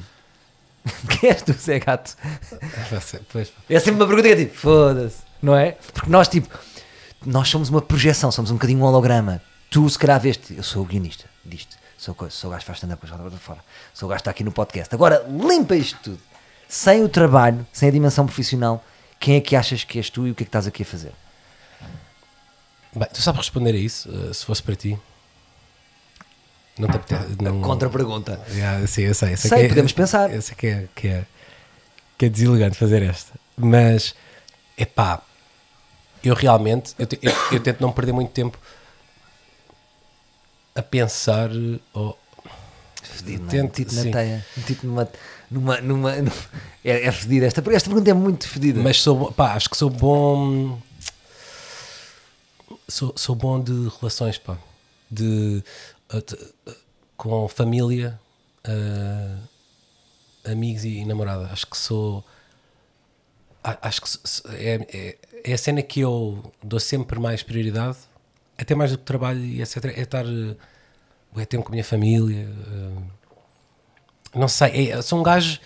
quem 1.20 1.30
és 1.30 1.42
tu, 1.42 1.52
Zé 1.52 1.78
Gato? 1.78 2.16
É 3.68 3.78
sempre 3.78 4.00
uma 4.00 4.06
pergunta 4.06 4.28
que 4.28 4.34
é 4.34 4.36
tipo, 4.36 4.56
foda-se, 4.56 5.18
não 5.42 5.54
é? 5.54 5.72
Porque 5.92 6.10
nós, 6.10 6.28
tipo, 6.28 6.48
nós 7.24 7.48
somos 7.48 7.68
uma 7.68 7.80
projeção, 7.82 8.30
somos 8.30 8.50
um 8.50 8.54
bocadinho 8.54 8.80
um 8.80 8.84
holograma. 8.84 9.40
Tu, 9.70 9.88
se 9.88 9.98
calhar, 9.98 10.20
veste, 10.20 10.54
eu 10.56 10.62
sou 10.62 10.82
o 10.82 10.86
guionista 10.86 11.24
disto. 11.44 11.76
Sou, 11.96 12.14
coisa, 12.14 12.34
sou 12.34 12.50
gajo 12.50 12.60
que 12.60 12.66
faz 12.66 12.78
stand-up, 12.78 13.04
fora. 13.38 13.58
Sou 13.92 14.08
gajo 14.08 14.18
que 14.18 14.20
está 14.22 14.30
aqui 14.30 14.44
no 14.44 14.52
podcast. 14.52 14.94
Agora, 14.94 15.26
limpa 15.28 15.74
isto 15.76 15.98
tudo. 16.02 16.20
Sem 16.68 17.02
o 17.02 17.08
trabalho, 17.08 17.66
sem 17.72 17.88
a 17.88 17.92
dimensão 17.92 18.24
profissional, 18.24 18.84
quem 19.18 19.36
é 19.36 19.40
que 19.40 19.56
achas 19.56 19.84
que 19.84 19.98
és 19.98 20.08
tu 20.08 20.26
e 20.26 20.30
o 20.30 20.34
que 20.34 20.42
é 20.42 20.44
que 20.44 20.48
estás 20.48 20.66
aqui 20.66 20.82
a 20.82 20.86
fazer? 20.86 21.12
Bem, 22.94 23.08
tu 23.12 23.20
sabes 23.20 23.40
responder 23.40 23.72
a 23.72 23.78
isso, 23.78 24.08
eh, 24.10 24.32
se 24.32 24.44
fosse 24.44 24.62
para 24.62 24.76
ti? 24.76 24.98
Não 26.78 26.88
te 26.88 26.96
apetece. 26.96 27.36
Não... 27.42 27.60
Contra-pergunta. 27.62 28.40
Yeah, 28.50 28.86
sim, 28.86 29.02
eu 29.02 29.14
sei. 29.14 29.32
eu 29.32 29.36
Sei, 29.36 29.50
que 29.50 29.56
é- 29.56 29.68
podemos 29.68 29.92
pensar. 29.92 30.32
Eu 30.32 30.42
sei 30.42 30.54
que 30.56 30.66
é, 30.66 30.88
que, 30.94 31.08
é, 31.08 31.24
que 32.16 32.26
é 32.26 32.28
deselegante 32.28 32.76
fazer 32.76 33.02
esta. 33.02 33.32
Mas, 33.56 34.14
é 34.76 34.84
pá, 34.84 35.20
eu 36.22 36.34
realmente, 36.34 36.94
eu, 36.98 37.06
te- 37.06 37.18
eu- 37.22 37.32
eu 37.52 37.60
tento 37.60 37.80
não 37.80 37.90
perder 37.92 38.12
muito 38.12 38.30
tempo 38.30 38.58
a 40.74 40.82
pensar 40.82 41.50
Fedido, 43.02 43.42
não 43.44 43.48
é? 43.48 43.50
Tento, 43.50 43.78
Metido 43.78 43.94
na 44.04 44.12
teia. 44.12 44.46
Metido 44.56 44.86
numa. 44.86 45.08
numa, 45.50 45.80
numa, 45.80 46.16
numa- 46.16 46.32
é, 46.84 47.06
é 47.06 47.12
fedido. 47.12 47.46
Esta, 47.46 47.60
esta 47.72 47.88
pergunta 47.88 48.10
é 48.10 48.14
muito 48.14 48.48
fedida. 48.48 48.80
Mas 48.80 49.00
sou, 49.00 49.32
pá, 49.32 49.54
acho 49.54 49.68
que 49.70 49.76
sou 49.76 49.90
bom. 49.90 50.78
Sou, 52.88 53.12
sou 53.16 53.34
bom 53.34 53.60
de 53.60 53.72
relações, 54.00 54.38
pá. 54.38 54.56
De. 55.10 55.62
Com 57.16 57.48
família, 57.48 58.18
uh, 58.66 60.50
amigos 60.50 60.84
e, 60.84 61.04
namorada. 61.04 61.46
Acho 61.46 61.66
que 61.66 61.76
sou. 61.76 62.24
Acho 63.62 64.00
que 64.00 64.08
é, 64.54 64.86
é, 64.92 65.18
é 65.44 65.52
a 65.52 65.58
cena 65.58 65.82
que 65.82 66.00
eu 66.00 66.52
dou 66.62 66.80
sempre 66.80 67.18
mais 67.18 67.42
prioridade, 67.42 67.98
até 68.56 68.74
mais 68.74 68.92
do 68.92 68.98
que 68.98 69.04
trabalho 69.04 69.40
e 69.40 69.60
etc. 69.60 69.84
É 69.86 70.00
estar. 70.00 70.24
É 71.36 71.44
tempo 71.44 71.64
com 71.64 71.70
a 71.70 71.72
minha 71.72 71.84
família. 71.84 72.48
uh, 72.48 73.18
não 74.34 74.48
sei, 74.48 74.92
é, 74.92 75.02
sou 75.02 75.18
um 75.18 75.22
gajo. 75.22 75.60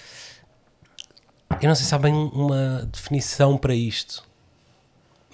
Eu 1.60 1.68
não 1.68 1.74
sei 1.74 1.84
se 1.84 1.94
há 1.94 1.98
bem 1.98 2.14
uma 2.14 2.88
definição 2.90 3.58
para 3.58 3.74
isto, 3.74 4.24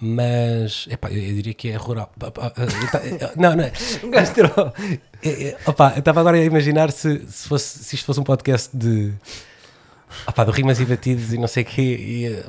mas 0.00 0.86
epá, 0.90 1.10
eu, 1.10 1.22
eu 1.22 1.34
diria 1.34 1.54
que 1.54 1.68
é 1.70 1.76
rural. 1.76 2.10
Pá, 2.18 2.52
eu 2.56 2.90
ta- 2.90 2.98
eu- 3.06 3.30
Não, 3.36 3.56
não 3.56 3.64
é. 3.64 3.72
Um 4.04 4.10
gajo 4.10 4.32
tirou. 4.34 4.50
Opá, 5.66 5.92
eu 5.94 5.98
estava 6.00 6.20
agora 6.20 6.36
a 6.36 6.44
imaginar 6.44 6.90
se, 6.92 7.26
se, 7.28 7.48
fosse, 7.48 7.84
se 7.84 7.94
isto 7.96 8.04
fosse 8.06 8.20
um 8.20 8.24
podcast 8.24 8.76
de. 8.76 9.12
Opá, 10.26 10.42
de 10.44 10.50
rimas 10.52 10.80
e 10.80 10.86
batidos 10.86 11.32
e 11.34 11.38
não 11.38 11.46
sei 11.46 11.62
o 11.64 11.66
quê. 11.66 11.82
E, 11.82 12.44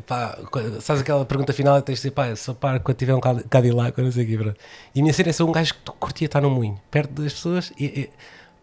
co- 0.49 0.79
sabes 0.81 1.01
aquela 1.01 1.25
pergunta 1.25 1.51
final? 1.51 1.81
Tens 1.81 1.95
de 1.95 2.01
dizer, 2.03 2.11
pá, 2.11 2.33
só 2.35 2.53
para 2.53 2.79
quando 2.79 2.95
tiver 2.97 3.13
um 3.13 3.19
Cadi- 3.19 3.43
Cadillac 3.49 3.99
ou 3.99 4.05
não 4.05 4.11
sei 4.11 4.23
o 4.23 4.27
quê. 4.27 4.37
pronto. 4.37 4.57
E 4.95 4.99
a 4.99 5.03
minha 5.03 5.13
cena 5.13 5.29
é 5.29 5.33
ser 5.33 5.43
um 5.43 5.51
gajo 5.51 5.73
que 5.73 5.91
curtia 5.99 6.25
estar 6.27 6.39
no 6.41 6.49
moinho, 6.49 6.79
perto 6.89 7.21
das 7.21 7.33
pessoas. 7.33 7.73
E, 7.77 7.85
e, 7.85 8.09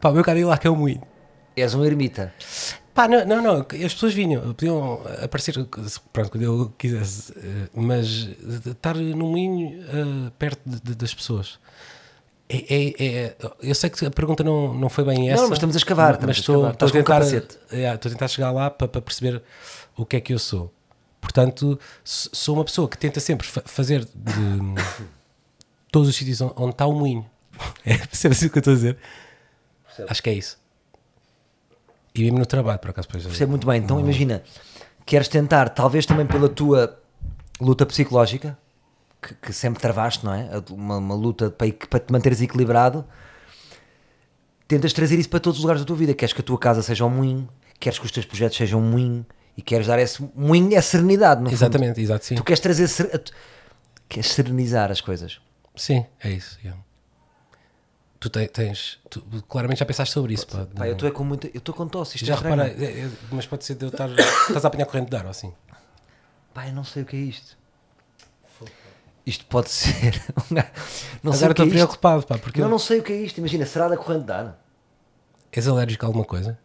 pá, 0.01 0.09
o 0.09 0.13
meu 0.15 0.25
Cadillac 0.25 0.67
é 0.67 0.71
o 0.71 0.77
moinho. 0.77 1.03
És 1.55 1.75
um 1.75 1.85
ermita. 1.85 2.33
Pá, 2.97 3.07
não, 3.07 3.25
não, 3.27 3.43
não, 3.43 3.61
as 3.61 3.93
pessoas 3.95 4.15
vinham, 4.15 4.41
podiam 4.55 5.03
aparecer, 5.23 5.53
pronto, 6.13 6.31
quando 6.31 6.43
eu 6.43 6.73
quisesse, 6.79 7.31
eh, 7.37 7.69
mas 7.75 8.07
estar 8.67 8.97
no 8.97 9.27
moinho 9.29 9.83
eh, 9.83 10.31
perto 10.39 10.61
de- 10.67 10.81
de- 10.81 10.95
das 10.95 11.15
pessoas. 11.15 11.59
É, 12.49 12.57
é- 12.75 13.05
é- 13.07 13.37
eu 13.63 13.75
sei 13.75 13.91
que 13.91 14.07
a 14.07 14.11
pergunta 14.11 14.43
não, 14.43 14.73
não 14.73 14.89
foi 14.89 15.05
bem 15.05 15.29
essa. 15.31 15.43
mas 15.43 15.53
estamos 15.59 15.77
a 15.77 15.79
escavar, 15.79 16.19
Mas 16.21 16.29
a 16.29 16.31
estou, 16.41 16.55
escavar. 16.57 16.73
estou, 16.73 16.89
a 16.89 16.91
tentar, 16.93 17.21
estou 17.95 18.09
a 18.09 18.13
tentar 18.15 18.29
chegar 18.29 18.51
lá 18.51 18.71
para, 18.71 18.89
para 18.89 19.03
perceber 19.03 19.43
o 19.97 20.07
que 20.07 20.17
é 20.17 20.21
que 20.21 20.33
eu 20.33 20.39
sou. 20.39 20.73
Portanto, 21.21 21.79
sou 22.05 22.55
uma 22.55 22.65
pessoa 22.65 22.89
que 22.89 22.97
tenta 22.97 23.21
sempre 23.21 23.47
fa- 23.47 23.63
fazer 23.67 24.05
de 24.15 24.33
todos 25.93 26.09
os 26.09 26.17
sítios 26.17 26.41
onde 26.41 26.71
está 26.71 26.87
o 26.87 26.93
moinho. 26.95 27.27
É, 27.85 27.97
percebes 27.99 28.41
o 28.43 28.49
que 28.51 28.59
eu 28.59 28.61
estou 28.61 28.73
a 28.73 28.77
dizer? 28.77 28.97
Acho 30.09 30.23
que 30.23 30.31
é 30.31 30.35
isso. 30.35 30.59
E 32.17 32.23
mesmo 32.25 32.39
no 32.39 32.47
trabalho, 32.47 32.79
por 32.79 32.91
acaso. 32.91 33.09
Percebo 33.09 33.51
muito 33.51 33.67
bem. 33.67 33.81
Então 33.83 34.01
imagina, 34.01 34.43
queres 35.05 35.29
tentar, 35.29 35.69
talvez 35.71 36.07
também 36.07 36.27
pela 36.27 36.49
tua 36.49 36.99
luta 37.61 37.85
psicológica, 37.87 38.57
que, 39.23 39.35
que 39.35 39.53
sempre 39.53 39.81
travaste, 39.81 40.25
não 40.25 40.33
é? 40.35 40.49
Uma, 40.71 40.97
uma 40.99 41.15
luta 41.15 41.51
para, 41.51 41.73
para 41.73 42.01
te 42.01 42.13
manteres 42.13 42.41
equilibrado, 42.41 43.05
tentas 44.69 44.93
trazer 44.93 45.19
isso 45.19 45.29
para 45.29 45.41
todos 45.41 45.59
os 45.59 45.63
lugares 45.63 45.83
da 45.83 45.87
tua 45.87 45.97
vida. 45.97 46.15
Queres 46.15 46.33
que 46.33 46.41
a 46.41 46.45
tua 46.45 46.59
casa 46.59 46.83
seja 46.83 47.05
um 47.05 47.11
moinho, 47.11 47.49
queres 47.79 47.99
que 47.99 48.05
os 48.07 48.11
teus 48.11 48.27
projetos 48.27 48.57
sejam 48.57 48.81
um 48.81 48.91
moinho 48.91 49.25
e 49.57 49.63
queres 49.63 49.87
dar 49.87 49.99
esse 49.99 50.27
moinho, 50.35 50.75
é 50.77 50.81
serenidade, 50.81 51.41
fundo. 51.41 51.53
Exatamente, 51.53 52.01
exato, 52.01 52.25
sim. 52.25 52.35
Tu 52.35 52.45
queres 52.45 52.61
trazer, 52.61 52.89
ser- 52.89 53.23
queres 54.09 54.31
serenizar 54.33 54.91
as 54.91 55.01
coisas. 55.01 55.41
Sim, 55.75 56.05
é 56.23 56.31
isso. 56.31 56.59
yeah. 56.63 56.81
Tu 58.27 58.31
te- 58.31 58.49
tens, 58.49 58.99
tu 59.09 59.23
claramente 59.49 59.79
já 59.79 59.87
pensaste 59.87 60.13
sobre 60.13 60.35
isso. 60.35 60.49
Pá, 60.49 60.67
Pá, 60.75 60.89
eu 60.89 60.95
estou 60.95 61.09
é 61.09 61.13
com 61.13 61.23
muita, 61.23 61.47
eu 61.47 61.59
estou 61.59 61.73
com 61.73 61.87
tosse, 61.87 62.17
isto 62.17 62.27
já 62.27 62.35
é 62.35 62.37
reparei, 62.37 62.75
é- 62.85 63.01
é- 63.03 63.11
mas 63.31 63.47
pode 63.47 63.65
ser 63.65 63.77
de 63.77 63.85
eu 63.85 63.89
estar. 63.89 64.09
estás 64.49 64.65
a 64.65 64.69
apanhar 64.69 64.85
corrente 64.87 65.11
de 65.11 65.17
ar 65.17 65.25
ou 65.25 65.31
assim? 65.31 65.53
Pá, 66.53 66.67
eu 66.67 66.73
não 66.73 66.83
sei 66.83 67.05
o 67.05 67.07
que 67.07 67.15
é 67.15 67.21
isto. 67.21 67.57
Isto 69.25 69.45
pode 69.47 69.71
ser. 69.71 70.21
não 71.23 71.33
sei 71.33 71.47
Agora 71.47 71.53
o 71.53 71.55
que 71.55 71.63
é 71.63 71.65
estou 71.65 71.67
isto. 71.67 71.73
preocupado, 71.75 72.27
pá, 72.27 72.37
porque 72.39 72.61
Eu 72.61 72.69
não 72.69 72.81
sei 72.81 72.99
o 72.99 73.03
que 73.05 73.13
é 73.13 73.17
isto. 73.23 73.39
Imagina, 73.39 73.65
será 73.65 73.87
da 73.87 73.97
corrente 73.97 74.25
de 74.27 74.33
ar? 74.33 74.61
és 75.53 75.69
alérgico 75.69 76.05
a 76.05 76.09
alguma 76.09 76.25
coisa? 76.25 76.59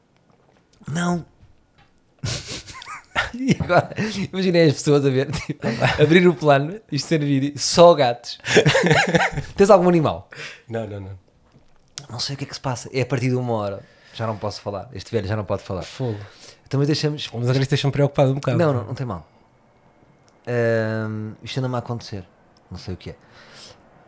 Não. 0.87 1.23
e 3.33 3.55
agora, 3.59 3.93
imaginei 4.33 4.67
as 4.67 4.73
pessoas 4.73 5.05
a 5.05 5.09
ver, 5.09 5.31
tipo, 5.31 5.65
abrir 6.01 6.27
o 6.27 6.33
plano, 6.33 6.79
isto 6.91 7.07
ser 7.07 7.19
vídeo, 7.19 7.53
só 7.57 7.93
gatos. 7.93 8.39
Tens 9.55 9.69
algum 9.69 9.87
animal? 9.87 10.27
Não, 10.67 10.87
não, 10.87 10.99
não. 10.99 11.30
Não 12.11 12.19
sei 12.19 12.35
o 12.35 12.37
que 12.37 12.43
é 12.43 12.47
que 12.47 12.53
se 12.53 12.59
passa. 12.59 12.89
É 12.93 13.01
a 13.01 13.05
partir 13.05 13.29
de 13.29 13.35
uma 13.35 13.53
hora. 13.53 13.81
Já 14.13 14.27
não 14.27 14.37
posso 14.37 14.61
falar. 14.61 14.89
Este 14.93 15.09
velho 15.11 15.27
já 15.27 15.35
não 15.35 15.45
pode 15.45 15.63
falar. 15.63 15.83
Fogo. 15.83 16.19
Também 16.69 16.85
deixamos. 16.85 17.29
Mas 17.33 17.43
agora 17.43 17.59
isto 17.59 17.69
deixa-me 17.69 17.91
preocupado 17.91 18.31
um 18.31 18.35
bocado. 18.35 18.57
Não, 18.57 18.73
não, 18.73 18.83
não 18.85 18.93
tem 18.93 19.05
mal. 19.05 19.25
Ahm, 20.47 21.33
isto 21.43 21.57
anda-me 21.59 21.75
a 21.75 21.79
acontecer. 21.79 22.23
Não 22.69 22.77
sei 22.77 22.93
o 22.93 22.97
que 22.97 23.11
é. 23.11 23.15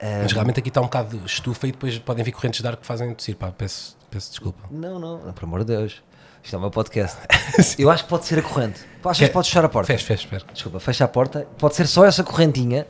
Ahm, 0.01 0.23
Mas 0.23 0.31
realmente 0.33 0.59
aqui 0.59 0.69
está 0.69 0.81
um 0.81 0.85
bocado 0.85 1.17
de 1.17 1.25
estufa 1.25 1.67
e 1.67 1.71
depois 1.71 1.97
podem 1.99 2.23
vir 2.23 2.31
correntes 2.31 2.61
de 2.61 2.67
ar 2.67 2.75
que 2.75 2.85
fazem 2.85 3.13
tossir, 3.13 3.35
pá, 3.35 3.51
peço, 3.51 3.97
peço 4.09 4.29
desculpa. 4.31 4.63
Não, 4.69 4.99
não, 4.99 5.31
por 5.33 5.43
amor 5.45 5.59
de 5.63 5.75
Deus. 5.75 6.01
Isto 6.43 6.55
é 6.55 6.57
o 6.57 6.61
meu 6.61 6.71
podcast. 6.71 7.17
Eu 7.79 7.89
acho 7.89 8.03
que 8.03 8.09
pode 8.09 8.25
ser 8.25 8.39
a 8.39 8.41
corrente. 8.41 8.81
Achas 9.03 9.17
que 9.19 9.25
Que- 9.27 9.31
podes 9.31 9.49
fechar 9.49 9.63
a 9.63 9.69
porta? 9.69 9.87
Fecha, 9.87 10.05
fecha, 10.05 10.23
espera. 10.25 10.45
Desculpa, 10.51 10.79
fecha 10.79 11.05
a 11.05 11.07
porta. 11.07 11.47
Pode 11.57 11.75
ser 11.75 11.87
só 11.87 12.03
essa 12.05 12.23
correntinha 12.23 12.85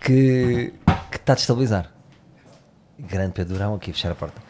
que, 0.00 0.74
que 1.10 1.16
está 1.16 1.32
a 1.32 1.36
destabilizar. 1.36 1.90
Grande 2.98 3.32
Pedro 3.32 3.54
Durão 3.54 3.74
aqui, 3.74 3.92
fechar 3.92 4.12
a 4.12 4.14
porta. 4.14 4.40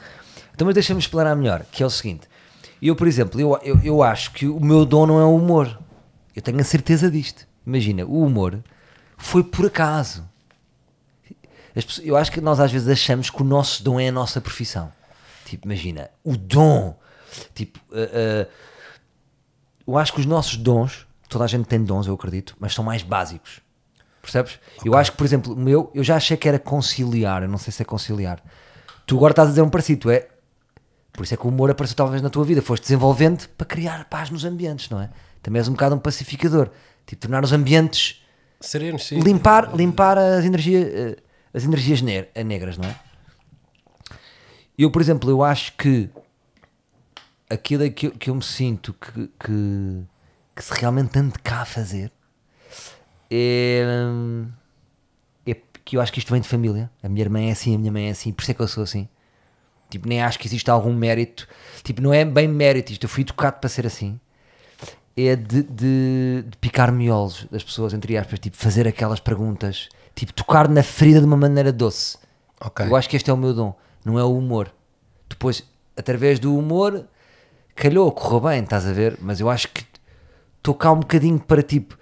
Então, 0.54 0.64
mas 0.66 0.74
deixa-me 0.74 1.00
explanar 1.00 1.36
melhor, 1.36 1.64
que 1.70 1.82
é 1.82 1.86
o 1.86 1.90
seguinte. 1.90 2.28
Eu, 2.80 2.94
por 2.94 3.06
exemplo, 3.06 3.40
eu, 3.40 3.58
eu, 3.62 3.80
eu 3.82 4.02
acho 4.02 4.32
que 4.32 4.46
o 4.46 4.60
meu 4.60 4.84
dom 4.84 5.06
não 5.06 5.20
é 5.20 5.24
o 5.24 5.34
humor. 5.34 5.78
Eu 6.34 6.42
tenho 6.42 6.60
a 6.60 6.64
certeza 6.64 7.10
disto. 7.10 7.46
Imagina, 7.66 8.04
o 8.04 8.22
humor 8.22 8.62
foi 9.16 9.42
por 9.42 9.66
acaso. 9.66 10.28
As 11.74 11.84
pessoas- 11.84 12.06
eu 12.06 12.16
acho 12.16 12.30
que 12.32 12.40
nós 12.40 12.60
às 12.60 12.70
vezes 12.70 12.88
achamos 12.88 13.28
que 13.30 13.42
o 13.42 13.44
nosso 13.44 13.82
dom 13.82 13.98
é 13.98 14.08
a 14.08 14.12
nossa 14.12 14.40
profissão. 14.40 14.92
Tipo, 15.44 15.66
imagina, 15.66 16.10
o 16.24 16.36
dom. 16.36 16.98
Tipo, 17.54 17.78
uh, 17.90 17.94
uh, 18.46 18.50
eu 19.86 19.98
acho 19.98 20.12
que 20.12 20.20
os 20.20 20.26
nossos 20.26 20.56
dons, 20.56 21.06
toda 21.28 21.44
a 21.44 21.46
gente 21.46 21.66
tem 21.66 21.82
dons, 21.82 22.06
eu 22.06 22.14
acredito, 22.14 22.56
mas 22.58 22.74
são 22.74 22.84
mais 22.84 23.02
básicos. 23.02 23.60
Percebes? 24.26 24.58
Eu 24.84 24.96
acho 24.96 25.12
que, 25.12 25.16
por 25.18 25.24
exemplo, 25.24 25.52
o 25.52 25.56
meu, 25.56 25.88
eu 25.94 26.02
já 26.02 26.16
achei 26.16 26.36
que 26.36 26.48
era 26.48 26.58
conciliar, 26.58 27.44
eu 27.44 27.48
não 27.48 27.58
sei 27.58 27.72
se 27.72 27.80
é 27.80 27.84
conciliar. 27.84 28.42
Tu 29.06 29.16
agora 29.16 29.30
estás 29.30 29.46
a 29.46 29.50
dizer 29.52 29.62
um 29.62 29.70
parecido, 29.70 30.10
é. 30.10 30.26
Por 31.12 31.22
isso 31.22 31.32
é 31.32 31.36
que 31.36 31.46
o 31.46 31.48
humor 31.48 31.70
apareceu 31.70 31.96
talvez 31.96 32.20
na 32.20 32.28
tua 32.28 32.44
vida, 32.44 32.60
foste 32.60 32.82
desenvolvendo 32.82 33.46
para 33.50 33.64
criar 33.64 34.04
paz 34.06 34.28
nos 34.28 34.44
ambientes, 34.44 34.90
não 34.90 35.00
é? 35.00 35.10
Também 35.40 35.60
és 35.60 35.68
um 35.68 35.72
bocado 35.72 35.94
um 35.94 35.98
pacificador. 36.00 36.70
Tipo, 37.06 37.22
tornar 37.22 37.44
os 37.44 37.52
ambientes 37.52 38.20
Serenos, 38.60 39.06
sim. 39.06 39.20
limpar, 39.20 39.72
limpar 39.76 40.18
as 40.18 40.44
energias, 40.44 40.84
eh, 40.92 41.16
as 41.54 41.62
energias 41.62 42.02
ne- 42.02 42.26
negras, 42.44 42.76
não 42.76 42.88
é? 42.88 42.96
Eu, 44.76 44.90
por 44.90 45.00
exemplo, 45.00 45.30
eu 45.30 45.44
acho 45.44 45.72
que 45.76 46.10
aquilo 47.48 47.84
é 47.84 47.90
que 47.90 48.08
eu, 48.08 48.10
que 48.10 48.28
eu 48.28 48.34
me 48.34 48.42
sinto 48.42 48.92
que, 48.92 49.28
que, 49.38 50.02
que 50.56 50.64
se 50.64 50.72
realmente 50.74 51.16
ando 51.16 51.38
cá 51.44 51.60
a 51.62 51.64
fazer 51.64 52.10
é, 53.30 53.84
é 55.46 55.56
que 55.84 55.96
eu 55.96 56.00
acho 56.00 56.12
que 56.12 56.18
isto 56.18 56.32
vem 56.32 56.40
de 56.40 56.48
família. 56.48 56.90
A 57.02 57.08
minha 57.08 57.22
irmã 57.22 57.40
é 57.40 57.50
assim, 57.50 57.74
a 57.74 57.78
minha 57.78 57.92
mãe 57.92 58.08
é 58.08 58.10
assim, 58.10 58.32
por 58.32 58.42
isso 58.42 58.50
é 58.50 58.54
que 58.54 58.60
eu 58.60 58.68
sou 58.68 58.82
assim. 58.82 59.08
Tipo, 59.88 60.08
nem 60.08 60.22
acho 60.22 60.38
que 60.38 60.46
existe 60.46 60.70
algum 60.70 60.92
mérito. 60.92 61.46
Tipo, 61.82 62.02
não 62.02 62.12
é 62.12 62.24
bem 62.24 62.48
mérito 62.48 62.92
isto. 62.92 63.04
Eu 63.04 63.08
fui 63.08 63.22
educado 63.22 63.58
para 63.60 63.68
ser 63.68 63.86
assim. 63.86 64.18
É 65.16 65.34
de, 65.36 65.62
de, 65.62 66.44
de 66.46 66.56
picar 66.60 66.92
miolos 66.92 67.46
das 67.50 67.62
pessoas, 67.62 67.94
entre 67.94 68.16
aspas. 68.16 68.38
Tipo, 68.38 68.56
fazer 68.56 68.86
aquelas 68.86 69.20
perguntas. 69.20 69.88
Tipo, 70.14 70.32
tocar 70.32 70.68
na 70.68 70.82
ferida 70.82 71.20
de 71.20 71.26
uma 71.26 71.36
maneira 71.36 71.72
doce. 71.72 72.18
Ok. 72.60 72.86
Eu 72.86 72.96
acho 72.96 73.08
que 73.08 73.16
este 73.16 73.30
é 73.30 73.32
o 73.32 73.36
meu 73.36 73.54
dom. 73.54 73.74
Não 74.04 74.18
é 74.18 74.24
o 74.24 74.36
humor. 74.36 74.72
Depois, 75.28 75.64
através 75.96 76.38
do 76.38 76.56
humor, 76.56 77.06
calhou, 77.74 78.10
correu 78.10 78.40
bem, 78.40 78.62
estás 78.62 78.86
a 78.86 78.92
ver? 78.92 79.18
Mas 79.20 79.40
eu 79.40 79.48
acho 79.48 79.68
que 79.68 79.84
estou 80.58 80.74
cá 80.74 80.90
um 80.90 81.00
bocadinho 81.00 81.38
para 81.38 81.62
tipo. 81.62 81.96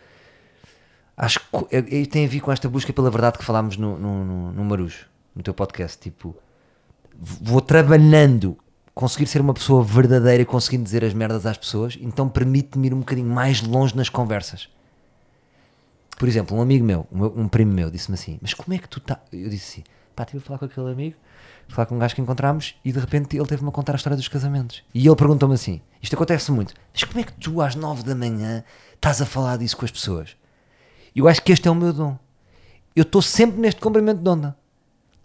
Acho 1.17 1.41
que 1.41 1.47
é- 1.77 2.07
tem 2.07 2.25
a 2.25 2.29
ver 2.29 2.41
com 2.41 2.51
esta 2.51 2.69
busca 2.69 2.93
pela 2.93 3.11
verdade 3.11 3.39
que 3.39 3.45
falámos 3.45 3.77
no, 3.77 3.97
no, 3.99 4.25
no, 4.25 4.53
no 4.53 4.65
Marujo, 4.65 5.07
no 5.35 5.43
teu 5.43 5.55
podcast. 5.55 5.99
Tipo, 5.99 6.35
vou 7.17 7.61
trabalhando, 7.61 8.57
conseguir 8.95 9.27
ser 9.27 9.41
uma 9.41 9.55
pessoa 9.55 9.83
verdadeira 9.85 10.43
e 10.43 10.47
conseguindo 10.47 10.83
dizer 10.85 11.05
as 11.05 11.15
merdas 11.15 11.47
às 11.47 11.57
pessoas, 11.57 11.97
então 12.01 12.29
permite-me 12.29 12.89
ir 12.89 12.95
um 12.95 12.99
bocadinho 13.01 13.29
mais 13.29 13.63
longe 13.63 13.97
nas 13.97 14.09
conversas. 14.09 14.69
Por 16.19 16.29
exemplo, 16.29 16.57
um 16.57 16.61
amigo 16.61 16.85
meu, 16.85 17.07
um, 17.13 17.19
meu- 17.19 17.33
um 17.37 17.49
primo 17.49 17.73
meu, 17.73 17.91
disse-me 17.91 18.15
assim: 18.15 18.39
Mas 18.41 18.55
como 18.55 18.73
é 18.75 18.79
que 18.79 18.89
tu 18.89 19.01
tá? 19.01 19.19
Eu 19.33 19.49
disse 19.49 19.81
assim: 19.81 19.85
Pá, 20.15 20.23
estive 20.23 20.39
a 20.43 20.47
falar 20.47 20.59
com 20.61 20.65
aquele 20.67 20.91
amigo, 20.93 21.17
falar 21.69 21.87
com 21.87 21.97
um 21.97 21.99
gajo 21.99 22.15
que 22.15 22.21
encontramos 22.21 22.77
e 22.85 22.93
de 22.93 22.99
repente 23.01 23.37
ele 23.37 23.47
teve-me 23.47 23.69
a 23.69 23.73
contar 23.73 23.93
a 23.93 23.97
história 23.97 24.17
dos 24.17 24.29
casamentos. 24.29 24.83
E 24.95 25.07
ele 25.07 25.17
perguntou-me 25.17 25.55
assim: 25.57 25.81
Isto 26.01 26.15
acontece 26.15 26.53
muito, 26.53 26.73
mas 26.93 27.03
como 27.03 27.19
é 27.21 27.25
que 27.25 27.33
tu 27.33 27.61
às 27.61 27.75
nove 27.75 28.05
da 28.05 28.15
manhã 28.15 28.63
estás 28.95 29.21
a 29.21 29.27
falar 29.27 29.57
disso 29.59 29.77
com 29.77 29.85
as 29.85 29.91
pessoas? 29.91 30.37
E 31.15 31.19
eu 31.21 31.29
acho 31.29 31.43
que 31.43 31.53
este 31.53 31.69
é 31.69 31.71
o 31.71 31.75
meu 31.75 31.93
dom. 31.93 32.17
Eu 32.95 33.03
estou 33.03 33.23
sempre 33.23 33.61
neste 33.61 33.81
comprimento 33.81 34.21
de 34.23 34.29
onda. 34.29 34.57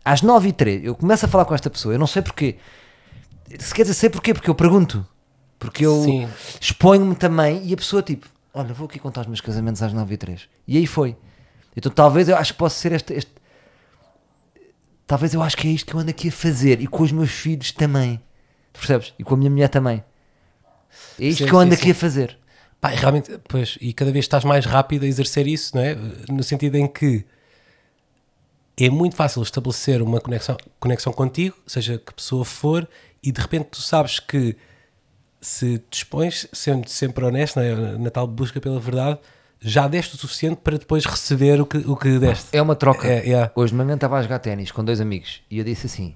Às 0.03 0.21
nove 0.21 0.49
e 0.49 0.53
três, 0.53 0.83
eu 0.83 0.95
começo 0.95 1.25
a 1.25 1.29
falar 1.29 1.45
com 1.45 1.53
esta 1.53 1.69
pessoa, 1.69 1.93
eu 1.93 1.99
não 1.99 2.07
sei 2.07 2.21
porquê. 2.21 2.57
Se 3.59 3.73
quer 3.73 3.81
dizer, 3.83 3.93
sei 3.95 4.09
porquê, 4.09 4.33
porque 4.33 4.49
eu 4.49 4.55
pergunto. 4.55 5.05
Porque 5.59 5.85
eu 5.85 6.01
exponho-me 6.59 7.15
também 7.15 7.65
e 7.67 7.73
a 7.73 7.77
pessoa 7.77 8.01
tipo, 8.01 8.27
olha, 8.53 8.73
vou 8.73 8.85
aqui 8.87 8.97
contar 8.97 9.21
os 9.21 9.27
meus 9.27 9.41
casamentos 9.41 9.81
às 9.83 9.91
9 9.91 10.13
e 10.13 10.17
3 10.17 10.47
e 10.65 10.77
aí 10.77 10.87
foi 10.87 11.17
então 11.75 11.91
talvez 11.91 12.29
eu 12.29 12.37
acho 12.37 12.53
que 12.53 12.59
posso 12.59 12.79
ser 12.79 12.93
este, 12.93 13.13
este- 13.13 13.33
talvez 15.05 15.33
eu 15.33 15.41
acho 15.43 15.57
que 15.57 15.67
é 15.67 15.71
isto 15.71 15.85
que 15.85 15.93
eu 15.93 15.99
ando 15.99 16.11
aqui 16.11 16.29
a 16.29 16.31
fazer 16.31 16.79
e 16.81 16.87
com 16.87 17.03
os 17.03 17.11
meus 17.11 17.31
filhos 17.31 17.73
também 17.73 18.21
percebes? 18.71 19.13
e 19.19 19.23
com 19.25 19.33
a 19.33 19.37
minha 19.37 19.49
mulher 19.49 19.67
também 19.67 20.01
é 21.19 21.25
isto 21.25 21.39
Sim, 21.39 21.45
que 21.49 21.53
eu 21.53 21.59
ando 21.59 21.75
sim, 21.75 21.81
aqui 21.81 21.85
sim. 21.87 21.91
a 21.91 21.95
fazer 21.95 22.38
Pá, 22.81 22.93
e 22.93 22.95
realmente, 22.95 23.37
pois, 23.47 23.77
e 23.81 23.91
cada 23.93 24.11
vez 24.11 24.25
estás 24.25 24.43
mais 24.45 24.65
rápido 24.65 25.03
a 25.03 25.07
exercer 25.07 25.47
isso, 25.47 25.75
não 25.75 25.83
é? 25.83 25.95
No 26.29 26.43
sentido 26.43 26.75
em 26.75 26.87
que 26.87 27.25
é 28.77 28.89
muito 28.89 29.15
fácil 29.15 29.41
estabelecer 29.43 30.01
uma 30.01 30.21
conexão, 30.21 30.55
conexão 30.79 31.11
contigo, 31.11 31.57
seja 31.67 31.97
que 31.97 32.13
pessoa 32.13 32.45
for, 32.45 32.87
e 33.21 33.31
de 33.31 33.41
repente 33.41 33.67
tu 33.71 33.81
sabes 33.81 34.19
que 34.19 34.55
se 35.41 35.79
te 35.89 35.97
expões, 35.97 36.47
sendo 36.53 36.87
sempre 36.89 37.25
honesto, 37.25 37.59
é? 37.59 37.97
na 37.97 38.09
tal 38.09 38.27
busca 38.27 38.59
pela 38.61 38.79
verdade, 38.79 39.19
já 39.61 39.87
deste 39.87 40.15
o 40.15 40.17
suficiente 40.17 40.61
para 40.63 40.77
depois 40.77 41.05
receber 41.05 41.59
o 41.59 41.65
que, 41.65 41.77
o 41.79 41.95
que 41.95 42.17
deste. 42.17 42.55
é 42.55 42.61
uma 42.61 42.75
troca 42.75 43.07
É, 43.07 43.29
é. 43.31 43.51
hoje 43.55 43.73
de 43.73 43.77
manhã 43.77 43.95
estava 43.95 44.17
a 44.17 44.21
jogar 44.21 44.39
ténis 44.39 44.71
com 44.71 44.83
dois 44.85 45.01
amigos 45.01 45.41
e 45.51 45.57
eu 45.57 45.65
disse 45.65 45.85
assim 45.85 46.15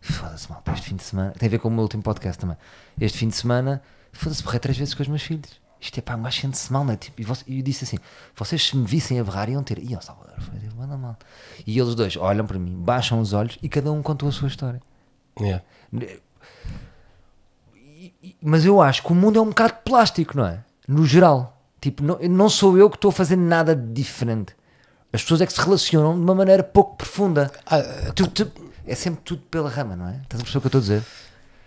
foda-se 0.00 0.50
mal, 0.50 0.60
este 0.74 0.88
fim 0.88 0.96
de 0.96 1.04
semana 1.04 1.32
tem 1.38 1.46
a 1.46 1.50
ver 1.50 1.58
com 1.58 1.68
o 1.68 1.70
meu 1.70 1.82
último 1.82 2.02
podcast 2.02 2.40
também 2.40 2.56
este 3.00 3.16
fim 3.18 3.28
de 3.28 3.36
semana 3.36 3.80
foda-se, 4.12 4.42
borrei 4.42 4.58
três 4.58 4.76
vezes 4.76 4.92
com 4.92 5.02
os 5.02 5.08
meus 5.08 5.22
filhos 5.22 5.59
isto 5.80 5.98
é 5.98 6.00
pá, 6.02 6.14
um 6.16 6.22
gajo 6.22 6.40
sente-se 6.40 6.72
mal, 6.72 6.84
não 6.84 6.92
é? 6.92 6.96
Tipo, 6.96 7.20
e, 7.20 7.24
você- 7.24 7.44
e 7.46 7.58
eu 7.58 7.62
disse 7.62 7.84
assim: 7.84 7.96
vocês 8.36 8.66
se 8.68 8.76
me 8.76 8.84
vissem 8.86 9.18
a 9.18 9.24
berrar 9.24 9.48
iam 9.48 9.62
ter, 9.62 9.78
e 9.82 9.96
ó 9.96 10.00
Salvador, 10.00 10.34
foi 10.40 10.58
manda 10.76 10.96
mal. 10.96 11.16
E 11.66 11.78
eles 11.78 11.94
dois 11.94 12.16
olham 12.16 12.46
para 12.46 12.58
mim, 12.58 12.74
baixam 12.76 13.20
os 13.20 13.32
olhos 13.32 13.58
e 13.62 13.68
cada 13.68 13.90
um 13.92 14.02
contou 14.02 14.28
a 14.28 14.32
sua 14.32 14.48
história. 14.48 14.80
E- 18.22 18.36
Mas 18.42 18.64
eu 18.64 18.80
acho 18.80 19.02
que 19.02 19.12
o 19.12 19.14
mundo 19.14 19.38
é 19.38 19.42
um 19.42 19.46
bocado 19.48 19.74
plástico, 19.84 20.36
não 20.36 20.46
é? 20.46 20.60
No 20.86 21.04
geral. 21.04 21.56
Tipo, 21.80 22.02
não, 22.02 22.18
não 22.18 22.48
sou 22.48 22.76
eu 22.76 22.90
que 22.90 22.96
estou 22.96 23.08
a 23.10 23.12
fazer 23.12 23.36
nada 23.36 23.74
de 23.74 23.92
diferente. 23.92 24.54
As 25.12 25.22
pessoas 25.22 25.40
é 25.40 25.46
que 25.46 25.52
se 25.52 25.60
relacionam 25.60 26.14
de 26.14 26.20
uma 26.20 26.34
maneira 26.34 26.62
pouco 26.62 26.96
profunda. 26.96 27.50
Ah, 27.66 28.12
Tu- 28.14 28.26
tu- 28.28 28.52
é 28.86 28.94
sempre 28.94 29.20
tudo 29.24 29.42
pela 29.50 29.68
rama, 29.68 29.96
não 29.96 30.06
é? 30.08 30.20
Estás 30.22 30.40
a 30.40 30.44
perceber 30.44 30.58
o 30.58 30.60
que 30.60 30.66
eu 30.76 30.78
estou 30.78 30.78
a 30.78 30.82
dizer? 30.82 31.04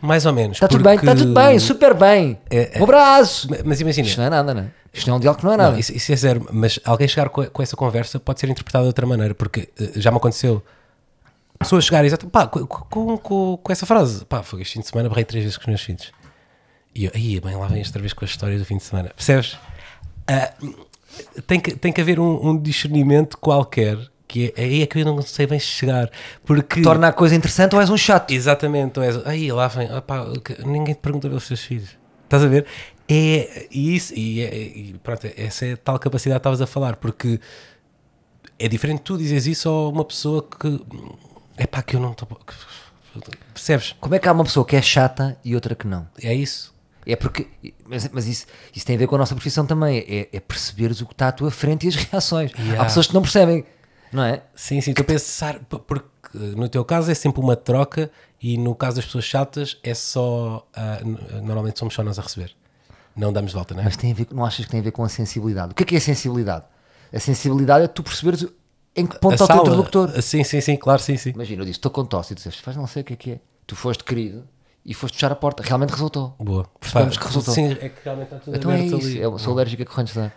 Mais 0.03 0.25
ou 0.25 0.33
menos. 0.33 0.57
Está 0.57 0.67
tudo 0.67 0.83
bem, 0.83 0.95
está 0.95 1.15
tudo 1.15 1.33
bem, 1.33 1.57
super 1.59 1.93
bem. 1.93 2.37
É- 2.49 2.77
é- 2.77 2.79
Um 2.79 2.83
abraço. 2.83 3.47
Mas 3.65 3.79
imagina, 3.79 4.07
Isto 4.07 4.17
não 4.19 4.25
é 4.27 4.29
nada, 4.29 4.53
não 4.53 4.61
é? 4.61 4.67
Isto 4.93 5.07
não 5.07 5.15
é 5.15 5.17
um 5.17 5.19
diálogo 5.19 5.39
que 5.39 5.45
não 5.45 5.53
é 5.53 5.57
nada. 5.57 5.71
Não, 5.71 5.79
isso, 5.79 5.91
isso 5.95 6.11
é 6.11 6.15
zero, 6.15 6.47
mas 6.51 6.79
alguém 6.85 7.07
chegar 7.07 7.29
com, 7.29 7.43
com 7.45 7.63
essa 7.63 7.75
conversa 7.75 8.19
pode 8.19 8.39
ser 8.39 8.49
interpretado 8.49 8.83
de 8.83 8.87
outra 8.87 9.07
maneira, 9.07 9.33
porque 9.33 9.69
eh, 9.79 9.91
já 9.95 10.11
me 10.11 10.17
aconteceu 10.17 10.61
pessoas 11.59 11.85
chegarem 11.85 12.11
pá, 12.31 12.45
com, 12.45 12.65
com, 12.67 13.17
com, 13.17 13.57
com 13.57 13.71
essa 13.71 13.85
frase, 13.85 14.25
pá, 14.25 14.43
foi 14.43 14.61
este 14.61 14.73
fim 14.73 14.81
de 14.81 14.87
semana, 14.87 15.09
barrei 15.09 15.23
três 15.23 15.43
vezes 15.43 15.57
com 15.57 15.63
os 15.63 15.67
meus 15.67 15.81
filhos. 15.81 16.11
E 16.93 17.05
eu, 17.05 17.11
aí, 17.15 17.39
bem, 17.39 17.55
lá 17.55 17.67
vem 17.67 17.81
outra 17.83 17.99
vez 17.99 18.13
com 18.13 18.23
a 18.23 18.27
história 18.27 18.57
do 18.59 18.65
fim 18.65 18.77
de 18.77 18.83
semana. 18.83 19.09
Percebes? 19.15 19.57
Ah, 20.27 20.53
tem, 21.47 21.59
que, 21.59 21.75
tem 21.75 21.91
que 21.91 22.01
haver 22.01 22.19
um, 22.19 22.49
um 22.49 22.57
discernimento 22.61 23.37
qualquer, 23.37 23.97
que 24.33 24.51
é 24.57 24.63
aí 24.63 24.81
é 24.81 24.87
que 24.87 24.99
eu 24.99 25.05
não 25.05 25.21
sei 25.21 25.45
bem 25.45 25.59
chegar, 25.59 26.09
porque. 26.43 26.81
Torna 26.81 27.09
a 27.09 27.13
coisa 27.13 27.35
interessante 27.35 27.75
ou 27.75 27.81
és 27.81 27.89
um 27.91 27.97
chato? 27.97 28.31
Exatamente, 28.31 28.93
tu 28.93 29.01
és, 29.01 29.15
aí 29.27 29.51
lá 29.51 29.67
vem, 29.67 29.87
ninguém 30.65 30.95
te 30.95 30.99
pergunta 31.01 31.27
pelos 31.27 31.47
teus 31.47 31.61
filhos. 31.61 31.89
Estás 32.23 32.43
a 32.43 32.47
ver? 32.47 32.65
É 33.07 33.67
isso, 33.69 34.11
e, 34.15 34.41
é- 34.41 34.55
e 34.55 34.95
pronto, 35.03 35.27
essa 35.37 35.67
é 35.67 35.73
a 35.73 35.77
tal 35.77 35.99
capacidade 35.99 36.39
que 36.39 36.39
estavas 36.39 36.61
a 36.61 36.65
falar, 36.65 36.95
porque 36.95 37.39
é 38.57 38.67
diferente 38.67 39.01
tu 39.01 39.17
dizes 39.19 39.45
isso 39.45 39.69
a 39.69 39.89
uma 39.89 40.03
pessoa 40.03 40.41
que 40.41 40.81
é 41.55 41.67
pá, 41.67 41.83
que 41.83 41.95
eu 41.95 41.99
não 41.99 42.13
estou. 42.13 42.27
Percebes? 43.53 43.95
Como 43.99 44.15
é 44.15 44.19
que 44.19 44.27
há 44.27 44.31
uma 44.31 44.43
pessoa 44.43 44.65
que 44.65 44.75
é 44.75 44.81
chata 44.81 45.37
e 45.45 45.53
outra 45.53 45.75
que 45.75 45.85
não? 45.85 46.07
É 46.23 46.33
isso. 46.33 46.73
É 47.05 47.15
porque, 47.15 47.47
mas, 47.85 48.09
mas 48.11 48.27
isso, 48.27 48.47
isso 48.73 48.85
tem 48.85 48.95
a 48.95 48.99
ver 48.99 49.05
com 49.05 49.13
a 49.13 49.19
nossa 49.19 49.35
profissão 49.35 49.65
também, 49.65 49.99
é, 49.99 50.29
é 50.35 50.39
perceberes 50.39 51.01
o 51.01 51.05
que 51.05 51.13
está 51.13 51.27
à 51.27 51.31
tua 51.31 51.51
frente 51.51 51.85
e 51.85 51.89
as 51.89 51.95
reações. 52.09 52.51
Yeah. 52.57 52.81
Há 52.81 52.85
pessoas 52.85 53.05
que 53.05 53.13
não 53.13 53.21
percebem, 53.21 53.63
não 54.13 54.23
é? 54.23 54.43
Sim, 54.55 54.79
sim, 54.81 54.91
estou 54.91 55.03
a 55.03 55.07
pensar, 55.07 55.59
porque 55.87 56.07
no 56.55 56.67
teu 56.69 56.83
caso 56.85 57.11
é 57.11 57.13
sempre 57.13 57.41
uma 57.41 57.55
troca 57.55 58.09
e 58.41 58.57
no 58.57 58.73
caso 58.75 58.97
das 58.97 59.05
pessoas 59.05 59.25
chatas 59.25 59.77
é 59.83 59.93
só. 59.93 60.67
ah, 60.75 60.99
n- 61.03 61.17
normalmente 61.41 61.79
somos 61.79 61.93
só 61.93 62.03
nós 62.03 62.17
a 62.19 62.21
receber. 62.21 62.55
Não 63.15 63.31
damos 63.31 63.51
de 63.51 63.55
volta, 63.55 63.73
não 63.73 63.81
é? 63.81 63.85
Mas 63.85 63.95
tem 63.97 64.11
a 64.11 64.15
ver, 64.15 64.27
não 64.31 64.43
achas 64.45 64.65
que 64.65 64.71
tem 64.71 64.79
a 64.79 64.83
ver 64.83 64.91
com 64.91 65.03
a 65.03 65.09
sensibilidade? 65.09 65.71
O 65.71 65.75
que 65.75 65.83
é 65.83 65.85
que 65.85 65.95
é 65.95 65.97
a 65.97 66.01
sensibilidade? 66.01 66.65
A 67.13 67.19
sensibilidade 67.19 67.85
é 67.85 67.87
tu 67.87 68.01
perceberes 68.01 68.45
em 68.95 69.05
que 69.05 69.19
ponto 69.19 69.33
está 69.33 69.45
o 69.45 69.47
teu 69.47 69.57
interlocutor. 69.61 70.21
Sim, 70.21 70.43
sim, 70.43 70.59
sim, 70.61 70.75
claro, 70.75 71.01
sim, 71.01 71.15
sim. 71.17 71.29
Imagina, 71.29 71.61
eu 71.61 71.65
disse, 71.65 71.77
estou 71.77 71.91
com 71.91 72.03
tosse 72.05 72.33
e 72.33 72.35
tu 72.35 72.37
disseste, 72.39 72.61
faz 72.61 72.75
não 72.75 72.87
sei 72.87 73.01
o 73.03 73.05
que 73.05 73.13
é 73.13 73.15
que 73.15 73.31
é. 73.33 73.39
Tu 73.67 73.75
foste 73.75 74.03
querido 74.03 74.47
e 74.83 74.93
foste 74.95 75.13
fechar 75.15 75.31
a 75.31 75.35
porta. 75.35 75.61
Realmente 75.63 75.91
resultou. 75.91 76.35
Boa. 76.39 76.67
Percebemos 76.79 77.17
que 77.17 77.25
resultou. 77.25 77.53
Sim, 77.53 77.71
é 77.79 77.89
que 77.89 78.03
realmente 78.03 78.25
está 78.25 78.39
tudo 78.39 78.57
Então 78.57 78.71
é 78.71 78.75
aberto 78.75 78.97
isso, 78.97 79.07
ali. 79.07 79.17
eu 79.19 79.37
sou 79.39 79.53
alérgico 79.53 79.83
a 79.83 79.85
correntes 79.85 80.13
de 80.15 80.19
ar. 80.19 80.33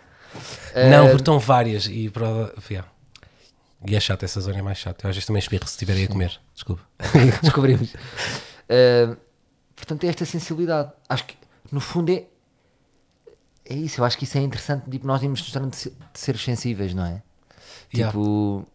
Não, 0.91 1.05
Eh, 1.05 1.09
porque 1.09 1.21
estão 1.21 1.39
várias 1.39 1.87
e 1.87 2.09
prova. 2.11 2.53
yeah. 2.69 2.87
E 3.85 3.95
é 3.95 3.99
chato, 3.99 4.23
essa 4.23 4.41
zona 4.41 4.59
é 4.59 4.61
mais 4.61 4.77
chata. 4.77 5.05
Eu 5.05 5.09
às 5.09 5.15
vezes 5.15 5.27
também 5.27 5.39
espirro 5.39 5.65
se 5.65 5.73
estiver 5.73 5.93
aí 5.93 6.05
a 6.05 6.07
comer. 6.07 6.39
Desculpa. 6.53 6.81
descobrimos. 7.41 7.93
Uh, 7.93 9.15
portanto, 9.75 10.03
é 10.03 10.07
esta 10.07 10.25
sensibilidade. 10.25 10.91
Acho 11.07 11.25
que, 11.25 11.35
no 11.71 11.79
fundo, 11.79 12.11
é, 12.11 12.25
é 13.65 13.75
isso. 13.75 14.01
Eu 14.01 14.05
acho 14.05 14.17
que 14.17 14.23
isso 14.23 14.37
é 14.37 14.41
interessante. 14.41 14.89
Tipo, 14.89 15.05
nós 15.05 15.21
irmos 15.21 15.41
mostrando 15.41 15.71
de 15.71 15.89
de 15.89 16.19
ser 16.19 16.37
sensíveis, 16.37 16.93
não 16.93 17.05
é? 17.05 17.21
Yeah. 17.93 18.11
Tipo, 18.11 18.65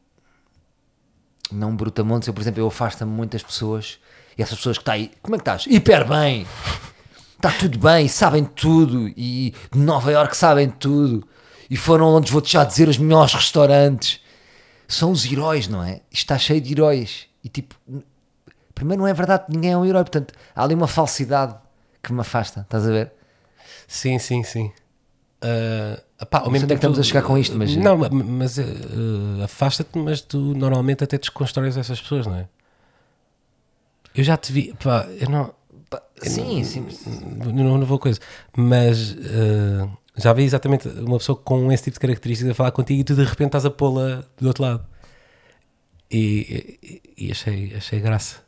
não 1.51 1.75
brutamontes. 1.75 2.29
Eu, 2.29 2.35
por 2.35 2.41
exemplo, 2.41 2.61
eu 2.61 2.69
afasto-me 2.69 3.11
muito 3.11 3.33
das 3.33 3.43
pessoas 3.43 3.99
e 4.37 4.43
essas 4.43 4.57
pessoas 4.57 4.79
que 4.79 4.83
estão 4.83 4.95
aí. 4.95 5.11
Como 5.21 5.35
é 5.35 5.39
que 5.39 5.43
estás? 5.43 5.67
Hiper 5.67 6.09
bem! 6.09 6.47
Está 7.37 7.51
tudo 7.51 7.79
bem, 7.79 8.07
sabem 8.09 8.45
tudo. 8.45 9.09
E 9.17 9.53
de 9.73 9.79
Nova 9.79 10.13
Iorque 10.13 10.37
sabem 10.37 10.71
tudo. 10.71 11.27
E 11.69 11.77
foram 11.77 12.15
onde 12.15 12.31
vou-te 12.31 12.53
já 12.53 12.65
dizer 12.65 12.89
os 12.89 12.99
melhores 12.99 13.35
restaurantes. 13.35 14.21
São 14.93 15.11
os 15.11 15.25
heróis, 15.25 15.69
não 15.69 15.83
é? 15.83 15.95
Isto 16.11 16.25
está 16.25 16.39
cheio 16.39 16.61
de 16.61 16.73
heróis. 16.73 17.27
E 17.43 17.49
tipo, 17.49 17.75
primeiro 18.75 19.03
não 19.03 19.09
é 19.09 19.15
verdade 19.15 19.47
que 19.47 19.53
ninguém 19.53 19.73
é 19.73 19.77
um 19.77 19.85
herói. 19.87 20.03
Portanto, 20.03 20.35
há 20.55 20.63
ali 20.63 20.75
uma 20.75 20.87
falsidade 20.87 21.55
que 22.03 22.13
me 22.13 22.21
afasta. 22.21 22.61
Estás 22.61 22.87
a 22.87 22.91
ver? 22.91 23.13
Sim, 23.89 24.19
sim, 24.19 24.43
sim. 24.43 24.71
Ah, 25.41 26.27
pá, 26.27 26.39
ao 26.39 26.45
Não 26.45 26.53
mesmo 26.53 26.67
é 26.67 26.69
que 26.69 26.75
estamos 26.75 26.99
a 26.99 27.03
chegar 27.03 27.23
com 27.23 27.37
isto, 27.39 27.57
mas- 27.57 27.75
Não, 27.75 27.97
ma- 27.97 28.11
mas 28.11 28.59
ah, 28.59 28.65
afasta-te, 29.45 29.99
mas 29.99 30.21
tu 30.21 30.39
normalmente 30.39 31.03
até 31.03 31.17
desconstróis 31.19 31.77
essas 31.77 32.01
pessoas, 32.01 32.27
não 32.27 32.37
é? 32.37 32.49
Eu 34.15 34.23
já 34.23 34.37
te 34.37 34.53
vi, 34.53 34.75
pá, 34.75 35.07
eu 35.21 35.29
não. 35.31 35.55
Pá, 35.89 36.03
Sim, 36.23 36.63
sim. 36.65 36.87
não, 37.53 37.79
não 37.79 37.87
vou 37.87 37.99
coisa, 37.99 38.21
mas 38.57 39.17
ah, 39.19 39.89
já 40.17 40.33
vi 40.33 40.43
exatamente 40.45 40.89
uma 40.89 41.19
pessoa 41.19 41.37
com 41.37 41.71
esse 41.73 41.85
tipo 41.85 41.95
de 41.95 42.01
características 42.01 42.53
a 42.53 42.55
falar 42.55 42.71
contigo 42.73 43.01
e 43.01 43.05
tu 43.05 43.15
de 43.15 43.25
repente 43.25 43.49
estás 43.49 43.65
a 43.65 43.71
pô-la 43.71 44.25
do 44.39 44.47
outro 44.49 44.63
lado. 44.63 44.87
E, 46.11 46.79
e- 47.17 47.27
e 47.27 47.31
achei, 47.33 47.75
achei 47.75 48.01
graça. 48.01 48.43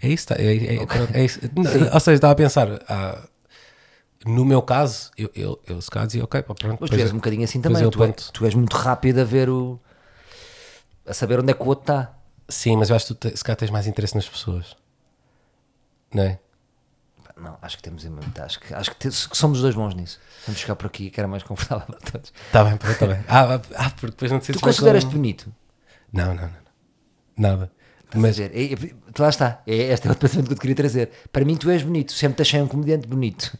É 0.00 0.08
isso, 0.08 0.26
tá, 0.28 0.36
é, 0.38 0.76
é- 0.76 0.86
pronto, 0.86 1.14
é 1.14 1.24
isso. 1.24 1.40
Ou 1.92 2.00
seja, 2.00 2.14
estava 2.16 2.32
a 2.32 2.36
pensar, 2.36 2.68
ah, 2.88 3.26
no 4.26 4.44
meu 4.44 4.62
caso, 4.62 5.10
eu, 5.16 5.30
eu, 5.34 5.60
eu 5.66 5.80
se 5.80 5.90
calhar 5.90 6.06
dizia, 6.06 6.24
ok, 6.24 6.42
pá, 6.42 6.54
pronto. 6.54 6.78
Mas 6.80 6.90
tu 6.90 6.96
és 6.96 7.10
é. 7.10 7.12
um 7.12 7.16
bocadinho 7.16 7.44
assim 7.44 7.60
também. 7.60 7.82
é 7.84 7.90
Tu, 7.90 8.04
é- 8.04 8.12
tu 8.12 8.44
és 8.44 8.54
muito 8.54 8.74
rápido 8.76 9.20
a 9.20 9.24
ver 9.24 9.48
o. 9.48 9.80
a 11.06 11.12
saber 11.12 11.40
onde 11.40 11.50
é 11.50 11.54
que 11.54 11.62
o 11.62 11.66
outro 11.66 11.82
está. 11.82 12.16
Sim, 12.48 12.76
mas 12.76 12.90
eu 12.90 12.96
acho 12.96 13.06
que 13.08 13.14
tu 13.14 13.28
te- 13.30 13.36
se 13.36 13.42
calhar 13.42 13.56
tens 13.56 13.70
mais 13.70 13.86
interesse 13.86 14.14
nas 14.14 14.28
pessoas. 14.28 14.76
Não 16.12 16.22
é? 16.22 16.38
Não, 17.36 17.58
acho 17.60 17.76
que 17.76 17.82
temos. 17.82 18.04
Acho 18.40 18.60
que, 18.60 18.72
acho 18.74 18.90
que, 18.92 18.96
te- 18.96 19.28
que 19.28 19.36
somos 19.36 19.58
os 19.58 19.62
dois 19.62 19.74
bons 19.74 19.94
nisso. 19.94 20.20
Vamos 20.46 20.60
chegar 20.60 20.76
por 20.76 20.86
aqui 20.86 21.10
que 21.10 21.18
era 21.20 21.26
mais 21.28 21.42
confortável 21.42 21.86
para 21.86 22.10
todos. 22.12 22.32
Está 22.46 22.64
bem, 22.64 22.74
está 22.74 23.06
bem. 23.06 23.24
Ah, 23.28 23.60
ah, 23.76 23.90
porque 23.90 24.06
depois 24.12 24.30
não 24.30 24.38
te 24.40 24.52
Tu 24.52 24.60
consideras-te 24.60 25.06
com- 25.06 25.12
bonito? 25.12 25.52
Não, 26.12 26.26
não, 26.34 26.42
não. 26.42 26.48
não. 26.48 26.54
Nada. 27.36 27.72
Mas 28.14 28.22
Mas 28.22 28.40
é, 28.40 28.44
é, 28.44 28.94
lá 29.18 29.28
está, 29.28 29.60
é, 29.66 29.74
este 29.74 30.06
é 30.06 30.12
o 30.12 30.14
pensamento 30.14 30.46
que 30.46 30.52
eu 30.52 30.56
te 30.56 30.60
queria 30.60 30.76
trazer. 30.76 31.10
Para 31.32 31.44
mim, 31.44 31.56
tu 31.56 31.68
és 31.68 31.82
bonito, 31.82 32.12
sempre 32.12 32.36
te 32.36 32.42
achei 32.42 32.62
um 32.62 32.68
comediante 32.68 33.08
bonito. 33.08 33.58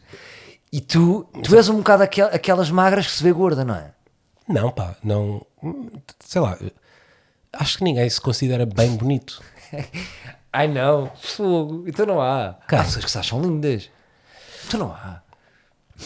E 0.71 0.79
tu, 0.79 1.25
tu 1.43 1.55
és 1.57 1.67
um 1.67 1.75
bocado 1.77 2.03
aquel- 2.03 2.27
aquelas 2.33 2.71
magras 2.71 3.05
que 3.07 3.11
se 3.13 3.21
vê 3.23 3.31
gorda, 3.33 3.65
não 3.65 3.75
é? 3.75 3.91
não, 4.47 4.71
pá, 4.71 4.95
não. 5.03 5.45
Sei 6.25 6.39
lá. 6.39 6.57
Acho 7.51 7.77
que 7.79 7.83
ninguém 7.83 8.09
se 8.09 8.21
considera 8.21 8.65
bem 8.65 8.95
bonito. 8.95 9.43
Ai 10.55 10.67
não, 10.69 11.11
fogo. 11.21 11.83
Então 11.85 12.05
não 12.05 12.21
há. 12.21 12.55
Quem? 12.67 12.79
Há 12.79 12.83
pessoas 12.83 13.05
que 13.05 13.11
se 13.11 13.17
acham 13.17 13.41
lindas. 13.41 13.89
Então 14.67 14.79
não 14.79 14.91
há. 14.91 15.21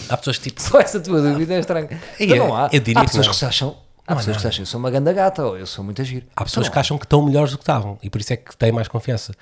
Há 0.09 0.17
pessoas 0.17 0.37
que 0.37 0.49
tipo. 0.49 0.61
Só 0.61 0.79
essa 0.79 0.99
tua 0.99 1.21
dúvida 1.21 1.53
é 1.53 1.59
estranha. 1.59 2.01
Então 2.19 2.35
Eu- 2.35 2.47
não 2.47 2.55
há. 2.57 2.69
eu 2.71 2.79
diria 2.79 3.01
há 3.01 3.05
pessoas 3.05 3.27
que, 3.27 3.35
se 3.35 3.45
acham. 3.45 3.77
Há 4.07 4.15
pessoas 4.15 4.37
que 4.37 4.41
se 4.41 4.47
acham, 4.47 4.61
eu 4.63 4.65
sou 4.65 4.79
uma 4.79 4.89
ganda 4.89 5.13
gata 5.13 5.45
ou 5.45 5.57
eu 5.57 5.67
sou 5.67 5.83
muito 5.83 6.01
agir. 6.01 6.27
Há 6.35 6.43
pessoas 6.43 6.67
que 6.67 6.79
acham 6.79 6.97
que 6.97 7.05
estão 7.05 7.23
melhores 7.23 7.51
do 7.51 7.57
que 7.57 7.63
estavam 7.63 7.99
e 8.01 8.09
por 8.09 8.19
isso 8.19 8.33
é 8.33 8.37
que 8.37 8.57
têm 8.57 8.71
mais 8.71 8.87
confiança. 8.87 9.33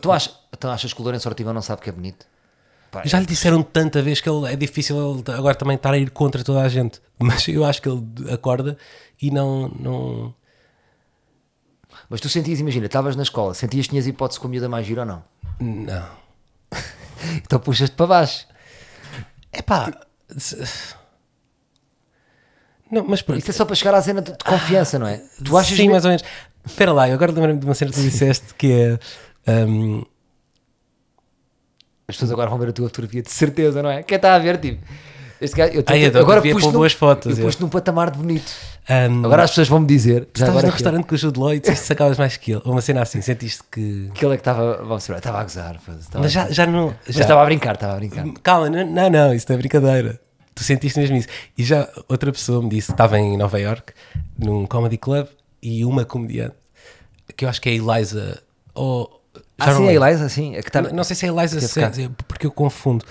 Tu 0.00 0.10
achas, 0.10 0.34
então 0.52 0.72
achas 0.72 0.92
que 0.92 1.00
o 1.00 1.04
Lourenço 1.04 1.28
Ortigão 1.28 1.52
não 1.52 1.62
sabe 1.62 1.82
que 1.82 1.88
é 1.88 1.92
bonito? 1.92 2.26
Já 3.04 3.18
lhe 3.20 3.26
disseram 3.26 3.62
tanta 3.62 4.00
vez 4.02 4.20
que 4.20 4.28
ele, 4.28 4.52
é 4.52 4.56
difícil 4.56 4.96
ele 5.26 5.36
agora 5.36 5.54
também 5.54 5.76
estar 5.76 5.92
a 5.92 5.98
ir 5.98 6.10
contra 6.10 6.42
toda 6.44 6.60
a 6.62 6.68
gente. 6.68 7.00
Mas 7.18 7.46
eu 7.48 7.64
acho 7.64 7.80
que 7.82 7.88
ele 7.88 8.02
acorda 8.32 8.76
e 9.22 9.30
não. 9.30 9.68
não... 9.68 10.34
Mas 12.08 12.20
tu 12.20 12.28
sentias, 12.28 12.60
imagina, 12.60 12.86
estavas 12.86 13.16
na 13.16 13.22
escola, 13.22 13.54
sentias 13.54 13.86
que 13.86 13.90
tinhas 13.90 14.06
hipótese 14.06 14.38
com 14.40 14.46
a 14.46 14.50
miúda 14.50 14.68
mais 14.68 14.86
gira 14.86 15.02
ou 15.02 15.06
não? 15.06 15.24
Não. 15.60 16.08
Então 17.36 17.58
puxas-te 17.58 17.96
para 17.96 18.06
baixo. 18.06 18.46
É 19.50 19.62
pá. 19.62 19.90
Não, 22.90 23.04
mas 23.06 23.22
pronto. 23.22 23.38
Isto 23.38 23.50
é 23.50 23.54
só 23.54 23.64
para 23.64 23.74
chegar 23.74 23.94
à 23.94 24.02
cena 24.02 24.20
de, 24.20 24.32
de 24.32 24.44
confiança, 24.44 24.98
não 24.98 25.06
é? 25.06 25.22
Tu 25.42 25.56
achas 25.56 25.76
Sim, 25.76 25.88
mais 25.88 26.04
ou 26.04 26.10
menos. 26.10 26.24
Espera 26.66 26.92
lá, 26.92 27.08
eu 27.08 27.14
agora 27.14 27.32
lembrei-me 27.32 27.60
de 27.60 27.66
uma 27.66 27.74
cena 27.74 27.90
que 27.90 27.96
tu 27.96 28.02
disseste 28.02 28.54
que 28.54 28.98
é. 29.46 29.64
hum, 29.66 30.04
As 32.08 32.16
pessoas 32.16 32.32
agora 32.32 32.50
vão 32.50 32.58
ver 32.58 32.68
a 32.68 32.72
tua 32.72 32.88
fotografia, 32.88 33.22
de 33.22 33.30
certeza, 33.30 33.82
não 33.82 33.90
é? 33.90 34.02
Quem 34.02 34.16
está 34.16 34.34
a 34.34 34.38
ver, 34.38 34.58
tipo. 34.58 34.84
Este 35.40 35.56
gajo, 35.56 35.72
eu 35.74 35.82
tô- 35.82 35.92
Ai, 35.92 36.04
eu 36.06 36.20
agora 36.20 36.40
num- 36.40 36.72
boas 36.72 36.92
fotos, 36.92 37.36
Eu 37.38 37.42
é. 37.44 37.46
pus 37.46 37.58
num 37.58 37.68
patamar 37.68 38.10
de 38.10 38.18
bonito. 38.18 38.50
hum, 38.88 39.24
Agora 39.24 39.42
as 39.42 39.50
pessoas 39.50 39.68
vão 39.68 39.80
me 39.80 39.86
dizer. 39.86 40.28
estavas 40.34 40.62
no 40.62 40.70
restaurante 40.70 41.04
com 41.06 41.14
o 41.14 41.18
Jude 41.18 41.38
Law 41.38 41.52
e 41.54 41.60
disseste 41.60 41.82
que 41.82 41.86
sacavas 41.88 42.16
mais 42.18 42.36
que 42.36 42.52
ele. 42.52 42.62
Ou 42.64 42.72
uma 42.72 42.80
cena 42.80 43.02
assim, 43.02 43.20
sentiste 43.20 43.62
que. 43.70 44.10
Que 44.14 44.24
ele 44.24 44.34
é 44.34 44.36
que 44.36 44.40
estava. 44.40 44.72
Estava 44.96 45.38
a 45.38 45.42
gozar. 45.42 45.74
Estava, 45.76 46.22
Mas 46.22 46.32
já, 46.32 46.50
já 46.50 46.66
não. 46.66 46.94
Já, 47.08 47.22
estava 47.22 47.42
a 47.42 47.44
brincar, 47.44 47.74
estava 47.74 47.94
a 47.94 47.96
brincar. 47.96 48.24
Calma, 48.42 48.70
não, 48.70 48.86
não, 48.86 49.10
não, 49.10 49.34
isso 49.34 49.46
não 49.48 49.54
é 49.54 49.58
brincadeira. 49.58 50.20
Tu 50.54 50.62
sentiste 50.62 50.98
mesmo 51.00 51.16
isso. 51.16 51.28
E 51.58 51.64
já 51.64 51.88
outra 52.08 52.30
pessoa 52.30 52.62
me 52.62 52.68
disse, 52.68 52.92
estava 52.92 53.18
em 53.18 53.36
Nova 53.36 53.58
York, 53.58 53.92
num 54.38 54.66
comedy 54.66 54.96
club, 54.96 55.26
e 55.60 55.84
uma 55.84 56.04
comediante, 56.04 56.54
que 57.36 57.44
eu 57.44 57.48
acho 57.48 57.60
que 57.60 57.68
é 57.70 57.72
a 57.72 57.74
Eliza, 57.74 58.40
ou... 58.72 59.20
já 59.34 59.40
Ah, 59.58 59.74
sim, 59.74 59.82
a 59.82 59.86
lembro. 59.90 60.06
Eliza, 60.06 60.28
sim. 60.28 60.54
É 60.54 60.62
que 60.62 60.68
está... 60.68 60.80
Não, 60.80 60.92
não 60.92 61.02
sei 61.04 61.16
se 61.16 61.26
é 61.26 61.30
a 61.30 61.32
Eliza, 61.32 61.60
se 61.60 61.80
é- 61.82 61.90
porque 62.28 62.46
eu 62.46 62.52
confundo. 62.52 63.04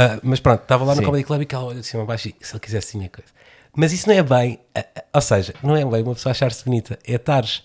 Ah, 0.00 0.20
mas 0.22 0.38
pronto, 0.38 0.62
estava 0.62 0.84
lá 0.84 0.94
no 0.94 1.00
Sim. 1.00 1.06
Comedy 1.06 1.24
Club 1.24 1.42
e 1.42 1.46
que 1.46 1.54
ela 1.54 1.64
olha 1.64 1.80
de 1.80 1.86
cima 1.86 2.04
a 2.04 2.06
baixo 2.06 2.28
e 2.28 2.36
se 2.40 2.52
ele 2.52 2.60
quisesse 2.60 2.92
tinha 2.92 3.08
coisa. 3.08 3.30
Mas 3.76 3.92
isso 3.92 4.08
não 4.08 4.14
é 4.14 4.22
bem, 4.22 4.60
ah, 4.74 4.84
ou 5.14 5.20
seja, 5.20 5.52
não 5.62 5.74
é 5.76 5.84
bem 5.84 6.02
uma 6.02 6.14
pessoa 6.14 6.30
achar-se 6.30 6.64
bonita, 6.64 6.98
é 7.06 7.14
estares 7.16 7.64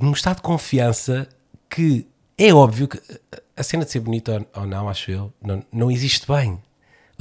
num 0.00 0.12
estado 0.12 0.36
de 0.36 0.42
confiança 0.42 1.28
que 1.70 2.06
é 2.36 2.52
óbvio 2.52 2.88
que 2.88 3.00
a 3.56 3.62
cena 3.62 3.84
de 3.84 3.92
ser 3.92 4.00
bonito 4.00 4.32
ou, 4.32 4.46
ou 4.62 4.66
não, 4.66 4.88
acho 4.88 5.10
eu, 5.10 5.32
não, 5.42 5.62
não 5.72 5.90
existe 5.90 6.26
bem. 6.26 6.60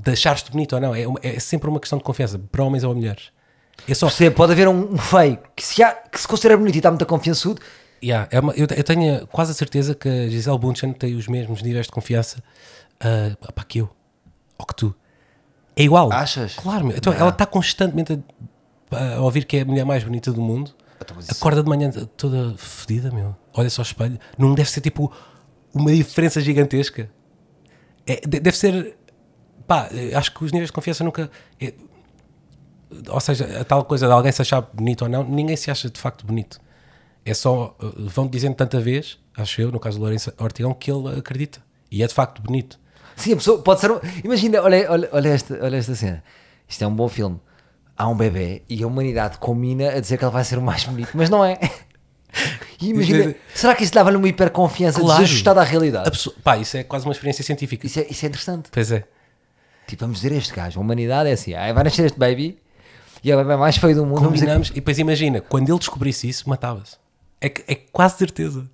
De 0.01 0.11
achares-te 0.11 0.49
bonito 0.51 0.73
ou 0.73 0.81
não, 0.81 0.95
é, 0.95 1.05
é 1.21 1.39
sempre 1.39 1.69
uma 1.69 1.79
questão 1.79 1.99
de 1.99 2.03
confiança, 2.03 2.39
para 2.51 2.63
homens 2.63 2.83
ou 2.83 2.95
mulheres. 2.95 3.29
É 3.87 3.93
só, 3.93 4.07
Percebe, 4.07 4.35
pode 4.35 4.53
haver 4.53 4.67
um, 4.67 4.93
um 4.93 4.97
feio 4.97 5.37
que 5.55 5.63
se, 5.63 5.83
há, 5.83 5.91
que 5.91 6.19
se 6.19 6.27
considera 6.27 6.57
bonito 6.57 6.75
e 6.75 6.79
está 6.79 6.89
muito 6.89 7.05
confiançudo. 7.05 7.61
Yeah, 8.03 8.27
é 8.31 8.39
uma- 8.39 8.53
eu, 8.53 8.67
eu 8.75 8.83
tenho 8.83 9.25
quase 9.27 9.51
a 9.51 9.53
certeza 9.53 9.93
que 9.95 10.09
a 10.09 10.27
Gisele 10.29 10.57
Bundchen 10.57 10.93
tem 10.93 11.15
os 11.15 11.27
mesmos 11.27 11.61
níveis 11.61 11.85
de 11.85 11.91
confiança 11.91 12.43
ah, 13.03 13.51
pá, 13.53 13.63
que 13.63 13.79
eu 13.79 13.89
ou 14.57 14.65
que 14.65 14.75
tu. 14.75 14.95
É 15.75 15.83
igual. 15.83 16.11
Achas? 16.11 16.55
Claro, 16.55 16.85
meu. 16.87 16.97
Então, 16.97 17.11
Não. 17.13 17.19
ela 17.19 17.29
está 17.29 17.45
constantemente 17.45 18.19
a, 18.91 19.15
a 19.15 19.21
ouvir 19.21 19.45
que 19.45 19.57
é 19.57 19.61
a 19.61 19.65
mulher 19.65 19.85
mais 19.85 20.03
bonita 20.03 20.31
do 20.31 20.41
mundo. 20.41 20.71
Então, 21.01 21.17
Acorda 21.29 21.61
de 21.63 21.67
manhã 21.69 21.91
toda 22.15 22.55
fodida, 22.57 23.11
meu. 23.11 23.35
Olha 23.53 23.69
só 23.69 23.81
ao 23.81 23.85
espelho. 23.85 24.19
Não 24.37 24.53
deve 24.53 24.69
ser 24.69 24.81
tipo 24.81 25.11
uma 25.73 25.91
diferença 25.91 26.39
gigantesca. 26.39 27.09
É, 28.05 28.21
de- 28.21 28.39
deve 28.39 28.55
ser. 28.55 28.97
Pá, 29.67 29.87
eu 29.91 30.17
acho 30.17 30.31
que 30.33 30.43
os 30.43 30.51
níveis 30.51 30.69
de 30.69 30.73
confiança 30.73 31.03
nunca. 31.03 31.29
é- 31.59 31.73
ou 33.09 33.19
seja, 33.19 33.59
a 33.61 33.63
tal 33.65 33.83
coisa 33.85 34.05
de 34.05 34.13
alguém 34.13 34.31
se 34.31 34.41
achar 34.41 34.61
bonito 34.61 35.01
ou 35.03 35.09
não, 35.09 35.23
ninguém 35.23 35.55
se 35.55 35.71
acha 35.71 35.89
de 35.89 35.99
facto 35.99 36.25
bonito. 36.25 36.61
É 37.25 37.33
só. 37.33 37.75
uh, 37.81 38.07
Vão 38.09 38.27
dizendo 38.27 38.55
tanta 38.55 38.79
vez, 38.79 39.17
acho 39.35 39.61
eu, 39.61 39.71
no 39.71 39.79
caso 39.79 39.97
do 39.97 40.01
Lourenço 40.03 40.31
Ortigão, 40.37 40.73
que 40.73 40.91
ele 40.91 41.17
acredita. 41.17 41.61
E 41.91 42.03
é 42.03 42.07
de 42.07 42.13
facto 42.13 42.41
bonito. 42.41 42.79
Sim, 43.15 43.33
a 43.33 43.35
pessoa 43.37 43.61
pode 43.61 43.79
ser. 43.81 43.91
Um... 43.91 43.99
Imagina, 44.23 44.61
olha, 44.61 44.91
olha, 44.91 45.09
olha, 45.11 45.29
esta, 45.29 45.59
olha 45.63 45.77
esta 45.77 45.95
cena. 45.95 46.23
Isto 46.67 46.83
é 46.83 46.87
um 46.87 46.95
bom 46.95 47.07
filme. 47.07 47.39
Há 47.95 48.07
um 48.07 48.15
bebê 48.15 48.63
e 48.67 48.83
a 48.83 48.87
humanidade 48.87 49.37
combina 49.37 49.89
a 49.91 49.99
dizer 49.99 50.17
que 50.17 50.25
ele 50.25 50.31
vai 50.31 50.43
ser 50.43 50.57
o 50.57 50.61
mais 50.61 50.83
bonito, 50.83 51.09
mas 51.13 51.29
não 51.29 51.43
é. 51.45 51.59
E 52.81 52.89
imagina, 52.89 53.35
será 53.53 53.75
que 53.75 53.83
isso 53.83 53.93
dava-lhe 53.93 54.17
uma 54.17 54.27
hiperconfiança 54.27 54.99
Claro. 54.99 55.21
desajustada 55.21 55.61
à 55.61 55.63
realidade? 55.63 56.07
A 56.07 56.11
pessoa- 56.11 56.35
pá, 56.43 56.57
isso 56.57 56.75
é 56.75 56.83
quase 56.83 57.05
uma 57.05 57.11
experiência 57.11 57.43
científica. 57.43 57.85
Isso 57.85 57.99
é, 57.99 58.07
isso 58.09 58.25
é 58.25 58.27
interessante. 58.29 58.69
Pois 58.71 58.91
é. 58.91 59.03
Tipo, 59.87 60.01
vamos 60.05 60.19
dizer 60.19 60.35
este 60.35 60.53
gajo, 60.53 60.79
a 60.79 60.81
humanidade 60.81 61.29
é 61.29 61.33
assim, 61.33 61.53
ah, 61.53 61.71
vai 61.71 61.83
nascer 61.83 62.05
este 62.05 62.17
baby 62.19 62.57
e 63.23 63.31
é 63.31 63.35
o 63.35 63.37
bebê 63.37 63.55
mais 63.55 63.77
feio 63.77 63.95
do 63.95 64.05
mundo. 64.05 64.19
Combinamos, 64.19 64.69
e 64.71 64.73
depois 64.75 64.97
imagina, 64.97 65.39
quando 65.41 65.69
ele 65.69 65.77
descobrisse 65.77 66.27
isso, 66.27 66.49
matava-se. 66.49 66.97
É, 67.39 67.47
que- 67.49 67.63
é 67.71 67.75
quase 67.75 68.17
certeza. 68.17 68.67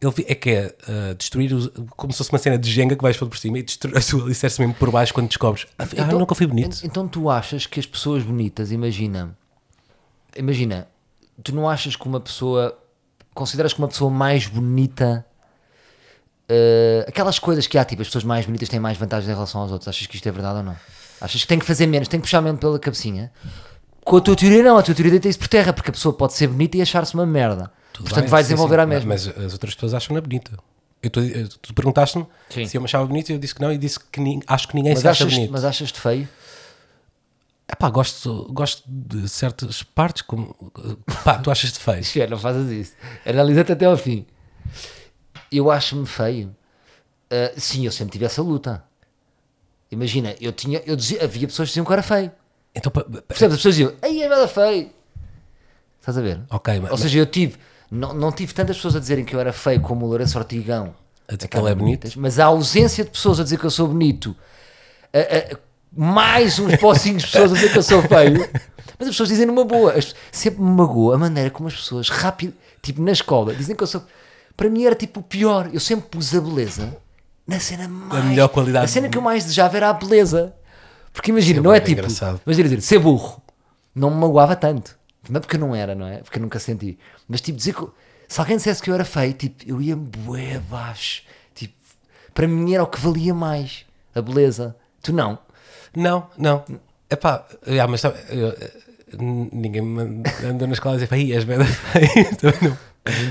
Ele 0.00 0.14
é 0.28 0.34
que 0.34 0.50
é 0.50 0.76
uh, 0.88 1.14
destruir 1.16 1.52
os- 1.52 1.70
como 1.96 2.12
se 2.12 2.18
fosse 2.18 2.30
uma 2.30 2.38
cena 2.38 2.56
de 2.56 2.70
Jenga 2.70 2.94
que 2.94 3.02
vais 3.02 3.16
por 3.16 3.36
cima 3.36 3.58
e 3.58 3.62
destruir 3.64 3.96
a 3.96 4.00
tua 4.02 4.22
alicerce 4.22 4.60
mesmo 4.60 4.74
por 4.74 4.90
baixo 4.92 5.12
quando 5.12 5.26
descobres. 5.28 5.66
Ah, 5.78 5.84
Então- 5.92 6.18
nunca 6.20 6.34
fui 6.36 6.46
bonito. 6.46 6.76
en- 6.84 6.86
Então 6.86 7.08
tu 7.08 7.28
achas 7.28 7.66
que 7.66 7.80
as 7.80 7.86
pessoas 7.86 8.22
bonitas, 8.22 8.70
imagina, 8.70 9.36
imagina, 10.36 10.86
tu 11.42 11.52
não 11.54 11.68
achas 11.68 11.96
que 11.96 12.06
uma 12.06 12.20
pessoa, 12.20 12.78
consideras 13.34 13.72
que 13.72 13.80
uma 13.80 13.88
pessoa 13.88 14.08
mais 14.10 14.46
bonita, 14.46 15.26
eh, 16.48 17.04
aquelas 17.08 17.38
coisas 17.38 17.66
que 17.66 17.76
há, 17.76 17.84
tipo, 17.84 18.00
as 18.02 18.08
pessoas 18.08 18.24
mais 18.24 18.46
bonitas 18.46 18.68
têm 18.68 18.78
mais 18.80 18.96
vantagens 18.96 19.28
em 19.28 19.34
relação 19.34 19.60
aos 19.62 19.72
outros, 19.72 19.88
achas 19.88 20.06
que 20.06 20.14
isto 20.16 20.28
é 20.28 20.32
verdade 20.32 20.58
ou 20.58 20.62
não? 20.64 20.76
Achas 21.20 21.40
que 21.42 21.46
tem 21.48 21.58
que 21.58 21.66
fazer 21.66 21.86
menos, 21.86 22.06
tem 22.08 22.20
que 22.20 22.24
puxar 22.26 22.40
menos 22.40 22.60
pela 22.60 22.78
cabecinha? 22.78 23.32
Com 24.04 24.16
a 24.16 24.20
tua 24.20 24.36
teoria 24.36 24.62
não, 24.62 24.78
a 24.78 24.82
tua 24.82 24.94
teoria 24.94 25.10
deita 25.10 25.28
isso 25.28 25.38
por 25.38 25.48
terra, 25.48 25.72
porque 25.72 25.90
a 25.90 25.92
pessoa 25.92 26.14
pode 26.14 26.32
ser 26.34 26.46
bonita 26.46 26.76
e 26.76 26.82
achar-se 26.82 27.14
uma 27.14 27.26
merda. 27.26 27.70
Tudo 27.98 28.04
Portanto 28.04 28.24
bem, 28.24 28.30
vai 28.30 28.42
sim, 28.42 28.48
desenvolver 28.50 28.76
sim. 28.76 28.80
a 28.82 28.86
mesma. 28.86 29.08
Mas 29.08 29.28
as 29.28 29.52
outras 29.52 29.74
pessoas 29.74 29.92
acham-na 29.94 30.20
bonita. 30.20 30.52
Eu 31.02 31.10
tô- 31.10 31.20
eu- 31.20 31.48
tu 31.48 31.74
perguntaste-me 31.74 32.26
se 32.66 32.76
eu 32.76 32.80
me 32.80 32.84
achava 32.86 33.04
bonito 33.06 33.28
e 33.30 33.32
eu 33.32 33.38
disse 33.38 33.54
que 33.54 33.60
não 33.60 33.72
e 33.72 33.78
disse 33.78 33.98
que 34.00 34.20
nin- 34.20 34.40
acho 34.46 34.66
que 34.68 34.74
ninguém 34.74 34.92
Mas 34.92 35.00
se 35.00 35.08
acha 35.08 35.24
achas, 35.24 35.34
bonito. 35.34 35.50
mas 35.52 35.64
achas-te 35.64 36.00
feio? 36.00 36.28
Epá, 37.70 37.90
gosto, 37.90 38.50
gosto 38.52 38.82
de 38.86 39.28
certas 39.28 39.82
partes, 39.82 40.22
como 40.22 40.54
pá, 41.24 41.38
tu 41.38 41.50
achas-te 41.50 41.78
feio. 41.78 42.00
Espera, 42.00 42.30
não 42.30 42.38
fazes 42.38 42.70
isso. 42.70 42.92
Analisa-te 43.26 43.72
até 43.72 43.84
ao 43.84 43.96
fim. 43.96 44.24
Eu 45.52 45.70
acho-me 45.70 46.06
feio. 46.06 46.54
Ah, 47.30 47.52
sim, 47.56 47.84
eu 47.84 47.92
sempre 47.92 48.12
tive 48.12 48.24
essa 48.24 48.40
luta. 48.42 48.82
Imagina, 49.90 50.34
eu 50.40 50.52
tinha, 50.52 50.82
eu 50.86 50.96
dizia, 50.96 51.22
havia 51.24 51.46
pessoas 51.46 51.68
que 51.68 51.72
diziam 51.72 51.84
que 51.84 51.90
eu 51.90 51.94
era 51.94 52.02
feio. 52.02 52.30
Então, 52.74 52.90
Percebes? 52.92 53.54
As 53.54 53.58
pessoas 53.58 53.74
diziam, 53.76 53.92
aí 54.02 54.22
é 54.22 54.28
nada 54.28 54.46
feio. 54.48 54.90
Estás 56.00 56.16
a 56.16 56.20
ver? 56.22 56.40
ok, 56.50 56.80
mas, 56.80 56.90
Ou 56.90 56.96
seja, 56.98 57.18
eu 57.18 57.26
tive, 57.26 57.56
não, 57.90 58.12
não 58.14 58.32
tive 58.32 58.52
tantas 58.54 58.76
pessoas 58.76 58.96
a 58.96 59.00
dizerem 59.00 59.24
que 59.24 59.34
eu 59.34 59.40
era 59.40 59.52
feio 59.52 59.80
como 59.80 60.04
o 60.04 60.08
Lourenço 60.08 60.38
Ortigão. 60.38 60.94
A 61.28 61.34
dizer 61.36 61.48
que 61.48 61.56
ele 61.58 61.68
é 61.70 61.74
bonito? 61.74 62.08
Mas 62.16 62.38
a 62.38 62.46
ausência 62.46 63.04
de 63.04 63.10
pessoas 63.10 63.38
a 63.40 63.44
dizer 63.44 63.58
que 63.58 63.64
eu 63.66 63.70
sou 63.70 63.88
bonito, 63.88 64.34
a- 65.12 65.18
a- 65.54 65.58
mais 65.94 66.58
uns 66.58 66.76
pocinhos 66.76 67.22
de 67.22 67.30
pessoas 67.30 67.52
a 67.52 67.54
dizer 67.54 67.72
que 67.72 67.78
eu 67.78 67.82
sou 67.82 68.02
feio, 68.02 68.38
mas 68.98 69.08
as 69.08 69.14
pessoas 69.14 69.28
dizem 69.30 69.46
numa 69.46 69.64
boa. 69.64 69.94
Sempre 70.32 70.60
me 70.62 70.70
magoa 70.70 71.14
a 71.14 71.18
maneira 71.18 71.50
como 71.50 71.68
as 71.68 71.74
pessoas, 71.74 72.08
rápido, 72.08 72.54
tipo 72.82 73.02
na 73.02 73.12
escola, 73.12 73.54
dizem 73.54 73.74
que 73.76 73.82
eu 73.82 73.86
sou. 73.86 74.02
Para 74.56 74.68
mim 74.68 74.84
era 74.84 74.94
tipo 74.94 75.20
o 75.20 75.22
pior. 75.22 75.70
Eu 75.72 75.80
sempre 75.80 76.06
pus 76.10 76.34
a 76.34 76.40
beleza 76.40 76.96
na 77.46 77.60
cena 77.60 77.86
mais. 77.88 78.24
melhor 78.24 78.48
qualidade. 78.48 78.84
A 78.84 78.88
cena 78.88 79.08
que 79.08 79.16
eu 79.16 79.22
mais 79.22 79.44
desejava 79.44 79.76
era 79.76 79.88
a 79.90 79.92
beleza. 79.92 80.52
Porque 81.12 81.30
imagina, 81.30 81.60
é 81.60 81.62
não 81.62 81.72
é 81.72 81.78
bué 81.80 81.86
tipo. 81.86 82.00
engraçado. 82.00 82.40
Mas 82.44 82.56
dizer, 82.56 82.80
ser 82.82 82.98
burro 82.98 83.40
não 83.94 84.10
me 84.10 84.16
magoava 84.16 84.54
tanto. 84.56 84.97
É 85.34 85.40
porque 85.40 85.56
eu 85.56 85.60
não 85.60 85.74
era, 85.74 85.94
não 85.94 86.06
é? 86.06 86.18
Porque 86.18 86.38
eu 86.38 86.42
nunca 86.42 86.58
senti. 86.58 86.98
Mas 87.28 87.40
tipo, 87.40 87.58
dizer 87.58 87.74
que. 87.74 87.86
Se 88.28 88.40
alguém 88.40 88.56
dissesse 88.56 88.82
que 88.82 88.90
eu 88.90 88.94
era 88.94 89.04
feio, 89.04 89.32
tipo, 89.32 89.64
eu 89.66 89.80
ia 89.80 89.96
bué 89.96 90.56
abaixo. 90.56 91.22
Tipo, 91.54 91.74
para 92.34 92.46
mim 92.46 92.74
era 92.74 92.82
o 92.82 92.86
que 92.86 93.00
valia 93.00 93.32
mais. 93.34 93.86
A 94.14 94.20
beleza. 94.20 94.76
Tu 95.02 95.12
não. 95.12 95.38
Não, 95.96 96.28
não. 96.36 96.64
Epá, 97.08 97.46
já, 97.66 97.86
mas 97.86 98.02
sabe, 98.02 98.18
eu, 98.28 98.48
eh, 98.48 98.70
ninguém 99.18 99.80
me 99.80 100.22
andou 100.44 100.68
na 100.68 100.74
escola 100.74 100.96
a 100.96 100.98
dizer, 100.98 101.16
"Ih, 101.16 101.32
és 101.32 101.44
bem 101.44 101.58
feio. 101.64 102.36
Também 102.36 102.68
não. 102.68 102.78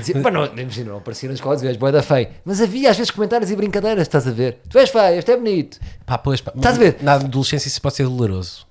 Dizia, 0.00 0.20
pá, 0.20 0.30
não, 0.32 0.44
imagina, 0.46 0.90
não 0.90 0.98
aparecia 0.98 1.28
na 1.28 1.36
escola 1.36 1.54
e 1.54 1.58
dizias, 1.58 1.76
bué 1.76 1.92
da 1.92 2.02
feio. 2.02 2.28
Mas 2.44 2.60
havia 2.60 2.90
às 2.90 2.96
vezes 2.96 3.12
comentários 3.12 3.48
e 3.52 3.54
brincadeiras, 3.54 4.02
estás 4.02 4.26
a 4.26 4.32
ver? 4.32 4.58
Tu 4.68 4.76
és 4.76 4.90
feio, 4.90 5.16
este 5.18 5.30
é 5.30 5.36
bonito. 5.36 5.78
Pá, 6.04 6.18
pois, 6.18 6.40
pá, 6.40 6.52
Estás 6.56 6.74
a 6.74 6.78
ver? 6.80 6.96
Na 7.00 7.14
adolescência 7.14 7.68
isso 7.68 7.80
pode 7.80 7.94
ser 7.94 8.02
doloroso. 8.04 8.66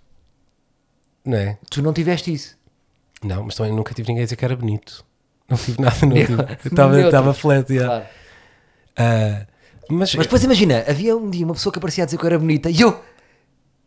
Não 1.23 1.37
é? 1.37 1.57
Tu 1.69 1.81
não 1.81 1.93
tiveste 1.93 2.33
isso. 2.33 2.57
Não, 3.23 3.43
mas 3.43 3.55
também 3.55 3.73
nunca 3.73 3.93
tive 3.93 4.07
ninguém 4.09 4.23
a 4.23 4.25
dizer 4.25 4.35
que 4.35 4.45
era 4.45 4.55
bonito. 4.55 5.05
Não 5.49 5.57
tive 5.57 5.81
nada, 5.81 5.95
não 6.05 6.09
Neutro. 6.09 6.37
tive. 6.45 6.57
Estava-. 6.69 7.01
Estava 7.01 7.33
flat, 7.33 7.71
yeah. 7.73 8.01
Claro. 8.01 8.15
Ah, 8.97 9.45
mas, 9.89 10.13
Mas 10.15 10.25
depois 10.25 10.43
imagina, 10.43 10.83
havia 10.87 11.15
um 11.15 11.29
dia 11.29 11.45
uma 11.45 11.53
pessoa 11.53 11.71
que 11.71 11.79
aparecia 11.79 12.03
a 12.03 12.05
dizer 12.05 12.17
que 12.17 12.23
eu 12.23 12.27
era 12.27 12.37
bonita 12.39 12.69
e 12.69 12.81
eu 12.81 13.01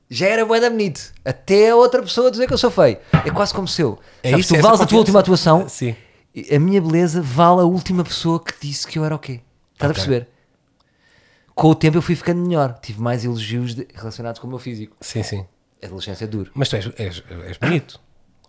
já 0.08 0.26
era 0.26 0.44
bué 0.46 0.58
da 0.60 0.70
bonito. 0.70 1.12
Até 1.24 1.70
a 1.70 1.76
outra 1.76 2.02
pessoa 2.02 2.30
dizer 2.30 2.46
que 2.46 2.52
eu 2.54 2.58
sou 2.58 2.70
feio. 2.70 2.98
É 3.24 3.30
quase 3.30 3.52
como 3.52 3.68
se 3.68 3.82
eu. 3.82 3.98
É 4.22 4.30
sabes, 4.30 4.46
isso, 4.46 4.54
tu 4.54 4.58
essa 4.58 4.66
vales 4.66 4.80
a 4.80 4.86
tua 4.86 4.98
última 4.98 5.20
atuação 5.20 5.68
Sim. 5.68 5.94
a 6.54 6.58
minha 6.58 6.80
beleza 6.80 7.20
vale 7.20 7.60
a 7.60 7.64
última 7.64 8.02
pessoa 8.02 8.42
que 8.42 8.54
disse 8.60 8.86
que 8.86 8.98
eu 8.98 9.04
era 9.04 9.14
o 9.14 9.18
quê? 9.18 9.40
Estás 9.74 9.90
a 9.90 9.94
perceber? 9.94 10.28
Com 11.54 11.68
o 11.68 11.74
tempo 11.74 11.98
eu 11.98 12.02
fui 12.02 12.16
ficando 12.16 12.40
melhor. 12.40 12.78
Tive 12.80 13.00
mais 13.00 13.24
elogios 13.24 13.74
de- 13.74 13.86
relacionados 13.94 14.40
com 14.40 14.46
o 14.46 14.50
meu 14.50 14.58
físico. 14.58 14.96
Sim, 15.00 15.22
sim. 15.22 15.46
A 15.82 15.86
adolescência 15.86 16.24
é 16.24 16.28
duro. 16.28 16.50
Mas 16.54 16.68
tu 16.68 16.76
és, 16.76 16.90
és, 16.96 17.22
és 17.46 17.56
bonito, 17.58 18.00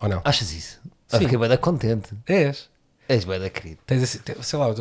ou 0.01 0.09
não? 0.09 0.21
Achas 0.25 0.51
isso? 0.53 0.79
Sim. 0.83 1.17
Sim. 1.17 1.23
Fiquei 1.25 1.37
bem 1.37 1.49
da 1.49 1.57
contente. 1.57 2.09
És. 2.27 2.69
És 3.09 3.25
bem 3.25 3.39
da 3.39 3.49
querido. 3.49 3.79
Tens, 3.85 4.03
assim, 4.03 4.19
te- 4.19 4.35
sei 4.41 4.57
lá, 4.59 4.69
o, 4.69 4.71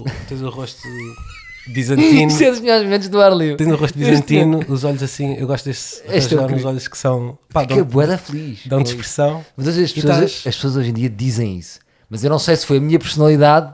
o- 0.00 0.04
tens 0.28 0.40
o 0.40 0.48
rosto 0.50 0.80
bizantino. 1.66 2.28
Isto 2.30 2.42
é 2.44 2.50
dos 2.50 2.60
melhores 2.60 2.84
momentos 2.84 3.08
do 3.08 3.20
ar 3.20 3.32
livre. 3.36 3.56
Tens 3.56 3.72
o 3.72 3.76
rosto 3.76 3.98
bizantino, 3.98 4.60
os 4.68 4.84
olhos 4.84 5.02
assim. 5.02 5.34
Eu 5.34 5.46
gosto 5.46 5.64
destes 5.64 6.02
Este 6.06 6.34
é 6.34 6.38
olhos, 6.38 6.48
querido. 6.50 6.68
olhos 6.68 6.88
que 6.88 6.96
são. 6.98 7.38
Pá, 7.52 7.62
Fiquei 7.62 7.76
dão, 7.78 7.84
bué 7.86 8.06
da 8.06 8.16
feliz. 8.18 8.66
dão 8.66 8.78
de 8.78 8.84
isso. 8.84 8.92
expressão. 8.94 9.44
Mas 9.56 9.66
as 9.68 9.74
pessoas, 9.92 9.96
estás- 10.14 10.46
as 10.46 10.54
pessoas 10.56 10.76
hoje 10.76 10.90
em 10.90 10.94
dia 10.94 11.10
dizem 11.10 11.56
isso. 11.58 11.80
Mas 12.08 12.22
eu 12.24 12.30
não 12.30 12.38
sei 12.38 12.56
se 12.56 12.66
foi 12.66 12.78
a 12.78 12.80
minha 12.80 12.98
personalidade 12.98 13.72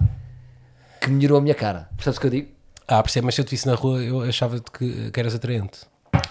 que 1.00 1.10
melhorou 1.10 1.38
a 1.38 1.40
minha 1.40 1.54
cara. 1.54 1.88
Percebes 1.96 2.16
o 2.16 2.20
que 2.20 2.26
eu 2.26 2.30
digo? 2.30 2.48
Ah, 2.88 3.02
percebe, 3.02 3.26
mas 3.26 3.34
se 3.34 3.40
eu 3.40 3.44
te 3.44 3.50
visse 3.50 3.66
na 3.66 3.74
rua, 3.74 4.02
eu 4.02 4.20
achava 4.22 4.60
que, 4.60 5.10
que 5.10 5.20
eras 5.20 5.34
atraente. 5.34 5.80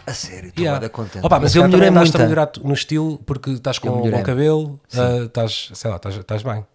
A 0.07 0.13
sério, 0.13 0.49
estou 0.49 0.63
Yeah. 0.63 0.89
contente. 0.89 1.25
Opa, 1.25 1.39
mas, 1.39 1.55
eu 1.55 1.61
eu 1.63 1.67
melhorei 1.67 1.89
muito. 1.89 2.15
a 2.15 2.19
melhorar 2.19 2.51
no 2.63 2.73
estilo 2.73 3.17
porque 3.25 3.51
estás 3.51 3.79
com 3.79 3.87
Eu 3.87 3.95
um 3.95 4.11
bom 4.11 4.23
cabelo, 4.23 4.79
ah, 4.93 5.23
estás, 5.25 5.71
sei 5.73 5.89
lá, 5.89 5.97
estás, 5.97 6.15
estás 6.15 6.43
bem. 6.43 6.65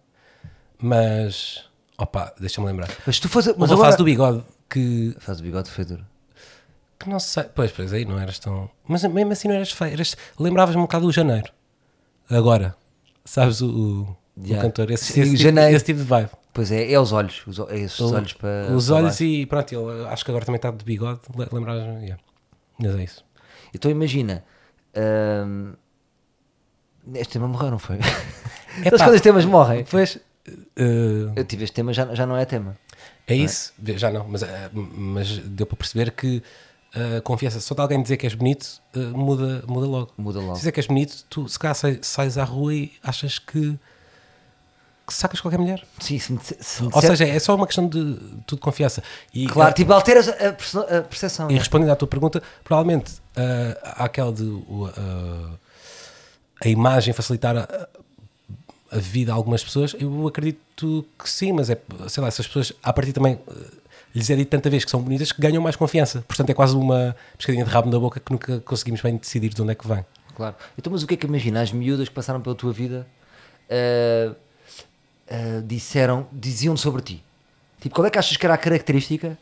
Mas, 0.79 1.63
opa, 1.97 2.33
deixa-me 2.39 2.67
lembrar. 2.67 2.89
Mas 3.05 3.19
tu 3.19 3.29
fazes. 3.29 3.53
Mas 3.57 3.69
a 3.69 3.73
agora... 3.73 3.87
fase 3.89 3.97
do 3.97 4.03
bigode 4.03 4.43
que, 4.69 5.15
Faz 5.19 5.39
o 5.39 5.43
bigode 5.43 5.69
foi 5.69 5.85
duro. 5.85 6.05
que 6.99 7.09
não 7.09 7.19
sei, 7.19 7.43
pois, 7.55 7.71
pois 7.71 7.93
aí 7.93 8.05
não 8.05 8.19
eras 8.19 8.39
tão. 8.39 8.69
Mas 8.87 9.03
mesmo 9.03 9.31
assim 9.31 9.47
não 9.47 9.55
eras 9.55 9.71
feio, 9.71 9.93
eras, 9.93 10.15
lembravas-me 10.39 10.79
um 10.81 10.85
bocado 10.85 11.05
do 11.05 11.11
janeiro. 11.11 11.51
Agora, 12.29 12.75
sabes 13.25 13.61
o, 13.61 13.67
o, 13.67 14.01
o 14.01 14.43
Yeah. 14.45 14.61
cantor, 14.67 14.89
esse, 14.91 15.11
esse, 15.19 15.29
tipo, 15.31 15.37
Janeiro. 15.43 15.75
esse 15.75 15.85
tipo 15.85 15.99
de 15.99 16.05
vibe. 16.05 16.29
Pois 16.53 16.71
é, 16.71 16.91
é 16.91 16.99
os 16.99 17.11
olhos. 17.11 17.43
Os, 17.47 17.59
o- 17.59 17.69
é 17.69 17.79
esses 17.79 17.99
O- 17.99 18.13
olhos 18.13 18.33
para. 18.33 18.73
Os 18.73 18.87
para 18.87 18.95
olhos 18.95 19.09
baixo. 19.11 19.23
e 19.23 19.45
pronto, 19.45 19.71
ele, 19.73 20.07
acho 20.07 20.25
que 20.25 20.31
agora 20.31 20.45
também 20.45 20.57
está 20.57 20.71
de 20.71 20.83
bigode, 20.83 21.19
le- 21.37 21.47
lembravas-me. 21.51 22.01
Yeah. 22.01 22.17
Mas 22.81 22.95
é 22.95 23.03
isso. 23.03 23.23
Então 23.73 23.89
imagina. 23.91 24.43
hum, 25.47 25.73
este 27.15 27.33
tema 27.33 27.47
morreu, 27.47 27.71
não 27.71 27.79
foi? 27.79 27.97
Epá. 27.99 28.85
Então 28.85 28.99
quando 28.99 29.15
os 29.15 29.21
temas 29.21 29.45
morrem. 29.45 29.83
Depois, 29.83 30.17
eh, 30.75 31.31
Eu 31.35 31.43
tive 31.45 31.63
este 31.63 31.73
tema, 31.73 31.93
já, 31.93 32.13
já 32.13 32.25
não 32.25 32.37
é 32.37 32.45
tema. 32.45 32.77
É 33.27 33.35
isso, 33.35 33.73
Vê, 33.77 33.97
já 33.97 34.11
não, 34.11 34.27
mas, 34.27 34.43
eh, 34.43 34.69
mas 34.73 35.37
deu 35.37 35.65
para 35.65 35.77
perceber 35.77 36.11
que 36.11 36.43
a 37.17 37.21
confiança, 37.21 37.61
só 37.61 37.73
de 37.73 37.81
alguém 37.81 38.01
dizer 38.01 38.17
que 38.17 38.25
és 38.25 38.33
bonito, 38.35 38.81
eh, 38.93 38.99
muda, 38.99 39.63
muda 39.67 39.87
logo. 39.87 40.11
Muda 40.17 40.39
logo. 40.39 40.55
Se 40.55 40.61
dizer 40.61 40.71
que 40.73 40.79
és 40.81 40.87
bonito, 40.87 41.23
tu 41.29 41.47
se 41.47 41.57
calhar 41.57 41.75
sai- 41.75 41.99
sais 42.01 42.37
à 42.37 42.43
rua 42.43 42.73
e 42.73 42.91
achas 43.01 43.39
que, 43.39 43.77
que 45.05 45.13
sacas 45.13 45.41
qualquer 45.41 45.57
mulher. 45.57 45.83
Sim, 45.99 46.19
se 46.19 46.33
me, 46.33 46.39
se 46.41 46.83
me 46.83 46.89
Ou 46.93 47.01
seja, 47.01 47.25
é 47.27 47.39
só 47.39 47.55
uma 47.55 47.65
questão 47.67 47.87
de, 47.87 48.17
tudo 48.45 48.59
confiança. 48.59 49.03
E, 49.33 49.47
Claro, 49.47 49.71
eh, 49.71 49.73
tipo, 49.73 49.91
alteras 49.93 50.29
a, 50.29 50.31
a 50.31 51.01
percepção. 51.01 51.49
e 51.49 51.53
né? 51.53 51.59
respondendo 51.59 51.91
à 51.91 51.95
tua 51.95 52.07
pergunta, 52.07 52.41
provavelmente 52.63 53.13
eh, 53.35 53.77
há 53.83 54.05
aquela 54.05 54.31
de 54.31 54.43
eh, 54.45 55.57
a 56.63 56.69
imagem 56.69 57.13
facilitar 57.13 57.57
a, 57.57 57.87
a 58.91 58.97
vida 58.97 59.31
a 59.31 59.35
algumas 59.35 59.63
pessoas, 59.63 59.95
eu 59.99 60.27
acredito 60.27 61.05
que 61.17 61.29
sim, 61.29 61.51
mas 61.51 61.69
é, 61.69 61.77
sei 62.07 62.21
lá, 62.21 62.27
essas 62.27 62.47
pessoas, 62.47 62.73
a 62.83 62.93
partir 62.93 63.13
também 63.13 63.39
lhes 64.13 64.29
é 64.29 64.35
dito 64.35 64.49
tanta 64.49 64.69
vez 64.69 64.83
que 64.83 64.91
são 64.91 65.01
bonitas 65.01 65.31
que 65.31 65.41
ganham 65.41 65.61
mais 65.63 65.75
confiança. 65.75 66.23
Portanto, 66.27 66.49
é 66.49 66.53
quase 66.53 66.75
uma 66.75 67.15
pescadinha 67.37 67.63
de 67.65 67.71
rabo 67.71 67.89
na 67.89 67.97
boca 67.97 68.19
que 68.19 68.31
nunca 68.31 68.59
conseguimos 68.59 69.01
bem 69.01 69.15
decidir 69.15 69.49
de 69.53 69.61
onde 69.61 69.71
é 69.71 69.75
que 69.75 69.87
vem. 69.87 70.05
Claro. 70.35 70.55
Então, 70.77 70.91
mas 70.91 71.03
o 71.03 71.07
que 71.07 71.13
é 71.13 71.17
que 71.17 71.25
imagina? 71.25 71.61
As 71.61 71.71
miúdas 71.71 72.09
que 72.09 72.15
passaram 72.15 72.41
pela 72.41 72.55
tua 72.55 72.73
vida 72.73 73.07
ah, 75.29 75.61
disseram, 75.65 76.27
diziam 76.31 76.75
sobre 76.77 77.01
ti. 77.01 77.23
Tipo, 77.79 77.95
qual 77.95 78.05
é 78.07 78.09
que 78.09 78.19
achas 78.19 78.37
que 78.37 78.45
era 78.45 78.53
a 78.53 78.57
característica? 78.57 79.37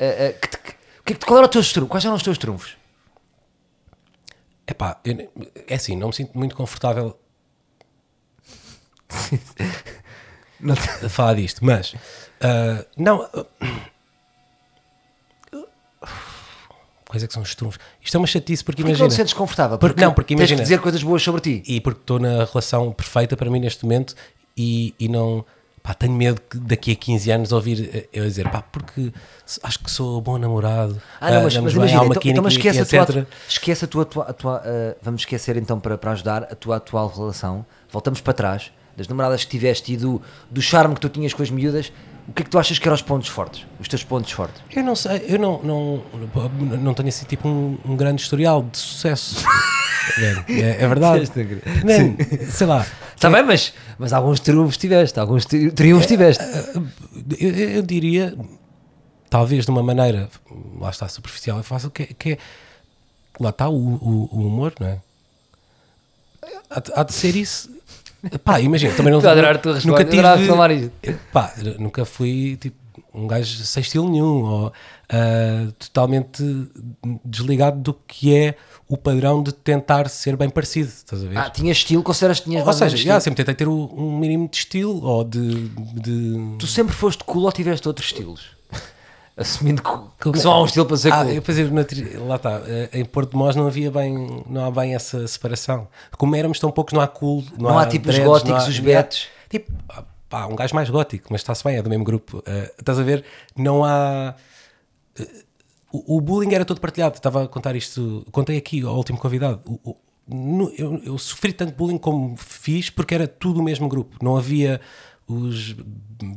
ah, 0.00 0.04
ah, 0.04 0.32
que 0.32 0.48
te- 0.48 0.58
que- 1.04 1.12
é 1.12 1.16
qual 1.26 1.38
era 1.38 1.46
o 1.46 1.50
teu 1.50 1.62
trunfo? 1.62 1.88
Quais 1.88 2.04
eram 2.04 2.14
os 2.16 2.22
teus 2.22 2.38
trunfos? 2.38 2.76
Epá, 4.66 5.00
eu, 5.04 5.30
é 5.66 5.74
assim, 5.74 5.96
não 5.96 6.08
me 6.08 6.14
sinto 6.14 6.36
muito 6.38 6.54
confortável 6.54 7.18
Não 10.60 10.74
a 10.74 11.08
falar 11.08 11.34
disto, 11.34 11.64
mas 11.64 11.94
ah, 12.40 12.84
não. 12.96 13.28
Quais 17.08 17.24
é 17.24 17.26
que 17.26 17.32
são 17.32 17.42
os 17.42 17.54
trunfos? 17.56 17.80
Isto 18.00 18.16
é 18.16 18.18
uma 18.20 18.26
chatice 18.26 18.62
porque 18.62 18.82
Porquê 18.82 18.92
que 18.92 18.98
não 18.98 19.06
imagina. 19.06 19.08
te 19.08 19.14
sentes 19.16 19.32
confortável? 19.34 19.78
Porque- 19.78 20.00
não, 20.00 20.14
porque 20.14 20.34
tens 20.34 20.38
imagina- 20.40 20.58
que 20.58 20.62
dizer 20.62 20.80
coisas 20.80 21.02
boas 21.02 21.22
sobre 21.22 21.40
ti. 21.40 21.62
e 21.66 21.80
porque 21.80 22.00
estou 22.00 22.18
na 22.20 22.44
relação 22.44 22.92
perfeita 22.92 23.36
para 23.36 23.50
mim 23.50 23.58
neste 23.58 23.82
momento 23.84 24.14
e, 24.60 24.94
e 24.98 25.08
não 25.08 25.44
pá, 25.82 25.94
tenho 25.94 26.12
medo 26.12 26.40
que 26.48 26.58
daqui 26.58 26.92
a 26.92 26.96
15 26.96 27.30
anos 27.30 27.52
ouvir 27.52 27.90
eh, 27.94 28.08
eu 28.12 28.24
dizer 28.24 28.48
pá, 28.50 28.60
porque 28.62 29.12
acho 29.62 29.78
que 29.78 29.90
sou 29.90 30.20
bom 30.20 30.36
namorado. 30.38 31.00
Ah, 31.20 31.30
não, 31.30 31.42
mas, 31.44 31.54
andamos 31.56 31.74
mas 31.74 31.82
bem, 31.84 31.94
imagina, 31.94 32.04
então, 32.16 32.22
então, 32.30 32.44
mas 32.44 32.52
esquece, 32.52 32.78
e 32.96 32.98
a 32.98 33.06
tua, 33.06 33.26
esquece 33.48 33.84
a 33.84 33.88
tua, 33.88 34.02
atua- 34.02 34.24
atua- 34.28 34.62
ah, 34.64 34.96
vamos 35.02 35.22
esquecer 35.22 35.56
então 35.56 35.80
para, 35.80 35.96
para 35.96 36.12
ajudar 36.12 36.42
a 36.44 36.54
tua 36.54 36.76
atual 36.76 37.08
relação. 37.08 37.64
Voltamos 37.90 38.20
para 38.20 38.32
trás, 38.34 38.70
das 39.00 39.08
namoradas 39.08 39.44
que 39.44 39.50
tiveste 39.50 39.94
e 39.94 39.96
do, 39.96 40.20
do 40.50 40.60
charme 40.60 40.94
que 40.94 41.00
tu 41.00 41.08
tinhas 41.08 41.32
com 41.32 41.42
as 41.42 41.50
miúdas. 41.50 41.90
O 42.28 42.32
que 42.32 42.42
é 42.42 42.44
que 42.44 42.50
tu 42.50 42.58
achas 42.58 42.78
que 42.78 42.86
eram 42.86 42.94
os 42.94 43.02
pontos 43.02 43.28
fortes? 43.28 43.66
Os 43.80 43.88
teus 43.88 44.04
pontos 44.04 44.30
fortes? 44.30 44.62
Eu 44.76 44.84
não 44.84 44.94
sei, 44.94 45.24
eu 45.26 45.38
não, 45.38 45.60
não, 45.62 46.02
não 46.78 46.94
tenho 46.94 47.08
assim 47.08 47.24
tipo 47.24 47.48
um, 47.48 47.76
um 47.84 47.96
grande 47.96 48.22
historial 48.22 48.62
de 48.62 48.78
sucesso. 48.78 49.44
É, 50.48 50.82
é 50.84 50.88
verdade. 50.88 51.20
Man, 51.84 52.16
sei 52.50 52.66
lá. 52.66 52.84
Está 53.14 53.30
bem, 53.30 53.44
mas, 53.44 53.72
mas 53.98 54.12
alguns 54.12 54.40
triunfos 54.40 54.76
tiveste, 54.76 55.20
alguns 55.20 55.44
tri- 55.44 55.70
triunfos 55.70 56.06
tiveste. 56.06 56.42
Eu, 57.38 57.48
eu- 57.50 57.70
eu 57.76 57.82
diria, 57.82 58.34
talvez 59.28 59.66
de 59.66 59.70
uma 59.70 59.82
maneira, 59.82 60.28
lá 60.80 60.90
está, 60.90 61.06
superficial 61.06 61.60
e 61.60 61.62
fácil, 61.62 61.90
que, 61.90 62.02
é- 62.02 62.06
que 62.18 62.32
é. 62.32 62.38
Lá 63.38 63.50
está 63.50 63.68
o, 63.68 63.74
o- 63.76 64.28
o 64.32 64.46
humor, 64.48 64.72
não 64.80 64.86
é? 64.88 64.98
Há, 66.70 67.00
há 67.00 67.04
de 67.04 67.12
ser 67.12 67.36
isso. 67.36 67.70
Pá, 68.44 68.60
imagina, 68.60 68.94
também 68.94 69.10
não. 69.12 69.18
Estou 69.18 69.30
a 69.30 69.32
adorar 69.32 69.56
a 69.56 69.86
nunca 69.86 70.04
tive. 70.04 70.44
filmar 70.44 70.70
isto. 70.70 70.92
Pá, 71.32 71.52
nunca 71.78 72.04
fui 72.04 72.56
tipo 72.56 72.76
um 73.14 73.26
gajo 73.26 73.64
sem 73.64 73.80
estilo 73.80 74.08
nenhum, 74.08 74.44
ou 74.44 74.72
ah, 75.08 75.68
totalmente 75.78 76.42
desligado 77.24 77.80
do 77.80 77.94
que 78.06 78.34
é 78.34 78.54
o 78.88 78.96
padrão 78.96 79.42
de 79.42 79.52
tentar 79.52 80.08
ser 80.08 80.36
bem 80.36 80.48
parecido, 80.48 80.88
estás 80.88 81.24
a 81.24 81.26
ver? 81.26 81.38
Ah, 81.38 81.50
tinhas 81.50 81.78
estilo, 81.78 82.02
consideras 82.02 82.40
que 82.40 82.46
tinhas 82.46 82.66
ou 82.66 82.72
seja, 82.72 82.96
já, 82.96 83.20
sempre 83.20 83.38
tentei 83.38 83.54
ter 83.54 83.68
um 83.68 84.18
mínimo 84.18 84.48
de 84.48 84.56
estilo, 84.56 85.04
ou 85.04 85.24
de. 85.24 85.68
de... 85.68 86.56
Tu 86.58 86.66
sempre 86.66 86.94
foste 86.94 87.24
cool 87.24 87.44
ou 87.44 87.52
tiveste 87.52 87.86
outros 87.88 88.08
estilos? 88.08 88.59
Assumindo 89.40 89.82
que, 89.82 90.30
que 90.32 90.38
só 90.38 90.52
há 90.52 90.62
um 90.62 90.66
estilo 90.66 90.84
para 90.86 90.96
ser 90.98 91.12
Ah, 91.12 91.24
cool. 91.24 91.32
eu 91.32 91.42
fazer 91.42 91.70
na 91.72 91.84
lá 92.26 92.36
está, 92.36 92.60
eh, 92.66 92.90
em 92.92 93.04
Porto 93.04 93.30
de 93.30 93.36
Mós 93.36 93.56
não 93.56 93.66
havia 93.66 93.90
bem, 93.90 94.44
não 94.46 94.66
há 94.66 94.70
bem 94.70 94.94
essa 94.94 95.26
separação. 95.26 95.88
Como 96.18 96.36
éramos 96.36 96.58
tão 96.60 96.70
poucos, 96.70 96.92
não 96.92 97.00
há 97.00 97.08
cool, 97.08 97.42
não, 97.58 97.70
Não 97.70 97.78
há 97.78 97.86
tipo 97.86 98.08
os 98.08 98.14
dreads, 98.14 98.30
góticos, 98.30 98.64
há- 98.64 98.68
os 98.68 98.78
betos. 98.78 99.28
Tipo, 99.48 99.72
pá, 100.28 100.46
um 100.46 100.54
gajo 100.54 100.74
mais 100.74 100.90
gótico, 100.90 101.28
mas 101.30 101.40
está-se 101.40 101.64
bem, 101.64 101.76
é 101.76 101.82
do 101.82 101.88
mesmo 101.88 102.04
grupo. 102.04 102.42
Eh, 102.46 102.72
estás 102.78 102.98
a 102.98 103.02
ver? 103.02 103.24
Não 103.56 103.82
há. 103.84 104.34
o, 105.92 106.16
o 106.16 106.20
bullying 106.20 106.54
era 106.54 106.64
todo 106.64 106.80
partilhado. 106.80 107.16
Estava 107.16 107.44
a 107.44 107.48
contar 107.48 107.74
isto, 107.74 108.26
contei 108.30 108.56
aqui 108.56 108.82
ao 108.82 108.94
último 108.96 109.18
convidado. 109.18 109.60
O- 109.64 109.90
o- 109.90 109.96
no- 110.28 110.72
eu, 110.78 111.00
eu 111.04 111.18
sofri 111.18 111.52
tanto 111.52 111.72
bullying 111.74 111.98
como 111.98 112.36
fiz 112.36 112.90
porque 112.90 113.14
era 113.14 113.26
tudo 113.26 113.60
o 113.60 113.62
mesmo 113.62 113.88
grupo. 113.88 114.16
Não 114.22 114.36
havia 114.36 114.80
os 115.30 115.72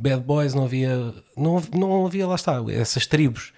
bad 0.00 0.22
boys, 0.22 0.54
não 0.54 0.64
havia. 0.64 1.14
Não, 1.36 1.62
não 1.72 2.06
havia, 2.06 2.26
lá 2.26 2.34
está, 2.34 2.62
essas 2.68 3.06
tribos. 3.06 3.52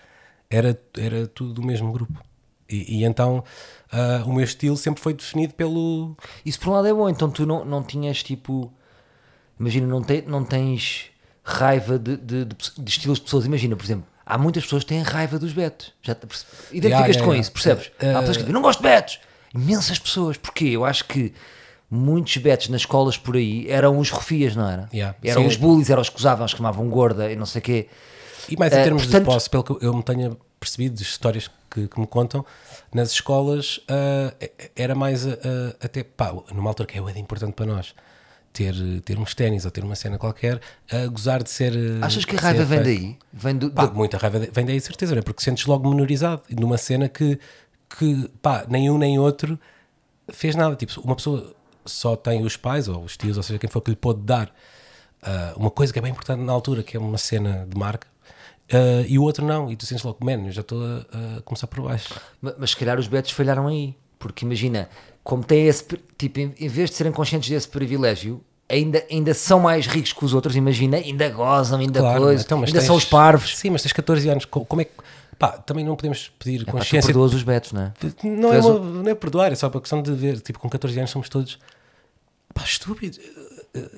Era, 0.48 0.80
era 0.96 1.26
tudo 1.26 1.54
do 1.54 1.62
mesmo 1.62 1.92
grupo. 1.92 2.24
E, 2.68 2.98
e 2.98 3.04
então 3.04 3.44
ah, 3.90 4.22
o 4.26 4.32
meu 4.32 4.44
estilo 4.44 4.76
sempre 4.76 5.02
foi 5.02 5.14
definido 5.14 5.54
pelo. 5.54 6.16
Isso 6.44 6.58
por 6.58 6.70
um 6.70 6.72
lado 6.72 6.88
é 6.88 6.92
bom, 6.92 7.08
então 7.08 7.30
tu 7.30 7.46
não, 7.46 7.64
não 7.64 7.82
tinhas 7.82 8.22
tipo. 8.22 8.72
Imagina, 9.58 9.86
não, 9.86 10.02
te, 10.02 10.22
não 10.26 10.44
tens 10.44 11.06
raiva 11.42 11.98
de, 11.98 12.16
de, 12.16 12.44
de, 12.44 12.56
de 12.78 12.90
estilos 12.90 13.18
de 13.18 13.24
pessoas. 13.24 13.46
Imagina, 13.46 13.76
por 13.76 13.84
exemplo, 13.84 14.06
há 14.24 14.36
muitas 14.36 14.64
pessoas 14.64 14.82
que 14.82 14.88
têm 14.90 15.02
raiva 15.02 15.38
dos 15.38 15.52
betos. 15.52 15.92
Já 16.02 16.12
Identificas-te 16.12 16.84
Yeah, 16.84 17.06
yeah, 17.06 17.18
com 17.20 17.26
yeah. 17.26 17.40
isso, 17.40 17.52
percebes? 17.52 17.90
Eh, 18.00 18.12
há 18.12 18.18
pessoas 18.18 18.36
que 18.36 18.42
dizem, 18.42 18.52
não 18.52 18.62
gosto 18.62 18.82
de 18.82 18.88
betos. 18.88 19.20
Imensas 19.54 19.98
pessoas. 19.98 20.36
Porquê? 20.36 20.66
Eu 20.66 20.84
acho 20.84 21.04
que 21.04 21.32
muitos 21.90 22.36
betos 22.38 22.68
nas 22.68 22.82
escolas 22.82 23.16
por 23.16 23.36
aí 23.36 23.66
eram 23.70 23.98
os 23.98 24.10
refias, 24.10 24.56
não 24.56 24.68
era? 24.68 24.88
Yeah. 24.92 25.16
Eram 25.22 25.42
Sim. 25.42 25.48
os 25.48 25.56
bullies, 25.56 25.88
eram 25.90 26.02
os 26.02 26.08
que 26.08 26.16
usavam, 26.18 26.44
os 26.44 26.52
que 26.52 26.58
chamavam 26.58 26.88
gorda 26.88 27.30
e 27.30 27.36
não 27.36 27.46
sei 27.46 27.60
o 27.60 27.62
quê. 27.62 27.88
E 28.48 28.56
mais 28.56 28.72
em 28.72 28.76
Eh, 28.76 28.82
termos 28.84 29.02
portanto- 29.04 29.22
de 29.24 29.26
posse, 29.26 29.50
pelo 29.50 29.64
que 29.64 29.84
eu 29.84 29.94
me 29.94 30.02
tenha 30.02 30.36
percebido 30.58 30.96
de 30.96 31.02
histórias 31.02 31.48
que, 31.70 31.86
que 31.88 32.00
me 32.00 32.06
contam, 32.06 32.44
nas 32.92 33.10
escolas 33.12 33.80
ah, 33.88 34.32
era 34.74 34.94
mais 34.94 35.26
ah, 35.26 35.36
até 35.80 36.02
pá, 36.02 36.32
numa 36.52 36.70
altura 36.70 36.86
que 36.88 36.98
é 36.98 37.02
de 37.02 37.18
importante 37.20 37.52
para 37.54 37.66
nós 37.66 37.94
ter, 38.52 38.74
ter 39.04 39.18
uns 39.18 39.34
ténis 39.34 39.64
ou 39.66 39.70
ter 39.70 39.84
uma 39.84 39.94
cena 39.94 40.16
qualquer, 40.16 40.60
a 40.90 41.06
gozar 41.08 41.42
de 41.42 41.50
ser. 41.50 41.72
Achas 42.02 42.24
que 42.24 42.36
a 42.36 42.40
raiva 42.40 42.64
vem 42.64 42.82
daí? 42.82 43.18
Vem 43.32 43.56
do, 43.56 43.70
Pá, 43.70 43.86
do- 43.86 43.94
muita 43.94 44.16
raiva 44.16 44.38
vem 44.50 44.64
daí, 44.64 44.80
certeza, 44.80 45.14
é? 45.16 45.20
porque 45.22 45.42
sentes 45.42 45.66
logo 45.66 45.88
menorizado 45.90 46.42
numa 46.58 46.78
cena 46.78 47.08
que, 47.08 47.38
que 47.98 48.28
pá, 48.40 48.64
nem 48.68 48.90
um 48.90 48.96
nem 48.96 49.18
outro 49.18 49.58
fez 50.32 50.56
nada. 50.56 50.74
Tipo, 50.74 51.00
uma 51.02 51.14
pessoa 51.14 51.54
só 51.86 52.14
tem 52.16 52.44
os 52.44 52.56
pais 52.56 52.88
ou 52.88 53.02
os 53.04 53.16
tios, 53.16 53.36
ou 53.36 53.42
seja, 53.42 53.58
quem 53.58 53.68
for 53.70 53.80
que 53.80 53.90
lhe 53.90 53.96
pôde 53.96 54.20
dar 54.22 54.52
ah, 55.22 55.52
uma 55.56 55.70
coisa 55.70 55.92
que 55.92 55.98
é 55.98 56.02
bem 56.02 56.10
importante 56.12 56.40
na 56.42 56.52
altura, 56.52 56.82
que 56.82 56.96
é 56.96 57.00
uma 57.00 57.18
cena 57.18 57.66
de 57.68 57.76
marca, 57.78 58.06
ah, 58.72 59.04
e 59.06 59.18
o 59.18 59.22
outro 59.22 59.44
não, 59.44 59.70
e 59.70 59.76
tu 59.76 59.86
sentes 59.86 60.04
logo, 60.04 60.18
man, 60.24 60.46
eu 60.46 60.52
já 60.52 60.60
estou 60.60 60.80
a, 60.84 61.38
a 61.38 61.42
começar 61.42 61.66
por 61.66 61.82
baixo. 61.82 62.14
Ma- 62.42 62.54
Mas 62.58 62.70
se 62.70 62.76
calhar 62.76 62.98
os 62.98 63.06
betos 63.06 63.30
falharam 63.32 63.66
aí. 63.66 63.94
Porque 64.18 64.44
imagina, 64.46 64.88
como 65.22 65.44
têm 65.44 65.66
esse. 65.68 65.84
Tipo, 66.16 66.40
em, 66.40 66.54
em 66.58 66.68
vez 66.68 66.88
de 66.90 66.96
serem 66.96 67.12
conscientes 67.12 67.50
desse 67.50 67.68
privilégio, 67.68 68.40
ainda, 68.66 69.04
ainda 69.10 69.34
são 69.34 69.60
mais 69.60 69.86
ricos 69.86 70.12
que 70.14 70.24
os 70.24 70.32
outros, 70.32 70.56
imagina, 70.56 70.96
ainda 70.96 71.28
gozam, 71.28 71.78
ainda 71.78 72.00
coisa, 72.18 72.42
então, 72.42 72.58
ainda 72.60 72.72
tens- 72.72 72.84
são 72.84 72.96
os 72.96 73.04
parvos. 73.04 73.56
Sim, 73.56 73.70
mas 73.70 73.82
tens 73.82 73.92
14 73.92 74.26
anos, 74.30 74.44
co- 74.46 74.64
como 74.64 74.80
é 74.80 74.84
que. 74.86 74.92
Pá, 75.38 75.48
também 75.48 75.84
não 75.84 75.94
podemos 75.96 76.32
pedir 76.38 76.64
Pá, 76.64 76.72
tu 76.72 76.78
consciência. 76.78 77.08
perdoas 77.08 77.34
os 77.34 77.42
betos, 77.42 77.72
não 77.72 77.82
é? 77.82 77.92
Não 78.24 78.54
é, 78.54 78.58
uma, 78.58 78.70
um- 78.70 79.02
não 79.02 79.10
é 79.10 79.14
perdoar, 79.14 79.52
é 79.52 79.54
só 79.54 79.68
para 79.68 79.78
a 79.78 79.80
questão 79.82 80.00
de 80.02 80.10
ver, 80.12 80.40
tipo, 80.40 80.58
com 80.58 80.68
14 80.70 80.98
anos 80.98 81.10
somos 81.10 81.28
todos 81.28 81.58
pá, 82.56 82.64
estúpidos. 82.64 83.18
Eh, 83.18 83.78
eh, 83.80 83.90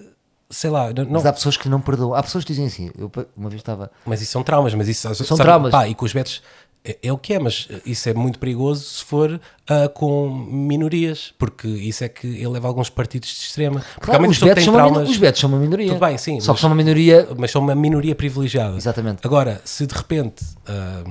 Sei 0.50 0.70
lá, 0.70 0.90
não, 0.94 1.06
Mas 1.10 1.26
há 1.26 1.32
pessoas 1.34 1.58
que 1.58 1.68
não 1.68 1.78
perdoam. 1.78 2.14
Há 2.14 2.22
pessoas 2.22 2.42
que 2.42 2.52
dizem 2.52 2.66
assim. 2.66 2.90
Eu 2.98 3.12
uma 3.36 3.50
vez 3.50 3.60
estava. 3.60 3.90
mas 4.06 4.22
isso 4.22 4.32
são 4.32 4.42
traumas, 4.42 4.72
mas 4.72 4.88
isso 4.88 5.14
São 5.14 5.36
traumas. 5.36 5.70
Pá, 5.70 5.86
e 5.86 5.94
com 5.94 6.06
os 6.06 6.12
betos 6.14 6.42
é, 6.82 6.96
é 7.02 7.12
o 7.12 7.18
que 7.18 7.34
é, 7.34 7.38
mas 7.38 7.68
isso 7.84 8.08
é 8.08 8.14
muito 8.14 8.38
perigoso 8.38 8.82
se 8.82 9.04
for 9.04 9.38
ah, 9.68 9.88
com 9.90 10.28
minorias, 10.30 11.34
porque 11.38 11.68
isso 11.68 12.02
é 12.02 12.08
que 12.08 12.26
ele 12.26 12.48
leva 12.48 12.66
alguns 12.66 12.88
partidos 12.88 13.28
de 13.28 13.34
extrema. 13.40 13.80
Porque 13.94 14.06
Claro, 14.06 14.26
os, 14.26 14.38
betos 14.38 14.64
são 14.64 14.72
uma, 14.72 14.80
traumas, 14.80 15.10
os 15.10 15.16
betos 15.18 15.40
são 15.40 15.50
uma 15.50 15.58
minoria. 15.58 15.88
Tudo 15.88 16.00
bem, 16.00 16.16
sim, 16.16 16.40
Só 16.40 16.52
mas- 16.52 16.56
que 16.56 16.60
são 16.62 16.70
uma 16.70 16.76
minoria. 16.76 17.28
mas 17.36 17.50
são 17.50 17.60
uma 17.60 17.74
minoria 17.74 18.14
privilegiada. 18.14 18.74
Exatamente. 18.74 19.20
Agora, 19.24 19.60
se 19.66 19.86
de 19.86 19.94
repente 19.94 20.42
ah, 20.66 21.04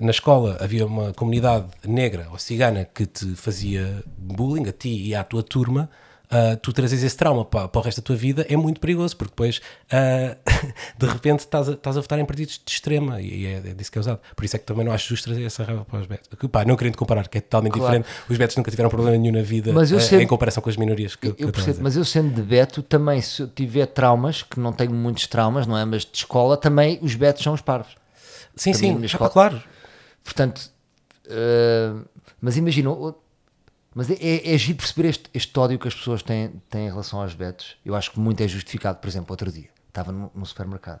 na 0.00 0.10
escola 0.10 0.56
havia 0.60 0.86
uma 0.86 1.12
comunidade 1.12 1.66
negra 1.86 2.28
ou 2.32 2.38
cigana 2.38 2.86
que 2.86 3.04
te 3.04 3.34
fazia 3.34 4.02
bullying 4.16 4.66
a 4.66 4.72
ti 4.72 5.08
e 5.08 5.14
à 5.14 5.22
tua 5.22 5.42
turma, 5.42 5.90
ah, 6.30 6.56
tu 6.60 6.72
trazes 6.72 7.02
esse 7.02 7.16
trauma 7.16 7.44
para, 7.44 7.68
para 7.68 7.78
o 7.80 7.82
resto 7.82 8.00
da 8.00 8.04
tua 8.06 8.16
vida 8.16 8.44
é 8.48 8.56
muito 8.56 8.80
perigoso, 8.80 9.16
porque 9.16 9.30
depois 9.32 9.60
ah, 9.92 10.36
de 10.98 11.06
repente 11.06 11.40
estás 11.40 11.68
a, 11.68 11.72
estás 11.72 11.96
a 11.96 12.00
votar 12.00 12.18
em 12.18 12.24
partidos 12.24 12.60
de 12.64 12.72
extrema 12.72 13.20
e 13.20 13.46
é, 13.46 13.52
é 13.58 13.60
disso 13.74 13.90
que 13.92 13.98
é 13.98 14.00
usado. 14.00 14.20
Por 14.34 14.44
isso 14.44 14.56
é 14.56 14.58
que 14.58 14.64
também 14.64 14.84
não 14.84 14.92
acho 14.92 15.08
justo 15.08 15.24
trazer 15.24 15.44
essa 15.44 15.64
raiva 15.64 15.84
para 15.84 16.00
os 16.00 16.06
betos. 16.06 16.28
Que, 16.38 16.48
Pá, 16.48 16.64
não 16.64 16.76
querendo 16.76 16.96
comparar, 16.96 17.28
que 17.28 17.38
é 17.38 17.40
totalmente 17.40 17.72
Claro. 17.74 17.98
diferente. 17.98 18.08
Os 18.28 18.36
betos 18.38 18.56
nunca 18.56 18.70
tiveram 18.70 18.90
problema 18.90 19.16
nenhum 19.16 19.32
na 19.34 19.42
vida 19.42 19.70
eu 19.70 19.78
ah, 19.80 20.00
sempre- 20.00 20.24
em 20.24 20.26
comparação 20.26 20.62
com 20.62 20.68
as 20.70 20.76
minorias 20.76 21.14
que, 21.16 21.32
que 21.32 21.42
Eu 21.42 21.48
eu 21.48 21.52
percebo, 21.52 21.72
dizer. 21.72 21.82
mas 21.82 21.96
eu 21.96 22.04
sendo 22.04 22.34
de 22.34 22.42
beto, 22.42 22.82
também 22.82 23.20
se 23.20 23.42
eu 23.42 23.48
tiver 23.48 23.86
traumas, 23.86 24.42
que 24.42 24.58
não 24.58 24.72
tenho 24.72 24.92
muitos 24.92 25.26
traumas, 25.26 25.66
não 25.66 25.76
é? 25.78 25.84
Mas 25.84 26.02
de 26.02 26.16
escola, 26.18 26.56
também 26.56 26.98
os 27.02 27.14
betos 27.14 27.42
são 27.42 27.52
os 27.54 27.60
parvos. 27.60 27.94
Sim, 28.56 28.72
também 28.72 29.08
sim, 29.08 29.16
ah, 29.20 29.28
claro. 29.28 29.62
Portanto, 30.24 30.70
mas 32.40 32.56
imagina, 32.56 32.90
mas 33.96 34.10
é, 34.10 34.14
é, 34.20 34.54
é 34.54 34.58
giro 34.58 34.76
perceber 34.76 35.08
este, 35.08 35.24
este 35.32 35.58
ódio 35.58 35.78
que 35.78 35.88
as 35.88 35.94
pessoas 35.94 36.22
têm, 36.22 36.50
têm 36.68 36.86
em 36.86 36.90
relação 36.90 37.20
aos 37.22 37.32
betos. 37.34 37.76
Eu 37.84 37.94
acho 37.94 38.10
que 38.10 38.20
muito 38.20 38.40
é 38.42 38.46
justificado. 38.46 38.98
Por 38.98 39.08
exemplo, 39.08 39.28
outro 39.32 39.50
dia, 39.50 39.70
estava 39.88 40.12
no, 40.12 40.30
no 40.34 40.44
supermercado 40.44 41.00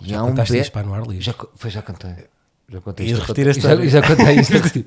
e 0.00 0.08
Já 0.10 0.18
há 0.18 0.24
um 0.24 0.28
contaste 0.30 0.52
beto. 0.52 0.62
isto, 0.64 0.72
pá, 0.72 0.82
no 0.82 0.92
ar 0.92 1.02
livre. 1.06 1.20
Já, 1.24 1.32
foi, 1.54 1.70
já 1.70 1.80
contei. 1.82 2.14
Já 2.68 2.80
contei 2.80 3.06
E 3.06 3.12
isto, 3.12 3.20
repetir 3.20 3.54
já. 3.54 3.76
Já, 3.76 3.86
já 3.86 4.02
contei 4.02 4.34
isto. 4.40 4.84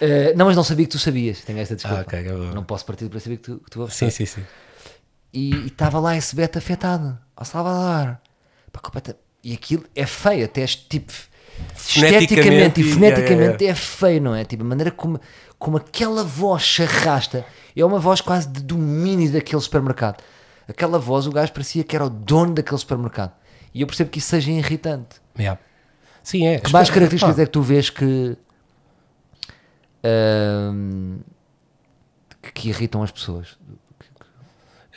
Eh, 0.00 0.32
não, 0.34 0.46
mas 0.46 0.56
não 0.56 0.64
sabia 0.64 0.86
que 0.86 0.92
tu 0.92 0.98
sabias. 0.98 1.42
Tenho 1.42 1.58
esta 1.58 1.76
desculpa. 1.76 1.98
Ah, 1.98 2.02
ok, 2.02 2.18
é 2.18 2.32
não 2.54 2.64
posso 2.64 2.86
partir 2.86 3.10
para 3.10 3.20
saber 3.20 3.36
que 3.36 3.42
tu, 3.42 3.58
que 3.58 3.70
tu 3.70 3.80
ouves. 3.82 3.94
Sim, 3.94 4.08
sim, 4.08 4.24
sim. 4.24 4.42
E 5.32 5.66
estava 5.66 6.00
lá 6.00 6.16
esse 6.16 6.34
beto 6.34 6.56
afetado 6.58 7.18
ao 7.36 7.44
Salvador. 7.44 8.16
Completa- 8.82 9.16
E 9.44 9.52
aquilo 9.52 9.84
é 9.94 10.06
feio, 10.06 10.46
até 10.46 10.62
este 10.62 10.86
tipo 10.88 11.12
esteticamente 11.76 12.80
e 12.80 12.84
foneticamente 12.84 13.66
é 13.66 13.74
feio, 13.74 14.20
não 14.22 14.34
é? 14.34 14.44
Tipo, 14.44 14.62
a 14.62 14.66
maneira 14.66 14.90
como, 14.90 15.20
como 15.60 15.76
aquela 15.76 16.24
voz 16.24 16.64
se 16.64 16.82
arrasta 16.82 17.44
é 17.76 17.84
uma 17.84 18.00
voz 18.00 18.20
quase 18.20 18.48
de 18.48 18.60
domínio 18.62 19.30
daquele 19.30 19.60
supermercado. 19.62 20.20
Aquela 20.66 20.98
voz, 20.98 21.26
o 21.26 21.30
gajo 21.30 21.52
parecia 21.52 21.84
que 21.84 21.94
era 21.94 22.04
o 22.06 22.10
dono 22.10 22.54
daquele 22.54 22.78
supermercado. 22.78 23.32
E 23.72 23.80
eu 23.82 23.86
percebo 23.86 24.10
que 24.10 24.18
isso 24.18 24.28
seja 24.28 24.50
irritante. 24.50 25.20
Yeah. 25.38 25.60
Sim, 26.22 26.46
é. 26.46 26.58
Que 26.58 26.72
mais 26.72 26.90
características 26.90 27.38
é 27.38 27.44
que 27.46 27.52
tu 27.52 27.62
vês 27.62 27.88
que, 27.90 28.36
que, 32.42 32.52
que 32.52 32.68
irritam 32.68 33.02
as 33.02 33.10
pessoas? 33.10 33.58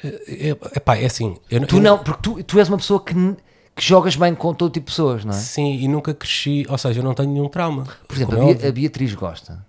É, 0.04 0.50
é, 0.50 0.80
pá, 0.80 0.98
é 0.98 1.06
assim. 1.06 1.38
Eu, 1.50 1.66
Tu 1.66 1.78
eu- 1.78 1.82
não, 1.82 1.98
porque 2.00 2.22
tu, 2.22 2.44
tu 2.44 2.60
és 2.60 2.68
uma 2.68 2.78
pessoa 2.78 3.04
que, 3.04 3.14
que 3.14 3.82
jogas 3.84 4.16
bem 4.16 4.36
com 4.36 4.54
todo 4.54 4.72
tipo 4.72 4.86
de 4.88 4.92
pessoas, 4.92 5.24
não 5.24 5.34
é? 5.34 5.38
Sim, 5.38 5.76
e 5.78 5.88
nunca 5.88 6.14
cresci, 6.14 6.66
ou 6.70 6.78
seja, 6.78 7.00
eu 7.00 7.04
não 7.04 7.14
tenho 7.14 7.30
nenhum 7.32 7.48
trauma. 7.48 7.86
Por 8.08 8.16
exemplo, 8.16 8.42
a, 8.42 8.50
é 8.50 8.54
Bia- 8.54 8.70
a 8.70 8.72
Beatriz 8.72 9.14
gosta. 9.16 9.66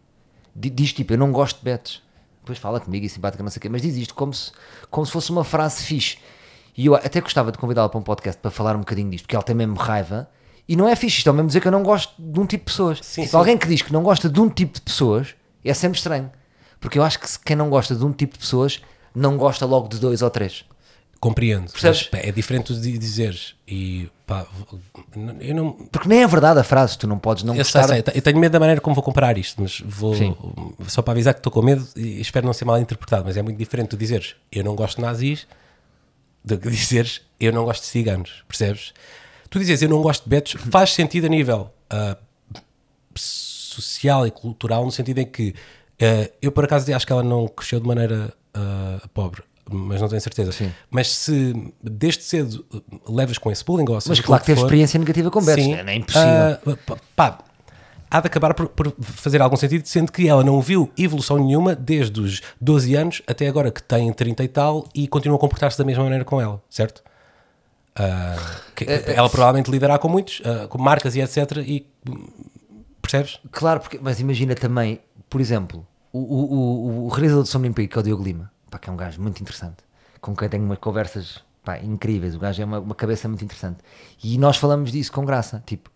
Di- 0.54 0.70
Diz 0.70 0.92
tipo, 0.92 1.12
eu 1.12 1.18
não 1.18 1.32
gosto 1.32 1.58
de 1.58 1.64
betos. 1.64 2.02
Depois 2.40 2.58
fala 2.58 2.78
comigo 2.78 3.06
e 3.06 3.08
simpática, 3.08 3.42
não 3.42 3.50
sei 3.50 3.58
o 3.58 3.60
quê, 3.62 3.68
mas 3.70 3.80
diz 3.80 3.96
isto 3.96 4.14
como 4.14 4.32
se, 4.34 4.52
como 4.90 5.06
se 5.06 5.12
fosse 5.12 5.30
uma 5.30 5.44
frase 5.44 5.82
fixe. 5.82 6.18
E 6.76 6.86
eu 6.86 6.94
até 6.94 7.20
gostava 7.20 7.50
de 7.50 7.56
convidá-la 7.58 7.88
para 7.88 7.98
um 7.98 8.02
podcast 8.02 8.38
para 8.40 8.50
falar 8.50 8.76
um 8.76 8.80
bocadinho 8.80 9.10
disto, 9.10 9.24
porque 9.24 9.34
ela 9.36 9.42
tem 9.44 9.54
mesmo 9.56 9.76
raiva. 9.76 10.28
E 10.68 10.76
não 10.76 10.88
é 10.88 10.94
fixe, 10.96 11.18
isto 11.18 11.30
é 11.30 11.32
mesmo 11.32 11.46
dizer 11.46 11.60
que 11.60 11.68
eu 11.68 11.72
não 11.72 11.82
gosto 11.82 12.12
de 12.18 12.38
um 12.40 12.44
tipo 12.46 12.64
de 12.64 12.70
pessoas. 12.72 12.98
Sim, 13.02 13.22
Tipo, 13.22 13.30
sim. 13.32 13.36
Alguém 13.36 13.56
que 13.56 13.66
diz 13.66 13.80
que 13.82 13.92
não 13.92 14.02
gosta 14.02 14.28
de 14.28 14.40
um 14.40 14.48
tipo 14.48 14.74
de 14.74 14.80
pessoas 14.82 15.34
é 15.64 15.72
sempre 15.74 15.96
estranho. 15.98 16.30
Porque 16.80 16.98
eu 16.98 17.02
acho 17.02 17.18
que 17.18 17.26
quem 17.44 17.56
não 17.56 17.70
gosta 17.70 17.94
de 17.94 18.04
um 18.04 18.12
tipo 18.12 18.34
de 18.34 18.40
pessoas 18.40 18.82
não 19.14 19.36
gosta 19.38 19.64
logo 19.64 19.88
de 19.88 19.98
dois 19.98 20.20
ou 20.20 20.28
três. 20.28 20.64
Compreendo. 21.24 21.72
Percebes? 21.72 22.00
Mas, 22.00 22.08
pá, 22.08 22.28
é 22.28 22.30
diferente 22.30 22.74
de 22.74 22.98
dizeres. 22.98 23.54
E 23.66 24.10
pá, 24.26 24.46
eu 25.40 25.54
não. 25.54 25.72
Porque 25.72 26.06
nem 26.06 26.22
é 26.22 26.26
verdade 26.26 26.60
a 26.60 26.62
frase, 26.62 26.98
tu 26.98 27.06
não 27.06 27.18
podes 27.18 27.44
não 27.44 27.54
Eu, 27.54 27.64
sei, 27.64 27.80
gostar. 27.80 27.94
sei, 27.94 28.04
eu 28.14 28.20
tenho 28.20 28.38
medo 28.38 28.52
da 28.52 28.60
maneira 28.60 28.78
como 28.78 28.94
vou 28.94 29.02
comparar 29.02 29.38
isto, 29.38 29.62
mas 29.62 29.80
vou 29.86 30.14
Sim. 30.14 30.36
só 30.86 31.00
para 31.00 31.12
avisar 31.12 31.32
que 31.32 31.40
estou 31.40 31.50
com 31.50 31.62
medo 31.62 31.88
e 31.96 32.20
espero 32.20 32.44
não 32.44 32.52
ser 32.52 32.66
mal 32.66 32.78
interpretado. 32.78 33.24
Mas 33.24 33.38
é 33.38 33.42
muito 33.42 33.56
diferente 33.56 33.88
tu 33.88 33.96
dizeres 33.96 34.36
eu 34.52 34.62
não 34.62 34.76
gosto 34.76 34.96
de 34.96 35.02
nazis 35.02 35.46
do 36.44 36.58
que 36.58 36.68
dizeres 36.70 37.22
eu 37.40 37.54
não 37.54 37.64
gosto 37.64 37.80
de 37.80 37.86
ciganos, 37.86 38.44
percebes? 38.46 38.92
Tu 39.48 39.58
dizes 39.58 39.80
eu 39.80 39.88
não 39.88 40.02
gosto 40.02 40.24
de 40.24 40.28
betos 40.28 40.56
faz 40.70 40.92
sentido 40.92 41.24
a 41.24 41.30
nível 41.30 41.72
ah, 41.88 42.18
social 43.14 44.26
e 44.26 44.30
cultural, 44.30 44.84
no 44.84 44.92
sentido 44.92 45.20
em 45.20 45.26
que 45.26 45.54
ah, 46.02 46.30
eu 46.42 46.52
por 46.52 46.66
acaso 46.66 46.94
acho 46.94 47.06
que 47.06 47.12
ela 47.14 47.22
não 47.22 47.48
cresceu 47.48 47.80
de 47.80 47.86
maneira 47.86 48.30
ah, 48.52 49.00
pobre. 49.14 49.42
Mas 49.70 50.00
não 50.00 50.08
tenho 50.08 50.20
certeza. 50.20 50.52
Sim. 50.52 50.70
Mas 50.90 51.08
se 51.14 51.72
desde 51.82 52.22
cedo 52.22 52.64
levas 53.08 53.38
com 53.38 53.50
esse 53.50 53.64
bullying, 53.64 53.86
ou 53.88 54.00
seja, 54.00 54.10
Mas 54.10 54.20
claro 54.20 54.40
que 54.42 54.46
teve 54.46 54.60
for, 54.60 54.66
experiência 54.66 54.98
negativa 54.98 55.30
com 55.30 55.42
betos, 55.42 55.64
Sim. 55.64 55.76
não 55.82 55.88
é 55.88 55.94
impossível. 55.96 56.78
Pá, 56.86 56.96
pá, 57.16 57.38
há 58.10 58.20
de 58.20 58.26
acabar 58.26 58.52
por, 58.54 58.68
por 58.68 58.94
fazer 59.00 59.40
algum 59.40 59.56
sentido, 59.56 59.86
sendo 59.86 60.12
que 60.12 60.28
ela 60.28 60.44
não 60.44 60.60
viu 60.60 60.90
evolução 60.98 61.38
nenhuma 61.38 61.74
desde 61.74 62.20
os 62.20 62.42
12 62.60 62.94
anos 62.94 63.22
até 63.26 63.48
agora 63.48 63.70
que 63.70 63.82
tem 63.82 64.12
30 64.12 64.44
e 64.44 64.48
tal 64.48 64.86
e 64.94 65.08
continua 65.08 65.36
a 65.36 65.40
comportar-se 65.40 65.78
da 65.78 65.84
mesma 65.84 66.04
maneira 66.04 66.24
com 66.24 66.40
ela, 66.40 66.62
certo? 66.68 67.02
Ah, 67.96 68.36
que- 68.74 68.84
É, 68.84 69.14
ela 69.14 69.30
provavelmente 69.30 69.70
lidará 69.70 69.98
com 69.98 70.08
muitos, 70.08 70.42
ah, 70.44 70.66
com 70.68 70.78
marcas 70.78 71.16
e 71.16 71.20
etc. 71.20 71.56
E 71.66 71.86
percebes? 73.00 73.38
Claro, 73.50 73.80
porque, 73.80 73.98
mas 74.02 74.20
imagina 74.20 74.54
também, 74.54 75.00
por 75.30 75.40
exemplo, 75.40 75.86
o, 76.12 76.18
o, 76.18 76.54
o, 76.54 77.04
o 77.06 77.08
realizador 77.08 77.44
de 77.44 77.48
Sombra 77.48 77.68
Império, 77.68 77.88
que 77.90 77.96
é 77.96 78.00
o 78.00 78.02
Diogo 78.04 78.22
Lima, 78.22 78.50
pá, 78.74 78.78
que 78.78 78.90
é 78.90 78.92
um 78.92 78.96
gajo 78.96 79.20
muito 79.22 79.40
interessante, 79.40 79.76
com 80.20 80.34
quem 80.34 80.48
tenho 80.48 80.64
umas 80.64 80.78
conversas 80.78 81.38
pá, 81.64 81.78
incríveis. 81.78 82.34
O 82.34 82.38
gajo 82.40 82.60
é 82.60 82.64
uma, 82.64 82.80
uma 82.80 82.94
cabeça 82.94 83.28
muito 83.28 83.44
interessante. 83.44 83.78
E 84.22 84.36
nós 84.36 84.56
falamos 84.56 84.90
disso 84.90 85.12
com 85.12 85.24
graça. 85.24 85.62
Tipo, 85.64 85.90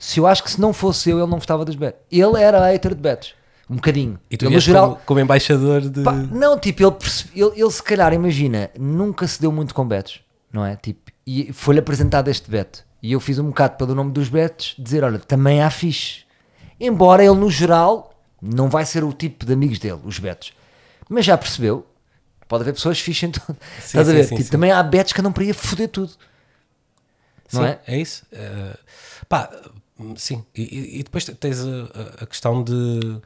se 0.00 0.18
eu 0.18 0.26
acho 0.26 0.42
que 0.42 0.50
se 0.50 0.60
não 0.60 0.72
fosse 0.72 1.10
eu, 1.10 1.18
ele 1.18 1.30
não 1.30 1.38
gostava 1.38 1.64
dos 1.64 1.76
betos. 1.76 2.00
Ele 2.10 2.40
era 2.42 2.66
hater 2.66 2.94
de 2.94 3.00
betos. 3.00 3.34
Um 3.70 3.76
bocadinho. 3.76 4.18
E 4.30 4.36
tu 4.36 4.46
ele, 4.46 4.54
no 4.54 4.60
geral, 4.60 4.90
como, 4.94 5.00
como 5.06 5.20
embaixador 5.20 5.80
de. 5.82 6.02
Pá, 6.02 6.12
não, 6.12 6.58
tipo, 6.58 6.82
ele, 6.82 6.90
perce- 6.92 7.28
ele, 7.34 7.52
ele 7.60 7.70
se 7.70 7.82
calhar, 7.82 8.12
imagina, 8.12 8.68
nunca 8.78 9.26
se 9.28 9.40
deu 9.40 9.52
muito 9.52 9.72
com 9.74 9.86
betos, 9.86 10.20
não 10.52 10.66
é? 10.66 10.74
Tipo, 10.76 11.12
e 11.26 11.52
foi-lhe 11.52 11.78
apresentado 11.80 12.28
este 12.28 12.50
beto. 12.50 12.84
E 13.00 13.12
eu 13.12 13.20
fiz 13.20 13.38
um 13.38 13.46
bocado 13.46 13.76
pelo 13.76 13.94
nome 13.94 14.10
dos 14.10 14.28
betos, 14.28 14.74
dizer, 14.78 15.04
olha, 15.04 15.18
também 15.18 15.62
há 15.62 15.70
fixe. 15.70 16.24
Embora 16.80 17.24
ele, 17.24 17.36
no 17.36 17.50
geral, 17.50 18.12
não 18.42 18.68
vai 18.68 18.84
ser 18.84 19.04
o 19.04 19.12
tipo 19.12 19.46
de 19.46 19.52
amigos 19.52 19.78
dele, 19.78 20.00
os 20.04 20.18
betos. 20.18 20.52
Mas 21.08 21.24
já 21.24 21.38
percebeu, 21.38 21.86
pode 22.54 22.62
haver 22.62 22.74
pessoas 22.74 23.00
fixe 23.00 23.26
em 23.26 23.30
tudo. 23.32 23.56
Estás 23.84 24.08
a 24.08 24.12
sim, 24.12 24.16
ver? 24.16 24.24
sim, 24.24 24.34
tipo, 24.36 24.44
sim. 24.46 24.50
também 24.52 24.70
há 24.70 24.80
betos 24.82 25.12
que 25.12 25.20
andam 25.20 25.32
para 25.32 25.42
ir 25.44 25.50
a 25.50 25.54
foder 25.54 25.88
tudo. 25.88 26.12
Não 27.52 27.62
sim, 27.62 27.66
é? 27.68 27.80
é 27.86 27.98
isso. 27.98 28.24
Eh, 28.32 28.76
pá, 29.28 29.50
sim. 30.16 30.44
E- 30.54 31.00
E, 31.00 31.02
depois 31.02 31.24
tens 31.24 31.60
a- 31.60 32.22
a 32.22 32.26
questão 32.26 32.62
de. 32.62 33.20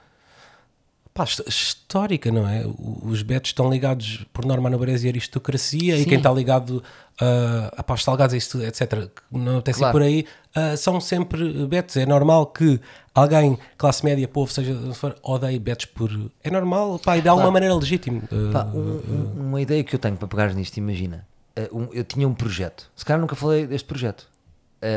Pá, 1.19 1.25
hist- 1.25 1.43
histórica, 1.49 2.31
não 2.31 2.49
é? 2.49 2.65
Os 3.03 3.23
betos 3.23 3.49
estão 3.49 3.69
ligados, 3.69 4.25
por 4.33 4.45
norma, 4.45 4.69
à 4.69 4.71
nobreza 4.71 5.05
e 5.07 5.11
aristocracia, 5.11 5.97
e 5.97 6.05
Sim. 6.05 6.09
quem 6.09 6.19
está 6.19 6.31
ligado 6.31 6.81
a, 7.21 7.73
a 7.81 7.83
paus 7.83 8.05
salgados, 8.05 8.37
isso, 8.37 8.63
etc., 8.63 9.09
que 9.09 9.23
não 9.37 9.59
até 9.59 9.73
Claro. 9.73 9.93
por 9.93 10.03
aí, 10.03 10.25
ah, 10.55 10.77
são 10.77 11.01
sempre 11.01 11.67
betos. 11.67 11.97
É 11.97 12.07
normal 12.07 12.47
que 12.47 12.81
alguém, 13.13 13.59
classe 13.77 14.05
média, 14.05 14.29
povo, 14.29 14.53
seja 14.53 14.77
for, 14.95 15.17
odeie 15.23 15.59
betos 15.59 15.87
por. 15.87 16.09
É 16.45 16.51
normal, 16.53 17.01
pá, 17.01 17.19
e 17.19 17.21
de 17.21 17.29
alguma 17.29 17.47
Claro. 17.47 17.53
maneira 17.55 17.75
legítimo. 17.75 18.23
Ah, 18.31 18.53
Pá, 18.53 18.65
um- 18.73 19.03
um- 19.09 19.49
uma 19.49 19.61
ideia 19.61 19.83
que 19.83 19.97
eu 19.97 19.99
tenho 19.99 20.17
para 20.17 20.29
pegar 20.29 20.55
nisto, 20.55 20.77
imagina. 20.77 21.27
um- 21.73 21.89
eu 21.93 22.05
tinha 22.05 22.29
um 22.29 22.35
projeto, 22.35 22.89
se 22.95 23.05
calhar 23.05 23.21
nunca 23.21 23.35
falei 23.35 23.67
deste 23.67 23.89
projeto, 23.89 24.29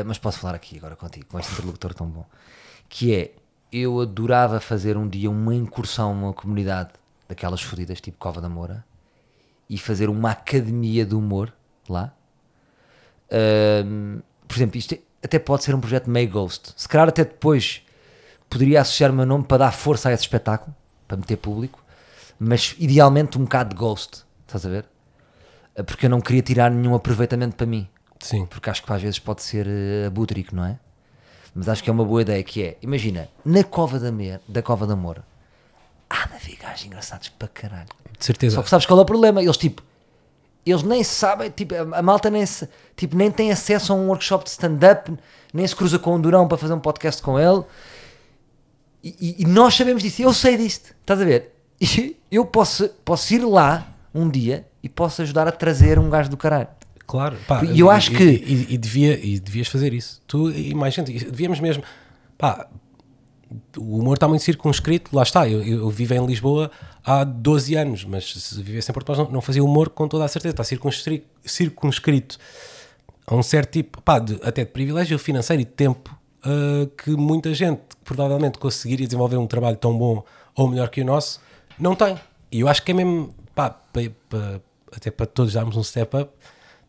mas 0.06 0.16
posso 0.18 0.38
falar 0.38 0.54
aqui 0.54 0.76
agora 0.78 0.94
contigo, 0.94 1.26
com 1.28 1.40
este 1.40 1.50
interlocutor 1.52 1.92
tão 1.94 2.06
bom. 2.06 2.24
Que 2.88 3.12
é, 3.12 3.32
eu 3.72 4.00
adorava 4.00 4.60
fazer 4.60 4.96
um 4.96 5.08
dia 5.08 5.30
uma 5.30 5.54
incursão 5.54 6.14
numa 6.14 6.32
comunidade 6.32 6.90
daquelas 7.28 7.62
fodidas, 7.62 8.00
tipo 8.00 8.18
Cova 8.18 8.40
da 8.40 8.48
Moura, 8.48 8.84
e 9.68 9.78
fazer 9.78 10.08
uma 10.10 10.30
academia 10.32 11.04
de 11.06 11.14
humor 11.14 11.52
lá, 11.88 12.12
Ahm, 13.32 14.20
por 14.46 14.54
exemplo, 14.56 14.76
isto 14.76 14.96
até 15.24 15.38
pode 15.38 15.64
ser 15.64 15.74
um 15.74 15.80
projeto 15.80 16.10
meio 16.10 16.28
ghost. 16.28 16.74
Se 16.76 16.86
calhar 16.86 17.08
até 17.08 17.24
depois 17.24 17.82
poderia 18.50 18.82
associar 18.82 19.10
o 19.10 19.14
meu 19.14 19.24
nome 19.24 19.44
para 19.44 19.58
dar 19.58 19.72
força 19.72 20.10
a 20.10 20.12
esse 20.12 20.24
espetáculo, 20.24 20.74
para 21.08 21.16
meter 21.16 21.36
público, 21.36 21.82
mas 22.38 22.74
idealmente 22.78 23.38
um 23.38 23.44
bocado 23.44 23.70
de 23.70 23.76
ghost, 23.76 24.24
estás 24.46 24.66
a 24.66 24.68
ver? 24.68 24.84
Ah, 25.74 25.82
Porque 25.82 26.04
eu 26.04 26.10
não 26.10 26.20
queria 26.20 26.42
tirar 26.42 26.70
nenhum 26.70 26.94
aproveitamento 26.94 27.56
para 27.56 27.66
mim, 27.66 27.88
Sim. 28.20 28.44
porque 28.44 28.68
acho 28.68 28.82
que 28.82 28.92
às 28.92 29.00
vezes 29.00 29.18
pode 29.18 29.42
ser 29.42 29.66
uh, 29.66 30.06
abutrico, 30.06 30.54
não 30.54 30.66
é? 30.66 30.78
Mas 31.54 31.68
acho 31.68 31.82
que 31.82 31.90
é 31.90 31.92
uma 31.92 32.04
boa 32.04 32.22
ideia 32.22 32.42
que 32.42 32.62
é, 32.62 32.76
imagina, 32.80 33.28
na 33.44 33.62
Cova 33.62 33.98
da, 33.98 34.10
Mer, 34.10 34.40
da 34.48 34.62
Cova 34.62 34.86
da 34.86 34.96
Moura, 34.96 35.24
há 36.08 36.26
de 36.38 36.56
gajos 36.56 36.86
engraçados 36.86 37.28
para 37.28 37.48
caralho. 37.48 37.88
De 38.18 38.24
certeza. 38.24 38.56
Só 38.56 38.62
que 38.62 38.70
sabes 38.70 38.86
qual 38.86 38.98
é 38.98 39.02
o 39.02 39.04
problema? 39.06 39.42
Eles 39.42 39.56
tipo, 39.56 39.82
eles 40.64 40.82
nem 40.82 41.02
sabem, 41.04 41.50
tipo, 41.50 41.74
a, 41.74 41.98
a 41.98 42.02
malta 42.02 42.30
nem, 42.30 42.46
se, 42.46 42.68
tipo, 42.96 43.16
nem 43.16 43.30
tem 43.30 43.50
acesso 43.52 43.92
a 43.92 43.96
um 43.96 44.08
workshop 44.08 44.44
de 44.44 44.50
stand-up, 44.50 45.12
nem 45.52 45.66
se 45.66 45.76
cruza 45.76 45.98
com 45.98 46.14
um 46.14 46.20
Durão 46.20 46.48
para 46.48 46.56
fazer 46.56 46.72
um 46.72 46.80
podcast 46.80 47.20
com 47.22 47.38
ele. 47.38 47.62
E, 49.04 49.16
e- 49.20 49.42
e 49.42 49.44
nós 49.46 49.74
sabemos 49.74 50.02
disso, 50.02 50.22
eu 50.22 50.32
sei 50.32 50.56
disto, 50.56 50.94
estás 51.00 51.20
a 51.20 51.24
ver? 51.24 51.52
E 51.80 52.16
eu 52.30 52.44
posso, 52.46 52.88
posso 53.04 53.34
ir 53.34 53.44
lá 53.44 53.88
um 54.14 54.28
dia 54.30 54.66
e 54.82 54.88
posso 54.88 55.20
ajudar 55.22 55.48
a 55.48 55.52
trazer 55.52 55.98
um 55.98 56.08
gajo 56.08 56.30
do 56.30 56.36
caralho. 56.36 56.68
Claro, 57.12 57.36
pá, 57.46 57.62
E 57.62 57.78
eu 57.78 57.90
acho 57.90 58.10
e- 58.10 58.16
que- 58.16 58.24
E, 58.24 58.66
e 58.72 58.78
devia, 58.78 59.20
e 59.22 59.38
devias 59.38 59.68
fazer 59.68 59.92
isso. 59.92 60.18
Tu 60.26 60.50
e 60.50 60.74
mais 60.74 60.94
gente, 60.94 61.12
e 61.14 61.18
devíamos 61.22 61.60
mesmo. 61.60 61.82
Pá, 62.38 62.66
o 63.76 63.98
humor 63.98 64.14
está 64.14 64.26
muito 64.26 64.42
circunscrito, 64.42 65.14
lá 65.14 65.22
está. 65.22 65.46
Eu, 65.46 65.62
eu, 65.62 65.90
vivo 65.90 66.14
em 66.14 66.24
Lisboa 66.24 66.70
há 67.04 67.22
12 67.22 67.74
anos, 67.74 68.02
mas 68.06 68.32
se 68.32 68.62
vivesse 68.62 68.90
em 68.90 68.94
Portugal 68.94 69.26
não, 69.26 69.30
não 69.32 69.40
fazia 69.42 69.62
humor 69.62 69.90
com 69.90 70.08
toda 70.08 70.24
a 70.24 70.28
certeza. 70.28 70.54
Está 70.54 70.64
circunscrito, 70.64 71.26
circunscrito 71.44 72.38
a 73.26 73.34
um 73.34 73.42
certo 73.42 73.72
tipo, 73.72 74.00
pá, 74.00 74.18
de- 74.18 74.40
até 74.42 74.64
de 74.64 74.70
privilégio 74.70 75.18
financeiro 75.18 75.60
e 75.60 75.66
de 75.66 75.70
tempo 75.70 76.18
ah, 76.42 76.88
que 77.04 77.10
muita 77.10 77.52
gente 77.52 77.80
que 77.90 77.96
provavelmente 78.04 78.58
conseguiria 78.58 79.06
desenvolver 79.06 79.36
um 79.36 79.46
trabalho 79.46 79.76
tão 79.76 79.96
bom 79.98 80.24
ou 80.56 80.66
melhor 80.66 80.88
que 80.88 81.02
o 81.02 81.04
nosso 81.04 81.40
não 81.78 81.94
tem. 81.94 82.18
E 82.50 82.60
eu 82.60 82.68
acho 82.68 82.82
que 82.82 82.90
é 82.90 82.94
mesmo, 82.94 83.34
pá, 83.54 83.68
pa- 83.68 84.00
pa- 84.30 84.60
até 84.96 85.10
para 85.10 85.26
todos 85.26 85.52
darmos 85.52 85.76
um 85.76 85.82
step 85.82 86.16
up, 86.16 86.30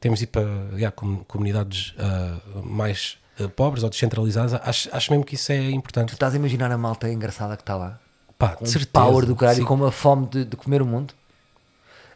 temos 0.03 0.19
de 0.19 0.25
ir 0.25 0.27
para 0.27 0.43
já, 0.77 0.91
com- 0.91 1.23
comunidades 1.23 1.93
ah, 1.97 2.37
mais 2.63 3.17
ah, 3.39 3.47
pobres 3.47 3.83
ou 3.83 3.89
descentralizadas. 3.89 4.53
Acho, 4.61 4.89
acho 4.91 5.11
mesmo 5.11 5.23
que 5.25 5.35
isso 5.35 5.49
é 5.51 5.57
Tu 5.59 5.69
importante. 5.71 6.11
estás 6.13 6.33
a 6.33 6.37
imaginar 6.37 6.69
a 6.71 6.77
malta 6.77 7.09
engraçada 7.09 7.55
que 7.55 7.61
está 7.63 7.75
lá? 7.77 7.99
Pá, 8.37 8.49
com 8.49 8.65
certeza. 8.65 8.89
power 8.91 9.25
do 9.25 9.35
caralho 9.35 9.57
Sim. 9.57 9.63
e 9.63 9.65
com 9.65 9.75
uma 9.75 9.91
fome 9.91 10.27
de, 10.27 10.43
de 10.43 10.55
comer 10.57 10.81
o 10.81 10.85
mundo. 10.85 11.13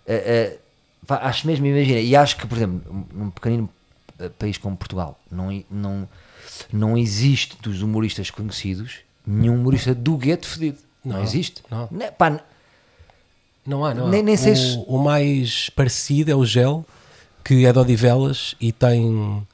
Eh, 0.06 0.58
pá, 1.06 1.18
acho 1.24 1.48
mesmo, 1.48 1.66
imagina, 1.66 2.00
e 2.00 2.16
acho 2.16 2.36
que, 2.38 2.46
por 2.46 2.58
exemplo, 2.58 3.08
num 3.14 3.30
pequenino 3.30 3.70
país 4.40 4.58
como 4.58 4.76
Portugal, 4.76 5.18
não, 5.32 5.64
não, 5.72 6.10
não 6.74 6.98
existe 6.98 7.58
dos 7.62 7.82
humoristas 7.82 8.30
conhecidos 8.32 8.98
nenhum 9.26 9.56
humorista 9.56 9.94
do 9.94 10.18
gueto 10.18 10.48
fedido. 10.48 10.78
Não, 11.06 11.18
Não, 11.18 11.24
existe. 11.24 11.64
não. 11.72 11.88
Ne- 11.92 12.12
pá, 12.12 12.30
n- 12.32 12.40
Não 13.66 13.86
há, 13.86 13.94
não 13.94 14.08
há. 14.08 14.10
Nem- 14.10 14.24
nem 14.24 14.36
o, 14.36 14.38
se- 14.38 14.84
o 14.88 14.98
mais 14.98 15.70
parecido 15.70 16.32
é 16.32 16.36
o 16.36 16.44
Gel, 16.46 16.86
que 17.48 17.66
é 17.66 17.72
de 17.72 17.80
Odivelas 17.80 18.56
e 18.60 18.72
tem. 18.72 19.46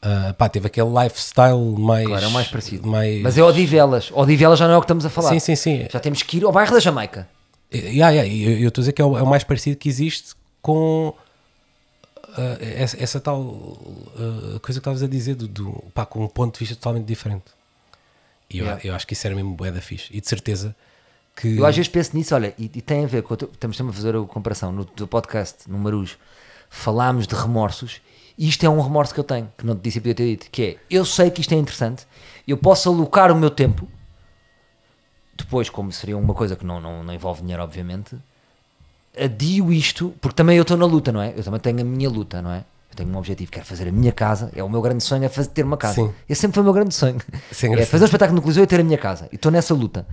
ah, 0.00 0.34
pá, 0.38 0.48
teve 0.48 0.66
aquele 0.68 0.88
lifestyle 0.88 1.58
mais. 1.78 2.06
Claro, 2.06 2.24
é 2.24 2.28
o 2.28 2.30
mais 2.30 2.48
parecido. 2.48 2.88
mais- 2.88 3.22
Mas 3.22 3.36
é 3.36 3.42
Odivelas. 3.42 4.10
Odivelas 4.14 4.58
já 4.58 4.66
não 4.66 4.74
é 4.74 4.76
o 4.78 4.80
que 4.80 4.84
estamos 4.84 5.04
a 5.04 5.10
falar. 5.10 5.30
Sim, 5.30 5.38
sim, 5.40 5.56
sim. 5.56 5.86
Já 5.90 6.00
temos 6.00 6.22
que 6.22 6.38
ir 6.38 6.44
ao 6.44 6.52
bairro 6.52 6.72
da 6.72 6.80
Jamaica. 6.80 7.28
Yeah, 7.74 8.10
yeah, 8.10 8.24
e 8.26 8.62
eu 8.62 8.68
estou 8.68 8.80
a 8.80 8.82
dizer 8.82 8.92
que 8.92 9.02
é 9.02 9.04
o, 9.04 9.18
é 9.18 9.22
o 9.22 9.26
mais 9.26 9.42
parecido 9.44 9.76
que 9.76 9.88
existe 9.88 10.34
com 10.62 11.12
ah, 12.36 12.56
essa, 12.60 13.02
essa 13.02 13.20
tal 13.20 13.76
ah, 14.16 14.58
coisa 14.60 14.62
que 14.62 14.78
estavas 14.78 15.02
a 15.02 15.08
dizer, 15.08 15.34
do, 15.34 15.48
do- 15.48 15.84
pá, 15.94 16.06
com 16.06 16.24
um 16.24 16.28
ponto 16.28 16.54
de 16.54 16.60
vista 16.60 16.74
totalmente 16.74 17.06
diferente. 17.06 17.44
E 18.48 18.58
eu, 18.58 18.64
Yeah. 18.64 18.80
eu 18.84 18.94
acho 18.94 19.06
que 19.06 19.12
isso 19.14 19.26
era 19.26 19.34
mesmo 19.34 19.54
bué 19.54 19.70
da 19.72 19.80
fixe. 19.80 20.08
E 20.12 20.20
de 20.20 20.28
certeza 20.28 20.74
que. 21.34 21.56
Eu 21.58 21.66
às 21.66 21.74
vezes 21.74 21.88
penso 21.88 22.16
nisso, 22.16 22.34
olha, 22.34 22.54
e, 22.56 22.70
e 22.72 22.80
tem 22.80 23.04
a 23.04 23.08
ver 23.08 23.22
com. 23.22 23.34
Estamos 23.34 23.76
sempre 23.76 23.90
a 23.90 23.94
fazer 23.94 24.14
a 24.16 24.22
comparação 24.22 24.70
no 24.70 24.84
do 24.84 25.06
podcast, 25.08 25.68
no 25.68 25.76
Marujo. 25.78 26.16
Falámos 26.76 27.26
de 27.26 27.34
remorsos, 27.34 28.02
e 28.36 28.46
isto 28.48 28.64
é 28.64 28.68
um 28.68 28.80
remorso 28.80 29.14
que 29.14 29.18
eu 29.18 29.24
tenho, 29.24 29.50
que 29.56 29.64
não 29.64 29.74
te 29.74 29.80
disse 29.80 29.96
e 29.98 30.00
podia 30.00 30.14
ter 30.14 30.26
dito, 30.26 30.50
que 30.50 30.62
é, 30.62 30.76
eu 30.90 31.04
sei 31.06 31.30
que 31.30 31.40
isto 31.40 31.54
é 31.54 31.56
interessante, 31.56 32.06
eu 32.46 32.56
posso 32.58 32.88
alocar 32.90 33.32
o 33.32 33.34
meu 33.34 33.48
tempo, 33.48 33.88
depois, 35.36 35.70
como 35.70 35.90
seria 35.90 36.16
uma 36.18 36.34
coisa 36.34 36.54
que 36.54 36.64
não, 36.64 36.78
não, 36.80 37.02
não 37.02 37.14
envolve 37.14 37.40
dinheiro, 37.40 37.62
obviamente, 37.62 38.14
adio 39.18 39.72
isto, 39.72 40.14
porque 40.20 40.34
também 40.34 40.56
eu 40.58 40.62
estou 40.62 40.76
na 40.76 40.84
luta, 40.84 41.10
não 41.10 41.22
é? 41.22 41.32
Eu 41.34 41.42
também 41.42 41.60
tenho 41.60 41.80
a 41.80 41.84
minha 41.84 42.10
luta, 42.10 42.42
não 42.42 42.50
é? 42.50 42.58
Eu 42.90 42.96
tenho 42.96 43.10
um 43.10 43.16
objetivo, 43.16 43.50
quero 43.50 43.64
fazer 43.64 43.88
a 43.88 43.92
minha 43.92 44.12
casa, 44.12 44.52
é 44.54 44.62
o 44.62 44.68
meu 44.68 44.82
grande 44.82 45.02
sonho, 45.02 45.24
é 45.24 45.28
fazer, 45.30 45.48
ter 45.48 45.64
uma 45.64 45.78
casa. 45.78 45.94
Sim. 45.94 46.12
Esse 46.28 46.42
sempre 46.42 46.56
foi 46.56 46.60
o 46.62 46.64
meu 46.64 46.74
grande 46.74 46.94
sonho. 46.94 47.16
Isso 47.50 47.66
é 47.66 47.80
É, 47.80 47.86
fazer 47.86 48.04
um 48.04 48.06
espetáculo 48.06 48.36
no 48.36 48.42
Coliseu 48.42 48.64
e 48.64 48.66
ter 48.66 48.80
a 48.80 48.84
minha 48.84 48.98
casa. 48.98 49.28
E 49.32 49.36
estou 49.36 49.50
nessa 49.50 49.72
luta. 49.74 50.06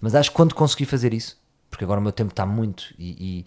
Mas 0.00 0.14
acho 0.14 0.30
que 0.30 0.36
quando 0.36 0.54
conseguir 0.54 0.86
fazer 0.86 1.12
isso, 1.12 1.36
porque 1.70 1.84
agora 1.84 1.98
o 1.98 2.02
meu 2.02 2.12
tempo 2.12 2.30
está 2.30 2.46
muito 2.46 2.94
e, 2.96 3.44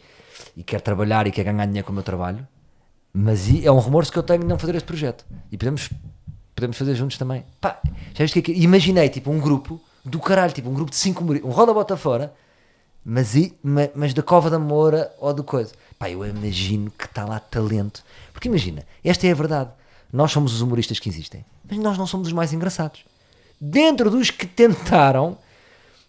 e, 0.55 0.59
e 0.59 0.63
quero 0.63 0.83
trabalhar 0.83 1.27
e 1.27 1.31
quero 1.31 1.49
ganhar 1.49 1.65
dinheiro 1.65 1.85
com 1.85 1.93
o 1.93 1.95
meu 1.95 2.03
trabalho, 2.03 2.45
mas 3.13 3.47
é 3.63 3.71
um 3.71 3.79
remorso 3.79 4.11
que 4.11 4.17
eu 4.19 4.23
tenho 4.23 4.41
de 4.41 4.45
não 4.47 4.59
fazer 4.59 4.75
este 4.75 4.85
projeto. 4.85 5.25
E 5.51 5.57
podemos, 5.57 5.89
podemos 6.55 6.77
fazer 6.77 6.95
juntos 6.95 7.17
também. 7.17 7.45
Pá, 7.59 7.79
já 8.13 8.23
viste 8.23 8.41
que 8.41 8.51
é 8.51 8.55
que- 8.55 8.61
Imaginei 8.61 9.09
tipo 9.09 9.31
um 9.31 9.39
grupo 9.39 9.81
do 10.05 10.19
caralho, 10.19 10.53
tipo 10.53 10.69
um 10.69 10.73
grupo 10.73 10.91
de 10.91 10.97
cinco 10.97 11.23
humoristas, 11.23 11.49
um 11.49 11.53
roda 11.53 11.73
bota 11.73 11.97
fora, 11.97 12.33
mas, 13.03 13.35
i- 13.35 13.53
ma- 13.63 13.89
mas 13.95 14.13
da 14.13 14.21
Cova 14.21 14.49
da 14.49 14.59
Moura 14.59 15.13
ou 15.19 15.33
do 15.33 15.43
coisa. 15.43 15.73
Pá, 15.97 16.09
eu 16.09 16.25
imagino 16.25 16.91
que 16.91 17.05
está 17.05 17.25
lá 17.25 17.39
talento. 17.39 18.03
Porque 18.31 18.47
imagina, 18.47 18.83
esta 19.03 19.25
é 19.25 19.31
a 19.31 19.35
verdade. 19.35 19.71
Nós 20.13 20.31
somos 20.31 20.53
os 20.53 20.61
humoristas 20.61 20.99
que 20.99 21.09
existem, 21.09 21.43
mas 21.69 21.77
nós 21.79 21.97
não 21.97 22.05
somos 22.07 22.27
os 22.27 22.33
mais 22.33 22.53
engraçados. 22.53 23.03
Dentro 23.59 24.09
dos 24.11 24.29
que 24.29 24.45
tentaram, 24.45 25.37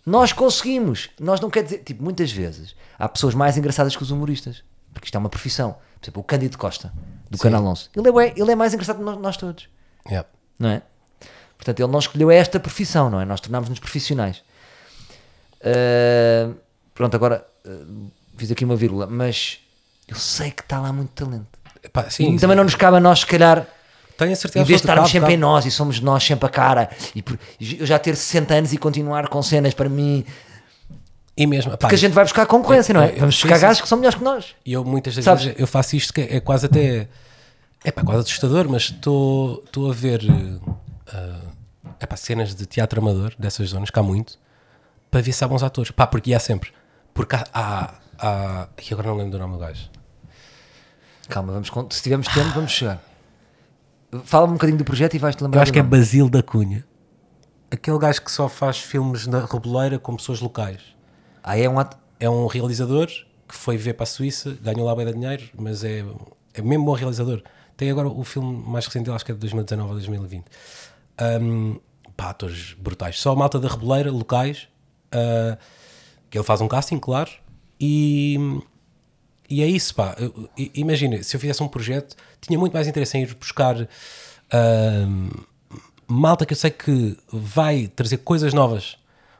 nós 0.05 0.33
conseguimos. 0.33 1.09
Nós 1.19 1.41
não 1.41 1.49
quer 1.51 1.63
dizer, 1.65 1.79
tipo, 1.79 2.03
muitas 2.03 2.31
vezes 2.31 2.75
há 2.99 3.09
pessoas 3.09 3.35
mais 3.35 3.57
engraçadas 3.57 3.97
que 3.97 4.03
os 4.03 4.11
humoristas, 4.11 4.63
porque 4.99 5.07
isto 5.07 5.15
é 5.15 5.19
uma 5.19 5.29
profissão. 5.29 5.73
Por 6.01 6.05
exemplo, 6.07 6.21
o 6.21 6.25
Cândido 6.25 6.57
Costa, 6.59 6.93
do 7.31 7.39
Canal 7.39 7.65
11. 7.65 7.89
Ele 7.97 8.09
é, 8.09 8.33
ele 8.37 8.53
é 8.53 8.55
mais 8.55 8.73
engraçado 8.75 8.99
que 8.99 9.05
nós, 9.05 9.37
todos 9.37 9.69
Yeah. 10.09 10.29
não 10.59 10.71
é? 10.71 10.83
Portanto, 11.57 11.81
ele 11.81 11.91
não 11.93 11.99
escolheu 11.99 12.31
esta 12.31 12.59
profissão, 12.61 13.11
não 13.11 13.21
é? 13.21 13.25
Nós 13.25 13.41
tornámos-nos 13.41 13.79
profissionais. 13.81 14.43
Ah, 15.63 16.51
pronto, 16.95 17.15
agora 17.15 17.47
ah, 17.67 17.71
fiz 18.37 18.51
aqui 18.51 18.65
uma 18.65 18.77
vírgula, 18.77 19.07
mas 19.07 19.59
eu 20.07 20.17
sei 20.17 20.51
que 20.51 20.63
está 20.63 20.81
lá 20.81 20.93
muito 20.93 21.11
talento. 21.11 21.47
Pá, 21.93 22.09
sim, 22.11 22.35
e 22.35 22.39
também 22.39 22.57
não 22.57 22.65
nos 22.65 22.75
cabe 22.75 22.97
a 22.97 23.01
nós, 23.01 23.21
se 23.21 23.27
calhar, 23.27 23.67
Tenho 24.17 24.35
certeza 24.37 24.63
em 24.63 24.67
vez 24.67 24.81
de 24.81 24.85
estarmos 24.87 25.05
cabe, 25.11 25.13
sempre 25.13 25.29
em 25.35 25.37
cabe. 25.37 25.41
nós 25.41 25.67
e 25.67 25.71
somos 25.71 26.01
nós 26.01 26.25
sempre 26.25 26.47
a 26.47 26.49
cara, 26.49 26.91
e 27.15 27.23
por- 27.23 27.39
eu 27.61 27.87
já 27.87 27.99
ter 27.99 28.17
60 28.17 28.55
anos 28.55 28.73
e 28.73 28.79
continuar 28.79 29.29
com 29.29 29.43
cenas 29.43 29.75
para 29.75 29.89
mim, 29.89 30.25
E 31.41 31.47
mesmo, 31.47 31.71
pá, 31.73 31.77
porque 31.79 31.95
a 31.95 31.99
gente 31.99 32.13
vai 32.13 32.25
buscar 32.25 32.45
concorrência, 32.47 32.93
não 32.93 33.01
é? 33.03 33.13
eu- 33.13 33.21
Vamos 33.21 33.37
sim, 33.37 33.43
buscar 33.43 33.59
gajos 33.61 33.81
que 33.83 33.89
são 33.89 33.97
melhores 33.99 34.19
que 34.19 34.25
nós. 34.25 34.57
E 34.67 34.73
eu 34.73 34.85
muitas 34.85 35.15
das 35.15 35.25
Sabes? 35.25 35.45
vezes 35.45 35.61
eu 35.61 35.67
faço 35.69 35.95
isto 35.95 36.13
que 36.13 36.21
é 36.23 36.41
quase 36.41 36.67
até 36.67 37.09
é 37.85 37.93
pá, 37.93 38.03
quase 38.03 38.23
assustador, 38.23 38.69
mas 38.69 38.83
estou 38.91 39.63
a 39.89 39.93
ver 39.95 40.21
é 42.01 42.07
pá, 42.07 42.17
cenas 42.17 42.55
de 42.55 42.67
teatro 42.67 43.01
amador 43.01 43.35
dessas 43.39 43.69
zonas, 43.71 43.89
que 43.91 43.99
há 43.99 44.03
muito, 44.03 44.39
para 45.11 45.21
ver 45.21 45.33
se 45.33 45.45
há 45.45 45.49
bons 45.49 45.63
atores. 45.63 45.91
Pá, 45.93 46.07
porque 46.07 46.35
há 46.35 46.41
sempre. 46.41 46.73
Porque 47.15 47.35
há. 47.37 47.45
há, 47.53 47.95
há 48.19 48.69
e 48.89 48.93
agora 48.93 49.09
não 49.09 49.17
lembro 49.17 49.33
do 49.33 49.39
nome 49.39 49.55
do 49.55 49.59
gajo. 49.61 49.89
Calma, 51.29 51.53
vamos, 51.53 51.71
se 51.95 52.03
tivermos 52.03 52.27
tempo, 52.29 52.51
vamos 52.55 52.73
chegar. 52.73 53.01
Fala-me 54.25 54.53
um 54.53 54.57
bocadinho 54.57 54.79
do 54.79 54.85
projeto 54.85 55.15
e 55.15 55.19
vais-te 55.19 55.43
lembrar. 55.43 55.59
Eu 55.59 55.63
acho 55.63 55.73
que 55.73 55.79
é 55.79 55.83
nome. 55.83 55.97
Basílio 55.97 56.31
da 56.31 56.43
Cunha. 56.43 56.85
Aquele 57.71 57.99
gajo 57.99 58.23
que 58.23 58.33
só 58.33 58.49
faz 58.49 58.79
filmes 58.79 59.27
na 59.27 59.45
Reboleira 59.45 59.99
com 59.99 60.17
pessoas 60.17 60.41
locais. 60.41 60.81
Ah, 61.49 61.59
é 61.59 61.67
um. 61.67 61.77
É 62.21 62.29
um 62.29 62.47
realizador 62.47 63.07
que 63.07 63.55
foi 63.55 63.79
ver 63.79 63.95
para 63.95 64.03
a 64.03 64.07
Suíça, 64.07 64.59
ganhou 64.61 64.85
lá 64.85 64.95
bem 64.95 65.07
de 65.07 65.15
dinheiro, 65.15 65.45
mas 65.57 65.83
é, 65.83 66.05
é 66.53 66.61
mesmo 66.61 66.85
bom 66.85 66.93
realizador. 66.93 67.43
Tem 67.75 67.91
agora 67.91 68.09
o 68.09 68.23
filme 68.23 68.63
mais 68.67 68.85
recente 68.85 69.05
dele, 69.05 69.15
acho 69.15 69.25
que 69.25 69.31
é 69.31 69.35
de 69.35 69.41
2019 69.41 69.89
ou 69.89 69.95
2020. 69.95 70.45
Um, 71.41 71.79
pá, 72.15 72.31
atores 72.31 72.75
brutais. 72.75 73.19
Só 73.19 73.33
a 73.33 73.37
malta 73.37 73.59
da 73.59 73.69
Reboleira, 73.69 74.11
locais, 74.11 74.69
ah, 75.11 75.57
que 76.29 76.37
ele 76.37 76.45
faz 76.45 76.61
um 76.61 76.69
casting, 76.69 76.99
claro, 76.99 77.31
e, 77.81 78.61
e 79.49 79.63
é 79.63 79.67
isso, 79.67 79.95
pá. 79.95 80.17
Imagina, 80.75 81.23
se 81.23 81.35
eu 81.35 81.41
fizesse 81.41 81.63
um 81.63 81.69
projeto, 81.69 82.15
tinha 82.43 82.59
muito 82.59 82.75
mais 82.75 82.87
interesse 82.87 83.17
em 83.17 83.23
ir 83.23 83.35
buscar 83.35 83.89
ahm, 84.53 85.31
malta 86.07 86.45
que 86.45 86.53
eu 86.53 86.57
sei 86.59 86.71
que 86.71 87.17
vai 87.33 87.87
trazer 87.87 88.19
coisas 88.19 88.53
novas 88.53 88.98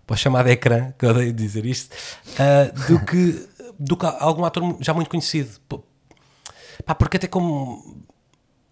para 0.09 0.15
o 0.15 0.17
chamado 0.17 0.49
ecrã, 0.49 0.91
que 0.99 1.05
eu 1.05 1.11
odeio 1.11 1.35
dizer 1.35 1.67
isto, 1.67 1.95
ah, 2.39 2.73
do, 2.89 3.05
que, 3.05 3.47
do 3.79 3.95
que 3.95 4.07
algum 4.07 4.43
ator 4.43 4.79
já 4.81 4.95
muito 4.95 5.11
conhecido. 5.11 5.51
Pá, 6.87 6.95
porque 6.95 7.19
até 7.19 7.27
como 7.27 8.03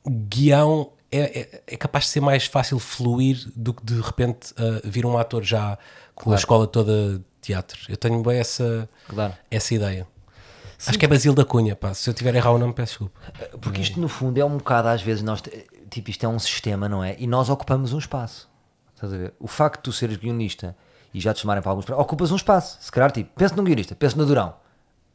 guião 0.08 0.92
é, 1.12 1.40
é, 1.40 1.62
é 1.66 1.76
capaz 1.76 2.04
de 2.06 2.10
ser 2.12 2.20
mais 2.20 2.46
fácil 2.46 2.78
fluir 2.78 3.46
do 3.54 3.74
que 3.74 3.84
de 3.84 4.00
repente 4.00 4.54
ah, 4.56 4.80
vir 4.82 5.04
um 5.04 5.18
ator 5.18 5.44
já 5.44 5.78
com 6.14 6.32
a 6.32 6.36
escola 6.36 6.66
toda 6.66 7.18
de 7.18 7.24
teatro. 7.42 7.78
Eu 7.86 7.98
tenho 7.98 8.22
bem 8.22 8.38
essa, 8.38 8.88
Claro. 9.06 9.34
essa 9.50 9.74
ideia. 9.74 10.06
Acho 10.86 10.98
que 10.98 11.04
é 11.04 11.08
Basílio 11.08 11.34
da 11.34 11.44
Cunha, 11.44 11.76
pá. 11.76 11.92
Se 11.92 12.08
eu 12.08 12.14
tiver 12.14 12.34
errado 12.34 12.54
o 12.54 12.58
nome, 12.58 12.72
peço 12.72 12.92
desculpa. 12.92 13.20
Porque 13.60 13.82
isto 13.82 14.00
no 14.00 14.08
fundo 14.08 14.38
é 14.38 14.44
um 14.44 14.56
bocado, 14.56 14.88
às 14.88 15.02
vezes, 15.02 15.22
nós, 15.22 15.42
tipo, 15.90 16.10
isto 16.10 16.24
é 16.24 16.28
um 16.28 16.38
sistema, 16.38 16.88
não 16.88 17.04
é? 17.04 17.14
E 17.18 17.26
nós 17.26 17.50
ocupamos 17.50 17.92
um 17.92 17.98
espaço. 17.98 18.48
Estás 18.94 19.12
a 19.12 19.16
ver? 19.18 19.34
O 19.38 19.46
facto 19.46 19.76
de 19.76 19.82
tu 19.82 19.92
seres 19.92 20.16
guionista 20.16 20.74
e 21.16 21.20
já 21.20 21.32
te 21.32 21.40
chamarem 21.40 21.62
para 21.62 21.72
alguns 21.72 21.88
ocupas 21.88 22.30
um 22.30 22.36
espaço. 22.36 22.76
Se 22.78 22.93
calhar, 22.93 23.10
tipo, 23.10 23.30
pensa 23.34 23.56
num 23.56 23.64
guionista, 23.64 23.94
pensa 23.94 24.14
no 24.18 24.26
Durão. 24.26 24.55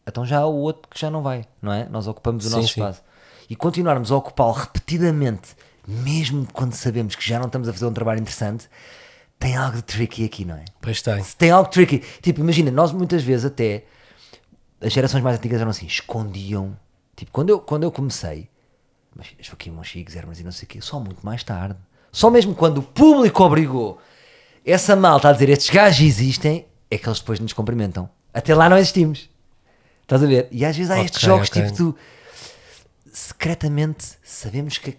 Então 0.05 0.25
já 0.25 0.39
há 0.39 0.47
o 0.47 0.55
outro 0.55 0.89
que 0.89 0.99
já 0.99 1.11
não 1.11 1.21
vai, 1.21 1.45
não 1.61 1.71
é? 1.71 1.87
Nós 1.89 2.07
ocupamos 2.07 2.43
o 2.43 2.49
Sim, 2.49 2.55
nosso 2.55 2.67
sim. 2.69 2.81
espaço. 2.81 3.03
E 3.47 3.55
continuarmos 3.55 4.11
a 4.11 4.15
ocupá-lo 4.15 4.51
repetidamente, 4.51 5.55
mesmo 5.87 6.47
quando 6.51 6.73
sabemos 6.73 7.13
que 7.13 7.23
já 7.23 7.37
não 7.37 7.45
estamos 7.45 7.69
a 7.69 7.73
fazer 7.73 7.85
um 7.85 7.93
trabalho 7.93 8.19
interessante, 8.19 8.67
tem 9.37 9.55
algo 9.55 9.75
de 9.75 9.83
tricky 9.83 10.25
aqui, 10.25 10.43
não 10.43 10.55
é? 10.55 10.65
Pois 10.81 11.03
tem. 11.03 11.23
Tem 11.37 11.51
algo 11.51 11.69
tricky. 11.69 11.99
Tipo, 12.19 12.39
imagina, 12.39 12.71
nós 12.71 12.91
muitas 12.91 13.21
vezes 13.21 13.45
até 13.45 13.83
as 14.81 14.91
gerações 14.91 15.23
mais 15.23 15.37
antigas 15.37 15.61
eram 15.61 15.69
assim, 15.69 15.85
escondiam. 15.85 16.75
Tipo, 17.15 17.31
quando 17.31 17.49
eu, 17.51 17.59
quando 17.59 17.83
eu 17.83 17.91
comecei, 17.91 18.49
imagina, 19.15 19.37
Joaquim 19.43 19.69
Monchiques, 19.69 20.15
Hermes 20.15 20.39
e 20.39 20.43
não 20.43 20.51
sei 20.51 20.65
o 20.65 20.67
quê, 20.67 20.81
só 20.81 20.99
muito 20.99 21.23
mais 21.23 21.43
tarde. 21.43 21.77
Só 22.11 22.31
mesmo 22.31 22.55
quando 22.55 22.79
o 22.79 22.83
público 22.83 23.43
obrigou 23.43 23.99
essa 24.65 24.95
malta 24.95 25.29
a 25.29 25.33
dizer 25.33 25.49
estes 25.49 25.69
gajos 25.69 26.01
existem, 26.01 26.65
é 26.89 26.97
que 26.97 27.07
eles 27.07 27.19
depois 27.19 27.39
nos 27.39 27.53
cumprimentam. 27.53 28.09
Até 28.33 28.53
lá 28.55 28.69
não 28.69 28.77
existimos. 28.77 29.29
Estás 30.03 30.23
a 30.23 30.25
ver? 30.27 30.47
E 30.51 30.63
às 30.65 30.75
vezes 30.75 30.89
há 30.91 30.95
Ok, 30.95 31.05
estes 31.05 31.21
jogos 31.21 31.49
ok. 31.49 31.61
tipo 31.63 31.75
tu 31.75 31.95
secretamente 33.11 34.05
sabemos 34.23 34.77
que 34.77 34.95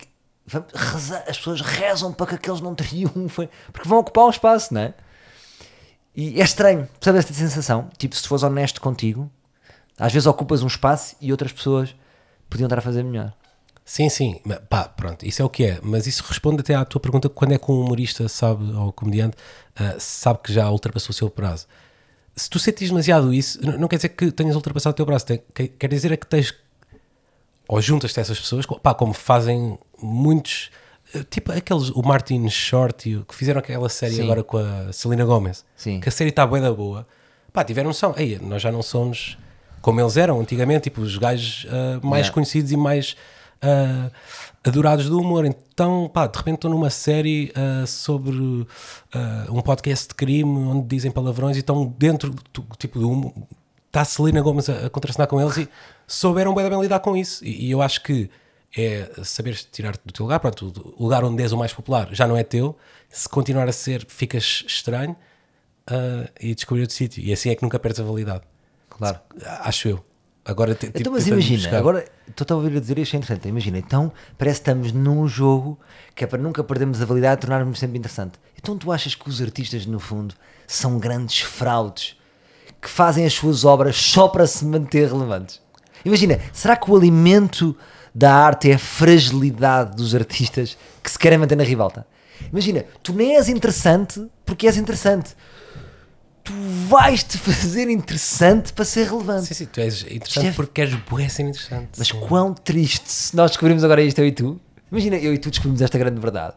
vamos 0.46 0.72
rezar- 0.72 1.24
as 1.28 1.36
pessoas 1.38 1.60
rezam 1.60 2.12
para 2.12 2.26
que 2.26 2.34
aqueles 2.34 2.60
não 2.60 2.74
triunfem 2.74 3.48
porque 3.72 3.88
vão 3.88 3.98
ocupar 3.98 4.24
um 4.26 4.30
espaço, 4.30 4.72
não 4.74 4.80
é? 4.82 4.94
E 6.14 6.40
é 6.40 6.44
estranho, 6.44 6.86
percebes 7.00 7.20
esta 7.20 7.32
sensação? 7.34 7.88
Tipo, 7.96 8.14
se 8.14 8.22
tu 8.22 8.28
fores 8.28 8.42
honesto 8.42 8.80
contigo, 8.80 9.30
às 9.98 10.12
vezes 10.12 10.26
ocupas 10.26 10.62
um 10.62 10.66
espaço 10.66 11.16
e 11.20 11.30
outras 11.32 11.52
pessoas 11.52 11.94
podiam 12.50 12.66
estar 12.66 12.78
a 12.78 12.82
fazer 12.82 13.02
melhor. 13.02 13.32
Sim, 13.92 14.08
sim, 14.08 14.40
pá, 14.70 14.84
pronto, 14.84 15.22
isso 15.26 15.42
é 15.42 15.44
o 15.44 15.50
que 15.50 15.64
é. 15.66 15.78
Mas 15.82 16.06
isso 16.06 16.24
responde 16.26 16.60
até 16.60 16.74
à 16.74 16.82
tua 16.82 16.98
pergunta: 16.98 17.28
quando 17.28 17.52
é 17.52 17.58
que 17.58 17.70
um 17.70 17.78
humorista 17.78 18.26
sabe, 18.26 18.72
ou 18.72 18.90
comediante, 18.90 19.36
ah, 19.76 19.96
sabe 19.98 20.38
que 20.42 20.50
já 20.50 20.70
ultrapassou 20.70 21.10
o 21.10 21.12
seu 21.12 21.28
prazo? 21.28 21.66
Se 22.34 22.48
tu 22.48 22.58
sentes 22.58 22.88
demasiado 22.88 23.34
isso, 23.34 23.60
não 23.78 23.86
quer 23.88 23.96
dizer 23.96 24.08
que 24.08 24.32
tenhas 24.32 24.56
ultrapassado 24.56 24.94
o 24.94 24.96
teu 24.96 25.04
prazo, 25.04 25.26
tem- 25.26 25.42
que- 25.54 25.68
quer 25.68 25.88
dizer 25.88 26.10
é 26.10 26.16
que 26.16 26.26
tens, 26.26 26.54
ou 27.68 27.82
juntas-te 27.82 28.18
a 28.18 28.22
essas 28.22 28.40
pessoas, 28.40 28.64
pá, 28.82 28.94
como 28.94 29.12
fazem 29.12 29.78
muitos, 30.02 30.70
eh, 31.14 31.22
tipo 31.28 31.52
aqueles, 31.52 31.90
o 31.90 32.00
Martin 32.02 32.48
Short, 32.48 33.06
e 33.10 33.16
o- 33.18 33.26
que 33.26 33.34
fizeram 33.34 33.58
aquela 33.60 33.90
série 33.90 34.14
Sim. 34.14 34.22
agora 34.22 34.42
com 34.42 34.56
a 34.56 34.90
Selena 34.90 35.26
Gomez, 35.26 35.66
Sim. 35.76 36.00
que 36.00 36.08
a 36.08 36.12
série 36.12 36.30
está 36.30 36.46
bué 36.46 36.62
da 36.62 36.72
boa, 36.72 37.06
pá, 37.52 37.62
tiveram 37.62 37.88
noção, 37.90 38.14
Ei, 38.16 38.38
nós 38.40 38.62
já 38.62 38.72
não 38.72 38.80
somos 38.82 39.36
como 39.82 40.00
eles 40.00 40.16
eram 40.16 40.40
antigamente, 40.40 40.84
tipo 40.84 41.02
os 41.02 41.18
gajos 41.18 41.66
ah, 41.68 42.00
mais 42.02 42.22
Yeah. 42.28 42.32
conhecidos 42.32 42.72
e 42.72 42.76
mais 42.78 43.14
ah, 43.62 44.10
adorados 44.64 45.08
do 45.08 45.18
humor. 45.18 45.44
Então, 45.44 46.10
pá, 46.12 46.26
de 46.26 46.36
repente 46.36 46.56
estou 46.56 46.70
numa 46.70 46.90
série 46.90 47.52
ah, 47.54 47.86
sobre 47.86 48.66
ah, 49.14 49.46
um 49.50 49.62
podcast 49.62 50.08
de 50.08 50.14
crime 50.14 50.50
onde 50.50 50.86
dizem 50.88 51.10
palavrões 51.10 51.56
e 51.56 51.60
estão 51.60 51.86
dentro 51.86 52.34
do, 52.52 52.66
tipo 52.76 52.98
do 52.98 53.10
humor. 53.10 53.32
Está 53.86 54.00
a 54.02 54.04
Celina 54.04 54.40
Gomes 54.40 54.68
a, 54.68 54.86
a 54.86 54.90
contracenar 54.90 55.28
com 55.28 55.40
eles 55.40 55.56
e 55.58 55.68
souberam 56.06 56.54
bem, 56.54 56.68
bem 56.68 56.80
lidar 56.80 57.00
com 57.00 57.16
isso. 57.16 57.44
E, 57.44 57.66
e 57.66 57.70
eu 57.70 57.80
acho 57.80 58.02
que 58.02 58.28
é 58.76 59.10
saberes 59.22 59.64
tirar-te 59.70 60.00
do 60.04 60.12
teu 60.12 60.24
lugar. 60.24 60.40
Pronto, 60.40 60.94
o 60.96 61.04
lugar 61.04 61.24
onde 61.24 61.42
és 61.42 61.52
o 61.52 61.56
mais 61.56 61.72
popular 61.72 62.08
já 62.12 62.26
não 62.26 62.36
é 62.36 62.42
teu. 62.42 62.76
Se 63.08 63.28
continuar 63.28 63.68
a 63.68 63.72
ser, 63.72 64.04
ficas 64.08 64.64
estranho 64.66 65.14
ah, 65.86 66.28
e 66.40 66.54
descobrir 66.54 66.82
outro 66.82 66.96
sítio. 66.96 67.22
E 67.22 67.32
assim 67.32 67.50
é 67.50 67.54
que 67.54 67.62
nunca 67.62 67.78
perdes 67.78 68.00
a 68.00 68.04
validade. 68.04 68.42
Claro. 68.88 69.20
Acho 69.62 69.88
eu. 69.88 70.11
Agora, 70.44 70.74
te- 70.74 70.86
tipo, 70.86 70.98
Então, 71.00 71.12
mas 71.12 71.26
imagina, 71.26 71.62
buscar. 71.62 71.76
agora 71.78 72.04
estou 72.28 72.46
a 72.50 72.58
ouvir 72.60 72.76
a 72.76 72.80
dizer 72.80 72.98
isto 72.98 73.14
é 73.14 73.18
interessante. 73.18 73.48
Imagina, 73.48 73.78
então 73.78 74.12
parece 74.36 74.60
que 74.60 74.68
estamos 74.70 74.90
num 74.92 75.28
jogo 75.28 75.78
que 76.16 76.24
é 76.24 76.26
para 76.26 76.40
nunca 76.42 76.64
perdermos 76.64 77.00
a 77.00 77.04
validade 77.04 77.38
e 77.38 77.40
tornarmos 77.42 77.78
sempre 77.78 77.98
interessante. 77.98 78.32
Então 78.58 78.76
tu 78.76 78.90
achas 78.90 79.14
que 79.14 79.28
os 79.28 79.40
artistas, 79.40 79.86
no 79.86 80.00
fundo, 80.00 80.34
são 80.66 80.98
grandes 80.98 81.40
fraudes 81.40 82.16
que 82.80 82.88
fazem 82.88 83.24
as 83.24 83.32
suas 83.32 83.64
obras 83.64 83.94
só 83.96 84.26
para 84.28 84.46
se 84.46 84.64
manter 84.64 85.08
relevantes? 85.12 85.60
Imagina, 86.04 86.40
será 86.52 86.74
que 86.76 86.90
o 86.90 86.96
alimento 86.96 87.76
da 88.12 88.34
arte 88.34 88.68
é 88.70 88.74
a 88.74 88.78
fragilidade 88.78 89.94
dos 89.96 90.12
artistas 90.14 90.76
que 91.02 91.08
se 91.10 91.18
querem 91.18 91.38
manter 91.38 91.54
na 91.56 91.62
ribalta? 91.62 92.04
Imagina, 92.50 92.84
tu 93.02 93.12
nem 93.12 93.36
és 93.36 93.48
interessante 93.48 94.26
porque 94.44 94.66
és 94.66 94.76
interessante. 94.76 95.36
Tu 96.44 96.52
vais-te 96.88 97.38
fazer 97.38 97.88
interessante 97.88 98.72
para 98.72 98.84
ser 98.84 99.08
relevante. 99.08 99.46
Sim, 99.46 99.54
sim, 99.54 99.66
tu 99.66 99.80
és 99.80 100.02
interessante 100.10 100.48
é- 100.48 100.52
porque 100.52 100.72
queres 100.74 100.94
bué 101.08 101.28
ser 101.28 101.42
interessante. 101.42 101.90
Mas 101.96 102.10
quão 102.10 102.52
triste 102.52 103.08
se 103.08 103.36
nós 103.36 103.52
descobrimos 103.52 103.84
agora 103.84 104.02
isto, 104.02 104.18
eu 104.18 104.26
e 104.26 104.32
tu. 104.32 104.60
Imagina, 104.90 105.16
eu 105.16 105.32
e 105.32 105.38
tu 105.38 105.50
descobrimos 105.50 105.80
esta 105.80 105.96
grande 105.98 106.20
verdade. 106.20 106.54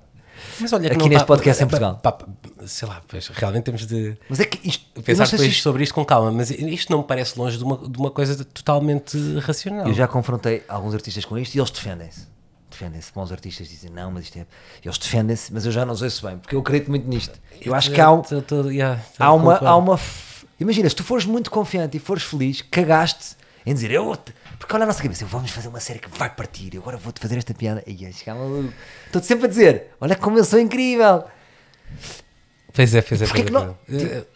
Mas 0.60 0.72
olha 0.74 0.92
aqui 0.92 1.08
neste 1.10 1.26
podcast 1.26 1.64
em 1.64 1.68
pá, 1.68 1.70
Portugal. 1.70 2.00
pá, 2.02 2.12
pá, 2.12 2.26
sei 2.66 2.88
lá, 2.88 3.02
pois, 3.08 3.28
realmente 3.28 3.64
temos 3.64 3.86
de 3.86 4.18
Mas 4.30 4.40
é 4.40 4.46
que 4.46 4.68
isto. 4.68 5.02
pensar 5.02 5.26
depois 5.26 5.50
isto- 5.50 5.62
sobre 5.64 5.84
isto 5.84 5.94
com 5.94 6.04
calma, 6.04 6.32
mas 6.32 6.50
isto 6.50 6.92
não 6.92 7.00
me 7.00 7.06
parece 7.06 7.38
longe 7.38 7.58
de 7.58 7.64
uma, 7.64 7.78
de 7.78 7.98
uma 7.98 8.12
coisa 8.12 8.44
totalmente 8.44 9.18
racional. 9.40 9.88
Eu 9.88 9.94
já 9.94 10.08
confrontei 10.08 10.64
alguns 10.68 10.94
artistas 10.94 11.24
com 11.26 11.38
isto 11.38 11.56
e 11.56 11.60
eles 11.60 11.70
defendem-se. 11.72 12.28
Defendem-se. 12.76 13.12
Bons 13.14 13.32
artistas 13.32 13.70
dizem 13.70 13.90
não, 13.90 14.12
mas 14.12 14.26
isto 14.26 14.38
é. 14.38 14.46
Eles 14.84 14.98
defendem-se, 14.98 15.54
mas 15.54 15.66
eu 15.66 15.72
já 15.72 15.86
não 15.86 15.96
sei 15.96 16.10
se 16.10 16.22
bem, 16.22 16.38
porque 16.38 16.56
eu 16.56 16.60
acredito 16.60 16.90
muito 16.90 17.08
nisto. 17.08 17.40
Eu 17.62 17.74
acho 17.74 17.90
que 17.92 18.02
há, 18.02 18.12
um- 18.12 18.22
há 19.18 19.34
uma. 19.34 19.58
Há 19.58 19.78
uma 19.78 20.00
Imagina, 20.60 20.88
se 20.90 20.96
tu 20.96 21.04
fores 21.04 21.26
muito 21.26 21.50
confiante 21.52 21.98
e 21.98 22.00
fores 22.00 22.24
feliz, 22.24 22.62
cagaste 22.62 23.36
em 23.66 23.74
dizer 23.74 23.92
eu. 23.92 24.16
Porque 24.60 24.74
olha 24.74 24.84
a 24.84 24.88
nossa 24.88 25.02
cabeça, 25.04 25.26
vamos 25.26 25.52
fazer 25.52 25.68
uma 25.68 25.80
série 25.82 26.00
que 26.00 26.10
vai 26.18 26.30
partir, 26.30 26.74
eu 26.76 26.82
agora 26.82 26.96
vou-te 26.98 27.20
fazer 27.20 27.38
esta 27.38 27.54
piada. 27.54 27.84
E 27.86 27.94
ia 27.94 28.12
chegar 28.12 28.36
maluco. 28.36 28.74
Estou-te 29.06 29.28
sempre 29.28 29.46
a 29.46 29.50
dizer, 29.50 29.88
olha 30.00 30.16
como 30.16 30.38
eu 30.38 30.44
sou 30.46 30.60
incrível. 30.60 31.24
Pois 32.74 32.94
é, 32.96 33.02
pois 33.02 33.22
é. 33.22 33.26
Porquê 33.26 33.44
pois 33.44 33.52
que 33.52 33.56
é, 33.58 33.68
não- 33.68 33.78
pois 33.88 34.04
é. 34.04 34.18
Eu- 34.18 34.28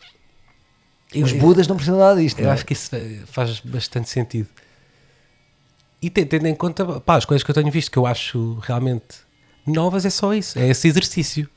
E 1.14 1.24
os 1.24 1.32
eu- 1.32 1.40
Budas 1.40 1.68
não 1.68 1.76
precisam 1.76 1.98
nada 2.00 2.22
disto. 2.22 2.40
Eu 2.40 2.44
não 2.46 2.52
é? 2.52 2.54
acho 2.54 2.66
que 2.66 2.74
isso 2.74 2.92
faz 3.26 3.60
bastante 3.62 4.10
sentido. 4.10 4.48
E 6.02 6.10
te- 6.10 6.26
tendo 6.26 6.48
em 6.48 6.56
conta 6.56 6.86
pá, 7.02 7.16
as 7.18 7.26
coisas 7.26 7.44
que 7.44 7.52
eu 7.52 7.56
tenho 7.56 7.70
visto 7.72 7.92
que 7.92 7.98
eu 7.98 8.06
acho 8.06 8.58
realmente 8.62 9.06
novas, 9.66 10.06
é 10.06 10.10
só 10.10 10.34
isso. 10.34 10.58
É 10.58 10.68
esse 10.68 10.88
exercício. 10.88 11.50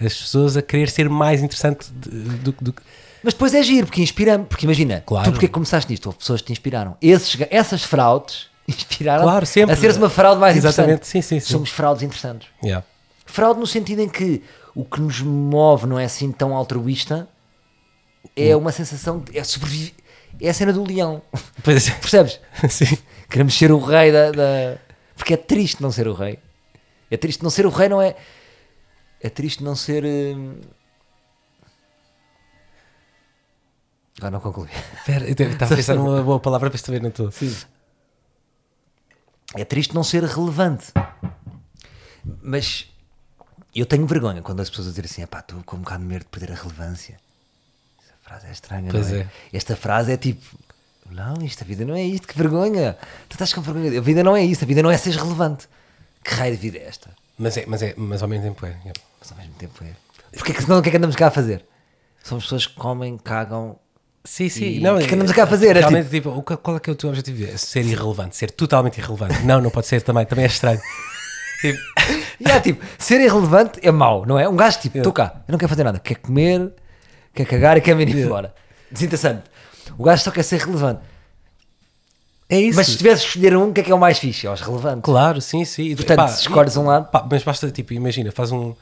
As 0.00 0.14
pessoas 0.16 0.56
a 0.56 0.62
querer 0.62 0.88
ser 0.88 1.08
mais 1.08 1.42
interessante 1.42 1.90
do 1.92 2.52
que. 2.52 2.82
Mas 3.22 3.34
depois 3.34 3.52
é 3.52 3.62
giro, 3.62 3.86
porque 3.86 4.00
inspira-me. 4.00 4.44
Porque 4.44 4.64
imagina, 4.64 5.02
Claro. 5.04 5.24
tu 5.28 5.32
porque 5.32 5.48
começaste 5.48 5.90
nisto? 5.90 6.12
Pessoas 6.12 6.40
que 6.40 6.46
te 6.46 6.52
inspiraram. 6.52 6.96
Esses, 7.02 7.36
essas 7.50 7.82
fraudes 7.82 8.46
inspiraram 8.68 9.24
Claro, 9.24 9.44
sempre. 9.44 9.72
a 9.72 9.76
seres 9.76 9.96
uma 9.96 10.08
fraude 10.08 10.40
mais 10.40 10.56
Exatamente, 10.56 10.98
interessante. 10.98 11.24
sim, 11.24 11.40
sim, 11.40 11.40
sim. 11.40 11.50
Somos 11.52 11.70
fraudes 11.70 12.04
interessantes. 12.04 12.46
Yeah. 12.62 12.86
Fraude 13.26 13.58
no 13.58 13.66
sentido 13.66 14.00
em 14.02 14.08
que 14.08 14.40
o 14.74 14.84
que 14.84 15.00
nos 15.00 15.20
move 15.20 15.86
não 15.86 15.98
é 15.98 16.04
assim 16.04 16.30
tão 16.30 16.54
altruísta, 16.54 17.28
é 18.36 18.54
Hum. 18.54 18.60
uma 18.60 18.70
sensação, 18.70 19.18
de, 19.18 19.36
é 19.36 19.42
sobreviver. 19.42 19.94
É 20.40 20.50
a 20.50 20.54
cena 20.54 20.72
do 20.72 20.84
leão. 20.84 21.20
Pois 21.64 21.88
é. 21.88 21.92
Percebes? 21.98 22.38
Sim. 22.70 22.96
Queremos 23.30 23.54
ser 23.56 23.70
o 23.72 23.78
rei 23.78 24.10
da, 24.12 24.30
da- 24.30 24.78
Porque 25.16 25.34
é 25.34 25.36
triste 25.36 25.82
não 25.82 25.90
ser 25.92 26.08
o 26.08 26.14
rei. 26.14 26.38
É 27.10 27.16
triste 27.16 27.42
não 27.42 27.50
ser 27.50 27.66
o 27.66 27.70
rei, 27.70 27.88
não 27.88 28.00
é. 28.00 28.16
É 29.20 29.28
triste 29.28 29.62
não 29.62 29.74
ser. 29.74 30.04
hum, 30.04 30.60
Agora 34.18 34.32
não 34.32 34.40
concluí. 34.40 34.68
Espera, 34.94 35.28
estava 35.30 35.72
a 35.74 35.76
pensar 35.76 35.94
numa 35.94 36.22
boa 36.22 36.40
palavra, 36.40 36.68
mas 36.72 36.82
também 36.82 37.00
não 37.00 37.08
estou. 37.08 37.30
É 39.54 39.64
triste 39.64 39.94
não 39.94 40.02
ser 40.02 40.24
relevante. 40.24 40.86
Mas 42.42 42.88
eu 43.74 43.86
tenho 43.86 44.06
vergonha 44.06 44.42
quando 44.42 44.60
as 44.60 44.68
pessoas 44.68 44.88
dizem 44.88 45.04
assim: 45.04 45.26
pá, 45.26 45.38
estou 45.38 45.62
com 45.62 45.76
um 45.76 45.80
bocado 45.80 46.02
de 46.02 46.08
medo 46.08 46.22
de 46.24 46.28
perder 46.30 46.52
a 46.52 46.56
relevância. 46.56 47.16
Essa 48.02 48.14
frase 48.22 48.46
é 48.48 48.50
estranha, 48.50 48.90
Pois 48.90 49.08
não 49.10 49.18
é? 49.18 49.20
é. 49.20 49.28
Esta 49.52 49.76
frase 49.76 50.12
é 50.12 50.16
tipo: 50.16 50.57
não, 51.10 51.44
isto, 51.44 51.62
a 51.62 51.66
vida 51.66 51.84
não 51.84 51.94
é 51.94 52.02
isto, 52.02 52.26
que 52.26 52.36
vergonha. 52.36 52.96
Tu 53.28 53.34
estás 53.34 53.52
com 53.52 53.60
vergonha. 53.60 53.98
A 53.98 54.02
vida 54.02 54.22
não 54.22 54.36
é 54.36 54.44
isto, 54.44 54.64
a 54.64 54.66
vida 54.66 54.82
não 54.82 54.90
é 54.90 54.96
seres 54.96 55.18
relevante. 55.20 55.68
Que 56.24 56.34
raio 56.34 56.54
de 56.54 56.60
vida 56.60 56.78
é 56.78 56.86
esta? 56.86 57.10
Mas, 57.38 57.56
é, 57.56 57.64
mas, 57.66 57.82
é, 57.82 57.94
mas 57.96 58.22
ao 58.22 58.28
mesmo 58.28 58.44
tempo 58.44 58.66
é. 58.66 58.70
yeah. 58.70 58.92
Mas 59.20 59.32
ao 59.32 59.38
mesmo 59.38 59.54
tempo 59.54 59.84
é. 59.84 59.92
Porque 60.36 60.52
é 60.52 60.54
que 60.54 60.62
senão 60.62 60.78
o 60.78 60.82
que 60.82 60.88
é 60.88 60.90
que 60.90 60.96
andamos 60.98 61.16
cá 61.16 61.28
a 61.28 61.30
fazer? 61.30 61.64
Somos 62.22 62.44
pessoas 62.44 62.66
que 62.66 62.74
comem, 62.74 63.16
cagam. 63.16 63.78
Sim, 64.24 64.48
sim. 64.48 64.64
E 64.64 64.80
não, 64.80 64.96
o 64.96 64.98
que 64.98 65.04
é 65.04 65.08
que 65.08 65.14
andamos 65.14 65.32
cá 65.32 65.44
a 65.44 65.46
fazer? 65.46 65.76
É 65.76 65.80
Realmente, 65.80 66.10
tipo, 66.10 66.28
o 66.30 66.42
que- 66.42 66.56
qual 66.56 66.76
é 66.76 66.80
que 66.80 66.90
é 66.90 66.92
o 66.92 66.96
teu 66.96 67.08
objetivo? 67.08 67.50
É 67.50 67.56
ser 67.56 67.84
irrelevante, 67.84 68.36
ser 68.36 68.50
totalmente 68.50 68.98
irrelevante. 68.98 69.42
Não, 69.44 69.60
não 69.60 69.70
pode 69.70 69.86
ser 69.86 70.02
também, 70.02 70.26
também 70.26 70.44
é 70.44 70.48
estranho. 70.48 70.80
Tipo, 71.60 71.78
é 72.48 72.60
tipo, 72.60 72.84
ser 72.96 73.20
irrelevante 73.20 73.80
é 73.82 73.90
mau, 73.90 74.24
não 74.24 74.38
é? 74.38 74.48
Um 74.48 74.54
gajo 74.54 74.78
tipo, 74.78 74.98
estou 74.98 75.12
cá, 75.12 75.42
eu 75.48 75.50
não 75.50 75.58
quero 75.58 75.68
fazer 75.68 75.82
nada, 75.82 75.98
quer 75.98 76.14
comer, 76.14 76.72
quer 77.34 77.44
cagar 77.46 77.76
e 77.76 77.80
quer 77.80 77.96
vir 77.96 78.08
embora. 78.16 78.54
Desinteressante. 78.92 79.42
O 79.96 80.02
gajo 80.04 80.22
só 80.22 80.30
quer 80.30 80.42
ser 80.42 80.60
relevante. 80.60 81.00
é 82.48 82.60
isso. 82.60 82.76
Mas 82.76 82.86
se 82.88 82.96
tivesse 82.96 83.24
escolher 83.26 83.56
um, 83.56 83.70
o 83.70 83.72
que 83.72 83.80
é 83.80 83.84
que 83.84 83.90
é 83.90 83.94
o 83.94 83.98
mais 83.98 84.18
fixe? 84.18 84.46
É 84.46 84.50
os 84.50 84.60
relevantes. 84.60 85.02
Claro, 85.02 85.40
sim, 85.40 85.64
sim. 85.64 85.94
Portanto, 85.94 86.16
pá, 86.16 86.28
se 86.28 86.40
escolhes 86.42 86.76
um 86.76 86.84
lado. 86.86 87.10
pá, 87.10 87.26
mas 87.30 87.42
basta, 87.42 87.70
tipo, 87.70 87.92
imagina, 87.92 88.30
faz 88.32 88.50
um. 88.52 88.74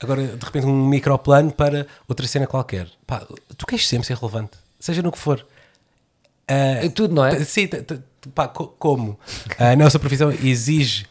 Agora, 0.00 0.26
de 0.26 0.44
repente, 0.44 0.66
um 0.66 0.86
microplano 0.86 1.50
para 1.52 1.86
outra 2.08 2.26
cena 2.26 2.46
qualquer. 2.46 2.88
Pá, 3.06 3.26
tu 3.56 3.66
queres 3.66 3.86
sempre 3.86 4.06
ser 4.06 4.16
relevante, 4.16 4.52
seja 4.80 5.02
no 5.02 5.12
que 5.12 5.18
for. 5.18 5.44
Em 6.82 6.88
tudo, 6.90 7.12
não 7.14 7.24
é? 7.26 7.42
Sim, 7.44 7.68
pá, 8.34 8.46
co- 8.48 8.68
como 8.78 9.18
a 9.58 9.74
nossa 9.74 9.98
profissão 9.98 10.30
exige 10.30 11.06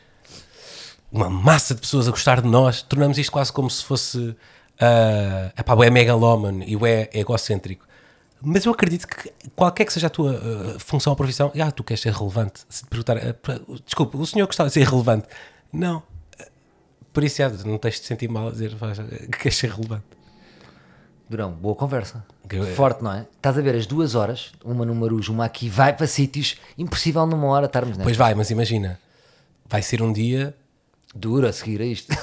uma 1.11 1.29
massa 1.29 1.75
de 1.75 1.81
pessoas 1.81 2.07
a 2.07 2.11
gostar 2.11 2.41
de 2.41 2.47
nós, 2.47 2.81
tornamos 2.81 3.17
isto 3.17 3.31
quase 3.31 3.51
como 3.51 3.69
se 3.69 3.83
fosse 3.83 4.17
uh, 4.17 4.35
epá, 5.57 5.73
o 5.75 5.83
é 5.83 5.89
megalómano 5.89 6.63
e 6.65 6.75
o 6.75 6.85
é 6.85 7.09
egocêntrico. 7.13 7.84
Mas 8.47 8.63
eu 8.65 8.71
acredito 8.71 9.07
que 9.07 9.31
qualquer 9.55 9.85
que 9.85 9.91
seja 9.93 10.07
a 10.07 10.09
tua 10.09 10.33
uh, 10.33 10.79
função 10.79 11.11
ou 11.11 11.17
profissão, 11.17 11.51
ah, 11.59 11.71
tu 11.71 11.83
queres 11.83 12.01
ser 12.01 12.13
relevante. 12.13 12.61
Se 12.69 12.83
te 12.83 12.87
perguntar, 12.89 13.17
uh, 13.17 13.79
desculpa, 13.83 14.17
o 14.17 14.25
senhor 14.25 14.45
gostava 14.45 14.69
de 14.69 14.73
ser 14.73 14.87
relevante. 14.87 15.25
Não. 15.73 16.03
Por 17.11 17.23
isso, 17.23 17.37
já, 17.37 17.49
não 17.49 17.77
tens 17.77 17.99
de 17.99 18.05
sentir 18.05 18.29
mal 18.29 18.49
a 18.49 18.51
dizer 18.51 18.75
"Faz, 18.77 18.99
uh, 18.99 19.03
que 19.03 19.27
queres 19.39 19.57
ser 19.57 19.71
relevante. 19.71 20.03
Durão, 21.27 21.51
boa 21.53 21.73
conversa. 21.75 22.23
Que- 22.47 22.61
Forte, 22.75 23.03
não 23.03 23.11
é? 23.11 23.25
Estás 23.35 23.57
a 23.57 23.61
ver 23.61 23.75
as 23.75 23.87
duas 23.87 24.13
horas, 24.13 24.51
uma 24.63 24.85
no 24.85 24.93
Marujo, 24.93 25.33
uma 25.33 25.45
aqui, 25.45 25.67
vai 25.67 25.91
para 25.91 26.05
sítios 26.05 26.55
impossível 26.77 27.25
numa 27.25 27.47
hora 27.47 27.65
estarmos, 27.65 27.97
é? 27.97 28.03
Pois 28.03 28.15
vai, 28.15 28.35
mas 28.35 28.51
imagina, 28.51 28.99
vai 29.67 29.81
ser 29.81 30.03
um 30.03 30.13
dia 30.13 30.55
Duro 31.17 31.47
a 31.47 31.53
seguir 31.53 31.81
a 31.81 31.85
isto. 31.85 32.13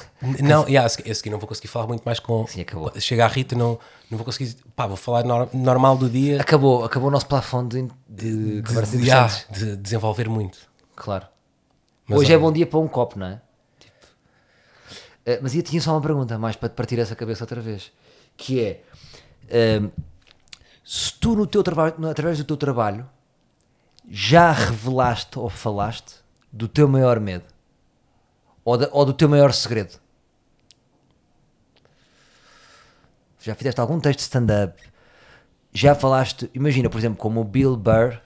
Não, 0.42 0.68
yeah, 0.68 0.84
a 0.86 0.88
seguir- 1.14 1.30
não 1.30 1.38
vou 1.38 1.48
conseguir 1.48 1.68
falar 1.68 1.86
muito 1.86 2.02
mais 2.04 2.20
com. 2.20 2.46
Sim, 2.46 2.60
acabou. 2.60 2.92
Chega 3.00 3.24
a 3.24 3.28
Rita, 3.28 3.56
não, 3.56 3.78
não 4.10 4.18
vou 4.18 4.24
conseguir. 4.26 4.54
Pá, 4.76 4.86
vou 4.86 4.98
falar 4.98 5.24
nor- 5.24 5.48
normal 5.54 5.96
do 5.96 6.10
dia. 6.10 6.38
Acabou, 6.40 6.84
acabou 6.84 7.08
o 7.08 7.10
nosso 7.10 7.26
plafond 7.26 7.68
de, 7.74 7.88
de, 8.06 8.60
De, 8.60 8.68
conversas 8.68 9.00
de, 9.00 9.10
ah, 9.10 9.24
interessantes. 9.24 9.58
de 9.58 9.76
desenvolver 9.78 10.28
muito. 10.28 10.58
Claro. 10.94 11.26
Mas 12.06 12.18
Hoje 12.18 12.32
é 12.32 12.36
olha- 12.36 12.42
bom 12.44 12.52
dia 12.52 12.66
para 12.66 12.78
um 12.78 12.86
copo, 12.86 13.18
não 13.18 13.26
é? 13.28 13.40
Tipo, 13.80 13.94
eh, 15.24 15.38
mas 15.42 15.54
eu 15.54 15.62
tinha 15.62 15.80
só 15.80 15.92
uma 15.92 16.00
pergunta, 16.02 16.38
mais 16.38 16.54
para 16.54 16.68
te 16.68 16.74
partir 16.74 16.98
essa 16.98 17.16
cabeça 17.16 17.44
outra 17.44 17.60
vez. 17.62 17.90
Que 18.36 18.60
é: 18.60 18.82
ehm, 19.48 19.88
se 20.84 21.14
tu 21.14 21.34
no 21.34 21.46
teu 21.46 21.62
trabalho, 21.62 21.94
no- 21.96 22.10
através 22.10 22.36
do 22.36 22.44
teu 22.44 22.58
trabalho, 22.58 23.08
já 24.10 24.52
revelaste 24.52 25.38
ou 25.38 25.48
falaste 25.48 26.16
do 26.52 26.68
teu 26.68 26.86
maior 26.86 27.18
medo? 27.18 27.44
Ou, 28.64 28.76
da- 28.78 28.88
ou 28.92 29.04
do 29.04 29.12
teu 29.12 29.28
maior 29.28 29.52
segredo? 29.52 29.98
Já 33.40 33.54
fizeste 33.54 33.80
algum 33.80 33.98
texto 33.98 34.18
de 34.18 34.22
stand-up? 34.24 34.80
Já 35.72 35.94
falaste, 35.94 36.50
imagina, 36.54 36.88
por 36.88 36.98
exemplo, 36.98 37.18
como 37.18 37.40
o 37.40 37.44
Bill 37.44 37.76
Burr, 37.76 38.18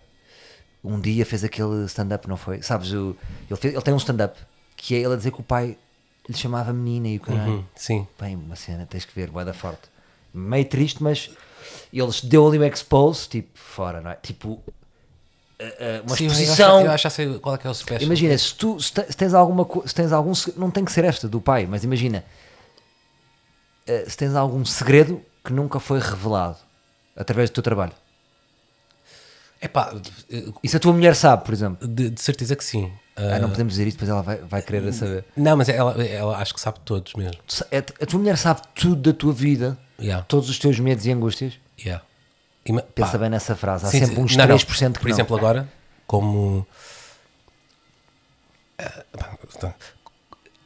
um 0.84 1.00
dia 1.00 1.24
fez 1.24 1.42
aquele 1.44 1.84
stand-up, 1.86 2.28
não 2.28 2.36
foi? 2.36 2.60
Sabes, 2.62 2.92
o, 2.92 3.16
ele, 3.48 3.56
fez- 3.58 3.74
ele 3.74 3.82
tem 3.82 3.94
um 3.94 3.98
stand-up 3.98 4.38
que 4.76 4.94
é 4.94 4.98
ele 4.98 5.14
a 5.14 5.16
dizer 5.16 5.30
que 5.30 5.40
o 5.40 5.44
pai 5.44 5.78
lhe 6.28 6.36
chamava 6.36 6.72
menina 6.72 7.08
e 7.08 7.16
o 7.16 7.20
caralho. 7.20 7.52
Hum, 7.60 7.64
sim. 7.74 8.06
Bem, 8.20 8.34
uma 8.36 8.56
cena, 8.56 8.84
tens 8.84 9.04
que 9.04 9.14
ver, 9.14 9.30
vai 9.30 9.44
dar 9.44 9.54
forte. 9.54 9.88
Meio 10.34 10.66
triste, 10.68 11.02
mas 11.02 11.30
eles 11.92 12.20
deu 12.20 12.46
ali 12.46 12.58
um 12.58 12.64
expose, 12.64 13.28
tipo, 13.28 13.48
fora, 13.58 14.00
não 14.02 14.10
é? 14.10 14.16
Tipo, 14.16 14.62
uma 16.04 16.16
Sim, 16.16 16.24
eu 16.26 16.30
acho- 16.30 16.40
exposição. 16.42 16.80
Eu 16.82 16.90
acho 16.90 17.02
já 17.04 17.10
sei 17.10 17.38
qual 17.38 17.54
é 17.54 17.58
que 17.58 17.66
é 17.66 17.70
o 17.70 17.74
special. 17.74 18.02
Imagina, 18.02 18.36
se 18.36 18.54
tu 18.54 18.78
se 18.80 18.92
te- 18.92 19.06
se 19.10 19.16
tens 19.16 19.32
alguma 19.34 19.66
se 19.86 19.94
tens 19.94 20.12
algum 20.12 20.32
não 20.56 20.70
tem 20.70 20.84
que 20.84 20.92
ser 20.92 21.04
esta 21.04 21.26
do 21.28 21.40
pai, 21.40 21.66
mas 21.66 21.82
imagina 21.84 22.24
eh, 23.86 24.04
se 24.08 24.16
tens 24.16 24.34
algum 24.34 24.64
segredo 24.64 25.22
que 25.44 25.52
nunca 25.52 25.78
foi 25.80 25.98
revelado 26.00 26.56
através 27.16 27.48
do 27.50 27.54
teu 27.54 27.62
trabalho. 27.62 27.92
Epá, 29.62 29.94
E 30.62 30.68
se 30.68 30.76
a 30.76 30.80
tua 30.80 30.92
mulher 30.92 31.14
sabe, 31.16 31.44
por 31.44 31.54
exemplo, 31.54 31.88
de, 31.88 32.10
de 32.10 32.20
certeza 32.20 32.54
que 32.54 32.62
sim. 32.62 32.92
ah, 33.16 33.36
Ah, 33.36 33.38
não 33.38 33.48
podemos 33.48 33.72
dizer 33.72 33.86
isto, 33.86 33.96
depois 33.96 34.10
ela 34.10 34.22
vai, 34.22 34.36
vai 34.38 34.60
querer 34.60 34.92
saber. 34.92 35.24
não, 35.34 35.56
mas 35.56 35.68
ela, 35.70 35.92
ela 36.04 36.36
acho 36.36 36.52
que 36.52 36.60
sabe 36.60 36.78
todos 36.84 37.14
mesmo. 37.14 37.40
A 38.02 38.06
tua 38.06 38.18
mulher 38.18 38.36
sabe 38.36 38.60
tudo 38.74 38.96
da 39.12 39.16
tua 39.18 39.32
vida, 39.32 39.78
Yeah, 39.98 40.22
todos 40.28 40.50
os 40.50 40.58
teus 40.58 40.78
medos 40.78 41.06
e 41.06 41.10
angústias. 41.10 41.54
yeah. 41.82 42.04
E 42.66 42.72
ma- 42.72 42.82
Pensa 42.82 43.16
bem 43.16 43.30
nessa 43.30 43.55
frase, 43.56 43.86
há 43.86 43.88
sim, 43.88 44.01
sempre 44.05 44.20
uns 44.20 44.34
Não, 44.36 44.47
não. 44.47 44.56
3% 44.56 44.93
que 44.94 44.98
Por 45.01 45.09
não. 45.09 45.14
exemplo, 45.16 45.36
agora, 45.36 45.68
como. 46.06 46.66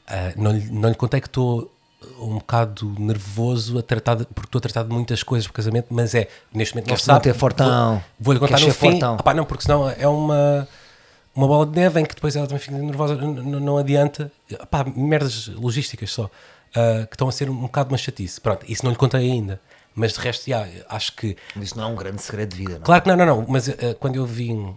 ah, 0.06 0.32
não, 0.36 0.52
lhe, 0.52 0.70
não 0.70 0.89
lhe 0.89 0.94
contei 0.94 1.20
que 1.20 1.27
estou 1.28 1.72
um 2.18 2.35
bocado 2.39 2.94
nervoso 2.98 3.78
a 3.78 3.82
tratar 3.82 4.14
de- 4.14 4.24
porque 4.27 4.48
estou 4.48 4.59
a 4.59 4.62
tratar 4.62 4.82
de 4.85 4.89
muitas 4.89 5.22
coisas 5.22 5.47
por 5.47 5.52
casamento, 5.52 5.89
mas 5.90 6.14
é 6.14 6.28
neste 6.52 6.74
momento 6.74 6.86
não 6.86 6.97
Queres-te 6.97 7.05
sabe. 7.06 7.32
fortão? 7.35 7.93
Vou- 7.93 8.02
Vou-lhe 8.20 8.40
contar 8.40 8.56
Queres 8.56 8.68
no 8.68 8.81
fim. 8.81 8.90
fortão? 8.93 9.35
Não, 9.35 9.44
porque 9.44 9.62
senão 9.64 9.89
é 9.90 10.09
uma, 10.09 10.66
uma 11.35 11.47
bola 11.47 11.66
de 11.66 11.78
neve 11.78 12.01
em 12.01 12.05
que 12.06 12.14
depois 12.14 12.35
ela 12.35 12.47
também 12.47 12.60
fica 12.60 12.77
nervosa, 12.78 13.14
n- 13.14 13.40
n- 13.40 13.60
não 13.60 13.77
adianta. 13.77 14.32
Merdas 14.97 15.48
logísticas 15.48 16.10
só, 16.10 16.31
ah, 16.74 17.06
que 17.06 17.14
estão 17.14 17.28
a 17.28 17.32
ser 17.32 17.51
um 17.51 17.56
bocado 17.60 17.90
uma 17.90 17.98
chatice. 17.98 18.40
Pronto, 18.40 18.64
isso 18.66 18.82
não 18.82 18.90
lhe 18.93 18.98
contei 18.98 19.31
ainda. 19.31 19.60
Mas 19.94 20.12
de 20.12 20.20
resto, 20.20 20.48
já, 20.48 20.66
acho 20.88 21.14
que 21.16 21.36
Isso 21.56 21.76
não 21.76 21.84
é 21.84 21.86
um 21.88 21.96
grande 21.96 22.22
segredo 22.22 22.50
de 22.50 22.56
vida, 22.56 22.70
não 22.74 22.80
é? 22.80 22.84
Claro 22.84 23.02
que 23.02 23.08
não, 23.08 23.16
não, 23.16 23.26
não, 23.26 23.46
mas 23.48 23.68
eh, 23.68 23.94
quando 23.98 24.16
eu 24.16 24.24
vim, 24.26 24.76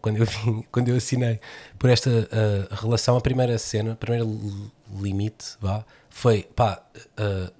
quando 0.00 0.16
eu 0.18 0.24
vim, 0.26 0.64
quando 0.70 0.88
eu 0.88 0.96
assinei 0.96 1.40
por 1.78 1.90
esta 1.90 2.10
eh, 2.10 2.68
relação, 2.70 3.16
a 3.16 3.20
primeira 3.20 3.58
cena, 3.58 3.92
o 3.92 3.96
primeiro 3.96 4.24
li- 4.26 4.72
limite, 5.02 5.56
vá, 5.60 5.84
foi, 6.08 6.42
pá, 6.54 6.80
eh, 7.16 7.50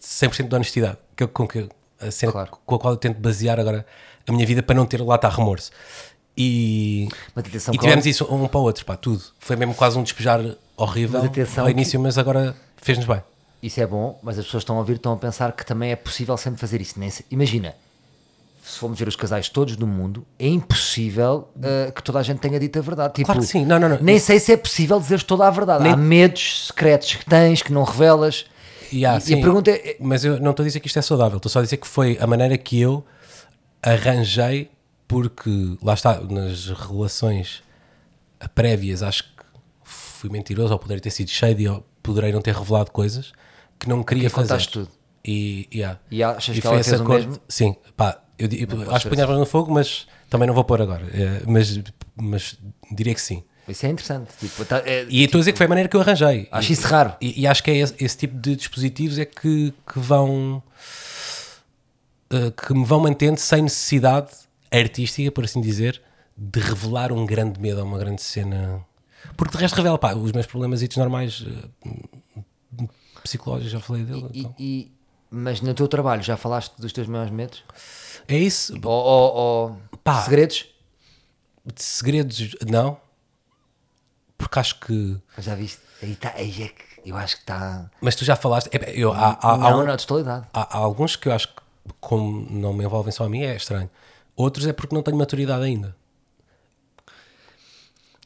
100% 0.00 0.48
de 0.48 0.54
honestidade, 0.54 0.98
que 1.16 1.24
eu- 1.24 1.28
com 1.28 1.46
que 1.46 1.68
a 2.00 2.10
cena 2.10 2.30
Claro. 2.32 2.50
com 2.64 2.74
a 2.76 2.78
qual 2.78 2.92
eu 2.94 2.96
tento 2.96 3.18
basear 3.18 3.58
agora 3.58 3.84
a 4.26 4.32
minha 4.32 4.46
vida 4.46 4.62
para 4.62 4.76
não 4.76 4.86
ter 4.86 5.02
lá 5.02 5.16
está 5.16 5.28
remorso. 5.28 5.70
E, 6.36 7.08
Mas 7.34 7.44
atenção, 7.46 7.74
e 7.74 7.78
que 7.78 7.82
tivemos 7.82 8.06
isso 8.06 8.24
um 8.32 8.46
para 8.46 8.60
o 8.60 8.62
outro, 8.62 8.84
pá, 8.84 8.96
tudo. 8.96 9.24
Foi 9.40 9.56
mesmo 9.56 9.74
quase 9.74 9.98
um 9.98 10.02
despejar 10.04 10.40
horrível 10.76 11.18
Mas 11.20 11.28
atenção 11.28 11.64
ao 11.64 11.66
que- 11.66 11.72
início, 11.72 11.98
mas 11.98 12.16
agora 12.16 12.54
fez-nos 12.76 13.06
bem. 13.08 13.20
Isso 13.62 13.80
é 13.80 13.86
bom, 13.86 14.18
mas 14.22 14.38
as 14.38 14.44
pessoas 14.44 14.62
estão 14.62 14.76
a 14.76 14.78
ouvir 14.78 14.96
estão 14.96 15.12
a 15.12 15.16
pensar 15.16 15.52
que 15.52 15.64
também 15.66 15.90
é 15.90 15.96
possível 15.96 16.36
sempre 16.36 16.60
fazer 16.60 16.80
isso. 16.80 16.98
Nem 16.98 17.10
se- 17.10 17.24
Imagina, 17.30 17.74
se 18.62 18.78
formos 18.78 18.98
ver 18.98 19.08
os 19.08 19.16
casais 19.16 19.48
todos 19.48 19.74
do 19.76 19.86
mundo, 19.86 20.24
é 20.38 20.46
impossível 20.46 21.48
uh, 21.56 21.90
que 21.92 22.02
toda 22.02 22.20
a 22.20 22.22
gente 22.22 22.38
tenha 22.38 22.60
dito 22.60 22.78
a 22.78 22.82
verdade. 22.82 23.14
Tipo, 23.14 23.26
Claro 23.26 23.40
que 23.40 23.46
sim. 23.46 23.64
Não, 23.64 23.78
não, 23.80 23.88
não. 23.88 23.98
Nem 24.00 24.18
sei 24.18 24.38
se 24.38 24.52
é 24.52 24.56
possível 24.56 25.00
dizer 25.00 25.22
toda 25.24 25.46
a 25.46 25.50
verdade. 25.50 25.82
Nem- 25.82 25.92
Há 25.92 25.96
medos 25.96 26.66
secretos 26.68 27.14
que 27.16 27.24
tens, 27.24 27.60
que 27.62 27.72
não 27.72 27.82
revelas. 27.82 28.46
E, 28.92 29.04
há, 29.04 29.14
E- 29.14 29.16
a 29.16 29.20
sim, 29.20 29.40
pergunta 29.40 29.70
é- 29.72 29.96
Mas 30.00 30.24
eu 30.24 30.38
não 30.40 30.52
estou 30.52 30.62
a 30.62 30.66
dizer 30.66 30.78
que 30.80 30.86
isto 30.86 30.98
é 30.98 31.02
saudável, 31.02 31.38
estou 31.38 31.50
só 31.50 31.58
a 31.58 31.62
dizer 31.62 31.78
que 31.78 31.86
foi 31.86 32.16
a 32.20 32.26
maneira 32.26 32.56
que 32.56 32.80
eu 32.80 33.04
arranjei, 33.82 34.70
porque 35.06 35.76
lá 35.82 35.94
está, 35.94 36.20
nas 36.20 36.68
relações 36.68 37.62
prévias, 38.54 39.02
acho 39.02 39.24
que 39.24 39.30
fui 39.84 40.30
mentiroso, 40.30 40.72
ou 40.72 40.78
poderia 40.78 41.00
ter 41.02 41.10
sido 41.10 41.30
shady, 41.30 41.68
ou 41.68 41.84
poderei 42.02 42.32
não 42.32 42.40
ter 42.40 42.54
revelado 42.54 42.90
coisas 42.90 43.32
que 43.78 43.88
não 43.88 44.02
queria 44.02 44.28
fazer. 44.30 44.64
tudo. 44.66 44.88
E, 45.24 45.68
yeah. 45.74 45.98
E 46.10 46.22
achas 46.22 46.54
que 46.54 46.60
foi 46.62 46.74
ela 46.76 46.84
fez 46.84 47.00
o 47.00 47.04
mesmo? 47.08 47.38
Sim, 47.48 47.76
pá, 47.96 48.20
eu, 48.38 48.48
di- 48.48 48.66
eu 48.70 48.94
acho 48.94 49.08
que 49.08 49.14
punhava 49.14 49.36
no 49.36 49.44
fogo, 49.44 49.72
mas 49.72 50.06
também 50.30 50.46
não 50.46 50.54
vou 50.54 50.64
pôr 50.64 50.80
agora. 50.80 51.04
Eh, 51.12 51.42
mas, 51.46 51.80
mas 52.16 52.56
diria 52.90 53.14
que 53.14 53.20
sim. 53.20 53.42
Isso 53.68 53.84
é 53.84 53.90
interessante. 53.90 54.30
Tipo, 54.40 54.64
tá- 54.64 54.82
é- 54.86 55.06
E 55.10 55.24
estou 55.24 55.38
a 55.38 55.40
dizer 55.42 55.52
que 55.52 55.58
foi 55.58 55.66
a 55.66 55.68
maneira 55.68 55.88
que 55.88 55.96
eu 55.96 56.00
arranjei. 56.00 56.48
Acho 56.50 56.70
E- 56.70 56.72
isso 56.72 56.86
raro. 56.86 57.14
E, 57.20 57.42
e 57.42 57.46
acho 57.46 57.62
que 57.62 57.70
é 57.70 57.76
esse, 57.76 57.94
esse 58.02 58.16
tipo 58.16 58.38
de 58.38 58.56
dispositivos 58.56 59.18
é 59.18 59.24
que, 59.26 59.74
que 59.92 59.98
vão 59.98 60.62
eh, 62.30 62.50
que 62.50 62.72
me 62.74 62.84
vão 62.84 63.00
mantendo 63.00 63.38
sem 63.40 63.62
necessidade 63.62 64.30
artística, 64.70 65.30
por 65.32 65.44
assim 65.44 65.60
dizer, 65.60 66.00
de 66.36 66.60
revelar 66.60 67.12
um 67.12 67.26
grande 67.26 67.60
medo 67.60 67.80
a 67.80 67.84
uma 67.84 67.98
grande 67.98 68.22
cena. 68.22 68.82
Porque 69.36 69.56
de 69.56 69.60
resto 69.62 69.74
revela 69.76 69.98
pá, 69.98 70.14
os 70.14 70.32
meus 70.32 70.46
problemas 70.46 70.80
normais 70.96 71.44
eh, 71.46 72.84
psicológicos, 73.28 73.70
já 73.72 73.80
falei 73.80 74.04
dele. 74.04 74.28
e- 74.32 74.40
então. 74.40 74.54
e- 74.58 74.92
mas 75.30 75.60
no 75.60 75.74
teu 75.74 75.86
trabalho 75.88 76.22
já 76.22 76.36
falaste 76.36 76.74
dos 76.78 76.92
teus 76.92 77.06
maiores 77.06 77.32
medos? 77.32 77.62
É 78.26 78.36
isso. 78.36 78.74
Ou, 78.82 78.90
ou- 78.92 79.34
ou 79.34 79.80
Pá. 80.02 80.22
segredos? 80.22 80.66
De 81.64 81.82
segredos, 81.82 82.56
não. 82.66 82.98
Porque 84.36 84.58
acho 84.58 84.80
que. 84.80 85.18
Mas 85.36 85.44
já 85.44 85.54
viste? 85.54 85.80
Aí, 86.02 86.14
tá, 86.16 86.32
aí 86.34 86.62
é 86.62 86.68
que 86.68 86.84
eu 87.04 87.16
acho 87.16 87.36
que 87.36 87.42
está. 87.42 87.90
Mas 88.00 88.14
tu 88.16 88.24
já 88.24 88.36
falaste. 88.36 88.68
é, 88.72 88.92
eu, 88.94 89.12
há, 89.12 89.38
há, 89.40 89.52
há 89.52 89.56
Não, 89.58 89.80
um- 89.80 89.84
na 89.84 89.96
totalidade. 89.96 90.46
há, 90.54 90.76
há 90.76 90.78
alguns 90.78 91.16
que 91.16 91.28
eu 91.28 91.32
acho 91.32 91.48
que, 91.48 91.54
como 92.00 92.46
não 92.50 92.72
me 92.72 92.84
envolvem 92.84 93.12
só 93.12 93.24
a 93.24 93.28
mim, 93.28 93.42
é 93.42 93.54
estranho. 93.56 93.90
Outros 94.36 94.66
é 94.66 94.72
porque 94.72 94.94
não 94.94 95.02
tenho 95.02 95.16
maturidade 95.16 95.64
ainda. 95.64 95.94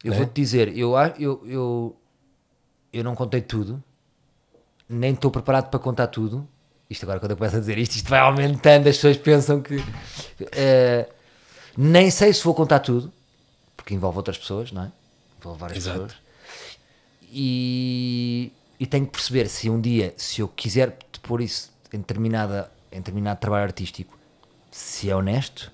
Eu 0.04 0.10
Né? 0.12 0.16
vou-te 0.18 0.32
dizer, 0.34 0.76
eu, 0.76 0.94
eu, 1.18 1.42
eu, 1.46 1.96
eu 2.92 3.04
não 3.04 3.14
contei 3.14 3.40
tudo, 3.40 3.82
nem 4.92 5.12
estou 5.14 5.30
preparado 5.30 5.70
para 5.70 5.80
contar 5.80 6.06
tudo. 6.08 6.46
Isto 6.88 7.04
agora, 7.04 7.18
quando 7.18 7.30
eu 7.30 7.36
começo 7.36 7.56
a 7.56 7.60
dizer 7.60 7.78
isto, 7.78 7.96
isto 7.96 8.10
vai 8.10 8.20
aumentando, 8.20 8.88
as 8.88 8.96
pessoas 8.96 9.16
pensam 9.16 9.62
que. 9.62 9.82
eh, 10.52 11.08
nem 11.76 12.10
sei 12.10 12.32
se 12.32 12.44
vou 12.44 12.54
contar 12.54 12.80
tudo, 12.80 13.10
porque 13.76 13.94
envolve 13.94 14.18
outras 14.18 14.36
pessoas, 14.36 14.70
não 14.72 14.84
é? 14.84 14.92
Envolve 15.40 15.58
várias 15.58 15.78
Exato. 15.78 16.00
pessoas. 16.00 16.22
E, 17.22 18.52
e 18.78 18.86
tenho 18.86 19.06
que 19.06 19.12
perceber 19.12 19.48
se 19.48 19.70
um 19.70 19.80
dia, 19.80 20.12
se 20.16 20.40
eu 20.42 20.48
quiser 20.48 20.98
pôr 21.22 21.40
isso 21.40 21.72
em, 21.92 21.98
determinada, 21.98 22.70
em 22.90 22.98
determinado 22.98 23.40
trabalho 23.40 23.64
artístico, 23.64 24.18
se 24.70 25.08
é 25.08 25.16
honesto, 25.16 25.72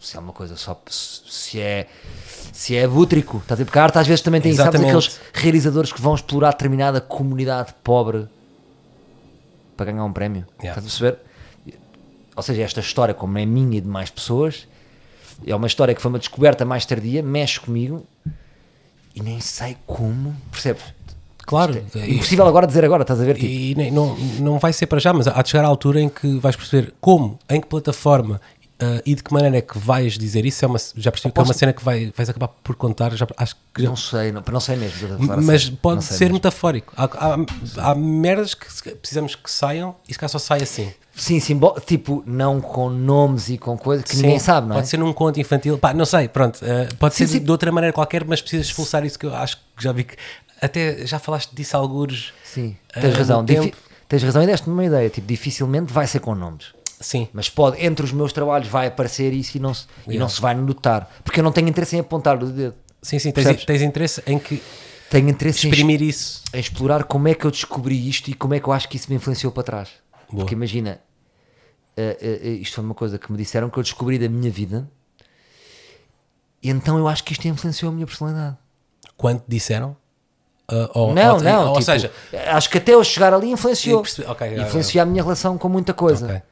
se 0.00 0.16
é 0.16 0.20
uma 0.20 0.32
coisa 0.32 0.56
só 0.56 0.80
se 0.88 1.60
é 1.60 1.86
se 2.52 2.74
é 2.76 2.86
bútrico, 2.88 3.38
estás 3.38 3.52
a 3.52 3.62
ver? 3.62 3.64
Porque 3.66 3.78
a 3.78 3.82
arte 3.84 3.98
às 3.98 4.06
vezes 4.06 4.22
também 4.22 4.40
tem 4.40 4.54
sabes 4.54 4.80
aqueles 4.80 5.20
realizadores 5.32 5.92
que 5.92 6.00
vão 6.00 6.14
explorar 6.14 6.50
determinada 6.52 7.00
comunidade 7.00 7.74
pobre 7.84 8.26
para 9.76 9.92
ganhar 9.92 10.04
um 10.04 10.12
prémio, 10.12 10.46
Yeah. 10.62 10.78
estás 10.78 10.78
a 10.78 10.88
perceber? 10.88 11.30
Ou 12.36 12.42
seja, 12.42 12.62
esta 12.62 12.80
história, 12.80 13.12
como 13.14 13.36
é 13.38 13.44
minha 13.44 13.78
e 13.78 13.80
de 13.80 13.88
mais 13.88 14.08
pessoas, 14.10 14.66
é 15.46 15.54
uma 15.54 15.66
história 15.66 15.94
que 15.94 16.00
foi 16.00 16.10
uma 16.10 16.18
descoberta 16.18 16.64
mais 16.64 16.84
tardia, 16.86 17.22
mexe 17.22 17.60
comigo 17.60 18.06
e 19.14 19.22
nem 19.22 19.40
sei 19.40 19.76
como, 19.86 20.34
percebes? 20.50 20.82
Claro. 21.38 21.82
É 21.94 22.10
impossível 22.10 22.46
agora 22.46 22.66
dizer 22.66 22.84
agora, 22.84 23.02
estás 23.02 23.20
a 23.20 23.24
ver? 23.24 23.34
Tipo, 23.34 23.46
E 23.46 23.90
não, 23.90 24.16
não 24.38 24.58
vai 24.58 24.72
ser 24.72 24.86
para 24.86 25.00
já, 25.00 25.12
mas 25.12 25.26
há 25.26 25.42
de 25.42 25.48
chegar 25.48 25.64
à 25.64 25.68
altura 25.68 26.00
em 26.00 26.08
que 26.08 26.38
vais 26.38 26.54
perceber 26.54 26.94
como, 27.00 27.38
em 27.48 27.60
que 27.60 27.66
plataforma 27.66 28.40
ah, 28.80 29.02
e 29.04 29.14
de 29.14 29.22
que 29.22 29.32
maneira 29.32 29.58
é 29.58 29.60
que 29.60 29.78
vais 29.78 30.16
dizer 30.18 30.44
isso. 30.46 30.64
É 30.64 30.68
uma, 30.68 30.78
já 30.96 31.10
percebi 31.10 31.32
que 31.32 31.40
é 31.40 31.42
uma 31.42 31.54
cena 31.54 31.72
que 31.72 31.84
vai, 31.84 32.12
vais 32.16 32.28
acabar 32.28 32.48
por 32.48 32.74
contar. 32.76 33.14
Já, 33.16 33.26
acho 33.36 33.56
que 33.74 33.82
já- 33.82 33.88
não 33.88 33.96
sei, 33.96 34.32
não, 34.32 34.42
não 34.52 34.60
sei 34.60 34.76
mesmo. 34.76 35.08
mas 35.42 35.62
sério, 35.62 35.78
pode 35.80 36.04
ser 36.04 36.24
mesmo. 36.24 36.34
metafórico. 36.34 36.92
Há, 36.96 37.04
há, 37.04 37.90
há 37.90 37.94
merdas 37.94 38.54
que 38.54 38.66
precisamos 38.94 39.34
que 39.34 39.50
saiam 39.50 39.94
e 40.08 40.12
se 40.12 40.18
calhar 40.18 40.30
só 40.30 40.38
sai 40.38 40.62
assim. 40.62 40.92
Sim, 41.14 41.38
sim, 41.40 41.60
tipo, 41.84 42.22
não 42.24 42.60
com 42.60 42.88
nomes 42.88 43.50
e 43.50 43.58
com 43.58 43.76
coisas 43.76 44.04
que 44.04 44.14
Sim, 44.16 44.22
ninguém 44.22 44.38
sabe, 44.38 44.68
não 44.68 44.74
é? 44.76 44.78
Pode 44.78 44.88
ser 44.88 44.96
num 44.96 45.12
conto 45.12 45.38
infantil, 45.38 45.76
pá, 45.76 45.92
não 45.92 46.06
sei, 46.06 46.28
pronto. 46.28 46.60
ah, 46.64 46.88
pode 46.98 47.14
Sim, 47.14 47.26
ser 47.26 47.38
sim. 47.38 47.44
de 47.44 47.50
outra 47.50 47.70
maneira 47.70 47.92
qualquer, 47.92 48.24
mas 48.24 48.40
precisas 48.40 48.66
expulsar 48.68 49.04
isso 49.04 49.18
que 49.18 49.26
eu 49.26 49.34
acho 49.34 49.56
que 49.76 49.82
já 49.84 49.92
vi 49.92 50.04
que. 50.04 50.16
Até 50.62 51.06
já 51.06 51.18
falaste 51.18 51.50
disso 51.54 51.76
algures. 51.76 52.32
Sim, 52.44 52.76
ah, 52.94 53.00
tens 53.00 53.12
no 53.12 53.18
razão. 53.18 53.44
Tens 54.08 54.22
razão 54.22 54.42
e 54.42 54.46
deste-me 54.46 54.72
uma 54.72 54.84
ideia. 54.84 55.08
Tipo, 55.10 55.26
dificilmente 55.26 55.92
vai 55.92 56.06
ser 56.06 56.20
com 56.20 56.34
nomes. 56.34 56.66
Sim, 57.00 57.28
Mas 57.32 57.48
pode, 57.48 57.82
entre 57.84 58.04
os 58.04 58.12
meus 58.12 58.30
trabalhos 58.30 58.68
vai 58.68 58.86
aparecer 58.86 59.32
isso 59.32 59.56
e 59.56 59.60
não 59.60 59.72
se, 59.72 59.86
e 60.06 60.10
Yeah. 60.10 60.20
não 60.20 60.28
se 60.28 60.38
vai 60.40 60.54
notar. 60.54 61.10
Porque 61.24 61.40
eu 61.40 61.44
não 61.44 61.50
tenho 61.50 61.66
interesse 61.68 61.96
em 61.96 62.00
apontar 62.00 62.36
o 62.42 62.46
dedo. 62.46 62.74
sim, 63.00 63.18
sim. 63.18 63.32
Tens, 63.32 63.64
tens 63.64 63.80
interesse 63.82 64.22
em 64.26 64.38
que 64.38 64.62
Tenho 65.08 65.28
interesse 65.30 65.66
em, 65.66 65.70
exprimir 65.70 66.02
isso. 66.02 66.42
em 66.52 66.60
explorar 66.60 67.04
como 67.04 67.26
é 67.26 67.34
que 67.34 67.44
eu 67.46 67.50
descobri 67.50 68.06
isto 68.08 68.28
e 68.30 68.34
como 68.34 68.52
é 68.54 68.60
que 68.60 68.68
eu 68.68 68.72
acho 68.72 68.86
que 68.88 68.96
isso 68.96 69.06
me 69.08 69.16
influenciou 69.16 69.50
para 69.50 69.62
trás. 69.62 69.88
Boa. 70.28 70.40
Porque 70.44 70.54
imagina, 70.54 71.00
eh, 71.96 72.18
eh, 72.20 72.48
isto 72.60 72.74
foi 72.74 72.84
uma 72.84 72.94
coisa 72.94 73.18
que 73.18 73.32
me 73.32 73.38
disseram 73.38 73.70
que 73.70 73.78
eu 73.78 73.82
descobri 73.82 74.18
da 74.18 74.28
minha 74.28 74.50
vida 74.50 74.86
e 76.62 76.68
então 76.68 76.98
eu 76.98 77.08
acho 77.08 77.24
que 77.24 77.32
isto 77.32 77.46
influenciou 77.48 77.90
a 77.90 77.94
minha 77.94 78.06
personalidade. 78.06 78.56
Quanto 79.16 79.42
disseram? 79.48 79.96
Ah, 80.68 80.88
ou, 80.94 81.14
não, 81.14 81.36
ou, 81.36 81.40
não, 81.42 81.66
Ou 81.68 81.72
tipo, 81.72 81.84
seja, 81.84 82.12
acho 82.48 82.70
que 82.70 82.78
até 82.78 82.92
eu 82.94 83.02
chegar 83.02 83.32
ali 83.34 83.50
influenciou. 83.50 84.02
Percebi, 84.02 84.28
ok, 84.28 84.52
ok, 84.52 84.62
influenciou 84.64 85.02
a 85.02 85.06
minha 85.06 85.22
relação 85.22 85.58
com 85.58 85.68
muita 85.68 85.92
coisa. 85.94 86.26
ok. 86.26 86.42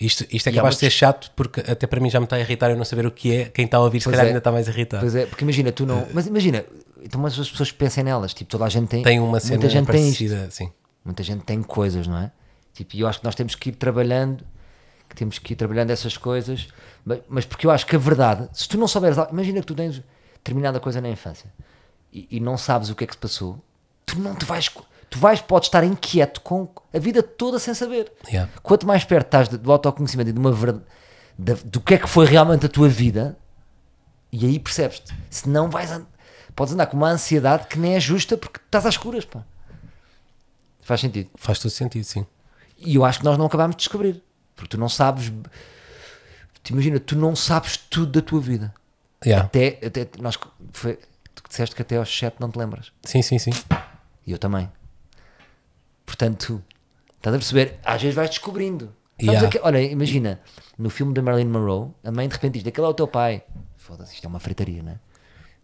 Isto, 0.00 0.26
isto 0.30 0.48
é 0.48 0.52
E 0.52 0.54
capaz 0.54 0.74
de 0.74 0.80
ser 0.80 0.90
chato 0.90 1.30
porque 1.36 1.60
até 1.60 1.86
para 1.86 2.00
mim 2.00 2.10
já 2.10 2.18
me 2.20 2.24
está 2.24 2.36
a 2.36 2.40
irritar 2.40 2.70
eu 2.70 2.76
não 2.76 2.84
saber 2.84 3.06
o 3.06 3.10
que 3.10 3.34
é. 3.34 3.44
Quem 3.46 3.64
está 3.64 3.76
a 3.76 3.80
ouvir, 3.80 4.00
se 4.00 4.04
Pois 4.04 4.14
calhar 4.14 4.26
é. 4.26 4.28
ainda 4.28 4.38
está 4.38 4.50
mais 4.50 4.66
irritado. 4.68 5.00
Pois 5.02 5.14
é, 5.14 5.26
porque 5.26 5.44
imagina, 5.44 5.70
tu 5.72 5.86
não. 5.86 6.06
Mas 6.12 6.26
imagina, 6.26 6.64
então 7.02 7.20
mas 7.20 7.38
as 7.38 7.48
pessoas 7.50 7.70
pensem 7.70 8.02
nelas, 8.04 8.34
tipo, 8.34 8.50
toda 8.50 8.64
a 8.64 8.68
gente 8.68 8.88
tem. 8.88 9.02
Tem 9.02 9.20
uma 9.20 9.38
cena 9.40 9.54
muita 9.54 9.68
gente 9.68 9.86
tem 9.86 10.08
isto. 10.08 10.18
parecida, 10.24 10.50
sim. 10.50 10.70
Muita 11.04 11.22
gente 11.22 11.44
tem 11.44 11.62
coisas, 11.62 12.06
não 12.06 12.18
é? 12.18 12.30
Tipo, 12.72 12.96
e 12.96 13.00
eu 13.00 13.06
acho 13.06 13.20
que 13.20 13.24
nós 13.24 13.34
temos 13.34 13.54
que 13.54 13.68
ir 13.68 13.72
trabalhando, 13.72 14.44
que 15.08 15.14
temos 15.14 15.38
que 15.38 15.52
ir 15.52 15.56
trabalhando 15.56 15.90
essas 15.90 16.16
coisas, 16.16 16.66
mas, 17.04 17.20
mas 17.28 17.44
porque 17.44 17.66
eu 17.66 17.70
acho 17.70 17.86
que 17.86 17.94
a 17.94 17.98
verdade, 17.98 18.48
se 18.52 18.68
tu 18.68 18.76
não 18.76 18.88
souberes, 18.88 19.16
imagina 19.30 19.60
que 19.60 19.66
tu 19.66 19.74
tens 19.74 20.02
determinada 20.36 20.80
coisa 20.80 21.00
na 21.00 21.08
infância 21.08 21.46
e, 22.12 22.26
e 22.30 22.40
não 22.40 22.56
sabes 22.56 22.90
o 22.90 22.94
que 22.94 23.04
é 23.04 23.06
que 23.06 23.12
se 23.12 23.18
passou, 23.18 23.62
tu 24.04 24.18
não 24.18 24.34
te 24.34 24.44
vais, 24.44 24.70
tu 25.14 25.18
vais, 25.20 25.40
podes 25.40 25.68
estar 25.68 25.84
inquieto 25.84 26.40
com 26.40 26.68
a 26.92 26.98
vida 26.98 27.22
toda 27.22 27.58
sem 27.60 27.72
saber. 27.72 28.12
Yeah. 28.26 28.50
Quanto 28.64 28.84
mais 28.86 29.04
perto 29.04 29.26
estás 29.26 29.48
do 29.48 29.70
autoconhecimento 29.70 30.30
e 30.30 30.32
de 30.32 30.38
uma 30.40 30.50
verdade, 30.50 30.84
do 31.64 31.80
que 31.80 31.94
é 31.94 31.98
que 31.98 32.08
foi 32.08 32.26
realmente 32.26 32.66
a 32.66 32.68
tua 32.68 32.88
vida, 32.88 33.38
e 34.32 34.44
aí 34.44 34.58
percebes-te. 34.58 35.14
Se 35.30 35.48
não 35.48 35.70
vais, 35.70 35.92
an- 35.92 36.04
podes 36.56 36.74
andar 36.74 36.86
com 36.86 36.96
uma 36.96 37.08
ansiedade 37.10 37.66
que 37.68 37.78
nem 37.78 37.94
é 37.94 38.00
justa 38.00 38.36
porque 38.36 38.58
estás 38.64 38.84
às 38.86 38.94
escuras, 38.94 39.24
pá. 39.24 39.44
Faz 40.82 41.00
sentido. 41.00 41.30
Faz 41.36 41.60
todo 41.60 41.70
sentido, 41.70 42.04
sim. 42.04 42.26
E 42.76 42.96
eu 42.96 43.04
acho 43.04 43.20
que 43.20 43.24
nós 43.24 43.38
não 43.38 43.46
acabámos 43.46 43.76
de 43.76 43.80
descobrir. 43.80 44.20
Porque 44.56 44.68
tu 44.70 44.78
não 44.78 44.88
sabes. 44.88 45.32
Te 46.62 46.72
imagina, 46.72 46.98
tu 46.98 47.16
não 47.16 47.34
sabes 47.36 47.76
tudo 47.76 48.12
da 48.20 48.20
tua 48.20 48.40
vida. 48.40 48.74
Yeah. 49.24 49.46
Até, 49.46 49.78
até 49.86 50.08
nós. 50.20 50.36
Foi, 50.72 50.98
tu 51.34 51.42
disseste 51.48 51.74
que 51.74 51.82
até 51.82 51.96
aos 51.96 52.14
7 52.18 52.36
não 52.40 52.50
te 52.50 52.58
lembras. 52.58 52.92
Sim, 53.02 53.22
sim, 53.22 53.38
sim. 53.38 53.50
E 54.26 54.32
eu 54.32 54.38
também. 54.38 54.68
Portanto, 56.06 56.62
estás 57.16 57.34
a 57.34 57.38
perceber? 57.38 57.78
Às 57.84 58.00
vezes 58.02 58.14
vais 58.14 58.30
descobrindo. 58.30 58.92
Yeah. 59.20 59.46
aque- 59.46 59.60
olha, 59.62 59.80
imagina, 59.80 60.40
no 60.76 60.90
filme 60.90 61.14
da 61.14 61.22
Marilyn 61.22 61.46
Monroe, 61.48 61.90
a 62.04 62.10
mãe 62.10 62.26
de 62.28 62.34
repente 62.34 62.54
diz: 62.58 62.66
aquele 62.66 62.86
é 62.86 62.90
o 62.90 62.94
teu 62.94 63.06
pai. 63.06 63.42
Foda-se, 63.76 64.14
isto 64.14 64.24
é 64.24 64.28
uma 64.28 64.40
fritaria, 64.40 64.82
não 64.82 64.92
é? 64.92 64.98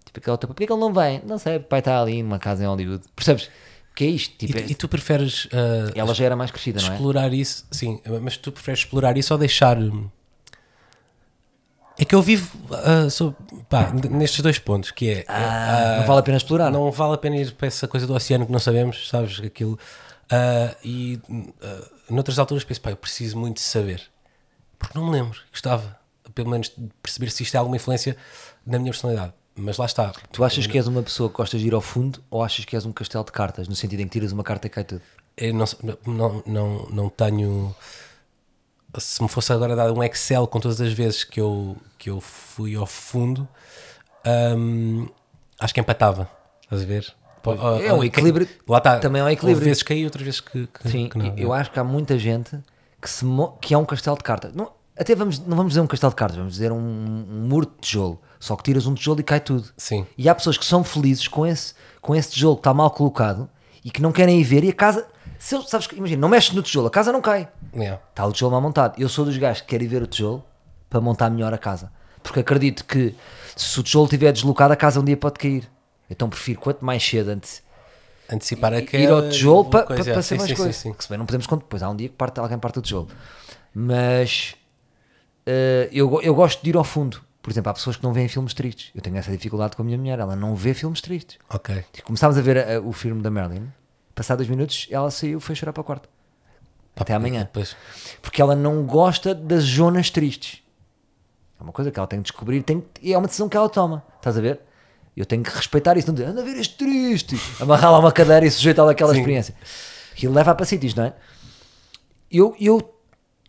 Tipo, 0.04 0.18
aquele 0.20 0.32
é 0.32 0.34
o 0.34 0.38
teu 0.38 0.48
pai. 0.48 0.54
Porquê 0.54 0.66
que 0.66 0.72
ele 0.72 0.80
não 0.80 0.92
vem? 0.92 1.20
Não 1.26 1.38
sei, 1.38 1.56
o 1.56 1.60
pai 1.60 1.80
está 1.80 2.00
ali 2.00 2.22
numa 2.22 2.38
casa 2.38 2.62
em 2.64 2.66
Hollywood. 2.66 3.02
Percebes? 3.16 3.50
Que 3.94 4.04
é 4.04 4.06
isto? 4.08 4.36
Tipo, 4.38 4.56
E, 4.58 4.62
é- 4.62 4.66
e 4.70 4.74
tu 4.74 4.88
preferes 4.88 5.48
ah, 5.52 5.90
ela 5.94 6.14
já 6.14 6.24
era 6.24 6.36
mais 6.36 6.50
crescida, 6.50 6.80
não 6.80 6.88
é? 6.88 6.92
explorar 6.92 7.32
isso? 7.34 7.66
Sim, 7.70 8.00
mas 8.22 8.36
tu 8.36 8.52
preferes 8.52 8.80
explorar 8.80 9.16
isso 9.18 9.34
ou 9.34 9.38
deixar. 9.38 9.76
hum, 9.78 10.08
É 11.98 12.04
que 12.04 12.14
eu 12.14 12.22
vivo 12.22 12.56
ah, 12.72 13.10
sob- 13.10 13.36
pá, 13.68 13.90
n- 13.92 14.08
nestes 14.16 14.40
dois 14.40 14.58
pontos, 14.58 14.90
que 14.90 15.10
é 15.10 15.24
Ah, 15.28 15.96
não 16.00 16.06
vale 16.06 16.20
a 16.20 16.22
pena 16.22 16.36
explorar. 16.36 16.70
não 16.70 16.90
vale 16.90 17.14
a 17.14 17.18
pena 17.18 17.36
ir 17.36 17.52
para 17.52 17.66
essa 17.66 17.86
coisa 17.88 18.06
do 18.06 18.14
oceano 18.14 18.46
que 18.46 18.52
não 18.52 18.58
sabemos, 18.60 19.08
sabes? 19.08 19.40
Aquilo. 19.40 19.78
Ah, 20.30 20.76
e 20.84 21.20
ah, 21.60 21.88
noutras 22.08 22.38
alturas 22.38 22.62
penso, 22.64 22.80
pá, 22.80 22.90
eu 22.90 22.96
preciso 22.96 23.36
muito 23.36 23.56
de 23.56 23.62
saber. 23.62 24.02
Porque 24.78 24.96
não 24.96 25.06
me 25.06 25.12
lembro. 25.12 25.38
Gostava, 25.50 25.98
pelo 26.34 26.48
menos, 26.48 26.68
de 26.76 26.88
perceber 27.02 27.30
se 27.30 27.42
isto 27.42 27.54
é 27.54 27.58
alguma 27.58 27.76
influência 27.76 28.16
na 28.64 28.78
minha 28.78 28.92
personalidade. 28.92 29.34
Mas 29.54 29.76
lá 29.76 29.84
está. 29.84 30.12
Tu 30.32 30.42
achas 30.42 30.66
que 30.66 30.78
és 30.78 30.86
uma 30.86 31.02
pessoa 31.02 31.28
que 31.28 31.36
gostas 31.36 31.60
de 31.60 31.66
ir 31.66 31.74
ao 31.74 31.80
fundo 31.80 32.22
ou 32.30 32.42
achas 32.42 32.64
que 32.64 32.76
és 32.76 32.86
um 32.86 32.92
castelo 32.92 33.24
de 33.24 33.32
cartas, 33.32 33.68
no 33.68 33.74
sentido 33.74 34.00
em 34.00 34.04
que 34.04 34.12
tiras 34.12 34.32
uma 34.32 34.44
carta 34.44 34.66
e 34.66 34.70
cai 34.70 34.84
tudo? 34.84 35.02
Eu 35.36 35.52
não, 35.52 35.66
não, 36.06 36.42
não, 36.46 36.86
não 36.90 37.08
tenho. 37.08 37.74
Se 38.98 39.22
me 39.22 39.28
fosse 39.28 39.52
agora 39.52 39.76
dar 39.76 39.92
um 39.92 40.02
Excel 40.02 40.46
com 40.46 40.58
todas 40.60 40.80
as 40.80 40.92
vezes 40.92 41.24
que 41.24 41.40
eu, 41.40 41.76
que 41.98 42.10
eu 42.10 42.20
fui 42.20 42.74
ao 42.74 42.86
fundo, 42.86 43.46
hum, 44.56 45.08
acho 45.58 45.74
que 45.74 45.80
empatava. 45.80 46.30
Estás 46.62 46.82
a 46.82 46.86
ver? 46.86 47.14
É 47.82 47.92
um 47.92 48.02
equilíbrio. 48.04 48.48
Lá 48.68 48.78
está. 48.78 48.98
Também 48.98 49.20
é 49.22 49.24
um 49.24 49.28
equilíbrio. 49.28 49.56
Houve 49.56 49.64
vezes 49.64 49.82
que 49.82 49.88
caí, 49.94 50.04
outras 50.04 50.24
vezes 50.24 50.40
que, 50.40 50.66
que, 50.66 50.88
Sim, 50.88 51.08
que 51.08 51.18
não. 51.18 51.34
eu 51.36 51.52
acho 51.52 51.70
que 51.70 51.78
há 51.78 51.84
muita 51.84 52.18
gente 52.18 52.58
que, 53.00 53.08
se 53.08 53.24
mo- 53.24 53.56
que 53.60 53.72
é 53.74 53.78
um 53.78 53.84
castelo 53.84 54.16
de 54.16 54.22
cartas. 54.24 54.52
Não, 54.54 54.70
até 54.98 55.14
vamos, 55.14 55.38
não 55.40 55.56
vamos 55.56 55.70
dizer 55.72 55.80
um 55.80 55.86
castelo 55.86 56.10
de 56.10 56.16
cartas, 56.16 56.36
vamos 56.36 56.52
dizer 56.52 56.70
um, 56.72 56.76
um 56.78 57.46
muro 57.48 57.66
de 57.66 57.72
tijolo. 57.80 58.20
Só 58.38 58.56
que 58.56 58.62
tiras 58.62 58.86
um 58.86 58.94
tijolo 58.94 59.20
e 59.20 59.22
cai 59.22 59.40
tudo. 59.40 59.68
Sim. 59.76 60.06
E 60.16 60.28
há 60.28 60.34
pessoas 60.34 60.56
que 60.58 60.64
são 60.64 60.82
felizes 60.84 61.28
com 61.28 61.46
esse, 61.46 61.74
com 62.00 62.14
esse 62.14 62.30
tijolo 62.32 62.56
que 62.56 62.60
está 62.60 62.72
mal 62.74 62.90
colocado 62.90 63.48
e 63.84 63.90
que 63.90 64.00
não 64.02 64.12
querem 64.12 64.40
ir 64.40 64.44
ver 64.44 64.64
e 64.64 64.68
a 64.70 64.72
casa. 64.74 65.06
Se 65.38 65.54
eu, 65.54 65.62
sabes, 65.62 65.88
imagina, 65.94 66.20
não 66.20 66.28
mexes 66.28 66.52
no 66.52 66.62
tijolo, 66.62 66.86
a 66.88 66.90
casa 66.90 67.10
não 67.12 67.20
cai. 67.22 67.48
Yeah. 67.74 68.00
Está 68.10 68.26
o 68.26 68.32
tijolo 68.32 68.52
mal 68.52 68.60
montado. 68.60 69.00
Eu 69.00 69.08
sou 69.08 69.24
dos 69.24 69.36
gajos 69.38 69.62
que 69.62 69.68
querem 69.68 69.88
ver 69.88 70.02
o 70.02 70.06
tijolo 70.06 70.44
para 70.88 71.00
montar 71.00 71.30
melhor 71.30 71.52
a 71.54 71.58
casa. 71.58 71.90
Porque 72.22 72.40
acredito 72.40 72.84
que 72.84 73.14
se 73.56 73.80
o 73.80 73.82
tijolo 73.82 74.04
estiver 74.04 74.32
deslocado, 74.32 74.72
a 74.72 74.76
casa 74.76 75.00
um 75.00 75.04
dia 75.04 75.16
pode 75.16 75.38
cair. 75.38 75.70
Então 76.10 76.28
prefiro, 76.28 76.60
quanto 76.60 76.84
mais 76.84 77.02
cedo, 77.02 77.30
antes 77.30 77.62
Antecipar 78.32 78.72
ir 78.74 78.76
aquela 78.76 79.24
ao 79.24 79.28
tijolo 79.28 79.64
para, 79.64 79.86
para, 79.86 80.04
para 80.04 80.22
ser 80.22 80.34
sim, 80.34 80.36
mais 80.36 80.50
sim, 80.50 80.56
coisa. 80.56 80.72
sim, 80.72 80.92
sim. 80.92 81.08
Que 81.08 81.16
não 81.16 81.26
podemos 81.26 81.46
contar, 81.46 81.64
depois 81.64 81.82
há 81.82 81.90
um 81.90 81.96
dia 81.96 82.08
que 82.08 82.14
parte, 82.14 82.38
alguém 82.38 82.58
parte 82.58 82.78
o 82.78 82.82
tijolo. 82.82 83.08
Mas 83.74 84.54
eh, 85.44 85.88
eu, 85.92 86.20
eu 86.22 86.34
gosto 86.34 86.62
de 86.62 86.70
ir 86.70 86.76
ao 86.76 86.84
fundo. 86.84 87.20
Por 87.42 87.50
exemplo, 87.50 87.70
há 87.70 87.74
pessoas 87.74 87.96
que 87.96 88.04
não 88.04 88.12
veem 88.12 88.28
filmes 88.28 88.54
tristes. 88.54 88.90
Eu 88.94 89.00
tenho 89.00 89.16
essa 89.16 89.32
dificuldade 89.32 89.74
com 89.74 89.82
a 89.82 89.84
minha 89.84 89.98
mulher, 89.98 90.18
ela 90.18 90.36
não 90.36 90.54
vê 90.54 90.74
filmes 90.74 91.00
tristes. 91.00 91.38
Ok. 91.48 91.84
Tipo, 91.92 92.06
Começámos 92.06 92.38
a 92.38 92.40
ver 92.40 92.56
eh, 92.58 92.78
o 92.78 92.92
filme 92.92 93.20
da 93.20 93.30
Merlin, 93.30 93.66
passados 94.14 94.46
dois 94.46 94.56
minutos, 94.56 94.86
ela 94.90 95.10
saiu 95.10 95.38
e 95.38 95.40
foi 95.40 95.56
chorar 95.56 95.72
para 95.72 95.80
o 95.80 95.84
quarto. 95.84 96.08
Até 96.94 97.14
amanhã. 97.14 97.40
Depois, 97.40 97.74
Porque 98.22 98.40
ela 98.40 98.54
não 98.54 98.84
gosta 98.84 99.34
das 99.34 99.64
zonas 99.64 100.10
tristes. 100.10 100.62
É 101.58 101.62
uma 101.62 101.72
coisa 101.72 101.90
que 101.90 101.98
ela 101.98 102.06
tem 102.06 102.20
que 102.20 102.24
descobrir 102.30 102.62
tem, 102.62 102.84
e 103.02 103.12
é 103.12 103.18
uma 103.18 103.26
decisão 103.26 103.48
que 103.48 103.56
ela 103.56 103.68
toma. 103.68 104.04
Estás 104.18 104.36
a 104.38 104.40
ver? 104.40 104.60
Eu 105.20 105.26
tenho 105.26 105.42
que 105.42 105.50
respeitar 105.50 105.96
isso. 105.96 106.08
Não 106.08 106.14
dizer, 106.14 106.28
anda 106.28 106.40
a 106.40 106.44
ver 106.44 106.56
este 106.56 106.76
triste. 106.76 107.36
Amarrar 107.60 107.92
lá 107.92 107.98
uma 107.98 108.10
cadeira 108.12 108.46
e 108.46 108.50
sujeitá-la 108.50 108.92
àquela 108.92 109.12
Sim. 109.12 109.18
experiência. 109.20 109.54
Aquilo 110.12 110.34
leva 110.34 110.54
para 110.54 110.64
sítios, 110.66 110.94
não 110.94 111.04
é? 111.04 111.14
Eu 112.30 112.56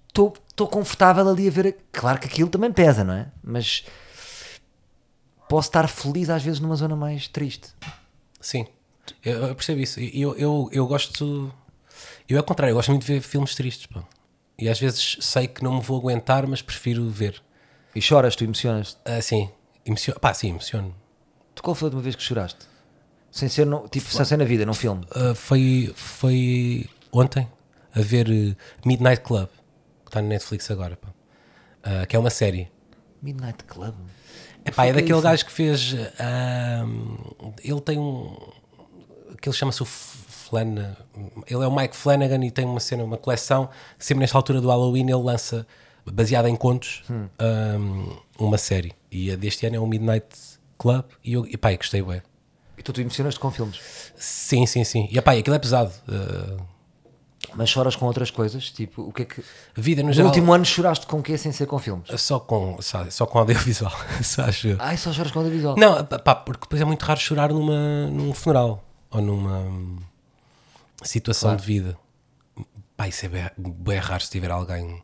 estou 0.10 0.68
confortável 0.68 1.28
ali 1.30 1.48
a 1.48 1.52
ver. 1.52 1.68
a- 1.68 1.74
Claro 1.92 2.20
que 2.20 2.28
aquilo 2.28 2.50
também 2.50 2.72
pesa, 2.72 3.04
não 3.04 3.14
é? 3.14 3.28
Mas 3.44 3.86
posso 5.48 5.70
estar 5.70 5.88
feliz 5.88 6.30
às 6.30 6.44
vezes 6.44 6.60
numa 6.60 6.76
zona 6.76 6.96
mais 6.96 7.28
triste. 7.28 7.70
sim. 8.40 8.66
Eu, 9.24 9.48
eu 9.48 9.56
percebo 9.56 9.82
isso. 9.82 10.00
Eu, 10.00 10.36
eu, 10.38 10.70
eu 10.72 10.88
gosto. 10.88 11.52
Eu, 12.30 12.38
ao 12.38 12.44
contrário, 12.44 12.72
eu 12.72 12.76
gosto 12.76 12.90
muito 12.90 13.06
de 13.06 13.14
ver 13.14 13.22
filmes 13.22 13.56
tristes. 13.56 13.88
Pá. 13.88 14.04
E 14.58 14.70
às 14.70 14.80
vezes 14.80 15.18
sei 15.20 15.48
que 15.48 15.64
não 15.64 15.76
me 15.76 15.82
vou 15.82 15.98
aguentar, 16.00 16.46
mas 16.48 16.62
prefiro 16.62 17.10
ver. 17.10 17.42
E 17.96 18.02
choras, 18.02 18.36
tu 18.36 18.44
emocionas. 18.44 18.98
Ah, 19.04 19.22
sim. 19.22 19.50
Emociono. 19.86 20.20
Pá, 20.20 20.34
sim, 20.34 20.50
emociono. 20.52 20.96
Tu 21.56 21.62
qual 21.64 21.76
foi 21.76 21.86
a 21.86 21.88
última 21.88 22.02
vez 22.02 22.16
que 22.16 22.24
choraste? 22.24 22.60
Sem 23.32 23.48
ser, 23.48 23.66
no, 23.66 23.88
tipo, 23.88 24.10
sem 24.10 24.26
ser 24.26 24.38
na 24.38 24.44
vida, 24.46 24.66
num 24.66 24.74
filme. 24.74 25.06
Uh, 25.16 25.34
foi, 25.36 25.92
foi 25.96 26.90
ontem 27.12 27.48
a 27.96 28.02
ver 28.02 28.28
uh, 28.30 28.56
Midnight 28.86 29.22
Club, 29.22 29.48
que 30.04 30.10
está 30.10 30.22
no 30.22 30.28
Netflix 30.28 30.70
agora, 30.70 30.98
pá. 30.98 31.10
Uh, 31.10 32.08
que 32.08 32.16
é 32.16 32.20
uma 32.20 32.30
série. 32.30 32.70
Midnight 33.22 33.64
Club. 33.66 33.96
Epá, 34.66 34.86
é 34.86 34.90
é 34.90 34.94
daquele 34.94 35.14
isso? 35.14 35.22
gajo 35.22 35.46
que 35.46 35.52
fez. 35.52 35.94
uh, 35.94 37.54
ele 37.64 37.82
tem 37.82 37.98
um. 37.98 38.36
que 39.42 39.48
ele 39.50 39.56
chama-se 39.56 39.82
o 39.82 39.86
F- 39.86 40.18
Flan. 40.50 40.96
Ele 41.48 41.64
é 41.64 41.68
o 41.68 41.76
Mike 41.76 41.96
Flanagan 41.96 42.44
e 42.46 42.52
tem 42.52 42.66
uma 42.66 42.80
cena, 42.80 43.04
uma 43.04 43.18
coleção. 43.18 43.70
Sempre 43.98 44.22
nesta 44.22 44.38
altura 44.38 44.60
do 44.62 44.68
Halloween 44.68 45.04
ele 45.10 45.14
lança, 45.24 45.66
baseada 46.06 46.50
em 46.50 46.56
contos, 46.56 47.04
Hum. 47.10 47.28
um, 48.38 48.46
uma 48.46 48.58
série. 48.58 48.92
E 49.12 49.32
a 49.32 49.36
deste 49.36 49.66
ano 49.66 49.78
é 49.78 49.80
o 49.80 49.88
Midnight 49.88 50.26
Club 50.82 51.06
e 51.24 51.34
eu, 51.34 51.46
e 51.46 51.56
pá, 51.58 51.72
eu 51.72 51.78
gostei 51.78 52.02
bem. 52.02 52.22
E 52.76 52.82
tu 52.82 52.92
te 52.92 53.02
emocionas 53.02 53.38
com 53.38 53.52
filmes. 53.52 53.80
Sim, 54.16 54.66
sim, 54.66 54.84
sim. 54.84 55.08
E 55.12 55.22
pá, 55.22 55.34
aquilo 55.34 55.56
é 55.56 55.60
pesado. 55.60 55.92
Uh, 56.08 56.60
Mas 57.54 57.70
choras 57.70 57.96
com 57.96 58.08
outras 58.08 58.32
coisas? 58.32 58.72
Tipo, 58.72 59.04
o 59.04 59.14
que 59.14 59.22
é 59.22 59.26
que. 59.26 59.44
vida 59.76 60.02
no 60.02 60.08
No 60.08 60.14
geral. 60.14 60.30
último 60.30 60.52
ano 60.52 60.66
choraste 60.66 61.06
com 61.06 61.20
o 61.20 61.24
quê 61.24 61.38
sem 61.38 61.52
ser 61.52 61.68
com 61.68 61.78
filmes? 61.78 62.08
Só 62.20 62.40
com, 62.40 62.82
só, 62.82 63.08
só 63.12 63.28
com 63.28 63.38
audiovisual. 63.38 63.92
só 64.24 64.44
acho. 64.46 64.76
Ai, 64.80 64.98
só 64.98 65.14
choras 65.14 65.32
com 65.32 65.40
audiovisual. 65.40 65.76
Não, 65.78 66.04
pá, 66.04 66.34
porque 66.34 66.62
depois 66.62 66.82
é 66.82 66.86
muito 66.86 67.04
raro 67.04 67.20
chorar 67.20 67.50
numa, 67.54 68.08
num 68.08 68.34
funeral 68.34 68.84
ou 69.12 69.22
numa 69.22 69.60
hum, 69.60 70.00
situação 71.04 71.50
Claro. 71.52 71.62
de 71.62 71.68
vida. 71.68 71.98
Pá, 72.98 73.08
isso 73.08 73.26
é 73.26 73.30
bem, 73.30 73.50
bem 73.58 74.00
raro 74.00 74.24
se 74.24 74.32
tiver 74.32 74.50
alguém 74.50 75.04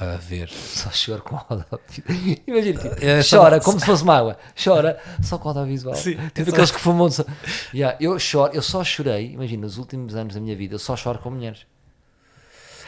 a 0.00 0.16
ver. 0.16 0.48
Só 0.50 0.90
choro 0.90 1.22
com 1.22 1.36
audiovisual. 1.36 1.80
Imagina, 2.46 2.80
tipo, 2.80 3.04
É, 3.04 3.22
só- 3.22 3.38
chora 3.42 3.60
como 3.60 3.80
se 3.80 3.86
fosse 3.86 4.04
mágoa. 4.04 4.36
Chora 4.62 4.98
só 5.22 5.38
com 5.38 5.48
audiovisual. 5.48 5.94
Sim, 5.94 6.16
tipo 6.34 6.40
é 6.40 6.44
só- 6.44 6.50
aqueles 6.50 6.70
que 6.70 6.80
fumam. 6.80 7.10
Só... 7.10 7.24
Yeah, 7.74 7.96
eu, 8.00 8.18
choro, 8.18 8.52
eu 8.54 8.62
só 8.62 8.84
chorei, 8.84 9.32
imagina, 9.32 9.62
nos 9.62 9.76
últimos 9.78 10.14
anos 10.14 10.34
da 10.34 10.40
minha 10.40 10.54
vida, 10.56 10.74
eu 10.74 10.78
só 10.78 10.96
choro 10.96 11.18
com 11.18 11.30
mulheres. 11.30 11.66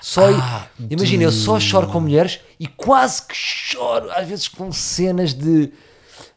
Só, 0.01 0.23
Ah, 0.33 0.67
imagina, 0.89 1.25
eu 1.25 1.31
só 1.33 1.61
choro 1.61 1.87
com 1.89 2.01
mulheres 2.01 2.41
e 2.59 2.67
quase 2.67 3.23
que 3.27 3.35
choro, 3.35 4.11
às 4.13 4.27
vezes 4.27 4.49
com 4.49 4.73
cenas 4.73 5.35
de, 5.35 5.71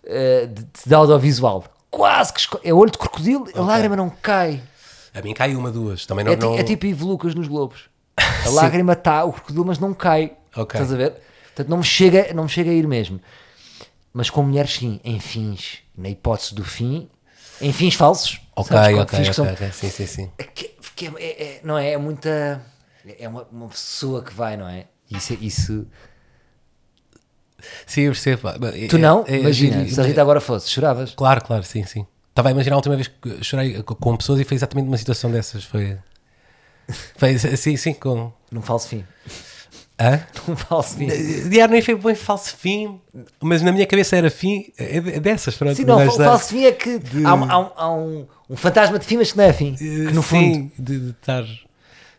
eh, 0.05 0.47
de, 0.47 0.65
de 0.85 0.93
audiovisual. 0.93 1.63
Quase 1.89 2.33
que 2.33 2.45
é 2.63 2.73
olho 2.73 2.91
de 2.91 2.97
crocodilo, 2.97 3.47
a 3.55 3.61
lágrima 3.61 3.95
não 3.95 4.09
cai. 4.09 4.61
A 5.13 5.21
mim 5.21 5.33
cai 5.33 5.55
uma, 5.55 5.71
duas. 5.71 6.05
Também 6.05 6.25
não. 6.25 6.33
É, 6.33 6.35
não... 6.35 6.57
é 6.57 6.63
tipo 6.63 6.85
Ivo 6.87 7.07
Lucas 7.07 7.33
nos 7.35 7.47
Globos. 7.47 7.83
A 8.45 8.49
lágrima 8.49 8.93
está, 8.93 9.23
o 9.23 9.31
crocodilo, 9.31 9.63
mas 9.65 9.79
não 9.79 9.93
cai. 9.93 10.33
Ok. 10.55 10.79
Estás 10.79 10.93
a 10.93 10.97
ver? 10.97 11.11
Portanto, 11.45 11.69
não 11.69 11.77
me, 11.77 11.83
chega, 11.83 12.33
não 12.33 12.43
me 12.43 12.49
chega 12.49 12.69
a 12.71 12.73
ir 12.73 12.87
mesmo. 12.87 13.19
Mas 14.13 14.29
com 14.29 14.43
mulheres, 14.43 14.73
sim, 14.75 14.99
em 15.03 15.19
fins, 15.19 15.79
na 15.97 16.09
hipótese 16.09 16.53
do 16.53 16.63
fim, 16.63 17.09
em 17.61 17.71
fins 17.73 17.95
falsos. 17.95 18.41
Ok, 18.55 18.75
sabes? 18.77 18.97
Ok, 18.99 19.33
são- 19.33 19.45
ok. 19.51 19.71
Sim, 19.71 19.89
sim, 19.89 20.05
sim. 20.07 20.31
é 20.37 20.43
que- 20.43 20.69
porque 20.81 21.07
é, 21.07 21.11
é- 21.23 21.43
é- 21.43 21.61
não 21.63 21.77
é? 21.77 21.91
É 21.91 21.97
muita. 21.97 22.61
É 23.19 23.27
uma, 23.27 23.43
uma 23.51 23.67
pessoa 23.69 24.23
que 24.23 24.33
vai, 24.33 24.55
não 24.55 24.67
é? 24.67 24.85
Isso, 25.11 25.33
isso 25.41 25.87
Sim, 27.85 28.01
eu 28.01 28.11
percebo. 28.11 28.41
tu 28.89 28.95
É- 28.97 28.99
não? 28.99 29.23
é- 29.27 29.39
Imagina, 29.39 29.83
é- 29.83 29.87
se 29.87 29.99
a 29.99 30.03
Rita 30.03 30.21
agora 30.21 30.41
fosse, 30.41 30.69
choravas. 30.69 31.13
Claro, 31.15 31.43
claro, 31.43 31.63
sim, 31.63 31.85
sim. 31.85 32.05
Estava 32.29 32.49
a 32.49 32.51
imaginar 32.51 32.75
a 32.75 32.77
última 32.77 32.95
vez 32.95 33.07
que 33.07 33.43
chorei 33.43 33.81
co- 33.83 33.95
com 33.95 34.17
pessoas 34.17 34.39
e 34.39 34.43
foi 34.43 34.55
exatamente 34.55 34.87
uma 34.87 34.97
situação 34.97 35.31
dessas. 35.31 35.63
Foi. 35.63 35.97
Foi 37.15 37.37
sim, 37.37 37.77
sim, 37.77 37.93
com. 37.93 38.31
Num 38.51 38.61
falso 38.61 38.89
fim. 38.89 39.05
Hã? 40.03 40.27
Num 40.47 40.55
falso 40.57 40.97
fim. 40.97 41.07
Diário 41.49 41.71
nem 41.71 41.81
foi 41.81 41.95
bem 41.95 42.15
falso 42.15 42.55
fim, 42.57 42.99
mas 43.41 43.61
na 43.61 43.71
minha 43.71 43.85
cabeça 43.87 44.15
era 44.17 44.29
fim, 44.29 44.71
é 44.77 44.97
é 44.97 45.19
dessas, 45.19 45.55
pronto. 45.55 45.75
Sim, 45.75 45.85
não, 45.85 46.05
o 46.05 46.11
falso 46.11 46.49
fim 46.49 46.65
é 46.65 46.71
que 46.71 46.99
há, 47.25 47.33
um- 47.33 47.51
há 47.51 47.59
um, 47.59 47.71
há 47.75 47.91
um, 47.93 48.27
um 48.49 48.55
fantasma 48.55 48.99
de 48.99 49.05
fim, 49.05 49.17
mas 49.17 49.31
que 49.31 49.37
não 49.37 49.43
é 49.45 49.53
fim. 49.53 49.75
Que 49.75 49.85
no 50.11 50.21
fundo. 50.21 50.53
Sim, 50.55 50.71
de, 50.77 50.99
de 50.99 51.09
estar. 51.11 51.45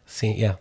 Sim, 0.06 0.32
yeah. 0.35 0.59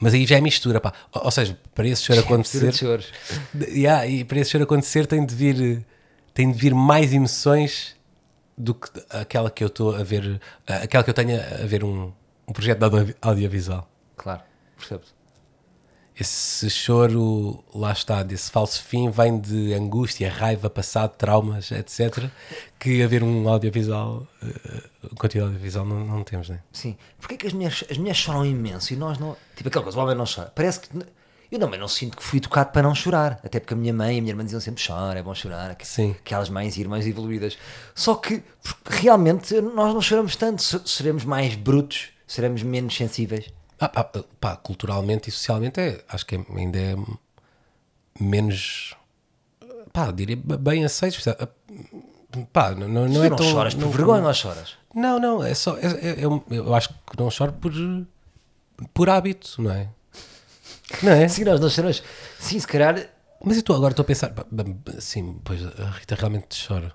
Mas 0.00 0.14
aí 0.14 0.26
já 0.26 0.36
é 0.36 0.40
mistura, 0.40 0.80
pá. 0.80 0.92
Ou, 1.14 1.26
ou 1.26 1.30
seja, 1.30 1.56
para 1.74 1.86
esse 1.86 2.02
choro 2.02 2.18
Mistura 2.36 2.68
acontecer. 2.70 3.06
de 3.54 3.66
de- 3.66 3.78
yeah, 3.78 4.04
e 4.06 4.24
para 4.24 4.40
esse 4.40 4.50
choro 4.50 4.64
acontecer 4.64 5.06
tem 5.06 5.24
de 5.24 5.34
vir. 5.34 5.84
Tem 6.34 6.50
de 6.50 6.58
vir 6.58 6.74
mais 6.74 7.12
emoções 7.12 7.94
do 8.56 8.74
que 8.74 8.88
aquela 9.10 9.50
que 9.50 9.62
eu 9.62 9.68
estou 9.68 9.94
a 9.94 10.02
ver. 10.02 10.40
Aquela 10.66 11.04
que 11.04 11.10
eu 11.10 11.14
tenho 11.14 11.38
a 11.38 11.66
ver 11.66 11.84
um, 11.84 12.10
um 12.48 12.52
projeto 12.52 12.78
de 12.78 12.84
audio- 12.84 13.14
audiovisual. 13.20 13.88
Claro, 14.16 14.40
percebo 14.76 15.02
Esse 16.18 16.68
choro, 16.68 17.64
lá 17.74 17.90
está, 17.92 18.22
desse 18.22 18.50
falso 18.50 18.82
fim, 18.84 19.08
vem 19.10 19.40
de 19.40 19.72
angústia, 19.72 20.30
raiva, 20.30 20.68
passado, 20.68 21.16
traumas, 21.16 21.70
etc. 21.72 22.28
Que 22.78 23.02
haver 23.02 23.22
um 23.22 23.48
audiovisual, 23.48 24.26
um 25.10 25.14
conteúdo 25.16 25.46
audiovisual, 25.46 25.86
não, 25.86 26.04
não 26.04 26.22
temos, 26.22 26.48
né? 26.50 26.60
Sim. 26.72 26.96
Porquê 27.18 27.36
que 27.38 27.46
as 27.46 27.52
mulheres, 27.54 27.82
as 27.90 27.96
mulheres 27.96 28.18
choram 28.20 28.44
imenso 28.44 28.92
e 28.92 28.96
nós 28.96 29.18
não. 29.18 29.36
Tipo 29.56 29.68
aquela 29.68 29.82
coisa, 29.84 29.98
o 29.98 30.02
homem 30.02 30.14
não 30.14 30.26
chora. 30.26 30.52
Parece 30.54 30.80
que. 30.80 30.88
Eu 31.50 31.58
também 31.58 31.78
não 31.78 31.88
sinto 31.88 32.16
que 32.16 32.22
fui 32.22 32.38
educado 32.38 32.70
para 32.72 32.82
não 32.82 32.94
chorar. 32.94 33.38
Até 33.44 33.60
porque 33.60 33.74
a 33.74 33.76
minha 33.76 33.92
mãe 33.92 34.16
e 34.16 34.18
a 34.18 34.22
minha 34.22 34.32
irmã 34.32 34.42
diziam 34.42 34.60
sempre 34.60 34.82
chora, 34.86 35.18
é 35.18 35.22
bom 35.22 35.34
chorar. 35.34 35.74
que- 35.74 35.86
Sim. 35.86 36.12
Aquelas 36.18 36.48
mães 36.48 36.76
e 36.76 36.80
irmãs 36.80 37.06
evoluídas. 37.06 37.58
Só 37.94 38.14
que 38.14 38.42
realmente 38.86 39.60
nós 39.60 39.92
não 39.92 40.00
choramos 40.00 40.34
tanto. 40.36 40.62
Se- 40.62 40.80
Seremos 40.86 41.24
mais 41.26 41.54
brutos, 41.54 42.08
seremos 42.26 42.62
menos 42.62 42.96
sensíveis. 42.96 43.46
Ah, 43.84 43.88
pá, 43.88 44.04
pá, 44.40 44.56
culturalmente 44.56 45.28
e 45.28 45.32
socialmente 45.32 45.80
é, 45.80 46.04
acho 46.08 46.24
que 46.24 46.36
é- 46.36 46.44
ainda 46.56 46.78
é 46.78 46.94
menos, 48.20 48.94
pá, 49.92 50.10
diria 50.12 50.36
bem 50.36 50.84
aceito. 50.84 51.18
Pá, 52.52 52.70
não, 52.74 52.86
não, 52.88 53.08
não 53.08 53.24
é 53.24 53.28
não 53.28 53.36
tão, 53.36 53.50
choras 53.50 53.74
por 53.74 53.80
não- 53.80 53.90
vergonha 53.90 54.26
ou 54.26 54.34
choras? 54.34 54.74
Não, 54.94 55.18
não, 55.18 55.42
é 55.44 55.52
só, 55.54 55.76
é- 55.78 56.10
é- 56.10 56.24
eu, 56.24 56.44
eu 56.50 56.72
acho 56.74 56.90
que 56.90 57.18
não 57.18 57.28
choro 57.30 57.52
por, 57.54 57.72
por 58.94 59.10
hábito, 59.10 59.60
não 59.60 59.72
é? 59.72 59.88
Não 61.02 61.12
é? 61.12 61.26
Sim, 61.28 61.44
nós 61.44 61.58
não 61.58 61.68
choramos. 61.68 62.02
Sim, 62.38 62.60
se 62.60 62.66
calhar. 62.66 62.94
Mas 63.44 63.56
eu 63.56 63.60
estou 63.60 63.74
agora 63.74 63.92
estou 63.92 64.04
a 64.04 64.06
pensar, 64.06 64.32
sim, 65.00 65.36
pois 65.42 65.60
a 65.80 65.90
Rita 65.90 66.14
realmente 66.14 66.64
chora. 66.64 66.94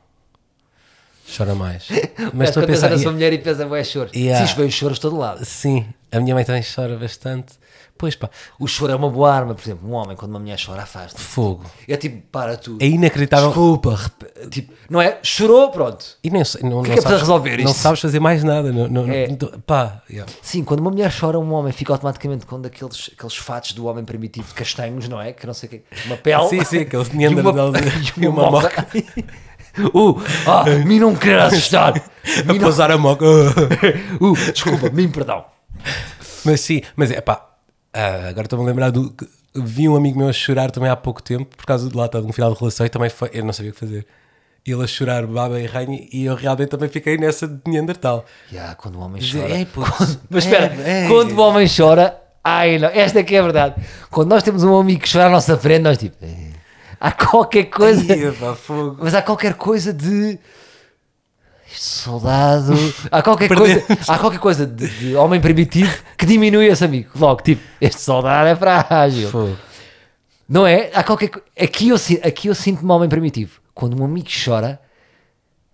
Chora 1.36 1.54
mais. 1.56 1.88
Mas 2.34 2.50
estou 2.50 2.64
a 2.64 2.66
pensar, 2.68 2.90
na 2.90 2.98
sua 2.98 3.12
mulher 3.12 3.34
e 3.34 3.38
pensa, 3.38 3.64
é 3.64 3.84
choro. 3.84 4.10
Yeah. 4.16 4.46
Sim, 4.48 4.56
veio 4.56 4.72
choros 4.72 4.98
de 4.98 5.02
todo 5.02 5.18
lado. 5.18 5.44
sim, 5.46 5.86
a 6.12 6.20
minha 6.20 6.34
mãe 6.34 6.44
também 6.46 6.64
chora 6.64 6.96
bastante. 6.98 7.54
Pois 8.00 8.16
pá, 8.16 8.30
O 8.60 8.68
choro 8.68 8.92
é 8.92 8.96
uma 8.96 9.10
boa 9.10 9.34
arma, 9.34 9.56
por 9.56 9.64
exemplo, 9.64 9.90
um 9.90 9.94
homem, 9.94 10.16
quando 10.16 10.30
uma 10.30 10.40
mulher 10.40 10.60
chora, 10.64 10.84
afasta. 10.84 11.18
fogo. 11.20 11.66
É 11.88 11.98
tipo, 11.98 12.22
para 12.32 12.56
tu. 12.56 12.78
É 12.80 12.86
inacreditável. 12.86 13.48
Desculpa, 13.48 13.96
rep- 13.96 14.50
tipo, 14.52 14.72
não 14.88 15.02
é? 15.02 15.18
Chorou, 15.24 15.72
pronto. 15.72 16.06
E 16.24 16.30
nem, 16.30 16.44
sei- 16.46 16.62
não, 16.62 16.84
que 16.84 16.90
não 16.90 16.96
é 16.98 17.02
sabes, 17.02 17.20
resolver 17.22 17.58
Não 17.58 17.72
isto? 17.72 17.82
sabes 17.82 18.00
fazer 18.00 18.20
mais 18.20 18.44
nada. 18.44 18.72
Não, 18.72 18.88
não, 18.88 19.12
É. 19.12 19.28
não- 19.28 19.60
pá, 19.62 20.04
yeah. 20.08 20.32
Sim, 20.44 20.64
quando 20.64 20.82
uma 20.82 20.92
mulher 20.92 21.12
chora, 21.20 21.40
um 21.40 21.52
homem 21.54 21.74
fica 21.74 21.92
automaticamente 21.92 22.46
com 22.46 22.62
daqueles 22.62 23.10
aqueles 23.18 23.36
fatos 23.36 23.72
do 23.72 23.88
homem 23.88 24.06
primitivo 24.06 24.48
de 24.48 24.54
castanhos, 24.54 25.10
não 25.10 25.20
é? 25.20 25.34
Que 25.34 25.48
não 25.48 25.56
sei 25.56 25.66
o 25.66 25.70
quê. 25.72 25.82
Uma 26.06 26.18
pele. 26.18 26.48
Sim, 26.50 26.64
sim, 26.66 26.78
aquele 26.82 27.02
e 27.20 27.28
uma, 27.28 27.52
Neanderthal 27.52 27.72
e 28.16 28.28
uma, 28.28 28.52
moca. 28.52 28.88
Uh, 29.94 30.22
ah, 30.48 30.64
me 30.86 31.00
não 31.00 31.16
querer 31.16 31.40
assustar. 31.40 31.94
a 31.98 32.54
pousar 32.60 32.92
a 32.92 32.98
moca. 32.98 33.26
uh, 34.20 34.52
desculpa, 34.52 34.90
me 34.90 35.08
perdão. 35.08 35.46
mas 36.46 36.62
sim, 36.62 36.82
mas 36.96 37.12
é 37.12 37.22
pá, 37.22 37.46
ah, 37.94 38.28
agora 38.30 38.46
estou-me 38.46 38.66
a 38.66 38.68
lembrar 38.68 38.90
do. 38.92 39.12
que 39.12 39.28
Vi 39.60 39.90
um 39.90 39.96
amigo 39.96 40.20
meu 40.20 40.30
a 40.30 40.34
chorar 40.34 40.70
também 40.70 40.88
há 40.90 40.96
pouco 40.96 41.24
tempo 41.24 41.46
por 41.58 41.66
causa 41.66 41.90
de 41.90 41.98
lá 41.98 42.06
está, 42.06 42.20
de 42.20 42.28
um 42.28 42.32
final 42.34 42.54
de 42.54 42.60
relação 42.60 42.86
e 42.86 42.90
também 42.90 43.10
foi. 43.10 43.32
Eu 43.34 43.44
não 43.44 43.52
sabia 43.54 43.72
o 43.72 43.74
que 43.74 43.80
fazer. 43.80 44.06
Ele 44.64 44.84
a 44.84 44.88
chorar 44.88 45.26
baba 45.26 45.60
e 45.60 45.66
ranho 45.66 46.08
e 46.12 46.26
eu 46.26 46.36
realmente 46.36 46.70
também 46.70 46.90
fiquei 46.90 47.18
nessa 47.18 47.48
de 47.48 47.58
Neandertal. 47.66 48.24
Yeah, 48.52 48.76
quando 48.76 48.98
o 48.98 49.00
homem 49.00 49.22
chora. 49.22 49.50
"Ei, 49.58 49.66
putz, 49.66 49.90
Quando- 49.98 50.20
mas 50.30 50.44
espera, 50.44 50.76
é, 50.84 51.06
é." 51.06 51.08
quando 51.08 51.32
o 51.32 51.40
homem 51.42 51.66
chora, 51.68 52.22
ai 52.44 52.78
não, 52.78 52.90
esta 52.90 53.20
é 53.20 53.24
que 53.24 53.36
é 53.36 53.40
a 53.40 53.44
verdade. 53.44 53.76
Quando 54.12 54.30
nós 54.30 54.44
temos 54.44 54.64
um 54.64 54.78
amigo 54.78 55.02
que 55.02 55.12
chora 55.12 55.26
à 55.28 55.30
nossa 55.30 55.58
frente, 55.58 55.82
nós 55.84 55.98
tipo, 55.98 56.18
"Eh, 56.22 56.52
há 57.00 57.12
qualquer 57.12 57.66
coisa. 57.66 58.34
Fogo. 58.56 58.98
Mas 59.02 59.14
há 59.14 59.22
qualquer 59.22 59.54
coisa 59.56 59.94
de. 59.94 60.38
Este 61.70 61.84
soldado. 61.86 62.74
Há 63.12 63.22
qualquer 63.22 63.50
Perdemos. 63.50 63.84
coisa, 63.84 64.02
há 64.12 64.18
qualquer 64.18 64.40
coisa 64.40 64.66
de, 64.66 64.88
de 64.88 65.16
homem 65.16 65.40
primitivo 65.42 65.94
que 66.18 66.26
diminui 66.26 66.68
esse 66.68 66.84
amigo. 66.86 67.10
Logo, 67.16 67.42
tipo, 67.42 67.62
este 67.82 68.02
soldado 68.02 68.48
é 68.48 68.56
frágil. 68.56 69.30
Fogo. 69.30 69.58
Não 70.48 70.66
é? 70.66 70.90
Há 70.94 71.04
qualquer 71.04 71.30
aqui 71.60 71.90
eu, 71.90 71.98
aqui 72.24 72.48
eu 72.48 72.56
sinto-me 72.56 72.90
homem 72.92 73.10
primitivo. 73.10 73.60
Quando 73.74 74.00
um 74.02 74.06
amigo 74.06 74.28
chora, 74.46 74.80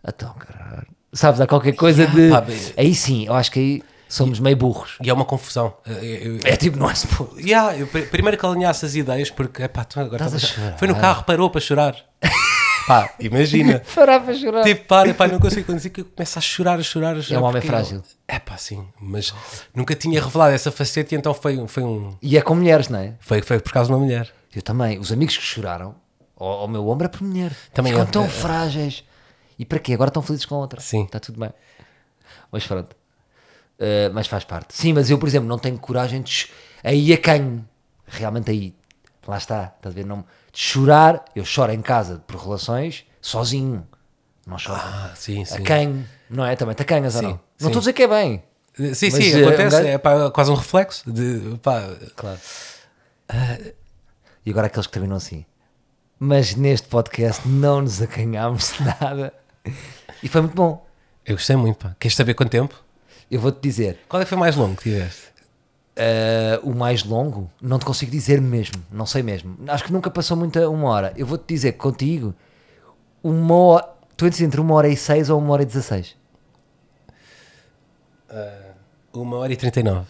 então, 0.05 0.33
caralho. 0.33 0.87
Sabes, 1.13 1.39
há 1.39 1.45
qualquer 1.47 1.73
coisa 1.73 2.07
de. 2.07 2.29
pá, 2.29 2.43
Aí 2.75 2.95
sim, 2.95 3.27
eu 3.27 3.33
acho 3.35 3.51
que 3.51 3.59
aí 3.59 3.83
somos 4.14 4.40
meio 4.40 4.56
burros. 4.56 4.98
E 5.02 5.10
é 5.10 5.14
uma 5.14 5.26
confusão. 5.26 5.73
Eu- 5.85 5.94
eu- 6.03 6.40
É 6.44 6.56
tipo, 6.56 6.77
não 6.77 6.90
é 6.90 6.95
suposto. 6.95 7.40
Yeah, 7.40 7.77
eu 7.77 7.88
pri- 7.88 8.03
primeiro 8.07 8.38
que 8.38 8.45
alinhasse 8.45 8.85
as 8.85 8.95
ideias, 8.95 9.30
porque 9.30 9.64
epá, 9.64 9.84
tu 9.84 9.99
agora 9.99 10.23
Estás 10.26 10.44
a 10.44 10.48
chorar. 10.48 10.77
foi 10.77 10.88
no 10.88 10.95
carro, 10.95 11.23
parou 11.23 11.49
para 11.49 11.61
chorar. 11.61 11.95
pá, 12.88 13.14
imagina. 13.19 13.81
Parar 13.95 14.19
para 14.22 14.34
chorar. 14.34 14.64
Tipo, 14.64 14.85
para, 14.88 15.14
pá, 15.14 15.27
não 15.27 15.40
consigo 15.40 15.65
conduzir 15.65 15.91
que 15.91 16.02
eu 16.02 16.06
começo 16.06 16.38
a 16.38 16.41
chorar, 16.41 16.80
a 16.80 16.84
chorar, 16.84 17.18
a 17.18 17.22
chorar. 17.22 17.40
É 17.40 17.44
um 17.44 17.45
homem 17.48 17.61
frágil. 17.61 18.03
É 18.27 18.40
pá, 18.40 18.57
sim, 18.57 18.85
mas 18.99 19.34
nunca 19.76 19.95
tinha 19.95 20.22
revelado 20.22 20.53
essa 20.53 20.72
faceta 20.72 21.15
e 21.15 21.18
então 21.18 21.34
foi, 21.34 21.65
foi 21.68 21.84
um. 21.84 22.15
E 22.22 22.38
é 22.38 22.41
com 22.41 22.56
mulheres, 22.56 22.90
não 22.90 22.99
é? 22.99 23.14
Foi, 23.19 23.41
foi 23.41 23.60
por 23.60 23.72
causa 23.72 23.88
de 23.88 23.94
uma 23.94 23.99
mulher. 24.03 24.31
Eu 24.56 24.61
também. 24.61 24.99
Os 24.99 25.11
amigos 25.11 25.35
que 25.38 25.44
choraram 25.44 25.95
ao, 26.38 26.48
ao 26.48 26.68
meu 26.68 26.88
ombro 26.88 27.06
é 27.06 27.10
por 27.10 27.22
mulher. 27.23 27.52
Também 27.73 27.91
Ficam 27.94 28.07
é- 28.07 28.11
tão 28.11 28.26
é- 28.26 28.30
frágeis. 28.30 29.03
E 29.57 29.65
para 29.65 29.80
quê? 29.80 29.94
Agora 29.94 30.10
estão 30.10 30.22
felizes 30.22 30.45
com 30.45 30.56
outra. 30.56 30.80
Sim. 30.81 31.03
Está 31.03 31.19
tudo 31.19 31.40
bem. 31.40 31.52
Mas 32.52 32.65
pronto. 32.68 32.95
Uh, 33.79 34.13
mas 34.13 34.27
faz 34.27 34.43
parte. 34.43 34.73
Sim, 34.75 34.93
mas 34.93 35.09
eu, 35.09 35.17
por 35.17 35.27
exemplo, 35.27 35.47
não 35.47 35.57
tenho 35.57 35.77
coragem 35.77 36.21
de. 36.21 36.47
Aí 36.83 37.11
a 37.13 37.17
canho. 37.17 37.67
Realmente 38.05 38.51
aí. 38.51 38.75
Lá 39.27 39.37
está. 39.37 39.73
Estás 39.77 39.93
a 39.93 39.97
ver? 39.97 40.05
Não, 40.05 40.19
de 40.51 40.59
chorar. 40.59 41.23
Eu 41.35 41.43
choro 41.45 41.71
em 41.71 41.81
casa 41.81 42.21
por 42.27 42.37
relações 42.37 43.05
sozinho. 43.21 43.87
Não 44.45 44.57
choro. 44.57 44.79
Ah, 44.81 45.11
sim, 45.15 45.43
sim. 45.45 45.55
a 45.55 45.61
canho. 45.61 46.07
Não 46.29 46.45
é? 46.45 46.55
Também 46.55 46.75
te 46.75 46.81
acanhas 46.81 47.15
ou 47.15 47.21
Sim, 47.21 47.27
não? 47.27 47.31
Não 47.33 47.39
sim. 47.39 47.65
estou 47.67 47.77
a 47.77 47.79
dizer 47.81 47.93
que 47.93 48.03
é 48.03 48.07
bem. 48.07 48.43
Sim, 48.75 49.09
Mas, 49.11 49.13
sim, 49.23 49.41
eh, 49.41 49.47
acontece. 49.47 49.75
um 49.75 49.87
É 49.87 49.97
pá, 49.97 50.31
quase 50.31 50.51
um 50.51 50.55
reflexo 50.55 51.11
de. 51.11 51.57
Pá, 51.61 51.81
Claro. 52.15 52.39
E 54.45 54.49
agora 54.51 54.67
aqueles 54.67 54.87
que 54.87 54.93
terminam 54.93 55.17
assim. 55.17 55.45
mas 56.19 56.55
neste 56.55 56.87
podcast 56.87 57.47
não 57.47 57.81
nos 57.81 58.01
acanhámos 58.01 58.73
de 58.77 58.83
nada. 58.83 59.33
E 60.21 60.27
foi 60.27 60.41
muito 60.41 60.55
bom. 60.55 60.85
Eu 61.25 61.35
gostei 61.35 61.55
muito, 61.55 61.77
pá. 61.77 61.95
Queres 61.99 62.15
saber 62.15 62.33
quanto 62.33 62.49
tempo? 62.49 62.75
Eu 63.29 63.39
vou-te 63.39 63.59
dizer, 63.61 63.99
Qual 64.07 64.21
é 64.21 64.25
que 64.25 64.29
foi 64.29 64.37
mais 64.37 64.55
longo 64.55 64.75
que 64.75 64.83
tiveste? 64.83 65.33
eh, 65.95 66.59
o 66.63 66.71
mais 66.73 67.03
longo, 67.03 67.49
não 67.61 67.77
te 67.79 67.85
consigo 67.85 68.11
dizer 68.11 68.41
mesmo, 68.41 68.83
não 68.91 69.05
sei 69.05 69.21
mesmo. 69.23 69.57
Acho 69.67 69.83
que 69.83 69.93
nunca 69.93 70.09
passou 70.09 70.35
muito 70.37 70.59
a 70.59 70.67
uma 70.69 70.89
hora. 70.89 71.13
Eu 71.15 71.25
vou-te 71.25 71.45
dizer 71.53 71.73
que 71.73 71.77
contigo, 71.79 72.33
uma 73.23 73.55
hora, 73.55 73.89
tu 74.17 74.25
antes 74.25 74.41
entre 74.41 74.59
uma 74.59 74.73
hora 74.75 74.87
e 74.87 74.97
seis 74.97 75.29
ou 75.29 75.39
uma 75.39 75.53
hora 75.53 75.63
e 75.63 75.65
dezesseis. 75.65 76.15
Uma 79.13 79.37
hora 79.37 79.53
e 79.53 79.55
39. 79.55 80.07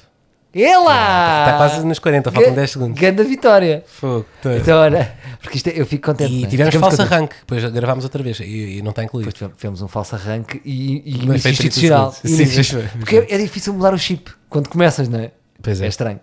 Ela! 0.53 1.39
Está 1.45 1.57
quase 1.57 1.85
nos 1.85 1.97
40, 1.99 2.31
faltam 2.31 2.53
10 2.53 2.71
segundos. 2.71 2.99
Ganda 3.01 3.23
vitória. 3.23 3.83
Fogo. 3.87 4.25
Então, 4.61 4.77
olha, 4.79 5.11
porque 5.41 5.57
isto 5.57 5.67
é- 5.67 5.73
eu 5.79 5.85
fico 5.85 6.05
contente. 6.11 6.31
E 6.31 6.43
é? 6.45 6.47
tivemos 6.47 6.75
falso 6.75 7.01
arranque, 7.01 7.35
depois 7.39 7.63
gravámos 7.71 8.03
outra 8.03 8.21
vez 8.21 8.39
e, 8.39 8.77
e 8.77 8.81
não 8.83 8.91
está 8.91 9.03
incluído. 9.03 9.31
Depois 9.31 9.51
tivemos- 9.57 9.81
um 9.81 9.87
falso 9.87 10.15
arranque 10.15 10.61
e, 10.63 11.01
e 11.05 11.25
Mas 11.25 11.25
início 11.25 11.41
foi 11.41 11.51
30 11.53 11.67
institucional. 11.67 12.11
Sim, 12.11 12.63
foi. 12.63 12.83
porque 12.99 13.15
é, 13.17 13.33
é 13.35 13.37
difícil 13.39 13.73
mudar 13.73 13.93
o 13.93 13.97
chip 13.97 14.31
quando 14.47 14.69
começas, 14.69 15.09
não 15.09 15.19
é? 15.19 15.31
Pois 15.61 15.81
é. 15.81 15.85
É 15.85 15.87
estranho. 15.87 16.19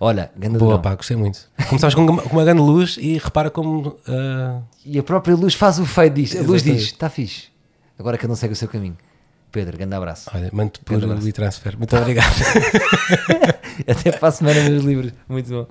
Olha, 0.00 0.30
ganda 0.36 0.58
Boa, 0.58 0.78
pá, 0.78 0.94
gostei 0.94 1.16
muito. 1.16 1.40
Começámos 1.68 1.94
com 1.94 2.02
uma, 2.02 2.22
com 2.22 2.36
uma 2.36 2.44
grande 2.44 2.60
luz 2.62 2.96
e 3.00 3.18
repara 3.18 3.50
como. 3.50 3.98
ah, 4.08 4.60
E 4.86 4.98
a 4.98 5.02
própria 5.02 5.34
luz 5.34 5.54
faz 5.54 5.78
o 5.78 5.84
fade 5.84 6.22
disto. 6.22 6.38
A 6.38 6.40
luz 6.40 6.62
Exatamente. 6.62 6.78
diz, 6.84 6.92
está 6.92 7.10
fixe. 7.10 7.48
Agora 7.98 8.16
que 8.16 8.24
eu 8.24 8.28
não 8.28 8.36
segue 8.36 8.52
o 8.52 8.56
seu 8.56 8.68
caminho. 8.68 8.96
Pedro, 9.50 9.76
grande 9.76 9.94
abraço. 9.94 10.30
olha, 10.34 10.50
mando 10.52 10.72
por 10.84 11.02
abraço. 11.02 11.24
WeTransfer. 11.24 11.78
Muito 11.78 11.96
obrigado. 11.96 12.26
Até 13.86 14.12
para 14.12 14.28
a 14.28 14.32
semana, 14.32 14.62
meus 14.68 14.84
livros. 14.84 15.12
Muito 15.28 15.48
bom. 15.48 15.66